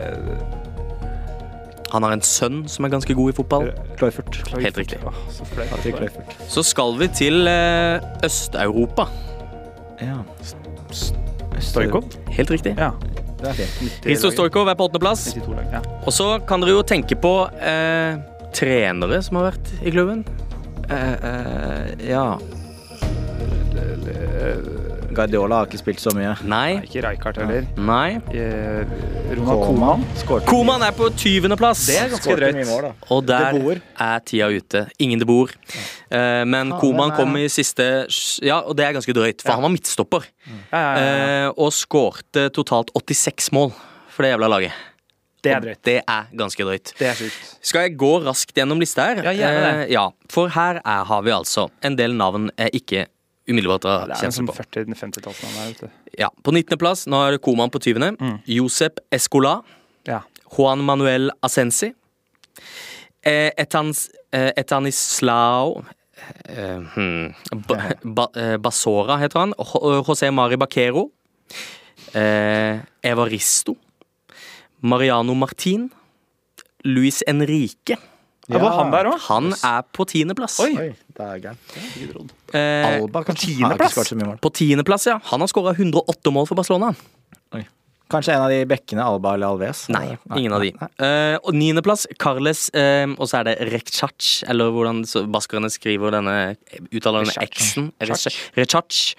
Han 1.92 2.02
har 2.06 2.14
en 2.16 2.24
sønn 2.24 2.62
som 2.72 2.86
er 2.86 2.92
ganske 2.94 3.14
god 3.14 3.30
i 3.30 3.36
fotball. 3.36 3.68
Kloifert. 4.00 4.40
Helt 4.56 4.78
riktig. 4.80 4.98
Så 6.48 6.64
skal 6.64 6.96
vi 6.98 7.08
til 7.12 7.46
Øst-Europa. 8.24 9.06
Ja. 10.02 10.20
Stoikov? 11.62 12.04
Helt 12.34 12.50
riktig. 12.50 12.74
Ja. 12.78 12.92
Er. 13.42 13.58
Risto 14.06 14.30
Stoikov 14.30 14.68
er 14.70 14.76
på 14.78 14.86
åttendeplass. 14.86 15.24
92. 15.34 15.64
Ja. 15.72 15.80
Og 16.06 16.14
så 16.14 16.28
kan 16.46 16.62
dere 16.62 16.76
jo 16.76 16.84
tenke 16.86 17.18
på 17.18 17.32
eh, 17.58 18.20
trenere 18.54 19.18
som 19.26 19.40
har 19.40 19.50
vært 19.50 19.72
i 19.82 19.94
klubben. 19.94 20.22
Eh, 20.86 21.14
eh, 21.30 22.10
ja. 22.12 22.26
Guardiola 25.16 25.60
har 25.60 25.68
ikke 25.68 25.80
spilt 25.80 26.02
så 26.02 26.12
mye. 26.16 26.34
Nei. 26.42 26.76
Nei, 26.78 26.84
ikke 26.86 27.02
Rijkaard 27.04 27.40
heller. 27.42 27.66
Nei. 27.76 28.18
Eh, 28.32 28.92
Ronald. 29.38 30.04
Skårte 30.20 30.48
Koman 30.50 30.84
er 30.86 30.94
på 30.96 31.08
tyvendeplass. 31.18 31.84
Det 31.88 31.98
er 32.00 32.12
ganske 32.12 32.36
drøyt. 32.38 32.60
mål. 32.68 32.86
Og 33.12 33.24
der 33.28 33.58
er 34.00 34.22
tida 34.28 34.48
ute. 34.52 34.84
Ingen 35.02 35.22
det 35.22 35.28
bor. 35.28 35.52
Eh, 36.12 36.42
men 36.48 36.72
ah, 36.72 36.78
Koman 36.80 37.12
er 37.12 37.16
kom 37.20 37.36
i 37.40 37.48
siste 37.52 37.88
Ja, 38.44 38.60
og 38.60 38.76
det 38.78 38.86
er 38.86 38.96
ganske 38.96 39.16
drøyt, 39.16 39.42
for 39.44 39.54
han 39.56 39.64
var 39.64 39.72
midtstopper. 39.74 40.28
Ja, 40.46 40.54
ja, 40.72 40.80
ja, 40.82 41.02
ja. 41.02 41.26
Eh, 41.48 41.50
og 41.56 41.72
skårte 41.76 42.48
totalt 42.54 42.92
86 42.96 43.52
mål 43.56 43.72
for 44.12 44.24
det 44.26 44.34
jævla 44.34 44.50
laget. 44.52 44.80
Det 45.42 45.50
er 45.50 45.58
Og 45.58 45.64
drøyt. 45.66 45.80
Det 45.82 45.96
er 46.06 46.28
ganske 46.38 46.64
drøyt. 46.66 46.92
Det 46.98 47.06
er 47.08 47.16
sykt. 47.18 47.54
Skal 47.66 47.88
jeg 47.88 47.96
gå 47.98 48.12
raskt 48.22 48.54
gjennom 48.54 48.78
lista 48.78 49.08
her? 49.08 49.24
Ja, 49.26 49.32
gjerne 49.34 49.62
det. 49.64 49.72
Eh, 49.88 49.92
ja, 49.96 50.04
for 50.30 50.52
her 50.54 50.78
er, 50.84 51.02
har 51.08 51.24
vi 51.26 51.34
altså 51.34 51.68
en 51.82 51.96
del 51.98 52.14
navn 52.14 52.50
jeg 52.58 52.70
ikke 52.82 53.06
umiddelbart 53.48 53.86
har 53.88 54.06
Det 54.06 54.16
er 54.16 54.18
en 54.18 54.22
kjensel 54.26 54.46
sånn 54.46 54.58
40-50-tallsnavn 54.58 55.56
her. 55.58 55.94
Ja, 56.18 56.28
På 56.42 56.54
19.-plass, 56.54 57.06
nå 57.10 57.22
er 57.26 57.36
det 57.36 57.42
Koman 57.44 57.72
på 57.72 57.80
20. 57.82 58.16
Mm. 58.20 58.36
Josep 58.58 59.00
Escola. 59.10 59.60
Ja. 60.08 60.22
Juan 60.56 60.84
Manuel 60.84 61.30
Asensi. 61.42 61.92
Eh, 63.22 63.50
Etans, 63.56 64.08
eh, 64.34 64.50
Etanislao 64.58 65.84
eh, 66.48 66.80
hmm, 66.94 67.34
ba, 67.68 67.76
ba, 68.02 68.26
eh, 68.34 68.56
Basora 68.58 69.16
heter 69.16 69.38
han. 69.38 69.54
José 70.06 70.30
Mari 70.30 70.56
Baquero. 70.56 71.10
Eh, 72.14 72.78
Evaristo. 73.02 73.76
Mariano 74.80 75.34
Martin. 75.34 75.90
Luis 76.84 77.22
Enrique. 77.26 77.96
Ja, 78.52 78.62
var 78.62 78.78
han 78.78 78.92
der 78.92 79.10
òg? 79.10 79.18
Han 79.28 79.52
er 79.56 79.84
på 79.94 80.06
tiendeplass. 80.08 80.58
Oi. 80.64 80.72
Oi, 80.78 80.88
det 81.16 81.28
er 81.28 81.42
gærent. 81.46 82.32
Eh, 82.52 82.88
Alba, 82.88 83.24
kanskje? 83.26 83.54
tiendeplass? 83.56 84.12
På 84.42 84.52
tiendeplass, 84.52 85.08
ja. 85.08 85.18
Han 85.32 85.44
har 85.44 85.50
skåra 85.50 85.74
108 85.76 86.34
mål 86.34 86.48
for 86.50 86.58
Barcelona. 86.58 86.92
Oi. 87.56 87.64
Kanskje 88.12 88.34
en 88.34 88.44
av 88.44 88.52
de 88.52 88.60
bekkene, 88.68 89.04
Alba 89.04 89.34
eller 89.38 89.54
Alves? 89.54 89.86
Nei, 89.92 90.18
ingen 90.36 90.52
av 90.52 90.64
de. 90.64 90.72
Uh, 91.00 91.38
og 91.40 91.54
niendeplass, 91.56 92.04
Carles, 92.20 92.66
uh, 92.76 93.08
og 93.16 93.24
så 93.30 93.40
er 93.40 93.48
det 93.48 93.56
Rechach 93.72 94.42
eller 94.52 94.72
hvordan 94.74 95.00
baskerne 95.32 95.70
skriver 95.72 96.12
denne 96.18 96.36
uttaler 96.92 97.24
denne 97.24 97.46
X-en. 97.48 97.88
Rechach 98.58 99.14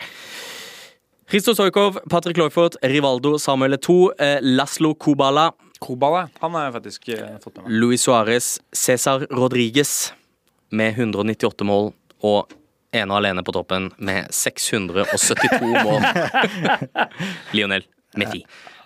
Christo 1.34 1.56
Sojkov, 1.58 1.98
Patrick 2.12 2.38
Loifort, 2.38 2.76
Rivaldo, 2.86 3.40
Samuel 3.42 3.80
Eto'o, 3.80 4.12
uh, 4.14 4.38
Laslo 4.46 4.94
Kubala, 4.94 5.50
Kobala. 5.84 6.26
Han 6.42 6.56
har 6.58 6.70
jeg 6.70 6.76
faktisk 6.80 7.10
eh, 7.18 7.38
fått 7.44 7.58
med 7.60 7.68
meg. 7.68 7.78
Luis 7.84 8.06
Suárez, 8.08 8.50
Cæsar 8.72 9.26
Rodriguez 9.32 10.12
med 10.74 10.96
198 10.98 11.68
mål 11.68 11.92
og 12.24 12.54
ene 12.94 13.10
og 13.12 13.18
alene 13.20 13.44
på 13.46 13.54
toppen 13.56 13.90
med 13.98 14.30
672 14.34 15.74
mål. 15.88 16.06
Lionel 17.58 17.84
Messi. 18.18 18.44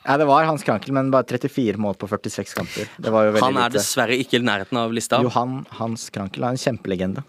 Ja, 0.07 0.15
det 0.17 0.25
var 0.29 0.45
Hans 0.47 0.63
Krankel, 0.63 0.93
men 0.95 1.09
bare 1.11 1.27
34 1.27 1.75
mål 1.83 1.97
på 1.99 2.07
46 2.07 2.53
kamper. 2.55 2.87
Det 2.97 3.11
var 3.11 3.27
jo 3.27 3.33
Han 3.43 3.57
er 3.59 3.67
lite. 3.67 3.81
dessverre 3.81 4.15
ikke 4.15 4.39
i 4.39 4.45
nærheten 4.47 4.79
av 4.79 4.93
lista. 4.95 5.19
Johan 5.25 5.65
Hans 5.81 6.05
Krankel 6.15 6.45
er 6.47 6.55
en 6.55 6.61
kjempelegende. 6.61 7.23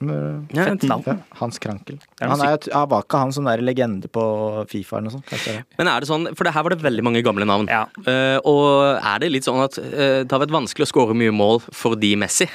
Men, 0.00 0.46
Ja, 0.56 0.64
Fett 0.64 0.86
navn. 0.88 1.04
ja, 1.06 1.16
Hans 1.36 1.58
Krankel. 1.60 1.98
Er 2.20 2.30
Han 2.32 2.40
er, 2.40 2.56
er, 2.56 2.86
var 2.88 3.04
ikke 3.04 3.20
han 3.20 3.34
sånn 3.36 3.50
der 3.50 3.60
legende 3.60 4.08
på 4.08 4.22
Fifa 4.70 4.96
eller 4.96 5.10
noe 5.10 5.18
sånt? 5.18 5.68
Men 5.76 5.92
er 5.92 6.00
det 6.00 6.08
sånn, 6.08 6.30
for 6.32 6.48
det 6.48 6.54
her 6.56 6.64
var 6.64 6.72
det 6.72 6.80
veldig 6.80 7.04
mange 7.04 7.22
gamle 7.26 7.44
navn. 7.44 7.68
Ja. 7.68 7.84
Uh, 8.06 8.38
og 8.48 8.96
er 8.96 9.20
det 9.20 9.32
litt 9.34 9.48
sånn 9.48 9.60
at 9.60 9.76
uh, 9.76 10.24
det 10.24 10.32
har 10.32 10.44
vært 10.46 10.56
vanskelig 10.56 10.88
å 10.88 10.92
skåre 10.94 11.16
mye 11.16 11.34
mål 11.36 11.60
fordi 11.68 12.14
Messi? 12.16 12.48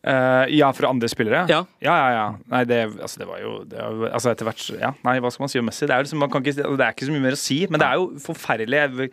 Uh, 0.00 0.48
ja, 0.48 0.70
for 0.72 0.88
andre 0.88 1.10
spillere? 1.12 1.44
Ja. 1.52 1.60
ja, 1.84 1.94
ja. 1.94 2.12
ja. 2.16 2.26
Nei, 2.48 2.64
det, 2.64 2.80
altså, 2.96 3.20
det 3.20 3.26
var 3.28 3.42
jo 3.42 3.50
det 3.68 3.76
var, 3.84 4.06
altså, 4.16 4.30
Etter 4.32 4.48
hvert 4.48 4.62
Ja, 4.80 4.94
nei, 5.04 5.18
hva 5.20 5.28
skal 5.30 5.44
man 5.44 5.52
si 5.52 5.60
om 5.60 5.68
Messi? 5.68 5.84
Det 5.84 5.92
er, 5.92 6.06
liksom, 6.06 6.22
man 6.24 6.32
kan 6.32 6.42
ikke, 6.42 6.56
det 6.56 6.86
er 6.86 6.94
ikke 6.96 7.10
så 7.10 7.14
mye 7.14 7.26
mer 7.26 7.36
å 7.36 7.40
si, 7.40 7.58
men 7.68 7.82
det 7.82 7.88
er 7.90 8.00
jo 8.00 8.06
forferdelig. 8.24 9.10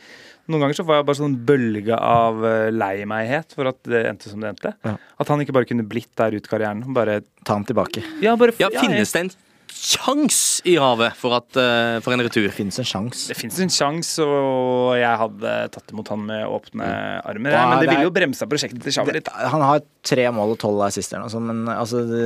Noen 0.47 0.63
ganger 0.63 0.77
så 0.79 0.85
får 0.87 0.99
jeg 0.99 1.07
bare 1.09 1.19
sånn 1.19 1.33
bølge 1.47 1.97
av 1.97 2.37
uh, 2.43 2.69
lei 2.71 3.01
meg-het 3.09 3.51
for 3.57 3.67
at 3.71 3.81
det 3.87 4.05
endte 4.09 4.31
som 4.31 4.43
det 4.43 4.53
endte. 4.53 4.71
Ja. 4.87 4.95
At 5.19 5.31
han 5.33 5.43
ikke 5.43 5.55
bare 5.57 5.67
kunne 5.67 5.83
blitt 5.87 6.13
der 6.19 6.37
ut 6.37 6.47
karrieren. 6.47 6.85
Bare, 6.95 7.19
Ta 7.43 7.57
han 7.59 7.67
tilbake. 7.67 8.03
ja, 8.23 8.35
bare 8.39 8.55
Ja, 8.61 8.71
Finnes 8.79 9.11
det 9.11 9.25
en 9.25 9.33
sjans 9.77 10.37
i 10.65 10.77
havet 10.79 11.15
for, 11.19 11.35
at, 11.37 11.57
eh, 11.59 11.99
for 12.03 12.15
en 12.15 12.23
retur? 12.23 12.47
Det 12.47 12.55
finnes 12.55 12.79
en 12.79 12.87
sjans. 12.87 13.27
Det 13.29 13.35
finnes 13.37 13.59
en 13.61 13.69
sjans, 13.73 14.13
og 14.23 14.95
jeg 14.97 15.19
hadde 15.21 15.53
tatt 15.75 15.93
imot 15.93 16.09
han 16.13 16.23
med 16.25 16.47
åpne 16.47 16.87
armer. 17.27 17.53
Ja, 17.53 17.67
men 17.69 17.79
det 17.81 17.87
det 17.87 17.93
ville 17.93 18.07
jo 18.07 18.15
bremsa 18.15 18.47
prosjektet 18.49 18.81
til 18.83 18.95
Sjavli 18.95 19.19
litt. 19.19 19.29
Han 19.29 19.61
har 19.61 19.83
tre 20.07 20.25
mål 20.33 20.55
og 20.55 20.61
tolv 20.63 20.81
assister, 20.87 21.21
men 21.43 21.67
altså 21.75 22.01
det, 22.07 22.25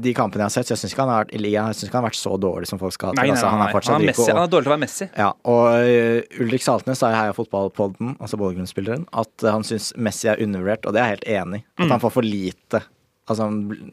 de 0.00 0.12
kampene 0.14 0.42
jeg 0.42 0.48
har 0.48 0.54
sett, 0.54 0.66
så 0.66 0.74
jeg 0.74 0.78
syns 0.82 0.92
ikke, 0.94 1.02
han 1.04 1.08
har 1.12 1.24
vært- 1.24 1.34
i 1.34 1.38
ligaen, 1.38 1.66
jeg 1.72 1.76
synes 1.76 1.88
ikke 1.90 1.98
han 1.98 2.04
har 2.04 2.10
vært 2.10 2.20
så 2.22 2.32
dårlig 2.40 2.66
som 2.66 2.78
folk 2.78 2.92
skal 2.92 3.08
ha 3.08 3.12
Nei, 3.14 3.22
til. 3.26 3.32
nei, 3.34 3.36
Altså, 3.36 3.50
han 3.50 3.60
er 3.68 3.72
fortsatt 3.72 3.92
Han 3.92 4.02
er, 4.02 4.06
Messi. 4.06 4.22
og- 4.22 4.36
han 4.36 4.42
er 4.42 4.48
dårlig 4.52 4.64
til 4.64 4.72
å 4.72 4.76
være 4.76 4.84
Messi. 4.86 5.08
Ja, 5.18 5.32
og 5.44 5.66
uh, 5.82 6.42
Ulrik 6.44 6.62
Saltnes 6.62 6.96
sa 6.98 7.10
i 7.10 7.14
Heia 7.14 7.32
Fotballpodden, 7.32 8.16
altså 8.18 8.36
Bodø-Glimt-spilleren, 8.38 9.06
at 9.12 9.44
uh, 9.44 9.50
han 9.52 9.62
syns 9.62 9.92
Messi 9.96 10.28
er 10.28 10.36
undervurdert, 10.42 10.86
og 10.86 10.92
det 10.94 11.00
er 11.02 11.08
jeg 11.10 11.18
helt 11.18 11.46
enig 11.46 11.60
i. 11.60 11.64
At 11.78 11.86
Mm. 11.86 11.90
han 11.90 12.00
får 12.00 12.12
for 12.12 12.22
lite. 12.22 12.82
Altså, 13.28 13.46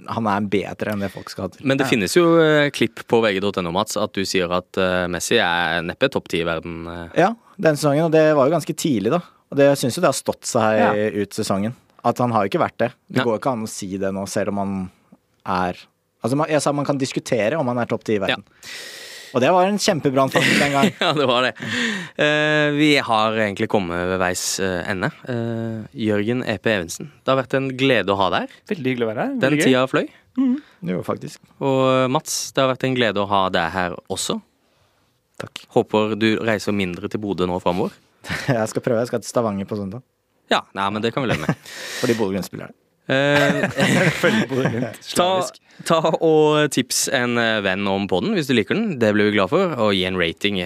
han- 0.10 0.28
er 0.28 0.42
bedre 0.50 0.92
enn 0.92 1.00
det 1.02 1.12
folk 1.12 1.30
skal 1.30 1.44
ha 1.44 1.48
til. 1.50 1.66
Men 1.66 1.78
det 1.78 1.86
finnes 1.88 2.14
jo 2.16 2.40
eh, 2.42 2.70
klipp 2.72 2.96
på 3.08 3.22
vg.no, 3.22 3.72
Mats, 3.72 3.96
at 3.96 4.12
du 4.12 4.22
sier 4.26 4.50
at 4.52 4.76
eh, 4.76 5.06
Messi 5.08 5.38
er 5.38 5.82
neppe 5.84 6.10
topp 6.10 6.28
ti 6.28 6.42
i 6.42 6.44
verden. 6.46 6.88
eh. 6.88 7.10
Ja, 7.22 7.34
den 7.60 7.76
sesongen, 7.76 8.06
og 8.06 8.12
det 8.12 8.36
var 8.36 8.50
jo 8.50 8.56
ganske 8.58 8.74
tidlig, 8.76 9.12
da. 9.12 9.22
Og 9.52 9.58
det 9.58 9.78
syns 9.78 9.96
jo 9.96 10.02
det 10.02 10.10
har 10.10 10.14
stått 10.14 10.42
seg 10.46 11.14
ut 11.16 11.30
sesongen. 11.30 11.74
At 12.04 12.18
han 12.18 12.32
har 12.32 12.48
jo 12.48 12.50
ikke 12.50 12.62
vært 12.62 12.78
det. 12.80 12.92
Det 13.12 13.18
Ja. 13.18 13.24
går 13.24 13.34
jo 13.34 13.40
ikke 13.40 13.52
an 13.52 13.64
å 13.66 13.70
si 13.70 13.98
det 13.98 14.12
nå, 14.14 14.28
selv 14.28 14.48
om 14.50 14.58
han 14.58 14.92
er 15.50 15.86
Altså, 16.20 16.36
man, 16.36 16.50
jeg 16.52 16.60
sa 16.60 16.74
man 16.76 16.84
kan 16.84 16.98
diskutere 17.00 17.56
om 17.56 17.70
han 17.72 17.78
er 17.80 17.88
topp 17.88 18.02
ti 18.04 18.18
i 18.18 18.20
verden. 18.20 18.42
Og 19.30 19.44
det 19.44 19.52
var 19.54 19.70
en 19.70 19.78
kjempebrannfakkel 19.80 20.58
den 20.60 20.74
gang. 20.74 20.90
Ja, 21.04 21.12
det 21.16 21.28
var 21.30 21.46
det. 21.46 21.54
Uh, 22.18 22.76
vi 22.76 22.90
har 23.06 23.38
egentlig 23.38 23.70
kommet 23.72 24.02
ved 24.10 24.20
veis 24.22 24.44
eh, 24.64 24.82
ende. 24.90 25.12
Uh, 25.30 25.86
Jørgen 25.94 26.42
EP 26.44 26.68
Evensen, 26.68 27.12
det 27.24 27.32
har 27.32 27.40
vært 27.40 27.56
en 27.60 27.70
glede 27.78 28.12
å 28.12 28.18
ha 28.20 28.30
deg 28.34 28.48
her. 28.48 28.58
Veldig 28.74 28.94
hyggelig 28.94 29.08
å 29.08 29.12
være 29.14 29.28
her. 29.28 29.38
Den 29.38 29.46
Veldig 29.46 29.68
tida 29.70 29.86
fløy. 29.92 30.04
Jo, 30.90 31.00
faktisk. 31.06 31.42
Og 31.64 32.12
Mats, 32.12 32.38
det 32.56 32.64
har 32.64 32.72
vært 32.72 32.86
en 32.88 33.00
glede 33.00 33.24
å 33.24 33.30
ha 33.30 33.46
deg 33.54 33.74
her 33.76 33.98
også. 34.12 34.40
Takk. 35.40 35.64
Håper 35.78 36.16
du 36.20 36.30
reiser 36.44 36.76
mindre 36.76 37.08
til 37.12 37.22
Bodø 37.24 37.48
nå 37.48 37.62
framover. 37.64 37.96
Jeg 38.50 38.68
skal 38.74 38.84
prøve. 38.84 39.04
Jeg 39.06 39.14
skal 39.14 39.24
til 39.24 39.32
Stavanger 39.32 39.70
på 39.70 39.80
søndag. 39.80 40.04
Ja, 40.50 40.64
nei, 40.74 40.90
men 40.92 41.06
det 41.06 41.14
kan 41.14 41.24
vi 41.24 41.30
leve 41.32 41.46
med. 41.46 41.68
Fordi 42.02 42.18
Bodø 42.18 42.34
Grønn 42.34 42.48
spiller 42.48 42.68
der. 42.68 42.78
Eh, 43.10 43.66
ta, 45.18 45.28
ta 45.88 46.00
og 46.22 46.68
tips 46.76 47.08
en 47.16 47.38
eh, 47.42 47.60
venn 47.66 47.88
om 47.90 48.06
podden 48.12 48.36
hvis 48.38 48.50
du 48.50 48.54
liker 48.54 48.78
den. 48.78 48.98
Det 49.02 49.10
blir 49.16 49.30
vi 49.30 49.36
glad 49.38 49.50
for. 49.52 49.74
Og 49.82 49.94
gi 49.98 50.04
en 50.10 50.20
rating 50.20 50.60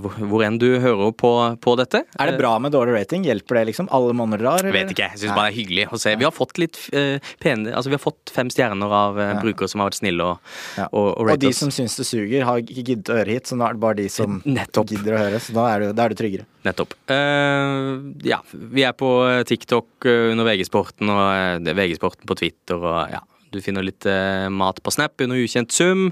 hvor 0.00 0.16
hvor 0.32 0.44
enn 0.46 0.56
du 0.62 0.68
hører 0.80 1.12
på, 1.18 1.32
på 1.62 1.74
dette. 1.80 2.04
Er 2.16 2.30
det 2.32 2.38
bra 2.40 2.54
med 2.62 2.72
dårlig 2.74 2.94
rating? 2.96 3.26
Hjelper 3.28 3.60
det 3.60 3.66
liksom? 3.72 3.90
Alle 3.92 4.14
måneder 4.16 4.44
drar? 4.46 4.70
Vet 4.72 4.94
ikke. 4.94 5.10
Jeg 5.12 5.22
syns 5.24 5.34
bare 5.36 5.50
det 5.50 5.54
er 5.54 5.58
hyggelig 5.60 5.86
å 5.92 6.00
se. 6.00 6.14
Vi 6.20 6.26
har 6.28 6.34
fått 6.36 6.60
litt 6.62 6.80
uh, 6.96 7.18
pene 7.42 7.72
Altså, 7.76 7.92
vi 7.92 7.98
har 7.98 8.04
fått 8.04 8.32
fem 8.32 8.48
stjerner 8.52 8.96
av 9.02 9.18
uh, 9.20 9.32
brukere 9.42 9.68
som 9.70 9.82
har 9.84 9.90
vært 9.92 10.00
snille 10.00 10.30
og, 10.32 10.54
Ja. 10.78 10.88
og, 10.90 11.10
og 11.20 11.34
Og 11.34 11.42
de 11.42 11.50
oss. 11.52 11.60
som 11.62 11.72
syns 11.74 11.98
det 12.00 12.08
suger, 12.08 12.46
har 12.48 12.62
ikke 12.62 12.86
giddet 12.92 13.12
å 13.12 13.18
høre 13.20 13.36
hit, 13.36 13.50
så 13.50 13.58
nå 13.58 13.68
er 13.68 13.76
det 13.76 13.84
bare 13.84 14.00
de 14.00 14.08
som 14.12 14.40
Nettopp. 14.48 14.92
gidder 14.96 15.18
å 15.18 15.22
høre. 15.26 15.42
Så 15.42 15.54
da 15.56 15.68
er 15.74 15.84
du, 15.84 15.92
da 15.96 16.06
er 16.08 16.14
du 16.14 16.20
tryggere. 16.22 16.48
Nettopp. 16.62 16.94
Uh, 17.10 18.14
ja, 18.22 18.38
vi 18.52 18.84
er 18.86 18.94
på 18.94 19.10
TikTok 19.48 20.06
eh, 20.06 20.30
under 20.30 20.46
VG-sporten 20.46 21.10
og 21.10 21.22
eh, 21.26 21.56
det 21.62 21.72
er 21.72 21.78
VG-sporten 21.80 22.28
på 22.28 22.38
Twitter 22.38 22.78
og 22.78 23.12
ja. 23.12 23.22
Du 23.52 23.58
finner 23.60 23.84
litt 23.84 24.06
uh, 24.08 24.48
mat 24.48 24.78
på 24.80 24.92
Snap 24.94 25.20
under 25.20 25.36
ukjent 25.36 25.74
sum. 25.76 26.06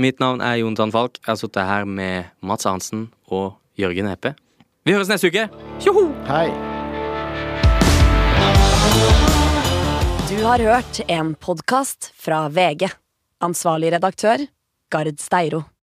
Mitt 0.00 0.22
navn 0.22 0.40
er 0.40 0.62
Jonatan 0.62 0.94
Falk. 0.94 1.18
Jeg 1.20 1.28
har 1.28 1.36
sittet 1.42 1.68
her 1.68 1.84
med 1.84 2.30
Mats 2.40 2.64
Arntzen 2.64 3.10
og 3.28 3.58
Jørgen 3.76 4.08
Epe. 4.08 4.32
Vi 4.88 4.94
høres 4.96 5.10
neste 5.12 5.28
uke. 5.28 5.44
Tjoho! 5.82 6.06
Hei! 6.30 6.48
Du 10.30 10.40
har 10.46 10.64
hørt 10.72 11.04
en 11.04 11.36
podkast 11.36 12.14
fra 12.16 12.46
VG. 12.48 12.88
Ansvarlig 13.44 13.92
redaktør, 13.92 14.48
Gard 14.88 15.20
Steiro. 15.20 15.66